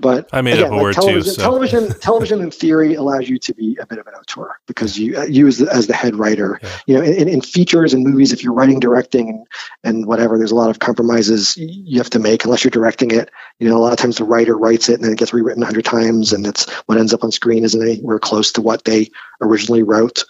but 0.00 0.28
I 0.32 0.42
made 0.42 0.54
again, 0.54 0.64
up 0.64 0.70
a 0.72 0.74
like 0.74 0.82
word 0.82 0.94
television, 0.94 1.22
too. 1.22 1.30
So. 1.30 1.42
Television, 1.42 1.88
television 2.00 2.40
in 2.40 2.50
theory 2.50 2.94
allows 2.94 3.28
you 3.28 3.38
to 3.38 3.54
be 3.54 3.78
a 3.80 3.86
bit 3.86 3.98
of 3.98 4.06
an 4.06 4.14
auteur 4.14 4.56
because 4.66 4.98
you 4.98 5.22
you 5.24 5.46
as 5.46 5.58
the, 5.58 5.72
as 5.72 5.86
the 5.86 5.94
head 5.94 6.16
writer, 6.16 6.58
yeah. 6.62 6.78
you 6.86 6.94
know, 6.94 7.02
in, 7.02 7.28
in, 7.28 7.40
features 7.40 7.94
and 7.94 8.04
movies, 8.04 8.32
if 8.32 8.42
you're 8.42 8.52
writing, 8.52 8.80
directing, 8.80 9.28
and, 9.28 9.46
and 9.84 10.06
whatever, 10.06 10.36
there's 10.36 10.50
a 10.50 10.56
lot 10.56 10.70
of 10.70 10.78
compromises 10.78 11.56
you 11.56 11.98
have 11.98 12.10
to 12.10 12.18
make 12.18 12.44
unless 12.44 12.64
you're 12.64 12.70
directing 12.70 13.12
it. 13.12 13.30
You 13.60 13.68
know, 13.68 13.76
a 13.76 13.82
lot 13.82 13.92
of 13.92 13.98
times 13.98 14.16
the 14.16 14.24
writer 14.24 14.56
writes 14.56 14.88
it 14.88 14.94
and 14.94 15.04
then 15.04 15.12
it 15.12 15.18
gets 15.18 15.32
rewritten 15.32 15.62
a 15.62 15.66
hundred 15.66 15.84
times, 15.84 16.32
and 16.32 16.46
it's 16.46 16.68
what 16.86 16.98
ends 16.98 17.14
up 17.14 17.22
on 17.22 17.30
screen 17.30 17.64
isn't 17.64 17.80
anywhere 17.80 18.18
close 18.18 18.52
to 18.52 18.62
what 18.62 18.84
they 18.84 19.10
originally 19.40 19.82
wrote. 19.82 20.24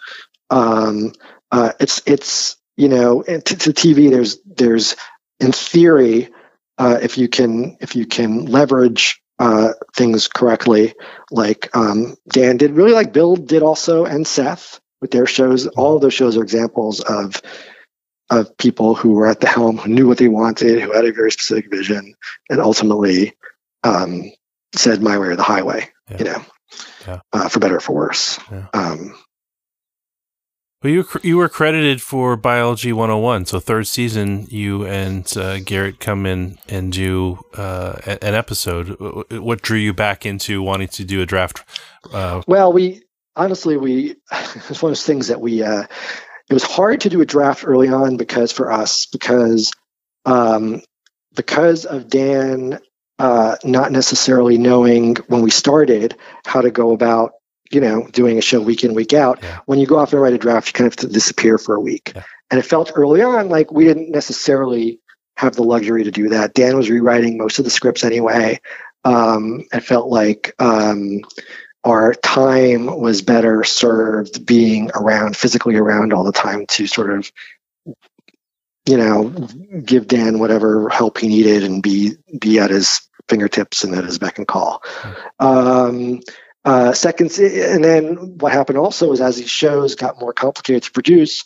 Um, 0.51 1.13
uh, 1.51 1.73
it's 1.81 2.03
it's 2.07 2.57
you 2.77 2.89
know, 2.89 3.23
to, 3.23 3.41
to 3.41 3.71
TV, 3.73 4.11
there's 4.11 4.39
there's 4.45 4.97
in 5.41 5.53
theory, 5.53 6.31
uh, 6.79 6.99
if 7.03 7.19
you 7.19 7.29
can 7.29 7.77
if 7.81 7.97
you 7.97 8.07
can 8.07 8.47
leverage 8.47 9.23
uh, 9.39 9.73
things 9.95 10.29
correctly, 10.29 10.95
like 11.31 11.75
um, 11.77 12.17
Dan 12.29 12.57
did, 12.57 12.73
really 12.73 12.93
like 12.93 13.13
Bill 13.13 13.37
did 13.37 13.63
also, 13.63 14.05
and 14.05 14.27
Seth 14.27 14.81
with 15.01 15.11
their 15.11 15.27
shows. 15.27 15.67
All 15.67 15.97
of 15.97 16.03
those 16.03 16.15
shows 16.15 16.37
are 16.37 16.43
examples 16.43 17.01
of 17.01 17.41
of 18.31 18.57
people 18.57 18.95
who 18.95 19.13
were 19.13 19.27
at 19.27 19.41
the 19.41 19.47
helm, 19.47 19.77
who 19.77 19.91
knew 19.91 20.09
what 20.09 20.19
they 20.19 20.29
wanted, 20.29 20.81
who 20.81 20.93
had 20.93 21.05
a 21.05 21.13
very 21.13 21.31
specific 21.31 21.71
vision, 21.71 22.15
and 22.49 22.61
ultimately 22.61 23.35
um, 23.83 24.31
said 24.75 25.03
"my 25.03 25.19
way 25.19 25.29
or 25.29 25.37
the 25.37 25.43
highway." 25.43 25.91
Yeah. 26.11 26.19
You 26.19 26.25
know, 26.25 26.45
yeah. 27.07 27.21
uh, 27.33 27.49
for 27.49 27.61
better 27.61 27.77
or 27.77 27.81
for 27.81 27.95
worse. 27.95 28.39
Yeah. 28.51 28.67
Um, 28.73 29.15
well, 30.85 30.93
you 30.93 31.07
you 31.23 31.39
were 31.39 31.49
credited 31.49 32.03
for 32.03 32.37
Biology 32.37 32.93
101. 32.93 33.47
So 33.47 33.59
third 33.59 33.87
season, 33.87 34.47
you 34.51 34.87
and 34.87 35.35
uh, 35.35 35.61
Garrett 35.61 35.99
come 35.99 36.27
in 36.27 36.59
and 36.69 36.93
do 36.93 37.43
uh, 37.55 37.99
an 38.07 38.35
episode. 38.35 39.25
What 39.31 39.63
drew 39.63 39.79
you 39.79 39.95
back 39.95 40.27
into 40.27 40.63
wanting 40.63 40.89
to 40.89 41.05
do 41.05 41.23
a 41.23 41.27
draft? 41.27 41.65
Uh, 42.13 42.43
well, 42.47 42.71
we 42.71 43.03
honestly 43.35 43.79
we 43.79 44.11
it 44.31 44.69
was 44.69 44.83
one 44.83 44.91
of 44.91 44.99
those 44.99 45.07
things 45.07 45.29
that 45.29 45.41
we 45.41 45.63
uh, 45.63 45.85
it 46.51 46.53
was 46.53 46.65
hard 46.65 47.01
to 47.01 47.09
do 47.09 47.23
a 47.23 47.27
draft 47.27 47.67
early 47.67 47.89
on 47.89 48.19
because 48.19 48.53
for 48.53 48.71
us 48.71 49.07
because 49.07 49.73
um, 50.27 50.83
because 51.35 51.87
of 51.87 52.09
Dan 52.09 52.79
uh, 53.19 53.57
not 53.65 53.91
necessarily 53.91 54.59
knowing 54.59 55.17
when 55.29 55.41
we 55.41 55.51
started 55.51 56.15
how 56.45 56.61
to 56.61 56.71
go 56.71 56.93
about 56.93 57.33
you 57.71 57.81
know, 57.81 58.07
doing 58.13 58.39
a 58.39 58.43
show 58.43 58.61
week 58.61 58.85
in, 58.85 58.95
week 58.95 59.13
out. 59.13 59.41
Yeah. 59.43 59.61
When 59.67 59.79
you 59.79 59.87
go 59.87 59.99
off 59.99 60.13
and 60.13 60.23
write 60.23 60.35
a 60.35 60.39
draft, 60.39 60.69
you 60.69 60.73
kind 60.73 60.87
of 60.87 60.93
have 60.93 61.09
to 61.09 61.13
disappear 61.13 61.59
for 61.59 61.75
a 61.75 61.81
week. 61.81 62.13
Yeah. 62.15 62.23
And 62.51 62.59
it 62.59 62.65
felt 62.67 62.93
early 62.95 63.23
on 63.23 63.49
like 63.49 63.73
we 63.73 63.85
didn't 63.85 64.11
necessarily 64.11 65.01
have 65.37 65.55
the 65.57 65.65
luxury 65.65 66.05
to 66.05 66.11
do 66.11 66.29
that. 66.31 66.55
Dan 66.55 66.77
was 66.77 66.91
rewriting 66.91 67.39
most 67.39 67.59
of 67.59 67.65
the 67.65 67.71
scripts 67.71 68.05
anyway. 68.05 68.61
Um, 69.05 69.65
it 69.73 69.81
felt 69.81 70.09
like 70.09 70.55
um, 70.59 71.23
our 71.83 72.15
time 72.15 72.87
was 72.87 73.23
better 73.23 73.65
served 73.65 74.47
being 74.47 74.91
around, 74.95 75.37
physically 75.37 75.77
around 75.77 76.13
all 76.13 76.25
the 76.25 76.33
time 76.33 76.67
to 76.67 76.87
sort 76.87 77.13
of, 77.13 77.31
you 78.87 78.97
know, 78.97 79.29
give 79.85 80.07
Dan 80.07 80.39
whatever 80.39 80.89
help 80.89 81.19
he 81.19 81.29
needed 81.29 81.65
and 81.65 81.83
be 81.83 82.13
be 82.39 82.59
at 82.59 82.71
his 82.71 83.09
fingertips 83.29 83.85
and 83.85 83.95
at 83.95 84.05
his 84.05 84.19
beck 84.19 84.39
and 84.39 84.47
call. 84.47 84.83
Um, 85.39 86.21
uh, 86.65 86.93
second, 86.93 87.37
and 87.39 87.85
then 87.85 88.39
what 88.39 88.53
happened 88.53 88.79
also 88.79 89.13
is 89.13 89.21
as 89.21 89.37
these 89.37 89.51
shows 89.51 89.95
got 89.95 90.21
more 90.21 90.33
complicated 90.33 90.85
to 90.85 90.93
produce, 90.93 91.45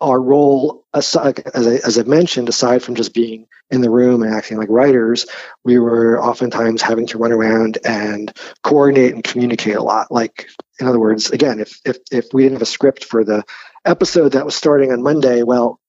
our 0.00 0.20
role, 0.20 0.84
as 0.92 1.16
I, 1.16 1.32
as 1.54 1.98
I 1.98 2.02
mentioned, 2.02 2.48
aside 2.48 2.82
from 2.82 2.96
just 2.96 3.14
being 3.14 3.46
in 3.70 3.80
the 3.80 3.90
room 3.90 4.22
and 4.22 4.34
acting 4.34 4.58
like 4.58 4.68
writers, 4.68 5.26
we 5.64 5.78
were 5.78 6.22
oftentimes 6.22 6.82
having 6.82 7.06
to 7.08 7.18
run 7.18 7.32
around 7.32 7.78
and 7.84 8.32
coordinate 8.62 9.14
and 9.14 9.24
communicate 9.24 9.76
a 9.76 9.82
lot. 9.82 10.12
Like, 10.12 10.48
in 10.78 10.86
other 10.86 11.00
words, 11.00 11.30
again, 11.30 11.60
if 11.60 11.80
if 11.84 11.98
if 12.10 12.26
we 12.32 12.42
didn't 12.42 12.56
have 12.56 12.62
a 12.62 12.66
script 12.66 13.04
for 13.04 13.24
the 13.24 13.44
episode 13.84 14.32
that 14.32 14.44
was 14.44 14.54
starting 14.54 14.92
on 14.92 15.02
Monday, 15.02 15.42
well, 15.42 15.80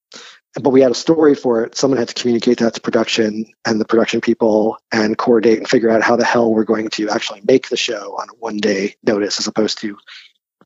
but 0.62 0.72
we 0.72 0.82
had 0.82 0.92
a 0.92 0.96
story 0.96 1.36
for 1.36 1.64
it. 1.64 1.76
Someone 1.76 2.00
had 2.00 2.08
to 2.10 2.14
communicate 2.14 2.60
that 2.60 2.74
to 2.74 2.82
production 2.82 3.46
and 3.66 3.80
the 3.80 3.86
production 3.86 4.22
people 4.22 4.78
and 4.92 5.18
coordinate 5.18 5.60
and 5.60 5.68
figure 5.68 5.90
out 5.90 6.02
how 6.02 6.16
the 6.16 6.26
hell 6.26 6.54
we're 6.54 6.64
going 6.64 6.90
to 6.90 7.10
actually 7.10 7.42
make 7.48 7.70
the 7.70 7.78
show 7.78 8.18
on 8.18 8.30
a 8.30 8.34
one 8.40 8.58
day 8.58 8.96
notice 9.04 9.40
as 9.40 9.48
opposed 9.48 9.80
to 9.80 9.98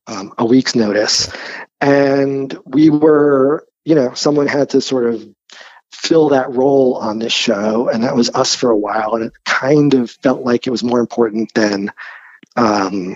um, 0.07 0.33
a 0.37 0.45
week's 0.45 0.75
notice. 0.75 1.31
And 1.79 2.57
we 2.65 2.89
were, 2.89 3.65
you 3.85 3.95
know, 3.95 4.13
someone 4.13 4.47
had 4.47 4.69
to 4.71 4.81
sort 4.81 5.13
of 5.13 5.27
fill 5.91 6.29
that 6.29 6.51
role 6.51 6.95
on 6.95 7.19
this 7.19 7.33
show, 7.33 7.89
and 7.89 8.03
that 8.03 8.15
was 8.15 8.29
us 8.31 8.55
for 8.55 8.69
a 8.69 8.77
while. 8.77 9.15
And 9.15 9.25
it 9.25 9.33
kind 9.45 9.93
of 9.93 10.11
felt 10.11 10.41
like 10.41 10.67
it 10.67 10.71
was 10.71 10.83
more 10.83 10.99
important 10.99 11.53
than 11.53 11.91
um, 12.55 13.15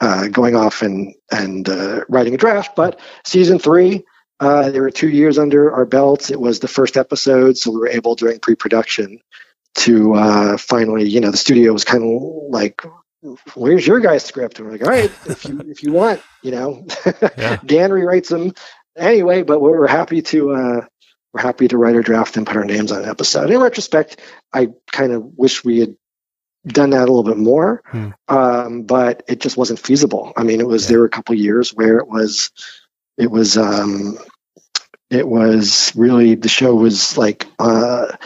uh, 0.00 0.28
going 0.28 0.56
off 0.56 0.82
and 0.82 1.14
and 1.30 1.68
uh, 1.68 2.04
writing 2.08 2.34
a 2.34 2.38
draft. 2.38 2.76
But 2.76 3.00
season 3.24 3.58
three, 3.58 4.04
uh, 4.40 4.70
there 4.70 4.82
were 4.82 4.90
two 4.90 5.08
years 5.08 5.38
under 5.38 5.70
our 5.72 5.84
belts. 5.84 6.30
It 6.30 6.40
was 6.40 6.60
the 6.60 6.68
first 6.68 6.96
episode, 6.96 7.58
so 7.58 7.70
we 7.70 7.78
were 7.78 7.88
able 7.88 8.14
during 8.14 8.40
pre-production 8.40 9.20
to 9.76 10.14
uh, 10.14 10.56
finally, 10.56 11.08
you 11.08 11.20
know, 11.20 11.30
the 11.30 11.36
studio 11.36 11.72
was 11.72 11.84
kind 11.84 12.02
of 12.02 12.50
like, 12.50 12.82
"Where's 13.54 13.86
your 13.86 14.00
guy's 14.00 14.24
script?" 14.24 14.58
And 14.58 14.66
we're 14.66 14.72
like, 14.72 14.82
"All 14.82 14.88
right, 14.88 15.12
if 15.26 15.44
you 15.44 15.60
if 15.68 15.82
you 15.82 15.92
want, 15.92 16.22
you 16.42 16.52
know." 16.52 16.86
yeah. 17.36 17.58
Dan 17.64 17.90
rewrites 17.90 18.28
them 18.28 18.54
anyway, 18.96 19.42
but 19.42 19.60
we're 19.60 19.86
happy 19.86 20.22
to 20.22 20.52
uh, 20.52 20.86
we're 21.32 21.42
happy 21.42 21.68
to 21.68 21.76
write 21.76 21.94
our 21.94 22.02
draft 22.02 22.36
and 22.38 22.46
put 22.46 22.56
our 22.56 22.64
names 22.64 22.92
on 22.92 23.02
an 23.02 23.08
episode. 23.08 23.50
In 23.50 23.60
retrospect, 23.60 24.20
I 24.52 24.68
kind 24.90 25.12
of 25.12 25.22
wish 25.36 25.64
we 25.64 25.80
had 25.80 25.96
done 26.66 26.90
that 26.90 27.08
a 27.08 27.12
little 27.12 27.24
bit 27.24 27.38
more, 27.38 27.82
hmm. 27.86 28.08
um, 28.28 28.82
but 28.82 29.22
it 29.28 29.40
just 29.40 29.56
wasn't 29.56 29.78
feasible. 29.78 30.32
I 30.36 30.44
mean, 30.44 30.60
it 30.60 30.66
was 30.66 30.84
yeah. 30.84 30.90
there 30.90 30.98
were 31.00 31.06
a 31.06 31.10
couple 31.10 31.34
years 31.34 31.74
where 31.74 31.98
it 31.98 32.08
was 32.08 32.50
it 33.16 33.30
was 33.30 33.56
um, 33.56 34.18
it 35.10 35.26
was 35.26 35.92
really 35.96 36.34
the 36.34 36.48
show 36.48 36.74
was 36.74 37.18
like 37.18 37.46
uh, 37.58 38.16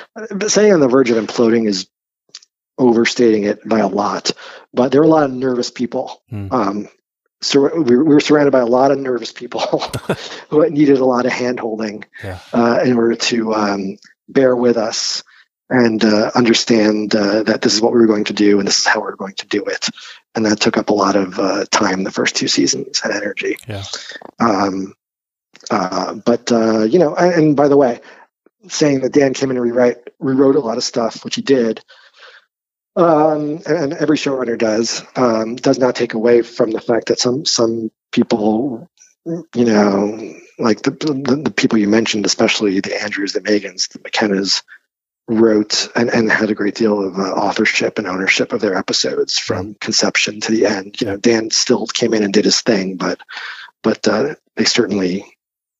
saying 0.47 0.73
on 0.73 0.81
the 0.81 0.89
verge 0.89 1.11
of 1.11 1.25
imploding 1.25 1.67
is 1.67 1.89
overstating 2.77 3.45
it 3.45 3.67
by 3.67 3.79
a 3.79 3.89
lot 3.89 4.33
but 4.73 4.91
there 4.91 5.01
were 5.01 5.07
a 5.07 5.11
lot 5.11 5.25
of 5.25 5.33
nervous 5.33 5.71
people 5.71 6.23
hmm. 6.29 6.49
um, 6.51 6.89
so 7.41 7.83
we 7.83 7.97
were 7.97 8.21
surrounded 8.21 8.51
by 8.51 8.61
a 8.61 8.67
lot 8.67 8.91
of 8.91 8.99
nervous 8.99 9.33
people 9.33 9.61
who 10.49 10.69
needed 10.71 10.99
a 10.99 11.05
lot 11.05 11.27
of 11.27 11.33
hand 11.33 11.61
holding 11.61 12.05
yeah. 12.23 12.39
uh, 12.53 12.81
in 12.85 12.97
order 12.97 13.15
to 13.17 13.55
um, 13.55 13.97
bear 14.29 14.57
with 14.57 14.77
us 14.77 15.23
and 15.71 16.05
uh, 16.05 16.31
understand 16.35 17.15
uh, 17.15 17.43
that 17.43 17.61
this 17.63 17.75
is 17.75 17.81
what 17.81 17.93
we 17.93 18.01
were 18.01 18.07
going 18.07 18.25
to 18.25 18.33
do 18.33 18.59
and 18.59 18.67
this 18.67 18.79
is 18.79 18.87
how 18.87 19.01
we 19.01 19.07
are 19.07 19.17
going 19.17 19.35
to 19.35 19.47
do 19.47 19.65
it 19.65 19.89
and 20.35 20.47
that 20.47 20.61
took 20.61 20.77
up 20.77 20.91
a 20.91 20.95
lot 20.95 21.17
of 21.17 21.39
uh, 21.39 21.65
time 21.71 22.05
the 22.05 22.11
first 22.11 22.37
two 22.37 22.49
seasons 22.49 23.01
and 23.05 23.13
energy 23.13 23.57
yeah. 23.69 23.85
um, 24.41 24.95
uh, 25.71 26.15
but 26.15 26.51
uh, 26.53 26.83
you 26.83 26.99
know, 26.99 27.15
and, 27.15 27.35
and, 27.35 27.57
by 27.57 27.69
the 27.69 27.77
way, 27.77 28.01
saying 28.69 29.01
that 29.01 29.13
Dan 29.13 29.35
came 29.35 29.51
in 29.51 29.57
and 29.57 29.65
rewrite 29.65 29.99
rewrote 30.19 30.57
a 30.57 30.61
lot 30.61 30.77
of 30.77 30.85
stuff, 30.85 31.25
which 31.25 31.37
he 31.37 31.43
did, 31.43 31.83
um, 32.97 33.61
and, 33.67 33.67
and, 33.67 33.93
every 33.95 34.17
showrunner 34.17 34.59
does, 34.59 35.03
um, 35.17 35.57
does 35.57 35.79
not 35.79 35.97
take 35.97 36.15
away 36.15 36.43
from 36.43 36.71
the 36.71 36.81
fact 36.81 37.09
that 37.09 37.19
some 37.19 37.45
some 37.45 37.91
people, 38.13 38.89
you 39.25 39.65
know, 39.65 40.35
like 40.59 40.83
the, 40.83 40.91
the, 40.91 41.43
the 41.45 41.51
people 41.51 41.79
you 41.79 41.89
mentioned, 41.89 42.27
especially 42.27 42.81
the 42.81 43.01
Andrews, 43.01 43.33
the 43.33 43.41
Megans, 43.41 43.89
the 43.89 43.99
McKennas, 44.01 44.63
wrote 45.27 45.89
and, 45.95 46.11
and 46.11 46.31
had 46.31 46.51
a 46.51 46.55
great 46.55 46.75
deal 46.75 47.03
of 47.07 47.19
uh, 47.19 47.23
authorship 47.23 47.99
and 47.99 48.07
ownership 48.07 48.53
of 48.53 48.61
their 48.61 48.77
episodes 48.77 49.39
from 49.39 49.75
conception 49.75 50.41
to 50.41 50.53
the 50.53 50.67
end. 50.67 51.01
You 51.01 51.07
know, 51.07 51.17
Dan 51.17 51.51
still 51.51 51.87
came 51.87 52.13
in 52.13 52.23
and 52.23 52.33
did 52.33 52.45
his 52.45 52.61
thing, 52.61 52.97
but 52.97 53.21
but 53.83 54.07
uh, 54.07 54.35
they 54.57 54.65
certainly 54.65 55.25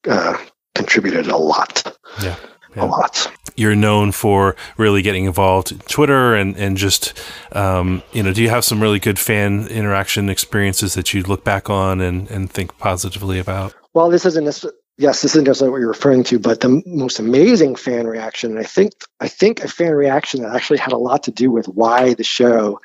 uh, 0.09 0.37
contributed 0.75 1.27
a 1.27 1.37
lot. 1.37 1.97
Yeah. 2.23 2.37
Yeah. 2.77 2.85
a 2.85 2.87
lot. 2.87 3.31
You're 3.55 3.77
known 3.77 4.11
for 4.11 4.57
really 4.77 5.01
getting 5.01 5.27
involved 5.27 5.71
in 5.71 5.79
Twitter 5.79 6.35
and, 6.35 6.57
and 6.57 6.77
just, 6.77 7.17
um, 7.53 8.03
you 8.13 8.21
know, 8.21 8.33
do 8.33 8.43
you 8.43 8.51
have 8.51 8.65
some 8.65 8.83
really 8.83 8.99
good 8.99 9.17
fan 9.17 9.69
interaction 9.69 10.29
experiences 10.29 10.95
that 10.95 11.15
you 11.15 11.23
look 11.23 11.45
back 11.45 11.71
on 11.71 12.01
and, 12.01 12.29
and 12.33 12.51
think 12.51 12.77
positively 12.79 13.39
about? 13.39 13.73
Well, 13.93 14.11
this 14.11 14.27
isn't 14.27 14.45
necessarily, 14.45 14.77
yes, 14.97 15.23
this 15.23 15.33
isn't 15.33 15.47
necessarily 15.47 15.73
what 15.73 15.81
you're 15.81 15.89
referring 15.89 16.25
to, 16.25 16.39
but 16.39 16.61
the 16.61 16.83
most 16.87 17.19
amazing 17.19 17.77
fan 17.77 18.07
reaction, 18.07 18.51
and 18.51 18.61
I 18.61 18.65
think, 18.65 18.93
I 19.21 19.29
think 19.29 19.63
a 19.63 19.69
fan 19.69 19.93
reaction 19.93 20.43
that 20.43 20.55
actually 20.55 20.79
had 20.79 20.93
a 20.93 20.99
lot 20.99 21.25
to 21.25 21.31
do 21.31 21.51
with 21.51 21.67
why 21.67 22.15
the 22.15 22.25
show, 22.25 22.81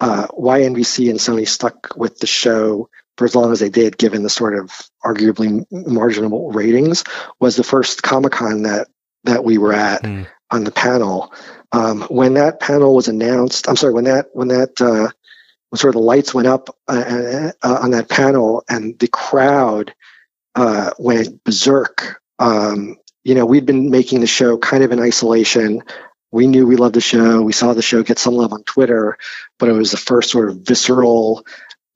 uh, 0.00 0.26
why 0.32 0.60
NBC 0.60 1.10
and 1.10 1.18
Sony 1.18 1.46
stuck 1.46 1.96
with 1.96 2.18
the 2.18 2.26
show 2.26 2.88
for 3.16 3.24
as 3.24 3.34
long 3.34 3.52
as 3.52 3.60
they 3.60 3.70
did, 3.70 3.96
given 3.96 4.22
the 4.22 4.30
sort 4.30 4.58
of 4.58 4.70
arguably 5.04 5.64
marginal 5.70 6.50
ratings, 6.50 7.04
was 7.38 7.56
the 7.56 7.64
first 7.64 8.02
Comic 8.02 8.32
Con 8.32 8.62
that 8.62 8.88
that 9.24 9.44
we 9.44 9.56
were 9.56 9.72
at 9.72 10.02
mm. 10.02 10.26
on 10.50 10.64
the 10.64 10.72
panel. 10.72 11.32
Um, 11.72 12.02
when 12.02 12.34
that 12.34 12.60
panel 12.60 12.94
was 12.94 13.08
announced, 13.08 13.68
I'm 13.68 13.76
sorry, 13.76 13.94
when 13.94 14.04
that 14.04 14.26
when 14.32 14.48
that 14.48 14.80
uh, 14.80 15.10
when 15.70 15.78
sort 15.78 15.94
of 15.94 16.00
the 16.00 16.06
lights 16.06 16.34
went 16.34 16.48
up 16.48 16.76
uh, 16.88 17.52
uh, 17.62 17.78
on 17.82 17.92
that 17.92 18.08
panel 18.08 18.64
and 18.68 18.98
the 18.98 19.08
crowd 19.08 19.94
uh, 20.54 20.90
went 20.98 21.42
berserk. 21.44 22.20
Um, 22.38 22.96
you 23.22 23.34
know, 23.34 23.46
we'd 23.46 23.66
been 23.66 23.90
making 23.90 24.20
the 24.20 24.26
show 24.26 24.58
kind 24.58 24.84
of 24.84 24.92
in 24.92 25.00
isolation. 25.00 25.82
We 26.30 26.46
knew 26.46 26.66
we 26.66 26.76
loved 26.76 26.94
the 26.94 27.00
show. 27.00 27.42
We 27.42 27.52
saw 27.52 27.74
the 27.74 27.82
show 27.82 28.02
get 28.02 28.18
some 28.18 28.34
love 28.34 28.52
on 28.52 28.64
Twitter, 28.64 29.16
but 29.58 29.68
it 29.68 29.72
was 29.72 29.90
the 29.90 29.96
first 29.96 30.30
sort 30.30 30.50
of 30.50 30.58
visceral 30.58 31.46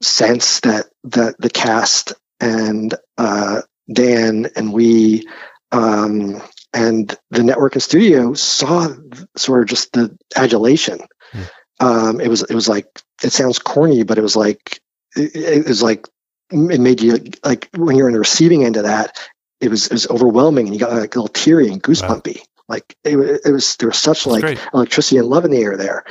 sense 0.00 0.60
that 0.60 0.86
that 1.04 1.34
the 1.38 1.50
cast 1.50 2.12
and 2.40 2.94
uh, 3.16 3.62
Dan 3.92 4.48
and 4.54 4.72
we 4.72 5.28
um, 5.72 6.40
and 6.72 7.16
the 7.30 7.42
network 7.42 7.74
and 7.74 7.82
studio 7.82 8.34
saw 8.34 8.88
sort 9.36 9.62
of 9.62 9.68
just 9.68 9.92
the 9.92 10.16
adulation. 10.36 11.00
Mm. 11.32 11.50
Um, 11.80 12.20
it 12.20 12.28
was 12.28 12.42
it 12.42 12.54
was 12.54 12.68
like 12.68 12.86
it 13.22 13.32
sounds 13.32 13.58
corny, 13.58 14.02
but 14.02 14.18
it 14.18 14.22
was 14.22 14.36
like 14.36 14.80
it, 15.16 15.34
it, 15.34 15.68
was 15.68 15.82
like 15.82 16.06
it 16.50 16.80
made 16.80 17.00
you 17.00 17.18
like 17.44 17.68
when 17.76 17.96
you're 17.96 18.06
on 18.06 18.12
the 18.12 18.18
receiving 18.18 18.64
end 18.64 18.76
of 18.76 18.84
that, 18.84 19.18
it 19.60 19.70
was 19.70 19.86
it 19.86 19.92
was 19.92 20.08
overwhelming, 20.08 20.66
and 20.66 20.74
you 20.74 20.80
got 20.80 20.92
like 20.92 21.14
a 21.14 21.18
little 21.18 21.28
teary 21.28 21.68
and 21.68 21.82
goosebumpy. 21.82 22.38
Wow. 22.38 22.44
Like 22.68 22.96
it, 23.02 23.16
it, 23.46 23.50
was 23.50 23.76
there 23.76 23.88
was 23.88 23.96
such 23.96 24.26
like 24.26 24.42
great. 24.42 24.60
electricity 24.74 25.16
and 25.16 25.26
love 25.26 25.46
in 25.46 25.50
the 25.50 25.62
air 25.62 25.78
there, 25.78 26.04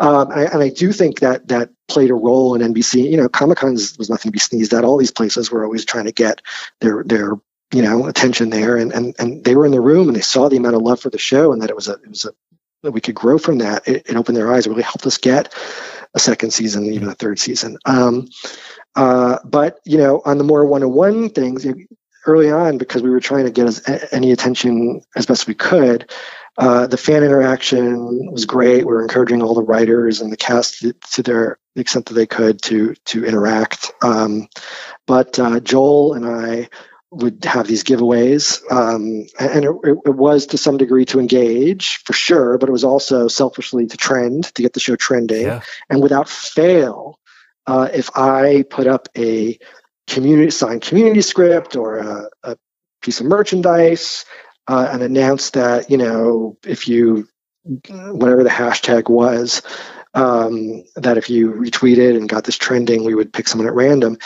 um, 0.00 0.30
and, 0.30 0.40
I, 0.40 0.44
and, 0.44 0.62
I, 0.62 0.70
do 0.70 0.90
think 0.90 1.20
that 1.20 1.48
that 1.48 1.68
played 1.86 2.10
a 2.10 2.14
role 2.14 2.54
in 2.54 2.72
NBC. 2.72 3.10
You 3.10 3.18
know, 3.18 3.28
Comic 3.28 3.58
Con 3.58 3.74
was 3.74 4.08
nothing 4.08 4.30
to 4.30 4.32
be 4.32 4.38
sneezed 4.38 4.72
at. 4.72 4.84
All 4.84 4.96
these 4.96 5.10
places 5.10 5.50
were 5.50 5.64
always 5.64 5.84
trying 5.84 6.06
to 6.06 6.12
get 6.12 6.40
their 6.80 7.04
their 7.04 7.32
you 7.74 7.82
know 7.82 8.06
attention 8.06 8.48
there, 8.48 8.78
and 8.78 8.90
and 8.92 9.14
and 9.18 9.44
they 9.44 9.54
were 9.54 9.66
in 9.66 9.72
the 9.72 9.82
room 9.82 10.08
and 10.08 10.16
they 10.16 10.22
saw 10.22 10.48
the 10.48 10.56
amount 10.56 10.76
of 10.76 10.82
love 10.82 10.98
for 10.98 11.10
the 11.10 11.18
show 11.18 11.52
and 11.52 11.60
that 11.60 11.68
it 11.68 11.76
was 11.76 11.88
a 11.88 11.92
it 11.92 12.08
was 12.08 12.24
a 12.24 12.30
that 12.82 12.92
we 12.92 13.00
could 13.02 13.14
grow 13.14 13.38
from 13.38 13.58
that. 13.58 13.86
It, 13.86 14.08
it 14.08 14.16
opened 14.16 14.36
their 14.36 14.52
eyes. 14.52 14.66
It 14.66 14.70
really 14.70 14.82
helped 14.82 15.06
us 15.06 15.18
get 15.18 15.54
a 16.14 16.18
second 16.18 16.52
season, 16.52 16.86
even 16.86 17.08
a 17.08 17.14
third 17.14 17.38
season. 17.38 17.78
Um, 17.84 18.28
uh, 18.96 19.38
but 19.44 19.78
you 19.84 19.98
know, 19.98 20.22
on 20.24 20.38
the 20.38 20.44
more 20.44 20.64
one-on-one 20.64 21.30
things, 21.30 21.66
early 22.26 22.50
on 22.50 22.78
because 22.78 23.02
we 23.02 23.10
were 23.10 23.20
trying 23.20 23.44
to 23.44 23.50
get 23.50 23.66
as, 23.66 24.08
any 24.12 24.32
attention 24.32 25.02
as 25.16 25.26
best 25.26 25.46
we 25.46 25.54
could. 25.54 26.10
Uh, 26.58 26.86
the 26.86 26.96
fan 26.96 27.22
interaction 27.22 28.30
was 28.30 28.44
great. 28.44 28.78
We 28.78 28.92
were 28.92 29.02
encouraging 29.02 29.42
all 29.42 29.54
the 29.54 29.62
writers 29.62 30.20
and 30.20 30.32
the 30.32 30.36
cast 30.36 30.80
to, 30.80 30.92
to 31.12 31.22
their 31.22 31.58
the 31.74 31.80
extent 31.80 32.06
that 32.06 32.14
they 32.14 32.26
could 32.26 32.60
to 32.62 32.94
to 33.06 33.24
interact. 33.24 33.92
Um, 34.02 34.48
but 35.06 35.38
uh, 35.38 35.60
Joel 35.60 36.14
and 36.14 36.26
I 36.26 36.68
would 37.10 37.44
have 37.44 37.66
these 37.66 37.84
giveaways, 37.84 38.60
um, 38.70 39.26
and 39.40 39.64
it, 39.64 39.98
it, 40.04 40.14
was 40.14 40.46
to 40.46 40.58
some 40.58 40.76
degree 40.76 41.06
to 41.06 41.20
engage 41.20 42.02
for 42.04 42.12
sure, 42.12 42.58
but 42.58 42.68
it 42.68 42.72
was 42.72 42.84
also 42.84 43.28
selfishly 43.28 43.86
to 43.86 43.96
trend 43.96 44.52
to 44.54 44.62
get 44.62 44.74
the 44.74 44.80
show 44.80 44.94
trending. 44.94 45.46
Yeah. 45.46 45.62
And 45.88 46.02
without 46.02 46.28
fail, 46.28 47.18
uh, 47.68 47.88
if 47.92 48.08
I 48.16 48.64
put 48.70 48.86
up 48.86 49.08
a 49.16 49.58
community 50.06 50.50
signed 50.50 50.80
community 50.80 51.20
script 51.20 51.76
or 51.76 51.98
a, 51.98 52.30
a 52.42 52.56
piece 53.02 53.20
of 53.20 53.26
merchandise 53.26 54.24
uh, 54.66 54.88
and 54.90 55.02
announce 55.02 55.50
that 55.50 55.90
you 55.90 55.98
know 55.98 56.56
if 56.66 56.88
you 56.88 57.28
whatever 57.90 58.42
the 58.42 58.48
hashtag 58.50 59.10
was 59.10 59.60
um, 60.14 60.82
that 60.96 61.18
if 61.18 61.28
you 61.28 61.52
retweeted 61.52 62.16
and 62.16 62.26
got 62.30 62.44
this 62.44 62.56
trending 62.56 63.04
we 63.04 63.14
would 63.14 63.34
pick 63.34 63.46
someone 63.46 63.68
at 63.68 63.74
random. 63.74 64.16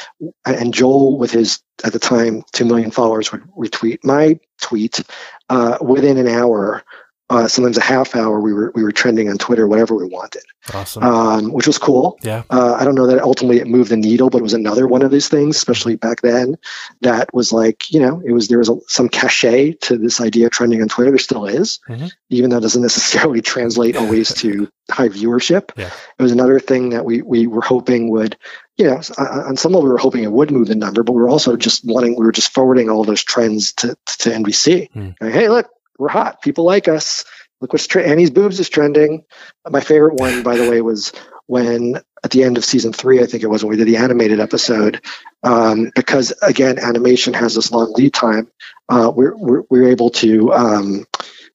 And 0.46 0.72
joel 0.72 1.18
with 1.18 1.32
his 1.32 1.60
at 1.82 1.92
the 1.92 1.98
time 1.98 2.44
2 2.52 2.64
million 2.64 2.92
followers 2.92 3.32
would 3.32 3.42
retweet 3.58 4.04
my 4.04 4.38
tweet 4.60 5.02
uh, 5.48 5.78
within 5.80 6.16
an 6.16 6.28
hour 6.28 6.84
uh, 7.32 7.48
sometimes 7.48 7.78
a 7.78 7.82
half 7.82 8.14
hour, 8.14 8.40
we 8.40 8.52
were 8.52 8.70
we 8.74 8.82
were 8.82 8.92
trending 8.92 9.28
on 9.30 9.38
Twitter, 9.38 9.66
whatever 9.66 9.94
we 9.96 10.04
wanted, 10.06 10.42
Awesome. 10.74 11.02
um, 11.02 11.52
which 11.52 11.66
was 11.66 11.78
cool. 11.78 12.18
yeah. 12.22 12.42
Uh, 12.50 12.76
I 12.78 12.84
don't 12.84 12.94
know 12.94 13.06
that 13.08 13.22
ultimately 13.22 13.58
it 13.58 13.66
moved 13.66 13.90
the 13.90 13.96
needle, 13.96 14.28
but 14.30 14.38
it 14.38 14.42
was 14.42 14.54
another 14.54 14.86
one 14.86 15.02
of 15.02 15.10
these 15.10 15.28
things, 15.28 15.56
especially 15.56 15.96
back 15.96 16.20
then, 16.20 16.56
that 17.00 17.32
was 17.34 17.52
like, 17.52 17.90
you 17.92 18.00
know, 18.00 18.22
it 18.24 18.32
was 18.32 18.48
there 18.48 18.58
was 18.58 18.68
a, 18.68 18.76
some 18.88 19.08
cachet 19.08 19.72
to 19.82 19.96
this 19.96 20.20
idea 20.20 20.46
of 20.46 20.52
trending 20.52 20.82
on 20.82 20.88
Twitter. 20.88 21.10
There 21.10 21.18
still 21.18 21.46
is, 21.46 21.80
Mhm. 21.88 22.12
even 22.30 22.50
though 22.50 22.58
it 22.58 22.62
doesn't 22.62 22.82
necessarily 22.82 23.40
translate 23.54 23.96
always 23.96 24.34
to 24.34 24.68
high 24.90 25.08
viewership. 25.08 25.70
Yeah. 25.76 25.90
It 26.18 26.22
was 26.22 26.32
another 26.32 26.60
thing 26.60 26.90
that 26.90 27.04
we 27.04 27.22
we 27.22 27.46
were 27.46 27.62
hoping 27.62 28.10
would, 28.10 28.36
you 28.76 28.86
know, 28.86 29.00
on 29.18 29.56
some 29.56 29.72
level 29.72 29.84
we 29.84 29.90
were 29.90 29.98
hoping 29.98 30.22
it 30.24 30.32
would 30.32 30.50
move 30.50 30.68
the 30.68 30.74
number, 30.74 31.02
but 31.02 31.12
we 31.12 31.22
were 31.22 31.28
also 31.30 31.56
just 31.56 31.84
wanting 31.84 32.16
we 32.18 32.24
were 32.24 32.32
just 32.32 32.52
forwarding 32.52 32.90
all 32.90 33.04
those 33.04 33.22
trends 33.24 33.72
to 33.74 33.96
to 34.18 34.30
NBC. 34.30 34.90
Hmm. 34.92 35.10
Like, 35.20 35.32
hey, 35.32 35.48
look, 35.48 35.68
we're 36.02 36.08
hot. 36.08 36.42
People 36.42 36.64
like 36.64 36.88
us. 36.88 37.24
Look 37.60 37.72
what's 37.72 37.86
tre- 37.86 38.04
Annie's 38.04 38.30
boobs 38.30 38.58
is 38.58 38.68
trending. 38.68 39.24
My 39.70 39.80
favorite 39.80 40.14
one, 40.14 40.42
by 40.42 40.56
the 40.56 40.68
way, 40.68 40.80
was 40.80 41.12
when 41.46 41.94
at 42.24 42.32
the 42.32 42.42
end 42.42 42.58
of 42.58 42.64
season 42.64 42.92
three, 42.92 43.22
I 43.22 43.26
think 43.26 43.44
it 43.44 43.46
was 43.46 43.62
when 43.62 43.70
we 43.70 43.76
did 43.76 43.86
the 43.86 43.98
animated 43.98 44.40
episode, 44.40 45.00
um, 45.44 45.92
because 45.94 46.32
again, 46.42 46.80
animation 46.80 47.34
has 47.34 47.54
this 47.54 47.70
long 47.70 47.92
lead 47.92 48.12
time. 48.12 48.50
Uh, 48.88 49.12
we're, 49.14 49.36
we're 49.36 49.62
we're 49.70 49.88
able 49.88 50.10
to. 50.10 50.52
Um, 50.52 51.06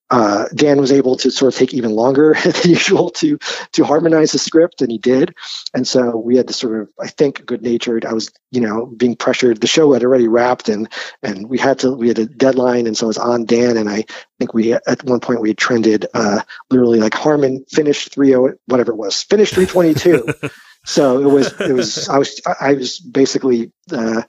uh, 0.10 0.46
Dan 0.54 0.80
was 0.80 0.92
able 0.92 1.18
to 1.18 1.30
sort 1.32 1.54
of 1.54 1.60
take 1.60 1.74
even 1.74 1.92
longer 1.92 2.36
than 2.44 2.54
usual 2.64 3.10
to 3.12 3.38
to 3.74 3.84
harmonize 3.84 4.32
the 4.32 4.40
script, 4.40 4.82
and 4.82 4.92
he 4.92 4.98
did. 4.98 5.36
And 5.74 5.88
so 5.88 6.16
we 6.16 6.38
had 6.38 6.48
to 6.48 6.54
sort 6.54 6.82
of, 6.82 6.90
I 7.00 7.08
think, 7.08 7.46
good 7.46 7.62
natured. 7.62 8.06
I 8.06 8.14
was, 8.14 8.32
you 8.52 8.62
know, 8.62 8.86
being 8.86 9.16
pressured. 9.16 9.60
The 9.60 9.68
show 9.68 9.94
had 9.94 10.04
already 10.04 10.28
wrapped, 10.28 10.70
and 10.70 10.88
and 11.22 11.50
we 11.50 11.58
had 11.58 11.80
to 11.80 11.92
we 11.92 12.08
had 12.08 12.20
a 12.20 12.26
deadline, 12.26 12.88
and 12.88 12.98
so 12.98 13.08
it 13.08 13.08
was 13.08 13.18
on 13.18 13.46
Dan. 13.46 13.76
And 13.76 13.90
I 13.90 14.06
think 14.40 14.54
we 14.54 14.74
at 14.74 15.04
one 15.04 15.20
point 15.20 15.42
we 15.42 15.50
had 15.50 15.58
trended 15.58 16.06
uh, 16.14 16.42
literally 16.70 17.00
like 17.00 17.14
Harmon 17.14 17.66
finished 17.70 18.14
three 18.14 18.36
oh 18.36 18.54
whatever 18.66 18.92
it 18.92 18.98
was 18.98 19.24
finished 19.24 19.56
three 19.56 19.66
twenty 19.66 19.94
two. 19.94 20.28
so 20.86 21.20
it 21.20 21.32
was 21.32 21.60
it 21.60 21.74
was 21.74 22.08
I 22.08 22.18
was 22.18 22.42
I 22.62 22.74
was 22.74 23.00
basically 23.00 23.74
uh, 23.92 24.22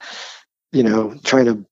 you 0.73 0.83
know 0.83 1.15
trying 1.23 1.45
to 1.45 1.65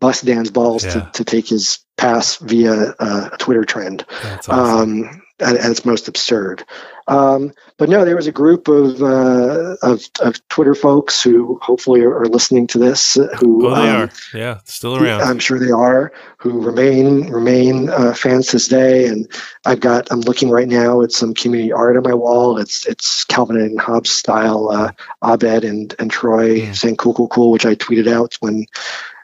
bust 0.00 0.24
Dan's 0.24 0.50
balls 0.50 0.84
Yeah. 0.84 0.92
to, 0.92 1.10
to 1.14 1.24
take 1.24 1.48
his 1.48 1.78
pass 1.96 2.36
via 2.36 2.94
uh, 2.98 3.28
a 3.32 3.36
Twitter 3.38 3.64
trend 3.64 4.04
That's 4.22 4.48
awesome. 4.48 5.04
um, 5.04 5.22
at, 5.38 5.56
at 5.56 5.70
its 5.70 5.84
most 5.84 6.08
absurd. 6.08 6.64
Um, 7.08 7.52
but 7.76 7.88
no, 7.88 8.04
there 8.04 8.14
was 8.14 8.28
a 8.28 8.32
group 8.32 8.68
of, 8.68 9.02
uh, 9.02 9.74
of 9.82 10.02
of 10.20 10.48
Twitter 10.48 10.76
folks 10.76 11.20
who 11.22 11.58
hopefully 11.60 12.02
are, 12.02 12.14
are 12.20 12.26
listening 12.28 12.68
to 12.68 12.78
this. 12.78 13.16
uh, 13.18 13.26
Who 13.40 13.66
oh, 13.66 13.74
they 13.74 13.90
um, 13.90 13.96
are. 14.02 14.10
Yeah. 14.32 14.58
Still 14.64 14.96
around. 14.96 15.22
I'm 15.22 15.40
sure 15.40 15.58
they 15.58 15.72
are. 15.72 16.12
Who 16.38 16.60
remain 16.60 17.28
remain 17.30 17.88
uh, 17.90 18.14
fans 18.14 18.46
to 18.48 18.52
this 18.56 18.68
day. 18.68 19.06
And 19.08 19.26
I've 19.64 19.80
got. 19.80 20.08
I'm 20.12 20.20
looking 20.20 20.50
right 20.50 20.68
now 20.68 21.02
at 21.02 21.10
some 21.10 21.34
community 21.34 21.72
art 21.72 21.96
on 21.96 22.04
my 22.04 22.14
wall. 22.14 22.58
It's 22.58 22.86
it's 22.86 23.24
Calvin 23.24 23.56
and 23.56 23.80
Hobbes 23.80 24.10
style 24.10 24.68
uh, 24.70 24.92
Abed 25.24 25.64
and 25.64 25.92
and 25.98 26.10
Troy 26.12 26.60
Mm. 26.60 26.76
saying 26.76 26.96
cool 26.96 27.14
cool 27.14 27.28
cool, 27.28 27.50
which 27.50 27.66
I 27.66 27.74
tweeted 27.74 28.06
out 28.08 28.36
when 28.40 28.66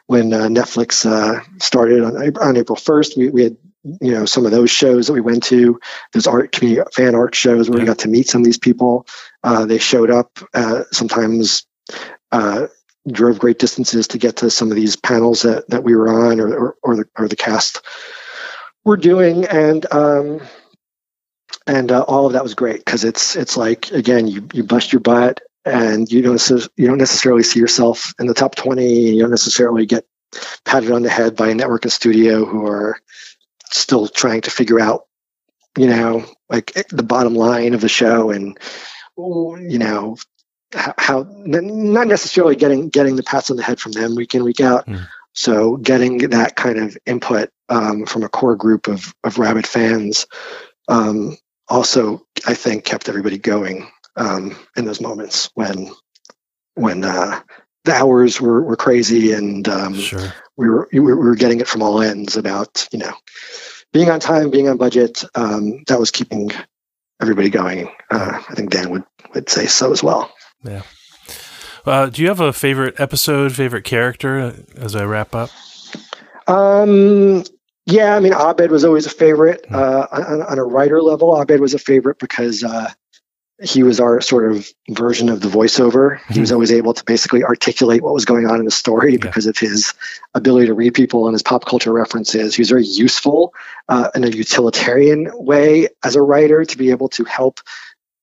when 0.07 0.33
uh, 0.33 0.47
Netflix 0.47 1.05
uh, 1.05 1.41
started 1.59 2.03
on, 2.03 2.15
on 2.37 2.57
April 2.57 2.77
1st. 2.77 3.17
We, 3.17 3.29
we 3.29 3.43
had 3.43 3.57
you 4.01 4.11
know 4.11 4.25
some 4.25 4.45
of 4.45 4.51
those 4.51 4.69
shows 4.69 5.07
that 5.07 5.13
we 5.13 5.21
went 5.21 5.43
to 5.43 5.79
those 6.11 6.27
art 6.27 6.51
community 6.51 6.89
fan 6.93 7.15
art 7.15 7.35
shows 7.35 7.69
where 7.69 7.79
we 7.79 7.85
got 7.85 7.99
to 7.99 8.09
meet 8.09 8.27
some 8.27 8.41
of 8.41 8.45
these 8.45 8.57
people 8.57 9.07
uh, 9.43 9.65
they 9.65 9.77
showed 9.77 10.11
up 10.11 10.37
uh, 10.53 10.83
sometimes 10.91 11.65
uh, 12.33 12.67
drove 13.09 13.39
great 13.39 13.59
distances 13.59 14.09
to 14.09 14.17
get 14.17 14.37
to 14.37 14.49
some 14.49 14.69
of 14.71 14.75
these 14.75 14.95
panels 14.97 15.43
that, 15.43 15.69
that 15.69 15.83
we 15.83 15.95
were 15.95 16.09
on 16.09 16.41
or, 16.41 16.53
or, 16.53 16.75
or, 16.83 16.95
the, 16.97 17.05
or 17.17 17.27
the 17.27 17.35
cast 17.35 17.81
were 18.83 18.97
doing 18.97 19.45
and 19.45 19.85
um, 19.93 20.41
and 21.65 21.91
uh, 21.91 22.01
all 22.01 22.25
of 22.25 22.33
that 22.33 22.43
was 22.43 22.55
great 22.55 22.83
because 22.83 23.03
it's 23.03 23.35
it's 23.35 23.55
like 23.55 23.91
again 23.91 24.27
you, 24.27 24.47
you 24.53 24.63
bust 24.63 24.91
your 24.91 24.99
butt 24.99 25.41
and 25.67 26.11
you 26.11 26.21
don't 26.21 26.49
you 26.75 26.87
don't 26.87 26.97
necessarily 26.97 27.43
see 27.43 27.59
yourself 27.59 28.13
in 28.19 28.27
the 28.27 28.33
top 28.33 28.55
20 28.55 29.07
and 29.07 29.15
you 29.15 29.21
don't 29.21 29.31
necessarily 29.31 29.85
get 29.85 30.05
patted 30.65 30.91
on 30.91 31.01
the 31.03 31.09
head 31.09 31.35
by 31.35 31.49
a 31.49 31.55
network 31.55 31.83
and 31.83 31.91
studio 31.91 32.45
who 32.45 32.65
are 32.67 32.99
still 33.71 34.07
trying 34.07 34.41
to 34.41 34.51
figure 34.51 34.79
out 34.79 35.05
you 35.77 35.87
know 35.87 36.25
like 36.49 36.73
the 36.89 37.03
bottom 37.03 37.33
line 37.35 37.73
of 37.73 37.81
the 37.81 37.89
show 37.89 38.29
and 38.31 38.57
you 39.17 39.77
know 39.79 40.15
how, 40.73 40.93
how 40.97 41.27
not 41.37 42.07
necessarily 42.07 42.55
getting 42.55 42.89
getting 42.89 43.15
the 43.15 43.23
pats 43.23 43.49
on 43.49 43.57
the 43.57 43.63
head 43.63 43.79
from 43.79 43.91
them 43.93 44.15
week 44.15 44.35
in 44.35 44.43
week 44.43 44.61
out 44.61 44.85
Mm. 44.85 45.07
so 45.33 45.77
getting 45.77 46.17
that 46.29 46.55
kind 46.55 46.77
of 46.79 46.97
input 47.05 47.49
um, 47.69 48.05
from 48.05 48.23
a 48.23 48.29
core 48.29 48.55
group 48.55 48.87
of 48.87 49.13
of 49.23 49.37
rabid 49.39 49.65
fans 49.67 50.25
um, 50.87 51.37
also 51.67 52.25
i 52.45 52.53
think 52.53 52.83
kept 52.85 53.09
everybody 53.09 53.37
going 53.37 53.89
um, 54.17 54.57
in 54.75 54.85
those 54.85 55.01
moments 55.01 55.49
when 55.53 55.89
when 56.75 57.03
uh, 57.03 57.39
the 57.85 57.93
hours 57.93 58.39
were, 58.39 58.61
were 58.61 58.75
crazy 58.75 59.31
and 59.33 59.67
um, 59.67 59.95
sure. 59.95 60.33
we 60.57 60.69
were 60.69 60.89
we 60.91 60.99
were 60.99 61.35
getting 61.35 61.59
it 61.59 61.67
from 61.67 61.81
all 61.81 62.01
ends 62.01 62.37
about 62.37 62.87
you 62.91 62.99
know 62.99 63.13
being 63.93 64.09
on 64.09 64.19
time, 64.19 64.49
being 64.49 64.67
on 64.67 64.77
budget. 64.77 65.23
Um, 65.33 65.83
that 65.87 65.99
was 65.99 66.11
keeping 66.11 66.51
everybody 67.21 67.49
going. 67.49 67.87
Uh, 68.11 68.43
I 68.49 68.55
think 68.55 68.71
Dan 68.71 68.89
would 68.91 69.03
would 69.33 69.49
say 69.49 69.67
so 69.67 69.91
as 69.91 70.03
well. 70.03 70.31
Uh, 71.85 72.07
do 72.07 72.21
you 72.21 72.27
have 72.27 72.41
a 72.41 72.51
favorite 72.51 72.99
episode, 72.99 73.53
favorite 73.53 73.83
character 73.83 74.39
uh, 74.39 74.53
as 74.75 74.95
I 74.95 75.05
wrap 75.05 75.33
up? 75.33 75.49
Um, 76.45 77.43
yeah, 77.85 78.15
I 78.15 78.19
mean, 78.19 78.33
Abed 78.33 78.71
was 78.71 78.83
always 78.83 79.05
a 79.05 79.09
favorite. 79.09 79.65
Hmm. 79.67 79.75
Uh, 79.75 80.07
on, 80.11 80.41
on 80.41 80.59
a 80.59 80.63
writer 80.63 81.01
level, 81.01 81.39
Abed 81.39 81.61
was 81.61 81.73
a 81.73 81.79
favorite 81.79 82.19
because 82.19 82.63
uh, 82.63 82.91
he 83.61 83.81
was 83.83 83.99
our 83.99 84.21
sort 84.21 84.51
of 84.51 84.67
version 84.89 85.29
of 85.29 85.41
the 85.41 85.47
voiceover. 85.47 86.19
He 86.29 86.39
was 86.39 86.51
always 86.51 86.71
able 86.71 86.93
to 86.93 87.03
basically 87.03 87.43
articulate 87.43 88.03
what 88.03 88.13
was 88.13 88.25
going 88.25 88.45
on 88.45 88.59
in 88.59 88.65
the 88.65 88.71
story 88.71 89.13
Yeah. 89.13 89.17
because 89.19 89.47
of 89.47 89.57
his 89.57 89.93
ability 90.35 90.67
to 90.67 90.73
read 90.75 90.93
people 90.93 91.25
and 91.27 91.33
his 91.33 91.41
pop 91.41 91.65
culture 91.65 91.91
references. 91.91 92.55
He 92.55 92.61
was 92.61 92.69
very 92.69 92.85
useful 92.85 93.53
uh, 93.89 94.09
in 94.13 94.23
a 94.23 94.27
utilitarian 94.29 95.31
way 95.33 95.87
as 96.03 96.15
a 96.15 96.21
writer 96.21 96.65
to 96.65 96.77
be 96.77 96.91
able 96.91 97.09
to 97.09 97.23
help 97.23 97.59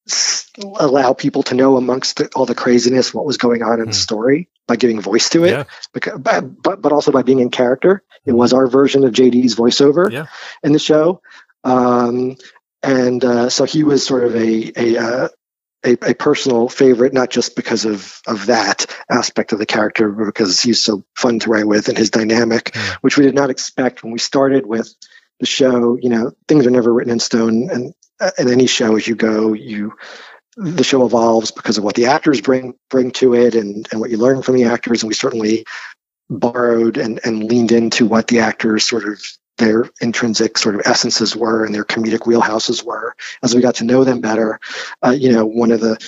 s- 0.08 0.48
allow 0.78 1.14
people 1.14 1.42
to 1.44 1.54
know 1.54 1.76
amongst 1.76 2.18
the, 2.18 2.28
all 2.36 2.46
the 2.46 2.54
craziness 2.54 3.12
what 3.12 3.24
was 3.26 3.36
going 3.36 3.62
on 3.62 3.74
in 3.80 3.86
Hmm. 3.86 3.90
the 3.90 3.94
story 3.94 4.48
by 4.68 4.76
giving 4.76 5.00
voice 5.00 5.28
to 5.30 5.44
it 5.44 5.50
Yeah. 5.50 5.64
because, 5.92 6.18
but, 6.20 6.62
but 6.62 6.80
but 6.80 6.92
also 6.92 7.10
by 7.10 7.22
being 7.22 7.40
in 7.40 7.50
character. 7.50 8.02
It 8.24 8.32
was 8.32 8.52
our 8.52 8.66
version 8.66 9.04
of 9.04 9.12
JD's 9.12 9.56
voiceover 9.56 10.10
Yeah. 10.10 10.26
in 10.62 10.72
the 10.72 10.78
show, 10.78 11.20
um, 11.64 12.36
and 12.84 13.24
uh, 13.24 13.48
so 13.48 13.64
he 13.64 13.82
was 13.82 14.06
sort 14.06 14.24
of 14.24 14.36
a 14.36 14.72
a, 14.76 14.96
uh, 14.98 15.28
a 15.84 15.92
a 16.10 16.14
personal 16.14 16.68
favorite, 16.68 17.12
not 17.12 17.30
just 17.30 17.56
because 17.56 17.84
of 17.84 18.20
of 18.26 18.46
that 18.46 18.86
aspect 19.10 19.52
of 19.52 19.58
the 19.58 19.66
character, 19.66 20.10
but 20.10 20.26
because 20.26 20.60
he's 20.60 20.82
so 20.82 21.04
fun 21.16 21.38
to 21.40 21.50
write 21.50 21.66
with 21.66 21.88
and 21.88 21.98
his 21.98 22.10
dynamic, 22.10 22.76
which 23.00 23.16
we 23.16 23.24
did 23.24 23.34
not 23.34 23.50
expect 23.50 24.02
when 24.02 24.12
we 24.12 24.18
started 24.18 24.66
with 24.66 24.94
the 25.40 25.46
show. 25.46 25.96
You 26.00 26.10
know, 26.10 26.32
things 26.46 26.66
are 26.66 26.70
never 26.70 26.92
written 26.92 27.12
in 27.12 27.20
stone, 27.20 27.70
and 27.70 27.94
uh, 28.20 28.30
in 28.38 28.50
any 28.50 28.66
show 28.66 28.96
as 28.96 29.08
you 29.08 29.16
go, 29.16 29.54
you 29.54 29.94
the 30.56 30.84
show 30.84 31.04
evolves 31.04 31.50
because 31.50 31.78
of 31.78 31.84
what 31.84 31.96
the 31.96 32.06
actors 32.06 32.40
bring 32.40 32.74
bring 32.90 33.10
to 33.10 33.34
it 33.34 33.54
and 33.54 33.88
and 33.90 34.00
what 34.00 34.10
you 34.10 34.18
learn 34.18 34.42
from 34.42 34.56
the 34.56 34.64
actors 34.64 35.02
and 35.02 35.08
we 35.08 35.14
certainly 35.14 35.64
borrowed 36.30 36.96
and 36.96 37.20
and 37.24 37.44
leaned 37.44 37.72
into 37.72 38.06
what 38.06 38.28
the 38.28 38.38
actors 38.38 38.84
sort 38.84 39.04
of 39.04 39.20
their 39.58 39.88
intrinsic 40.00 40.58
sort 40.58 40.74
of 40.74 40.82
essences 40.84 41.36
were 41.36 41.64
and 41.64 41.74
their 41.74 41.84
comedic 41.84 42.20
wheelhouses 42.20 42.84
were. 42.84 43.14
As 43.42 43.54
we 43.54 43.60
got 43.60 43.76
to 43.76 43.84
know 43.84 44.04
them 44.04 44.20
better 44.20 44.60
uh, 45.04 45.10
you 45.10 45.32
know 45.32 45.46
one 45.46 45.70
of 45.70 45.80
the 45.80 45.98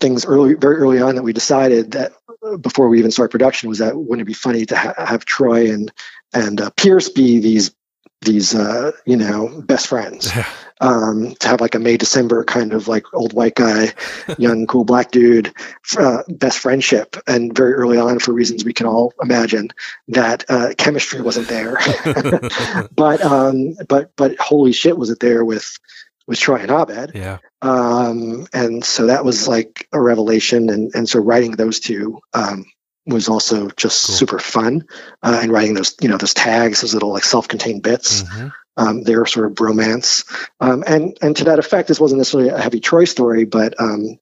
things 0.00 0.24
early 0.24 0.54
very 0.54 0.76
early 0.76 1.00
on 1.00 1.14
that 1.14 1.22
we 1.22 1.32
decided 1.32 1.92
that 1.92 2.12
uh, 2.42 2.56
before 2.56 2.88
we 2.88 2.98
even 2.98 3.10
start 3.10 3.30
production 3.30 3.68
was 3.68 3.78
that 3.78 3.96
wouldn't 3.96 4.22
it 4.22 4.24
be 4.24 4.32
funny 4.34 4.64
to 4.66 4.76
ha- 4.76 4.94
have 4.96 5.24
troy 5.24 5.70
and 5.70 5.92
and 6.32 6.60
uh, 6.60 6.70
pierce 6.70 7.08
be 7.08 7.38
these 7.38 7.74
these 8.22 8.54
uh, 8.54 8.92
you 9.04 9.16
know 9.16 9.60
best 9.62 9.86
friends 9.86 10.32
um, 10.80 11.34
to 11.40 11.48
have 11.48 11.60
like 11.60 11.74
a 11.74 11.78
May 11.78 11.96
December 11.96 12.42
kind 12.44 12.72
of 12.72 12.88
like 12.88 13.04
old 13.12 13.32
white 13.32 13.54
guy, 13.54 13.92
young 14.38 14.66
cool 14.66 14.84
black 14.84 15.10
dude, 15.10 15.52
uh, 15.98 16.22
best 16.28 16.58
friendship, 16.58 17.16
and 17.26 17.54
very 17.54 17.74
early 17.74 17.98
on 17.98 18.18
for 18.18 18.32
reasons 18.32 18.64
we 18.64 18.72
can 18.72 18.86
all 18.86 19.12
imagine 19.22 19.68
that 20.08 20.44
uh, 20.48 20.72
chemistry 20.76 21.20
wasn't 21.20 21.48
there, 21.48 21.78
but 22.94 23.22
um, 23.22 23.74
but 23.88 24.10
but 24.16 24.38
holy 24.38 24.72
shit 24.72 24.96
was 24.96 25.10
it 25.10 25.20
there 25.20 25.44
with 25.44 25.78
with 26.26 26.38
Troy 26.38 26.56
and 26.56 26.70
Abed, 26.70 27.12
yeah. 27.14 27.38
um, 27.60 28.46
and 28.52 28.84
so 28.84 29.06
that 29.06 29.24
was 29.24 29.48
like 29.48 29.88
a 29.92 30.00
revelation, 30.00 30.70
and 30.70 30.92
and 30.94 31.08
so 31.08 31.20
writing 31.20 31.52
those 31.52 31.80
two. 31.80 32.20
Um, 32.32 32.64
was 33.06 33.28
also 33.28 33.70
just 33.70 34.06
Cool. 34.06 34.14
super 34.16 34.38
fun, 34.38 34.86
uh, 35.22 35.40
and 35.42 35.50
writing 35.50 35.74
those, 35.74 35.96
you 36.00 36.08
know, 36.08 36.18
those 36.18 36.34
tags, 36.34 36.82
those 36.82 36.92
little 36.94 37.10
like 37.10 37.24
self-contained 37.24 37.82
bits 37.82 38.22
Mhm. 38.22 38.52
Um, 38.80 39.02
their 39.04 39.26
sort 39.26 39.46
of 39.46 39.52
bromance. 39.52 40.24
Um, 40.60 40.82
and 40.86 41.16
and 41.22 41.36
to 41.36 41.44
that 41.44 41.58
effect, 41.60 41.88
this 41.88 42.00
wasn't 42.00 42.18
necessarily 42.18 42.50
a 42.50 42.58
heavy 42.60 42.80
Troy 42.80 43.04
story, 43.04 43.44
but 43.44 43.74
um, 43.80 44.18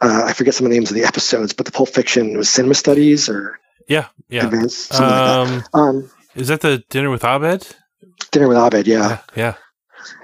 uh, 0.00 0.24
I 0.26 0.32
forget 0.32 0.54
some 0.54 0.66
of 0.66 0.70
the 0.72 0.76
names 0.78 0.90
of 0.90 0.96
the 0.96 1.04
episodes. 1.04 1.52
But 1.54 1.66
the 1.66 1.72
Pulp 1.72 1.90
Fiction 1.90 2.36
was 2.38 2.48
Cinema 2.50 2.74
Studies 2.74 3.28
or 3.28 3.58
Yeah. 3.88 4.06
Yeah. 4.28 4.46
Advanced, 4.46 4.88
something 4.92 5.06
like 5.16 5.28
Um, 5.28 5.48
that. 5.58 5.78
Um, 5.78 6.10
is 6.34 6.48
that 6.48 6.60
the 6.62 6.82
dinner 6.90 7.10
with 7.10 7.24
Abed? 7.24 7.66
Dinner 8.32 8.48
with 8.48 8.58
Abed, 8.58 8.86
yeah. 8.86 9.20
Yeah. 9.36 9.54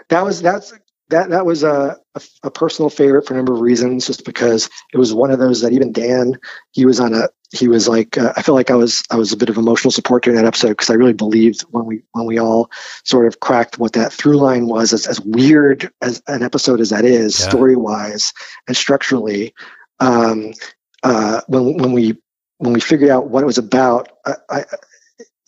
that 0.08 0.24
was 0.24 0.42
that's 0.42 0.72
that 1.12 1.30
that 1.30 1.46
was 1.46 1.62
a, 1.62 1.98
a, 2.14 2.22
a 2.44 2.50
personal 2.50 2.90
favorite 2.90 3.26
for 3.26 3.34
a 3.34 3.36
number 3.36 3.54
of 3.54 3.60
reasons. 3.60 4.06
Just 4.06 4.24
because 4.24 4.68
it 4.92 4.98
was 4.98 5.14
one 5.14 5.30
of 5.30 5.38
those 5.38 5.62
that 5.62 5.72
even 5.72 5.92
Dan, 5.92 6.38
he 6.72 6.84
was 6.84 7.00
on 7.00 7.14
a 7.14 7.28
he 7.52 7.68
was 7.68 7.86
like 7.86 8.18
uh, 8.18 8.32
I 8.36 8.42
feel 8.42 8.54
like 8.54 8.70
I 8.70 8.74
was 8.74 9.04
I 9.10 9.16
was 9.16 9.32
a 9.32 9.36
bit 9.36 9.50
of 9.50 9.58
emotional 9.58 9.90
support 9.90 10.24
during 10.24 10.38
that 10.38 10.46
episode 10.46 10.70
because 10.70 10.90
I 10.90 10.94
really 10.94 11.12
believed 11.12 11.62
when 11.62 11.84
we 11.84 12.02
when 12.12 12.26
we 12.26 12.38
all 12.38 12.70
sort 13.04 13.26
of 13.26 13.40
cracked 13.40 13.78
what 13.78 13.92
that 13.92 14.12
through 14.12 14.38
line 14.38 14.66
was 14.66 14.92
as, 14.92 15.06
as 15.06 15.20
weird 15.20 15.90
as 16.00 16.22
an 16.26 16.42
episode 16.42 16.80
as 16.80 16.90
that 16.90 17.04
is 17.04 17.38
yeah. 17.38 17.48
story 17.48 17.76
wise 17.76 18.32
and 18.66 18.76
structurally 18.76 19.54
um, 20.00 20.52
uh, 21.02 21.42
when 21.46 21.76
when 21.76 21.92
we 21.92 22.16
when 22.58 22.72
we 22.72 22.80
figured 22.80 23.10
out 23.10 23.28
what 23.28 23.42
it 23.42 23.46
was 23.46 23.58
about 23.58 24.10
I, 24.24 24.34
I 24.48 24.58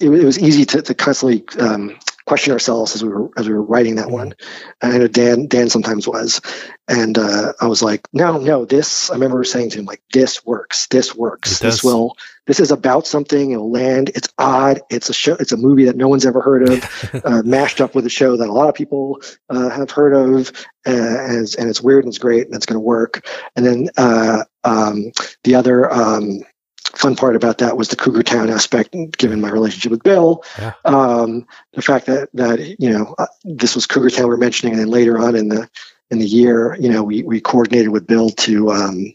it, 0.01 0.11
it, 0.11 0.24
was 0.24 0.39
easy 0.39 0.65
to, 0.66 0.82
to 0.82 0.95
constantly 0.95 1.45
um, 1.59 1.97
question 2.35 2.52
ourselves 2.52 2.97
as 2.97 3.05
we 3.05 3.11
were 3.11 3.31
as 3.36 3.47
we 3.47 3.55
were 3.55 3.62
writing 3.62 3.94
that 3.94 4.11
one. 4.11 4.35
And 4.82 4.93
I 4.93 4.98
know 4.98 5.06
Dan 5.06 5.47
Dan 5.47 5.70
sometimes 5.70 6.09
was, 6.09 6.40
and 6.89 7.16
uh, 7.16 7.52
I 7.61 7.69
was 7.69 7.81
like, 7.81 8.09
no, 8.12 8.39
no, 8.39 8.65
this. 8.65 9.09
I 9.09 9.15
remember 9.15 9.44
saying 9.44 9.70
to 9.70 9.78
him 9.78 9.85
like, 9.85 10.02
this 10.12 10.44
works, 10.44 10.89
this 10.89 11.15
works, 11.15 11.61
this 11.61 11.85
will. 11.85 12.16
This 12.44 12.59
is 12.59 12.73
about 12.73 13.06
something. 13.06 13.52
It'll 13.52 13.70
land. 13.70 14.11
It's 14.16 14.28
odd. 14.36 14.81
It's 14.90 15.11
a 15.11 15.15
show. 15.15 15.36
It's 15.39 15.52
a 15.52 15.56
movie 15.56 15.85
that 15.85 15.97
no 15.97 16.09
one's 16.09 16.27
ever 16.27 16.40
heard 16.40 16.69
of, 16.69 17.23
uh, 17.24 17.43
mashed 17.44 17.81
up 17.81 17.94
with 17.94 18.05
a 18.05 18.11
show 18.11 18.36
that 18.36 18.48
a 18.48 18.52
lot 18.52 18.69
of 18.69 18.74
people 18.74 19.23
uh, 19.48 19.69
have 19.69 19.93
heard 19.93 20.12
of, 20.12 20.51
uh, 20.85 20.90
and 20.90 21.39
it's, 21.40 21.55
and 21.55 21.70
it's 21.70 21.81
weird 21.81 22.05
and 22.05 22.11
it's 22.11 22.19
great 22.19 22.47
and 22.47 22.56
it's 22.56 22.66
going 22.66 22.77
to 22.77 22.81
work. 22.81 23.24
And 23.55 23.65
then 23.65 23.90
uh, 23.97 24.43
um, 24.65 25.12
the 25.44 25.55
other. 25.55 25.89
Um, 25.89 26.40
fun 26.95 27.16
part 27.16 27.37
about 27.37 27.59
that 27.59 27.77
was 27.77 27.89
the 27.89 27.97
Cougar 27.97 28.23
Town 28.23 28.51
aspect, 28.51 28.95
given 29.19 29.41
my 29.41 29.51
relationship 29.51 29.91
with 29.91 30.03
Bill. 30.03 30.45
Yeah. 30.59 30.73
Um, 30.85 31.47
the 31.73 31.83
fact 31.83 32.07
that 32.07 32.29
that 32.35 32.81
you 32.81 32.91
know 32.91 33.15
uh, 33.19 33.27
this 33.45 33.75
was 33.75 33.87
Cougar 33.87 34.11
Town 34.11 34.29
we're 34.29 34.37
mentioning, 34.37 34.75
and 34.75 34.81
then 34.81 34.89
later 34.89 35.19
on 35.19 35.37
in 35.37 35.49
the 35.49 35.69
in 36.11 36.19
the 36.19 36.27
year, 36.27 36.77
you 36.79 36.89
know, 36.89 37.03
we 37.03 37.23
we 37.23 37.41
coordinated 37.41 37.91
with 37.91 38.07
Bill 38.07 38.31
to 38.31 38.71
um, 38.71 39.15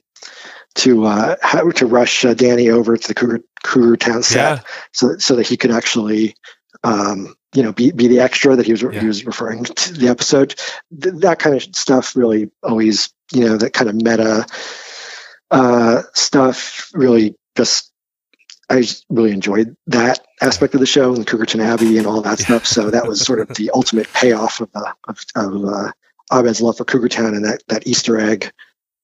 to 0.75 1.05
uh, 1.05 1.35
how, 1.41 1.69
to 1.71 1.85
rush 1.85 2.25
uh, 2.25 2.33
Danny 2.33 2.69
over 2.69 2.95
to 2.97 3.07
the 3.07 3.13
Cougar 3.13 3.41
Cougar 3.63 3.97
Town 3.97 4.23
set, 4.23 4.57
yeah. 4.57 4.63
so 4.91 5.17
so 5.17 5.35
that 5.35 5.47
he 5.47 5.57
could 5.57 5.71
actually. 5.71 6.35
Um, 6.83 7.35
you 7.53 7.63
know, 7.63 7.73
be, 7.73 7.91
be 7.91 8.07
the 8.07 8.19
extra 8.19 8.55
that 8.55 8.67
he 8.67 8.71
was 8.71 8.83
yeah. 8.83 8.91
he 8.91 9.07
was 9.07 9.25
referring 9.25 9.63
to 9.63 9.93
the 9.93 10.07
episode. 10.07 10.53
Th- 11.01 11.15
that 11.15 11.39
kind 11.39 11.55
of 11.55 11.75
stuff 11.75 12.15
really 12.15 12.51
always, 12.61 13.11
you 13.33 13.43
know, 13.43 13.57
that 13.57 13.73
kind 13.73 13.89
of 13.89 13.95
meta 13.95 14.45
uh, 15.49 16.03
stuff 16.13 16.91
really 16.93 17.35
just 17.55 17.91
I 18.69 18.81
just 18.81 19.05
really 19.09 19.31
enjoyed 19.31 19.75
that 19.87 20.19
aspect 20.41 20.75
of 20.75 20.79
the 20.79 20.85
show 20.85 21.15
and 21.15 21.25
Cougarton 21.25 21.59
Abbey 21.59 21.97
and 21.97 22.05
all 22.05 22.21
that 22.21 22.39
stuff. 22.39 22.65
So 22.65 22.91
that 22.91 23.07
was 23.07 23.21
sort 23.21 23.39
of 23.39 23.49
the 23.55 23.71
ultimate 23.73 24.11
payoff 24.13 24.61
of, 24.61 24.69
uh, 24.75 24.93
of, 25.07 25.25
of 25.35 25.65
uh, 25.65 25.91
Abed's 26.31 26.61
love 26.61 26.77
for 26.77 26.85
Cougar 26.85 27.09
Town 27.09 27.33
and 27.33 27.45
that, 27.45 27.63
that 27.67 27.87
Easter 27.87 28.19
egg 28.19 28.51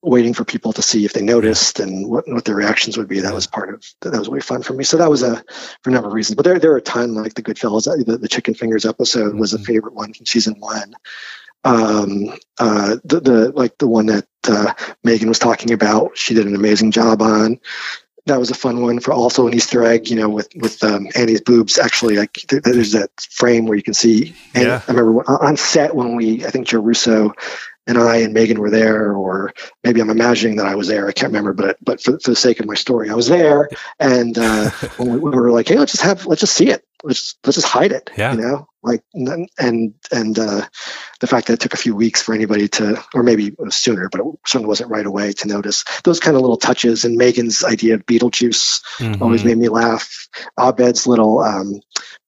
waiting 0.03 0.35
for 0.35 0.45
people 0.45 0.71
to 0.71 0.83
see 0.83 1.03
if 1.03 1.13
they 1.13 1.23
noticed 1.23 1.79
and 1.79 2.07
what, 2.07 2.25
what 2.27 2.45
their 2.45 2.55
reactions 2.55 2.95
would 2.95 3.07
be. 3.07 3.19
That 3.21 3.33
was 3.33 3.47
part 3.47 3.73
of 3.73 3.83
that 4.01 4.17
was 4.17 4.27
really 4.27 4.41
fun 4.41 4.61
for 4.61 4.73
me. 4.73 4.83
So 4.83 4.97
that 4.97 5.09
was 5.09 5.23
a 5.23 5.43
for 5.81 5.89
a 5.89 5.93
number 5.93 6.09
of 6.09 6.13
reasons. 6.13 6.35
But 6.35 6.45
there 6.45 6.59
there 6.59 6.71
are 6.73 6.77
a 6.77 6.81
ton 6.81 7.15
like 7.15 7.33
the 7.33 7.41
Goodfellas, 7.41 7.87
uh, 7.87 8.03
the, 8.05 8.19
the 8.19 8.27
Chicken 8.27 8.53
Fingers 8.53 8.85
episode 8.85 9.33
was 9.33 9.53
a 9.53 9.57
mm-hmm. 9.57 9.65
favorite 9.65 9.95
one 9.95 10.13
from 10.13 10.27
season 10.27 10.59
one. 10.59 10.95
Um, 11.63 12.37
uh, 12.59 12.97
the, 13.03 13.19
the 13.19 13.51
like 13.53 13.79
the 13.79 13.87
one 13.87 14.05
that 14.05 14.27
uh, 14.47 14.73
Megan 15.03 15.27
was 15.27 15.39
talking 15.39 15.71
about, 15.71 16.15
she 16.15 16.35
did 16.35 16.45
an 16.45 16.55
amazing 16.55 16.91
job 16.91 17.23
on 17.23 17.59
that 18.25 18.39
was 18.39 18.49
a 18.49 18.55
fun 18.55 18.81
one 18.81 18.99
for 18.99 19.13
also 19.13 19.47
an 19.47 19.53
Easter 19.53 19.83
egg, 19.83 20.09
you 20.09 20.15
know, 20.15 20.29
with 20.29 20.49
with 20.55 20.83
um, 20.83 21.07
Annie's 21.15 21.41
boobs. 21.41 21.77
Actually, 21.77 22.17
like 22.17 22.33
there's 22.49 22.93
that 22.93 23.11
frame 23.29 23.65
where 23.65 23.77
you 23.77 23.83
can 23.83 23.93
see. 23.93 24.35
Annie. 24.53 24.67
Yeah. 24.67 24.81
I 24.87 24.91
remember 24.91 25.23
on 25.29 25.57
set 25.57 25.95
when 25.95 26.15
we, 26.15 26.45
I 26.45 26.49
think 26.49 26.67
Joe 26.67 26.81
Russo 26.81 27.33
and 27.87 27.97
I 27.97 28.17
and 28.17 28.33
Megan 28.33 28.59
were 28.59 28.71
there, 28.71 29.13
or 29.13 29.53
maybe 29.83 30.01
I'm 30.01 30.09
imagining 30.09 30.57
that 30.57 30.65
I 30.65 30.75
was 30.75 30.87
there. 30.87 31.07
I 31.07 31.11
can't 31.11 31.31
remember, 31.31 31.53
but 31.53 31.77
but 31.83 32.01
for, 32.01 32.19
for 32.19 32.31
the 32.31 32.35
sake 32.35 32.59
of 32.59 32.65
my 32.65 32.73
story, 32.73 33.09
I 33.09 33.13
was 33.13 33.27
there. 33.27 33.69
And 33.99 34.37
uh, 34.37 34.71
when 34.97 35.13
we, 35.13 35.19
we, 35.19 35.29
were 35.31 35.51
like, 35.51 35.67
hey, 35.67 35.77
let's 35.77 35.91
just 35.91 36.03
have, 36.03 36.25
let's 36.25 36.41
just 36.41 36.53
see 36.53 36.69
it. 36.69 36.83
Let's 37.03 37.35
let's 37.45 37.55
just 37.55 37.67
hide 37.67 37.91
it. 37.91 38.09
Yeah. 38.17 38.33
You 38.33 38.41
know, 38.41 38.67
like 38.85 39.03
and 39.13 39.93
and 40.11 40.39
uh, 40.39 40.65
the 41.19 41.27
fact 41.27 41.47
that 41.47 41.53
it 41.53 41.59
took 41.59 41.73
a 41.73 41.77
few 41.77 41.95
weeks 41.95 42.21
for 42.21 42.33
anybody 42.33 42.67
to, 42.67 43.03
or 43.13 43.23
maybe 43.23 43.55
sooner, 43.69 44.09
but 44.09 44.21
it 44.21 44.27
certainly 44.45 44.67
wasn't 44.67 44.91
right 44.91 45.05
away 45.05 45.33
to 45.33 45.47
notice 45.47 45.83
those 46.03 46.19
kind 46.19 46.35
of 46.35 46.41
little 46.41 46.57
touches. 46.57 47.05
And 47.05 47.17
Megan's 47.17 47.63
idea 47.63 47.95
of 47.95 48.05
Beetlejuice 48.05 48.81
mm-hmm. 48.97 49.23
always 49.23 49.43
made 49.43 49.57
me 49.57 49.69
laugh. 49.69 50.27
Abed's 50.59 51.07
little 51.07 51.39
um, 51.39 51.81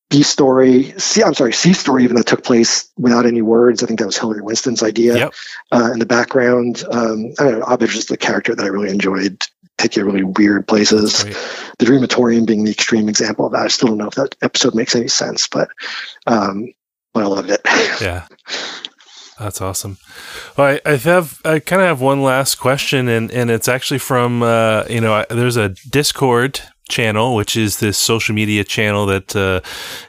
B 0.10 0.24
story, 0.24 0.94
C, 0.98 1.22
I'm 1.22 1.34
sorry, 1.34 1.52
C 1.52 1.74
story, 1.74 2.06
even 2.06 2.16
that 2.16 2.28
took 2.28 2.44
place 2.44 2.90
without 2.98 3.26
any 3.26 3.42
words. 3.42 3.84
I 3.84 3.88
think 3.88 4.00
that 4.00 4.06
was 4.06 4.18
Hillary 4.18 4.42
Winston's 4.42 4.82
idea. 4.82 5.18
Yep. 5.18 5.34
Uh, 5.72 5.92
in 5.92 6.00
the 6.00 6.06
background, 6.06 6.84
um, 6.90 7.34
I 7.38 7.44
don't 7.44 7.60
know. 7.60 7.66
Abed 7.66 7.90
is 7.90 7.96
just 7.96 8.10
the 8.10 8.18
character 8.18 8.56
that 8.56 8.64
I 8.64 8.70
really 8.70 8.90
enjoyed. 8.90 9.44
Take 9.78 9.95
you 9.95 10.06
really 10.06 10.24
weird 10.24 10.68
places. 10.68 11.24
The 11.24 11.86
Dreamatorium 11.86 12.45
being 12.45 12.64
the 12.64 12.72
extreme 12.72 13.08
example 13.10 13.45
of 13.45 13.52
that. 13.52 13.62
I 13.62 13.68
still 13.68 13.90
don't 13.90 13.99
know 13.99 14.08
if 14.08 14.16
that 14.16 14.36
episode 14.41 14.74
makes 14.74 14.95
any 14.95 15.08
sense, 15.08 15.48
but 15.48 15.70
um, 16.26 16.74
but 17.14 17.24
I 17.24 17.28
loved 17.28 17.49
it. 17.49 17.62
Yeah. 18.02 18.28
That's 19.40 19.62
awesome. 19.62 19.98
Well, 20.58 20.80
I, 20.86 20.91
I 20.91 20.95
have 20.95 21.41
I 21.45 21.60
kind 21.60 21.82
of 21.82 21.88
have 21.88 22.02
one 22.02 22.24
last 22.24 22.56
question, 22.56 23.08
and, 23.08 23.30
and 23.32 23.52
it's 23.52 23.68
actually 23.68 23.99
from 23.99 24.41
uh, 24.41 24.84
you 24.90 24.99
know 24.99 25.26
there's 25.30 25.58
a 25.58 25.70
Discord 25.90 26.62
channel, 26.88 27.35
which 27.35 27.55
is 27.55 27.80
this 27.80 27.97
social 27.97 28.34
media 28.34 28.64
channel 28.64 29.05
that 29.07 29.35
uh, 29.35 29.61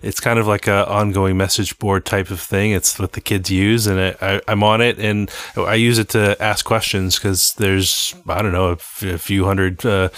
it's 0.03 0.21
kind 0.21 0.39
of 0.39 0.47
like 0.47 0.67
a 0.67 0.89
ongoing 0.89 1.37
message 1.37 1.79
board 1.79 2.05
type 2.05 2.31
of 2.31 2.41
thing. 2.41 2.73
It's 2.73 2.99
what 2.99 3.13
the 3.13 3.21
kids 3.21 3.51
use, 3.51 3.87
and 3.87 4.17
I, 4.21 4.41
am 4.49 4.63
on 4.63 4.81
it, 4.81 4.99
and 4.99 5.31
I 5.57 5.75
use 5.75 5.99
it 5.99 6.09
to 6.11 6.41
ask 6.43 6.65
questions 6.65 7.17
because 7.17 7.55
there's 7.55 8.15
I 8.29 8.43
don't 8.43 8.53
know 8.53 8.71
a, 8.71 8.77
few 8.77 9.45
hundred, 9.45 9.85
uh, 9.85 10.09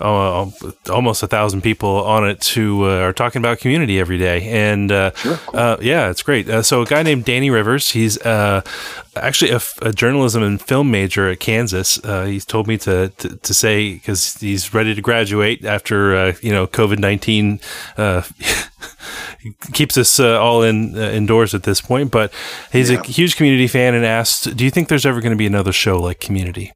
almost 0.00 1.22
a 1.22 1.26
thousand 1.26 1.62
people 1.62 2.04
on 2.04 2.28
it 2.28 2.44
who 2.46 2.84
uh, 2.84 3.00
are 3.00 3.12
talking 3.12 3.40
about 3.40 3.58
community 3.58 3.98
every 3.98 4.18
day, 4.18 4.48
and 4.48 4.90
uh, 4.92 5.12
sure, 5.14 5.36
cool. 5.36 5.60
Uh, 5.60 5.76
yeah, 5.80 6.10
it's 6.10 6.22
great. 6.22 6.48
Uh, 6.48 6.62
so 6.62 6.82
a 6.82 6.86
guy 6.86 7.02
named 7.02 7.24
Danny 7.24 7.50
Rivers, 7.50 7.90
he's 7.90 8.18
actually 9.16 9.50
a, 9.50 9.60
a, 9.82 9.92
journalism 9.92 10.42
and 10.42 10.60
film 10.60 10.90
major 10.90 11.28
at 11.28 11.40
Kansas. 11.40 11.96
he's 12.26 12.44
told 12.44 12.66
me 12.66 12.78
to 12.78 13.08
to, 13.08 13.36
to 13.36 13.54
say 13.54 13.94
because 13.94 14.36
he's 14.36 14.74
ready 14.74 14.94
to 14.94 15.00
graduate 15.00 15.64
after 15.64 16.16
uh, 16.16 16.32
you 16.40 16.52
know 16.52 16.66
COVID 16.66 16.98
nineteen 16.98 17.60
uh, 17.96 18.22
keeps 19.72 19.96
us 19.96 20.18
uh, 20.18 20.40
all 20.40 20.62
in 20.62 20.96
uh, 20.96 21.10
indoors 21.10 21.54
at 21.54 21.62
this 21.64 21.80
point. 21.80 22.10
But 22.10 22.32
he's 22.72 22.90
yeah. 22.90 23.00
a 23.00 23.02
huge 23.02 23.36
community 23.36 23.66
fan 23.66 23.94
and 23.94 24.04
asked, 24.04 24.56
"Do 24.56 24.64
you 24.64 24.70
think 24.70 24.88
there's 24.88 25.06
ever 25.06 25.20
going 25.20 25.32
to 25.32 25.36
be 25.36 25.46
another 25.46 25.72
show 25.72 25.98
like 25.98 26.20
Community?" 26.20 26.72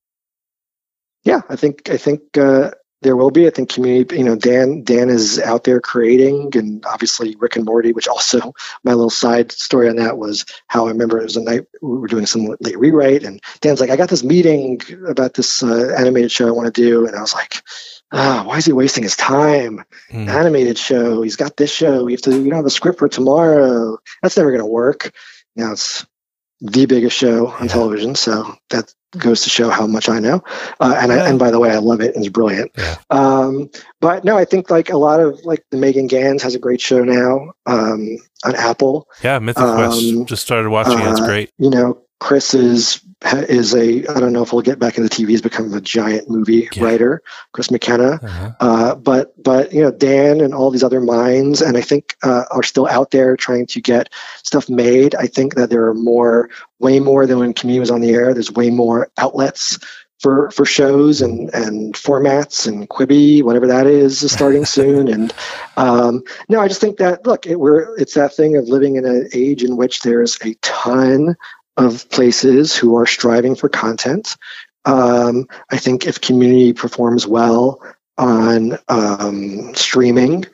Yeah, 1.25 1.43
I 1.49 1.57
think 1.57 1.91
I 1.91 1.97
think 1.97 2.21
uh, 2.37 2.71
there 3.03 3.17
will 3.17 3.31
be. 3.31 3.47
I 3.47 3.51
think 3.51 3.71
community, 3.71 4.19
you 4.19 4.25
know, 4.25 4.37
Dan 4.37 4.83
Dan 4.83 5.09
is 5.09 5.39
out 5.39 5.65
there 5.65 5.81
creating, 5.81 6.51
and 6.55 6.85
obviously 6.85 7.37
Rick 7.39 7.57
and 7.57 7.65
Morty, 7.65 7.93
which 7.93 8.09
also 8.09 8.55
my 8.85 8.93
little 8.93 9.11
side 9.11 9.53
story 9.53 9.89
on 9.89 9.97
that 9.97 10.19
was 10.19 10.45
how 10.67 10.87
I 10.87 10.91
remember 10.91 11.19
it 11.19 11.25
was 11.25 11.37
a 11.37 11.43
night 11.43 11.67
we 11.81 11.99
were 11.99 12.09
doing 12.09 12.27
some 12.27 12.57
late 12.61 12.79
rewrite, 12.79 13.25
and 13.25 13.41
Dan's 13.61 13.81
like, 13.81 13.91
I 13.91 13.97
got 13.97 14.09
this 14.09 14.25
meeting 14.25 14.81
about 15.07 15.35
this 15.35 15.63
uh, 15.63 15.95
animated 15.97 16.33
show 16.33 16.49
I 16.49 16.53
want 16.53 16.75
to 16.75 16.83
do, 16.83 17.07
and 17.07 17.15
I 17.15 17.21
was 17.21 17.35
like, 17.35 17.63
ah, 18.13 18.43
why 18.45 18.57
is 18.57 18.67
he 18.67 18.73
wasting 18.73 19.05
his 19.05 19.17
time? 19.17 19.85
Mm. 20.11 20.29
Animated 20.29 20.79
show. 20.79 21.23
He's 21.23 21.37
got 21.37 21.57
this 21.57 21.73
show. 21.73 22.05
We 22.05 22.13
have 22.13 22.23
to. 22.23 22.31
We 22.31 22.49
don't 22.49 22.59
have 22.59 22.67
a 22.67 22.71
script 22.71 22.99
for 22.99 23.09
tomorrow. 23.09 23.99
That's 24.23 24.37
never 24.37 24.51
going 24.51 24.63
to 24.63 24.67
work. 24.67 25.13
Now 25.57 25.73
it's 25.73 26.07
the 26.61 26.87
biggest 26.87 27.17
show 27.17 27.49
on 27.49 27.69
television, 27.69 28.15
so 28.15 28.55
that 28.71 28.93
goes 29.17 29.43
to 29.43 29.51
show 29.51 29.71
how 29.71 29.87
much 29.87 30.09
I 30.09 30.19
know. 30.19 30.43
Uh, 30.81 30.97
and. 30.99 31.13
I, 31.13 31.29
and 31.29 31.39
by 31.39 31.51
the 31.51 31.59
way, 31.59 31.71
I 31.71 31.79
love 31.79 32.01
it. 32.01 32.15
It's 32.17 32.29
brilliant. 32.29 32.71
Yeah. 32.77 32.97
Um, 33.11 33.71
but 34.01 34.25
no, 34.25 34.37
I 34.39 34.45
think 34.45 34.71
like 34.71 34.91
a 34.91 34.97
lot 34.97 35.21
of 35.21 35.39
like 35.45 35.65
the 35.71 35.77
Megan 35.77 36.07
Ganz 36.07 36.43
has 36.43 36.55
a 36.55 36.59
great 36.59 36.81
show 36.81 37.05
now 37.05 37.53
um, 37.67 38.17
on 38.45 38.55
Apple. 38.55 39.09
Yeah, 39.23 39.39
Mythic 39.39 39.63
um, 39.63 39.77
Quest 39.77 40.27
just 40.27 40.43
started 40.43 40.71
watching. 40.71 41.01
Uh, 41.01 41.11
it's 41.11 41.21
great. 41.21 41.51
You 41.59 41.71
know, 41.71 42.03
Chris 42.21 42.55
is 42.55 43.01
is 43.23 43.75
a 43.75 44.07
I 44.07 44.21
don't 44.21 44.33
know 44.33 44.43
if 44.43 44.53
we'll 44.53 44.63
get 44.63 44.79
back 44.79 44.97
into 44.97 45.09
TV. 45.09 45.31
He's 45.31 45.43
become 45.43 45.73
a 45.75 45.81
giant 45.81 46.31
movie 46.31 46.69
yeah. 46.73 46.85
writer, 46.85 47.23
Chris 47.53 47.71
McKenna. 47.71 48.21
Uh-huh. 48.23 48.53
Uh, 48.61 48.95
but 48.95 49.41
but 49.43 49.73
you 49.73 49.83
know 49.83 49.91
Dan 49.91 50.41
and 50.41 50.55
all 50.55 50.71
these 50.71 50.85
other 50.85 51.01
minds, 51.01 51.61
and 51.61 51.77
I 51.77 51.81
think 51.81 52.17
uh, 52.23 52.45
are 52.51 52.63
still 52.63 52.87
out 52.87 53.11
there 53.11 53.37
trying 53.37 53.67
to 53.67 53.81
get 53.81 54.13
stuff 54.43 54.69
made. 54.69 55.15
I 55.15 55.27
think 55.27 55.55
that 55.55 55.71
there 55.71 55.87
are 55.87 55.95
more, 55.95 56.51
way 56.79 57.01
more 57.01 57.27
than 57.27 57.39
when 57.39 57.55
Community 57.55 57.81
was 57.81 57.91
on 57.91 58.01
the 58.01 58.11
air. 58.11 58.35
There's 58.35 58.53
way 58.53 58.71
more 58.71 59.11
outlets 59.19 59.79
for 60.21 60.51
for 60.51 60.65
shows 60.65 61.23
and 61.23 61.53
and 61.55 61.95
formats 61.95 62.67
and 62.67 62.89
Quibi, 62.89 63.43
whatever 63.43 63.69
that 63.69 63.87
is, 63.87 64.23
is 64.23 64.33
starting 64.33 64.65
soon. 64.65 65.09
And 65.09 65.33
um, 65.77 66.23
no, 66.49 66.61
I 66.61 66.69
just 66.69 66.81
think 66.81 66.99
that 66.99 67.27
look, 67.27 67.47
it, 67.47 67.59
we're 67.59 67.97
it's 67.97 68.15
that 68.15 68.35
thing 68.35 68.57
of 68.57 68.69
living 68.69 68.97
in 68.97 69.05
an 69.05 69.29
age 69.33 69.63
in 69.63 69.77
which 69.77 70.03
there's 70.03 70.39
a 70.45 70.55
ton 70.63 71.37
of 71.79 72.11
places 72.11 72.77
who 72.77 72.97
are 72.97 73.07
striving 73.07 73.55
for 73.55 73.69
content. 73.69 74.37
Um, 74.85 75.47
I 75.71 75.79
think 75.79 76.07
if 76.07 76.21
community 76.21 76.73
performs 76.73 77.27
well 77.27 77.83
on 78.19 78.79
um, 78.89 79.75
streaming, 79.75 80.45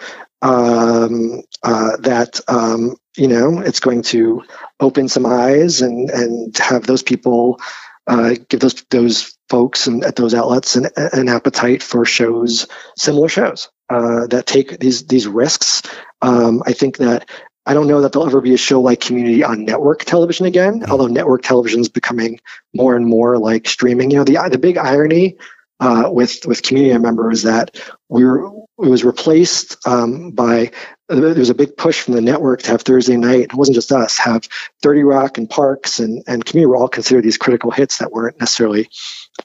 um, 0.43 1.43
uh, 1.63 1.97
that 1.99 2.41
um, 2.47 2.97
you 3.17 3.29
know 3.29 3.61
it's 3.61 3.81
going 3.81 4.03
to 4.03 4.45
open 4.79 5.09
some 5.09 5.27
eyes 5.27 5.81
and 5.81 6.11
and 6.11 6.57
have 6.59 6.87
those 6.87 7.03
people 7.03 7.59
uh, 8.07 8.35
give 8.49 8.61
those 8.61 8.85
those 8.91 9.37
folks 9.49 9.87
and 9.87 10.05
at 10.05 10.17
those 10.17 10.35
outlets 10.35 10.77
an, 10.77 10.89
an 10.97 11.29
appetite 11.29 11.83
for 11.83 12.05
shows, 12.05 12.67
similar 12.97 13.29
shows 13.29 13.71
uh, 13.89 14.27
that 14.27 14.47
take 14.47 14.79
these 14.79 15.07
these 15.07 15.27
risks. 15.27 15.83
Um, 16.21 16.63
I 16.67 16.73
think 16.73 16.99
that 16.99 17.29
I 17.67 17.75
don't 17.75 17.89
know 17.89 18.03
that 18.03 18.13
there'll 18.13 18.27
ever 18.27 18.41
be 18.41 18.55
a 18.55 18.59
show 18.59 18.81
like 18.81 19.01
Community 19.01 19.43
on 19.43 19.65
network 19.65 20.05
television 20.05 20.47
again. 20.47 20.81
Mm-hmm. 20.81 20.91
Although 20.93 21.07
network 21.07 21.43
television 21.43 21.81
is 21.81 21.89
becoming 21.89 22.41
more 22.75 22.97
and 22.97 23.07
more 23.07 23.39
like 23.39 23.69
streaming. 23.69 24.11
You 24.11 24.19
know, 24.19 24.25
the 24.25 24.49
the 24.51 24.59
big 24.59 24.77
irony 24.77 25.39
uh, 25.81 26.09
with 26.11 26.47
with 26.47 26.63
Community, 26.63 26.93
I 26.93 26.97
remember, 26.97 27.31
is 27.31 27.43
that 27.45 27.81
we 28.09 28.25
were 28.25 28.47
it 28.83 28.89
was 28.89 29.05
replaced 29.05 29.87
um, 29.87 30.33
by 30.33 30.73
there 31.09 31.35
was 31.35 31.51
a 31.51 31.55
big 31.55 31.77
push 31.77 32.01
from 32.01 32.15
the 32.15 32.21
network 32.21 32.63
to 32.63 32.71
have 32.71 32.83
Thursday 32.83 33.17
night. 33.17 33.41
It 33.41 33.55
wasn't 33.55 33.77
just 33.77 33.93
us 33.93 34.19
have 34.19 34.49
30 34.83 35.03
Rock 35.05 35.39
and 35.39 35.49
Parks 35.49 36.01
and 36.01 36.23
and 36.27 36.45
Community 36.45 36.67
were 36.67 36.77
all 36.77 36.89
considered 36.89 37.25
these 37.25 37.39
critical 37.39 37.71
hits 37.71 37.99
that 37.99 38.13
weren't 38.13 38.41
necessarily 38.41 38.89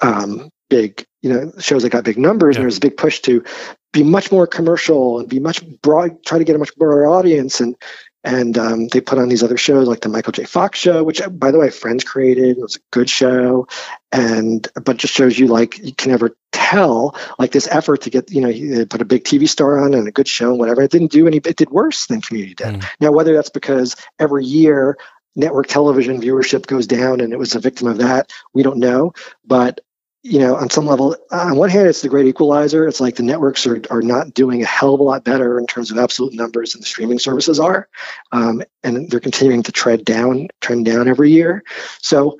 um, 0.01 0.49
big, 0.69 1.05
you 1.21 1.31
know, 1.31 1.51
shows 1.59 1.83
that 1.83 1.89
got 1.89 2.03
big 2.03 2.17
numbers. 2.17 2.55
Yeah. 2.55 2.59
And 2.59 2.63
there 2.63 2.67
was 2.67 2.77
a 2.77 2.81
big 2.81 2.97
push 2.97 3.19
to 3.21 3.43
be 3.91 4.03
much 4.03 4.31
more 4.31 4.47
commercial 4.47 5.19
and 5.19 5.27
be 5.27 5.39
much 5.39 5.65
broad, 5.81 6.23
try 6.23 6.37
to 6.37 6.43
get 6.43 6.55
a 6.55 6.59
much 6.59 6.75
broader 6.75 7.07
audience. 7.07 7.59
And 7.59 7.75
and 8.23 8.57
um, 8.57 8.87
they 8.87 9.01
put 9.01 9.17
on 9.17 9.29
these 9.29 9.43
other 9.43 9.57
shows 9.57 9.87
like 9.87 10.01
the 10.01 10.09
Michael 10.09 10.33
J. 10.33 10.43
Fox 10.43 10.77
show, 10.77 11.03
which 11.03 11.21
by 11.31 11.51
the 11.51 11.59
way, 11.59 11.69
Friends 11.69 12.03
created. 12.03 12.57
It 12.57 12.61
was 12.61 12.75
a 12.75 12.79
good 12.91 13.09
show, 13.09 13.67
and 14.11 14.67
but 14.83 14.97
just 14.97 15.13
shows 15.13 15.39
you 15.39 15.47
like 15.47 15.77
you 15.79 15.93
can 15.93 16.11
never 16.11 16.35
tell 16.51 17.15
like 17.37 17.51
this 17.51 17.67
effort 17.67 18.01
to 18.01 18.09
get 18.09 18.31
you 18.31 18.41
know 18.41 18.85
put 18.85 19.01
a 19.01 19.05
big 19.05 19.23
TV 19.23 19.47
star 19.47 19.79
on 19.79 19.93
and 19.93 20.07
a 20.07 20.11
good 20.11 20.27
show 20.27 20.49
and 20.49 20.59
whatever. 20.59 20.81
It 20.81 20.91
didn't 20.91 21.11
do 21.11 21.27
any. 21.27 21.37
It 21.37 21.55
did 21.55 21.69
worse 21.69 22.07
than 22.07 22.21
Community 22.21 22.55
did. 22.55 22.67
Mm. 22.67 22.85
Now 22.99 23.11
whether 23.11 23.33
that's 23.33 23.49
because 23.49 23.95
every 24.19 24.45
year 24.45 24.97
network 25.35 25.67
television 25.67 26.19
viewership 26.19 26.67
goes 26.67 26.87
down 26.87 27.21
and 27.21 27.31
it 27.31 27.39
was 27.39 27.55
a 27.55 27.59
victim 27.59 27.87
of 27.87 27.99
that, 27.99 28.31
we 28.53 28.63
don't 28.63 28.79
know. 28.79 29.13
But 29.45 29.79
you 30.21 30.39
know, 30.39 30.55
on 30.55 30.69
some 30.69 30.85
level, 30.85 31.15
on 31.31 31.55
one 31.55 31.69
hand, 31.69 31.87
it's 31.87 32.01
the 32.01 32.09
great 32.09 32.27
equalizer. 32.27 32.87
It's 32.87 32.99
like 32.99 33.15
the 33.15 33.23
networks 33.23 33.65
are, 33.65 33.81
are 33.89 34.01
not 34.01 34.33
doing 34.33 34.61
a 34.61 34.65
hell 34.65 34.93
of 34.93 34.99
a 34.99 35.03
lot 35.03 35.23
better 35.23 35.57
in 35.57 35.65
terms 35.65 35.91
of 35.91 35.97
absolute 35.97 36.33
numbers 36.33 36.73
than 36.73 36.81
the 36.81 36.87
streaming 36.87 37.19
services 37.19 37.59
are. 37.59 37.87
Um, 38.31 38.61
and 38.83 39.09
they're 39.09 39.21
continuing 39.21 39.63
to 39.63 39.71
tread 39.71 40.03
down, 40.03 40.49
trend 40.59 40.85
down 40.85 41.07
every 41.07 41.31
year. 41.31 41.63
So 42.01 42.37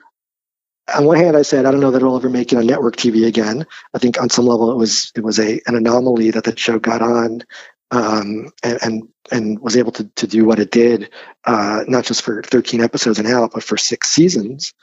on 0.94 1.06
one 1.06 1.18
hand, 1.18 1.38
I 1.38 1.44
said, 1.44 1.66
I 1.66 1.72
don't 1.72 1.80
know 1.80 1.92
that 1.92 2.02
it'll 2.02 2.18
ever 2.18 2.30
make 2.30 2.52
it 2.52 2.58
on 2.58 2.68
network 2.68 2.98
TV 2.98 3.26
again. 3.26 3.66
I 3.94 4.00
think 4.00 4.20
on 4.20 4.30
some 4.30 4.46
level 4.46 4.72
it 4.72 4.78
was, 4.78 5.14
it 5.16 5.24
was 5.24 5.40
a, 5.40 5.62
an 5.66 5.76
anomaly 5.76 6.32
that 6.32 6.44
the 6.44 6.58
show 6.58 6.80
got 6.80 7.02
on 7.02 7.44
um, 7.92 8.52
and, 8.62 8.80
and, 8.82 9.10
and 9.32 9.60
was 9.60 9.78
able 9.78 9.94
to, 9.94 10.04
to 10.16 10.28
do 10.28 10.44
what 10.44 10.60
it 10.60 10.72
did, 10.72 11.12
uh, 11.46 11.84
not 11.88 12.04
just 12.04 12.24
for 12.24 12.44
13 12.44 12.82
episodes 12.82 13.20
and 13.20 13.28
out, 13.28 13.52
but 13.54 13.64
for 13.64 13.78
six 13.78 14.10
seasons. 14.10 14.74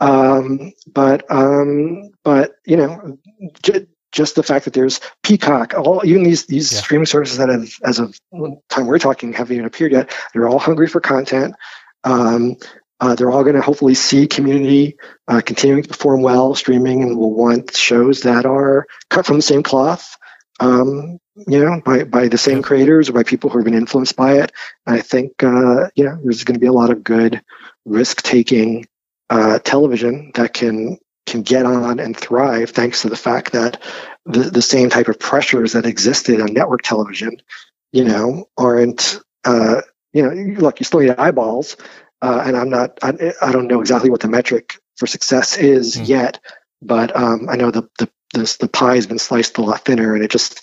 Um, 0.00 0.72
but 0.86 1.30
um, 1.30 2.10
but 2.22 2.52
you 2.64 2.76
know, 2.76 3.18
j- 3.62 3.86
just 4.12 4.36
the 4.36 4.42
fact 4.42 4.64
that 4.64 4.74
there's 4.74 5.00
Peacock, 5.22 5.74
all 5.74 6.02
even 6.04 6.22
these 6.22 6.46
these 6.46 6.72
yeah. 6.72 6.80
streaming 6.80 7.06
services 7.06 7.38
that 7.38 7.48
have, 7.48 7.70
as 7.84 7.98
of 7.98 8.18
time 8.68 8.86
we're 8.86 8.98
talking, 8.98 9.32
haven't 9.32 9.54
even 9.54 9.66
appeared 9.66 9.92
yet. 9.92 10.14
They're 10.32 10.48
all 10.48 10.58
hungry 10.58 10.88
for 10.88 11.00
content. 11.00 11.54
Um, 12.04 12.56
uh, 13.00 13.14
they're 13.14 13.30
all 13.30 13.44
going 13.44 13.54
to 13.54 13.62
hopefully 13.62 13.94
see 13.94 14.26
community 14.26 14.96
uh, 15.28 15.40
continuing 15.44 15.82
to 15.82 15.88
perform 15.88 16.22
well 16.22 16.54
streaming, 16.54 17.02
and 17.02 17.16
will 17.16 17.34
want 17.34 17.76
shows 17.76 18.22
that 18.22 18.46
are 18.46 18.86
cut 19.10 19.26
from 19.26 19.36
the 19.36 19.42
same 19.42 19.62
cloth. 19.62 20.16
Um, 20.60 21.18
you 21.46 21.64
know, 21.64 21.80
by 21.84 22.04
by 22.04 22.28
the 22.28 22.38
same 22.38 22.62
creators 22.62 23.08
or 23.08 23.12
by 23.12 23.22
people 23.22 23.50
who 23.50 23.58
have 23.58 23.64
been 23.64 23.74
influenced 23.74 24.16
by 24.16 24.38
it. 24.38 24.52
And 24.86 24.96
I 24.96 25.00
think 25.00 25.42
uh, 25.42 25.90
you 25.94 26.04
know 26.04 26.18
there's 26.22 26.44
going 26.44 26.54
to 26.54 26.60
be 26.60 26.66
a 26.66 26.72
lot 26.72 26.90
of 26.90 27.04
good 27.04 27.42
risk 27.84 28.22
taking 28.22 28.86
uh, 29.30 29.58
television 29.60 30.32
that 30.34 30.54
can 30.54 30.98
can 31.26 31.42
get 31.42 31.66
on 31.66 32.00
and 32.00 32.16
thrive 32.16 32.70
thanks 32.70 33.02
to 33.02 33.10
the 33.10 33.16
fact 33.16 33.52
that 33.52 33.82
the, 34.24 34.44
the 34.44 34.62
same 34.62 34.88
type 34.88 35.08
of 35.08 35.18
pressures 35.18 35.74
that 35.74 35.84
existed 35.84 36.40
on 36.40 36.54
network 36.54 36.80
television, 36.80 37.36
you 37.92 38.02
know, 38.02 38.48
aren't 38.56 39.20
uh, 39.44 39.82
you 40.12 40.22
know, 40.22 40.30
look, 40.60 40.80
you 40.80 40.84
still 40.84 41.00
need 41.00 41.10
eyeballs, 41.10 41.76
uh, 42.22 42.42
and 42.44 42.56
I'm 42.56 42.70
not, 42.70 42.98
I, 43.02 43.32
I, 43.40 43.52
don't 43.52 43.68
know 43.68 43.80
exactly 43.80 44.10
what 44.10 44.20
the 44.20 44.28
metric 44.28 44.78
for 44.96 45.06
success 45.06 45.56
is 45.56 45.96
mm. 45.96 46.08
yet, 46.08 46.40
but 46.82 47.14
um, 47.14 47.48
I 47.48 47.56
know 47.56 47.70
the, 47.70 47.88
the 47.98 48.10
the 48.34 48.56
the 48.60 48.68
pie 48.68 48.96
has 48.96 49.06
been 49.06 49.18
sliced 49.18 49.58
a 49.58 49.62
lot 49.62 49.84
thinner, 49.84 50.14
and 50.14 50.24
it 50.24 50.30
just 50.30 50.60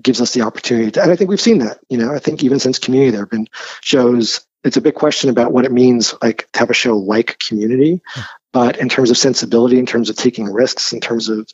gives 0.00 0.20
us 0.20 0.34
the 0.34 0.42
opportunity 0.42 0.90
to, 0.92 1.02
and 1.02 1.10
I 1.10 1.16
think 1.16 1.30
we've 1.30 1.40
seen 1.40 1.58
that. 1.58 1.78
You 1.88 1.98
know, 1.98 2.14
I 2.14 2.18
think 2.18 2.42
even 2.42 2.60
since 2.60 2.78
Community, 2.78 3.10
there 3.10 3.22
have 3.22 3.30
been 3.30 3.48
shows 3.82 4.45
it's 4.64 4.76
a 4.76 4.80
big 4.80 4.94
question 4.94 5.30
about 5.30 5.52
what 5.52 5.64
it 5.64 5.72
means 5.72 6.14
like 6.22 6.50
to 6.52 6.58
have 6.58 6.70
a 6.70 6.74
show 6.74 6.96
like 6.96 7.38
community 7.38 8.00
hmm. 8.14 8.20
but 8.52 8.76
in 8.78 8.88
terms 8.88 9.10
of 9.10 9.16
sensibility 9.16 9.78
in 9.78 9.86
terms 9.86 10.10
of 10.10 10.16
taking 10.16 10.46
risks 10.46 10.92
in 10.92 11.00
terms 11.00 11.28
of 11.28 11.48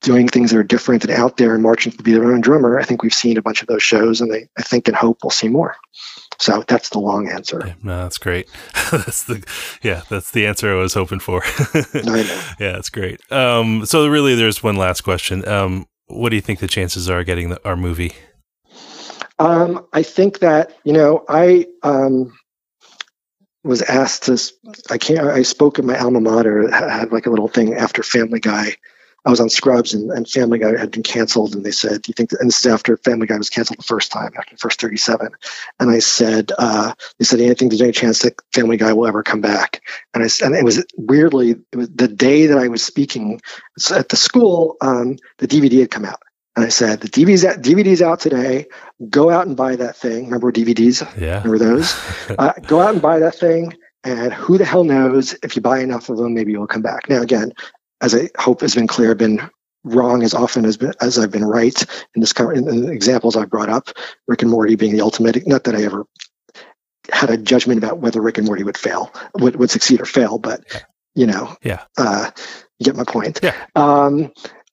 doing 0.00 0.28
things 0.28 0.50
that 0.50 0.58
are 0.58 0.62
different 0.62 1.04
and 1.04 1.12
out 1.12 1.38
there 1.38 1.54
and 1.54 1.62
marching 1.62 1.90
to 1.90 2.02
be 2.02 2.12
their 2.12 2.32
own 2.32 2.40
drummer 2.40 2.78
i 2.78 2.84
think 2.84 3.02
we've 3.02 3.14
seen 3.14 3.36
a 3.36 3.42
bunch 3.42 3.62
of 3.62 3.68
those 3.68 3.82
shows 3.82 4.20
and 4.20 4.32
I, 4.32 4.48
I 4.58 4.62
think 4.62 4.88
and 4.88 4.96
hope 4.96 5.18
we'll 5.22 5.30
see 5.30 5.48
more 5.48 5.76
so 6.40 6.64
that's 6.66 6.88
the 6.88 6.98
long 6.98 7.28
answer. 7.28 7.62
Yeah, 7.66 7.74
no, 7.82 8.02
that's 8.02 8.16
great. 8.16 8.48
that's 8.90 9.24
the 9.24 9.44
yeah, 9.82 10.02
that's 10.08 10.30
the 10.30 10.46
answer 10.46 10.72
I 10.72 10.80
was 10.80 10.94
hoping 10.94 11.20
for. 11.20 11.42
yeah, 11.94 12.46
that's 12.58 12.88
great. 12.88 13.20
Um, 13.30 13.84
so 13.84 14.08
really, 14.08 14.34
there's 14.34 14.62
one 14.62 14.76
last 14.76 15.02
question. 15.02 15.46
Um, 15.46 15.86
what 16.06 16.30
do 16.30 16.36
you 16.36 16.42
think 16.42 16.58
the 16.60 16.66
chances 16.66 17.10
are 17.10 17.22
getting 17.24 17.50
the, 17.50 17.68
our 17.68 17.76
movie? 17.76 18.14
Um, 19.40 19.86
I 19.92 20.02
think 20.02 20.40
that 20.40 20.76
you 20.84 20.92
know 20.92 21.24
I 21.26 21.66
um, 21.82 22.38
was 23.64 23.80
asked 23.80 24.24
to 24.24 24.38
I 24.90 24.98
can't 24.98 25.20
I 25.20 25.42
spoke 25.42 25.78
at 25.78 25.84
my 25.84 25.98
alma 25.98 26.20
mater 26.20 26.70
had 26.70 27.10
like 27.10 27.26
a 27.26 27.30
little 27.30 27.48
thing 27.48 27.74
after 27.74 28.02
Family 28.02 28.40
Guy. 28.40 28.76
I 29.24 29.30
was 29.30 29.40
on 29.40 29.50
Scrubs 29.50 29.92
and, 29.92 30.10
and 30.10 30.28
Family 30.28 30.58
Guy 30.58 30.78
had 30.78 30.90
been 30.90 31.02
canceled 31.02 31.54
and 31.54 31.64
they 31.64 31.72
said, 31.72 32.00
Do 32.00 32.08
you 32.08 32.14
think 32.14 32.30
that, 32.30 32.40
and 32.40 32.48
this 32.48 32.60
is 32.60 32.72
after 32.72 32.96
Family 32.96 33.26
Guy 33.26 33.36
was 33.36 33.50
canceled 33.50 33.78
the 33.78 33.82
first 33.82 34.10
time, 34.10 34.32
after 34.38 34.54
the 34.54 34.58
first 34.58 34.80
37. 34.80 35.28
And 35.78 35.90
I 35.90 35.98
said, 35.98 36.52
uh, 36.58 36.94
they 37.18 37.26
said, 37.26 37.38
I 37.38 37.52
think 37.52 37.70
there's 37.70 37.82
any 37.82 37.92
chance 37.92 38.20
that 38.20 38.40
Family 38.54 38.78
Guy 38.78 38.94
will 38.94 39.06
ever 39.06 39.22
come 39.22 39.42
back. 39.42 39.82
And 40.14 40.24
I 40.24 40.28
and 40.42 40.54
it 40.54 40.64
was 40.64 40.86
weirdly, 40.96 41.50
it 41.50 41.76
was 41.76 41.90
the 41.90 42.08
day 42.08 42.46
that 42.46 42.56
I 42.56 42.68
was 42.68 42.82
speaking 42.82 43.42
at 43.94 44.08
the 44.08 44.16
school, 44.16 44.78
um, 44.80 45.18
the 45.36 45.46
DVD 45.46 45.80
had 45.80 45.90
come 45.90 46.06
out. 46.06 46.22
And 46.60 46.66
I 46.66 46.68
said, 46.68 47.00
the 47.00 47.08
DVD's 47.08 47.42
out, 47.42 47.62
DVD's 47.62 48.02
out 48.02 48.20
today. 48.20 48.66
Go 49.08 49.30
out 49.30 49.46
and 49.46 49.56
buy 49.56 49.76
that 49.76 49.96
thing. 49.96 50.26
Remember 50.26 50.52
DVDs? 50.52 51.00
Yeah. 51.18 51.38
Remember 51.42 51.56
those? 51.56 51.98
uh, 52.38 52.52
go 52.66 52.80
out 52.80 52.92
and 52.92 53.00
buy 53.00 53.18
that 53.18 53.34
thing. 53.34 53.72
And 54.04 54.30
who 54.34 54.58
the 54.58 54.66
hell 54.66 54.84
knows 54.84 55.34
if 55.42 55.56
you 55.56 55.62
buy 55.62 55.78
enough 55.78 56.10
of 56.10 56.18
them, 56.18 56.34
maybe 56.34 56.52
you'll 56.52 56.66
come 56.66 56.82
back. 56.82 57.08
Now, 57.08 57.22
again, 57.22 57.54
as 58.02 58.14
I 58.14 58.28
hope 58.38 58.60
has 58.60 58.74
been 58.74 58.86
clear, 58.88 59.12
I've 59.12 59.16
been 59.16 59.40
wrong 59.84 60.22
as 60.22 60.34
often 60.34 60.66
as, 60.66 60.76
as 61.00 61.18
I've 61.18 61.30
been 61.30 61.46
right 61.46 61.82
in 62.14 62.20
this 62.20 62.34
in 62.38 62.66
the 62.66 62.92
examples 62.92 63.36
I've 63.36 63.48
brought 63.48 63.70
up. 63.70 63.88
Rick 64.28 64.42
and 64.42 64.50
Morty 64.50 64.74
being 64.74 64.92
the 64.92 65.00
ultimate. 65.00 65.46
Not 65.46 65.64
that 65.64 65.74
I 65.74 65.84
ever 65.84 66.04
had 67.10 67.30
a 67.30 67.38
judgment 67.38 67.78
about 67.78 68.00
whether 68.00 68.20
Rick 68.20 68.36
and 68.36 68.46
Morty 68.46 68.64
would 68.64 68.76
fail, 68.76 69.10
would, 69.36 69.56
would 69.56 69.70
succeed 69.70 70.02
or 70.02 70.04
fail, 70.04 70.36
but 70.36 70.60
you 71.14 71.26
know, 71.26 71.56
yeah, 71.62 71.84
uh, 71.96 72.30
you 72.78 72.84
get 72.84 72.96
my 72.96 73.04
point. 73.04 73.40
Yeah. 73.42 73.56
Um, 73.74 74.30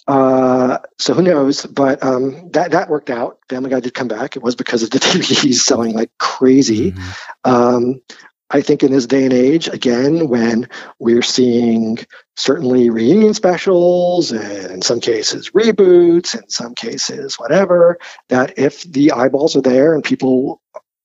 uh, 0.07 0.79
so 0.97 1.13
who 1.13 1.21
knows? 1.21 1.65
But 1.65 2.03
um, 2.03 2.49
that 2.51 2.71
that 2.71 2.89
worked 2.89 3.09
out. 3.09 3.39
Family 3.49 3.69
Guy 3.69 3.79
did 3.79 3.93
come 3.93 4.07
back. 4.07 4.35
It 4.35 4.43
was 4.43 4.55
because 4.55 4.84
of 4.84 4.89
the 4.91 4.99
DVDs 4.99 5.55
selling 5.55 5.93
like 5.93 6.11
crazy. 6.17 6.91
Mm-hmm. 6.91 7.51
Um, 7.51 8.01
I 8.49 8.61
think 8.61 8.81
in 8.81 8.91
this 8.91 9.07
day 9.07 9.25
and 9.25 9.34
age, 9.34 9.67
again, 9.67 10.29
when 10.29 10.69
we're 10.99 11.21
seeing 11.21 11.97
certainly 12.38 12.89
reunion 12.89 13.34
specials 13.34 14.31
and 14.31 14.71
in 14.71 14.81
some 14.81 15.01
cases 15.01 15.49
reboots, 15.49 16.34
in 16.34 16.49
some 16.49 16.73
cases 16.73 17.38
whatever, 17.38 17.99
that 18.29 18.57
if 18.57 18.84
the 18.84 19.11
eyeballs 19.11 19.57
are 19.57 19.61
there 19.61 19.93
and 19.93 20.03
people 20.03 20.61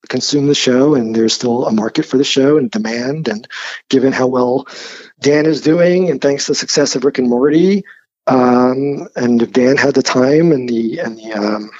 consume 0.09 0.47
the 0.47 0.55
show 0.55 0.95
and 0.95 1.17
there's 1.17 1.33
still 1.33 1.67
a 1.67 1.73
market 1.73 2.05
for 2.05 2.17
the 2.17 2.25
show 2.25 2.59
and 2.59 2.71
demand, 2.71 3.27
and 3.27 3.49
given 3.89 4.13
how 4.13 4.29
well 4.29 4.67
Dan 5.21 5.47
is 5.47 5.63
doing 5.63 6.11
and 6.11 6.21
thanks 6.21 6.47
to 6.47 6.53
the 6.53 6.57
success 6.57 6.95
of 6.95 7.05
Rick 7.05 7.19
and 7.19 7.29
Morty, 7.29 7.83
um, 8.27 9.09
and 9.17 9.43
if 9.43 9.53
Dan 9.53 9.77
had 9.77 9.95
the 9.95 10.03
time 10.03 10.53
and 10.53 10.69
the 10.69 10.99
and 10.99 11.17
the 11.19 11.33
um, 11.33 11.71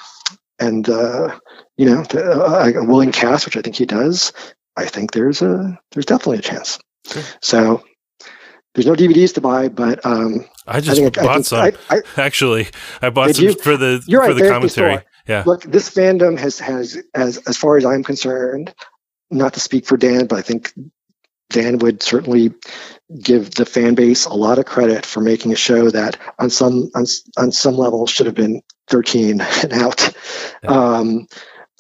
and 0.59 0.89
uh, 0.89 1.39
you 1.77 1.87
know 1.87 2.03
the, 2.05 2.33
uh, 2.33 2.81
a 2.81 2.85
willing 2.85 3.13
cast, 3.13 3.47
which 3.47 3.57
I 3.57 3.63
think 3.63 3.77
he 3.77 3.87
does, 3.87 4.33
I 4.77 4.87
think 4.87 5.13
there's 5.13 5.43
a 5.43 5.79
there's 5.93 6.07
definitely 6.07 6.39
a 6.39 6.43
chance. 6.43 6.79
So 7.41 7.85
there's 8.75 8.87
no 8.87 8.95
DVDs 8.95 9.35
to 9.35 9.41
buy, 9.41 9.69
but 9.69 10.05
um, 10.05 10.47
I 10.67 10.81
just 10.81 11.01
I 11.01 11.11
bought 11.11 11.39
I 11.39 11.41
some. 11.43 11.73
I, 11.91 12.01
Actually, 12.17 12.69
I 13.01 13.11
bought 13.11 13.35
some 13.35 13.45
you? 13.45 13.55
for 13.55 13.77
the 13.77 14.03
for 14.07 14.19
right, 14.19 14.35
the 14.35 14.49
commentary. 14.49 14.97
The 14.97 15.05
yeah. 15.29 15.43
Look, 15.47 15.63
this 15.63 15.91
fandom 15.91 16.39
has 16.39 16.59
has 16.59 17.01
as 17.15 17.39
as 17.39 17.57
far 17.57 17.77
as 17.77 17.85
I'm 17.85 18.03
concerned, 18.03 18.75
not 19.31 19.55
to 19.55 19.61
speak 19.61 19.87
for 19.87 19.97
Dan, 19.97 20.27
but 20.27 20.39
I 20.39 20.43
think 20.43 20.73
Dan 21.53 21.79
would 21.79 22.03
certainly 22.03 22.55
give 23.21 23.51
the 23.53 23.67
fan 23.67 23.95
base 23.95 24.25
a 24.27 24.35
lot 24.35 24.59
of 24.59 24.65
credit 24.65 25.05
for 25.05 25.21
making 25.21 25.53
a 25.53 25.57
show 25.57 25.91
that 25.91 26.19
on 26.39 26.51
some 26.51 26.91
on, 26.95 27.05
on 27.37 27.53
some 27.53 27.77
level 27.77 28.07
should 28.07 28.27
have 28.27 28.35
been 28.35 28.63
13 28.89 29.41
and 29.63 29.73
out. 29.73 30.17
Yeah. 30.63 30.71
Um, 30.71 31.27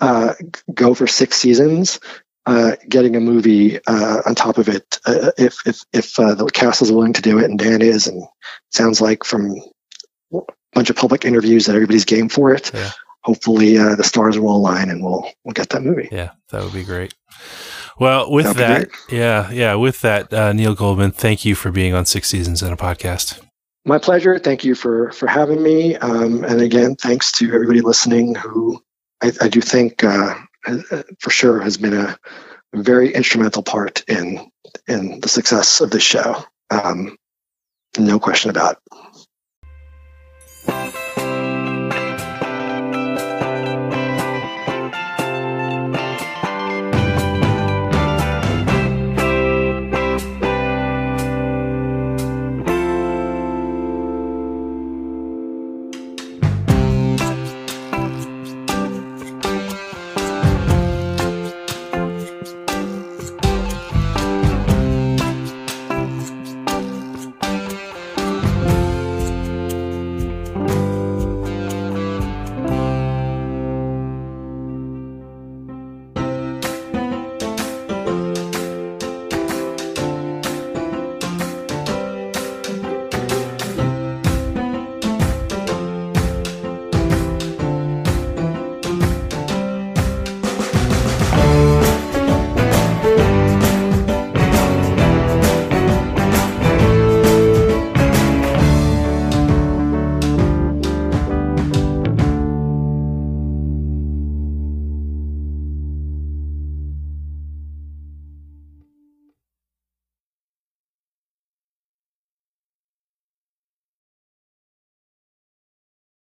uh, 0.00 0.34
go 0.72 0.94
for 0.94 1.06
six 1.06 1.36
seasons, 1.36 2.00
uh, 2.44 2.72
getting 2.88 3.14
a 3.14 3.20
movie 3.20 3.78
uh, 3.86 4.22
on 4.26 4.34
top 4.34 4.58
of 4.58 4.68
it, 4.68 4.98
uh, 5.06 5.30
if 5.38 5.58
if 5.66 5.84
if 5.92 6.18
uh, 6.18 6.34
the 6.34 6.46
cast 6.46 6.82
is 6.82 6.90
willing 6.90 7.12
to 7.12 7.22
do 7.22 7.38
it, 7.38 7.44
and 7.44 7.58
Dan 7.58 7.82
is, 7.82 8.08
and 8.08 8.24
sounds 8.70 9.00
like 9.00 9.22
from 9.22 9.60
a 10.34 10.40
bunch 10.72 10.90
of 10.90 10.96
public 10.96 11.24
interviews 11.24 11.66
that 11.66 11.76
everybody's 11.76 12.04
game 12.04 12.28
for 12.28 12.52
it. 12.52 12.72
Yeah. 12.74 12.90
Hopefully, 13.22 13.78
uh, 13.78 13.94
the 13.94 14.02
stars 14.02 14.36
will 14.36 14.56
align, 14.56 14.90
and 14.90 15.04
we'll 15.04 15.30
we'll 15.44 15.52
get 15.52 15.68
that 15.68 15.82
movie. 15.82 16.08
Yeah, 16.10 16.30
that 16.48 16.64
would 16.64 16.72
be 16.72 16.82
great. 16.82 17.14
Well, 17.98 18.30
with 18.30 18.56
that, 18.56 18.88
yeah, 19.10 19.50
yeah, 19.50 19.74
with 19.74 20.00
that, 20.00 20.32
uh, 20.32 20.52
Neil 20.52 20.74
Goldman, 20.74 21.12
thank 21.12 21.44
you 21.44 21.54
for 21.54 21.70
being 21.70 21.94
on 21.94 22.06
Six 22.06 22.28
Seasons 22.28 22.62
in 22.62 22.72
a 22.72 22.76
Podcast. 22.76 23.40
My 23.84 23.98
pleasure. 23.98 24.38
Thank 24.38 24.64
you 24.64 24.74
for 24.74 25.10
for 25.12 25.26
having 25.26 25.62
me. 25.62 25.96
Um, 25.96 26.44
and 26.44 26.60
again, 26.60 26.94
thanks 26.94 27.32
to 27.32 27.52
everybody 27.52 27.80
listening 27.80 28.34
who 28.34 28.80
I, 29.22 29.32
I 29.40 29.48
do 29.48 29.60
think 29.60 30.04
uh, 30.04 30.34
uh, 30.66 31.02
for 31.18 31.30
sure 31.30 31.60
has 31.60 31.76
been 31.76 31.94
a, 31.94 32.16
a 32.72 32.82
very 32.82 33.12
instrumental 33.12 33.62
part 33.62 34.04
in 34.08 34.50
in 34.86 35.20
the 35.20 35.28
success 35.28 35.80
of 35.80 35.90
this 35.90 36.02
show. 36.02 36.44
Um, 36.70 37.16
no 37.98 38.18
question 38.18 38.50
about 38.50 38.76
it. 38.76 38.98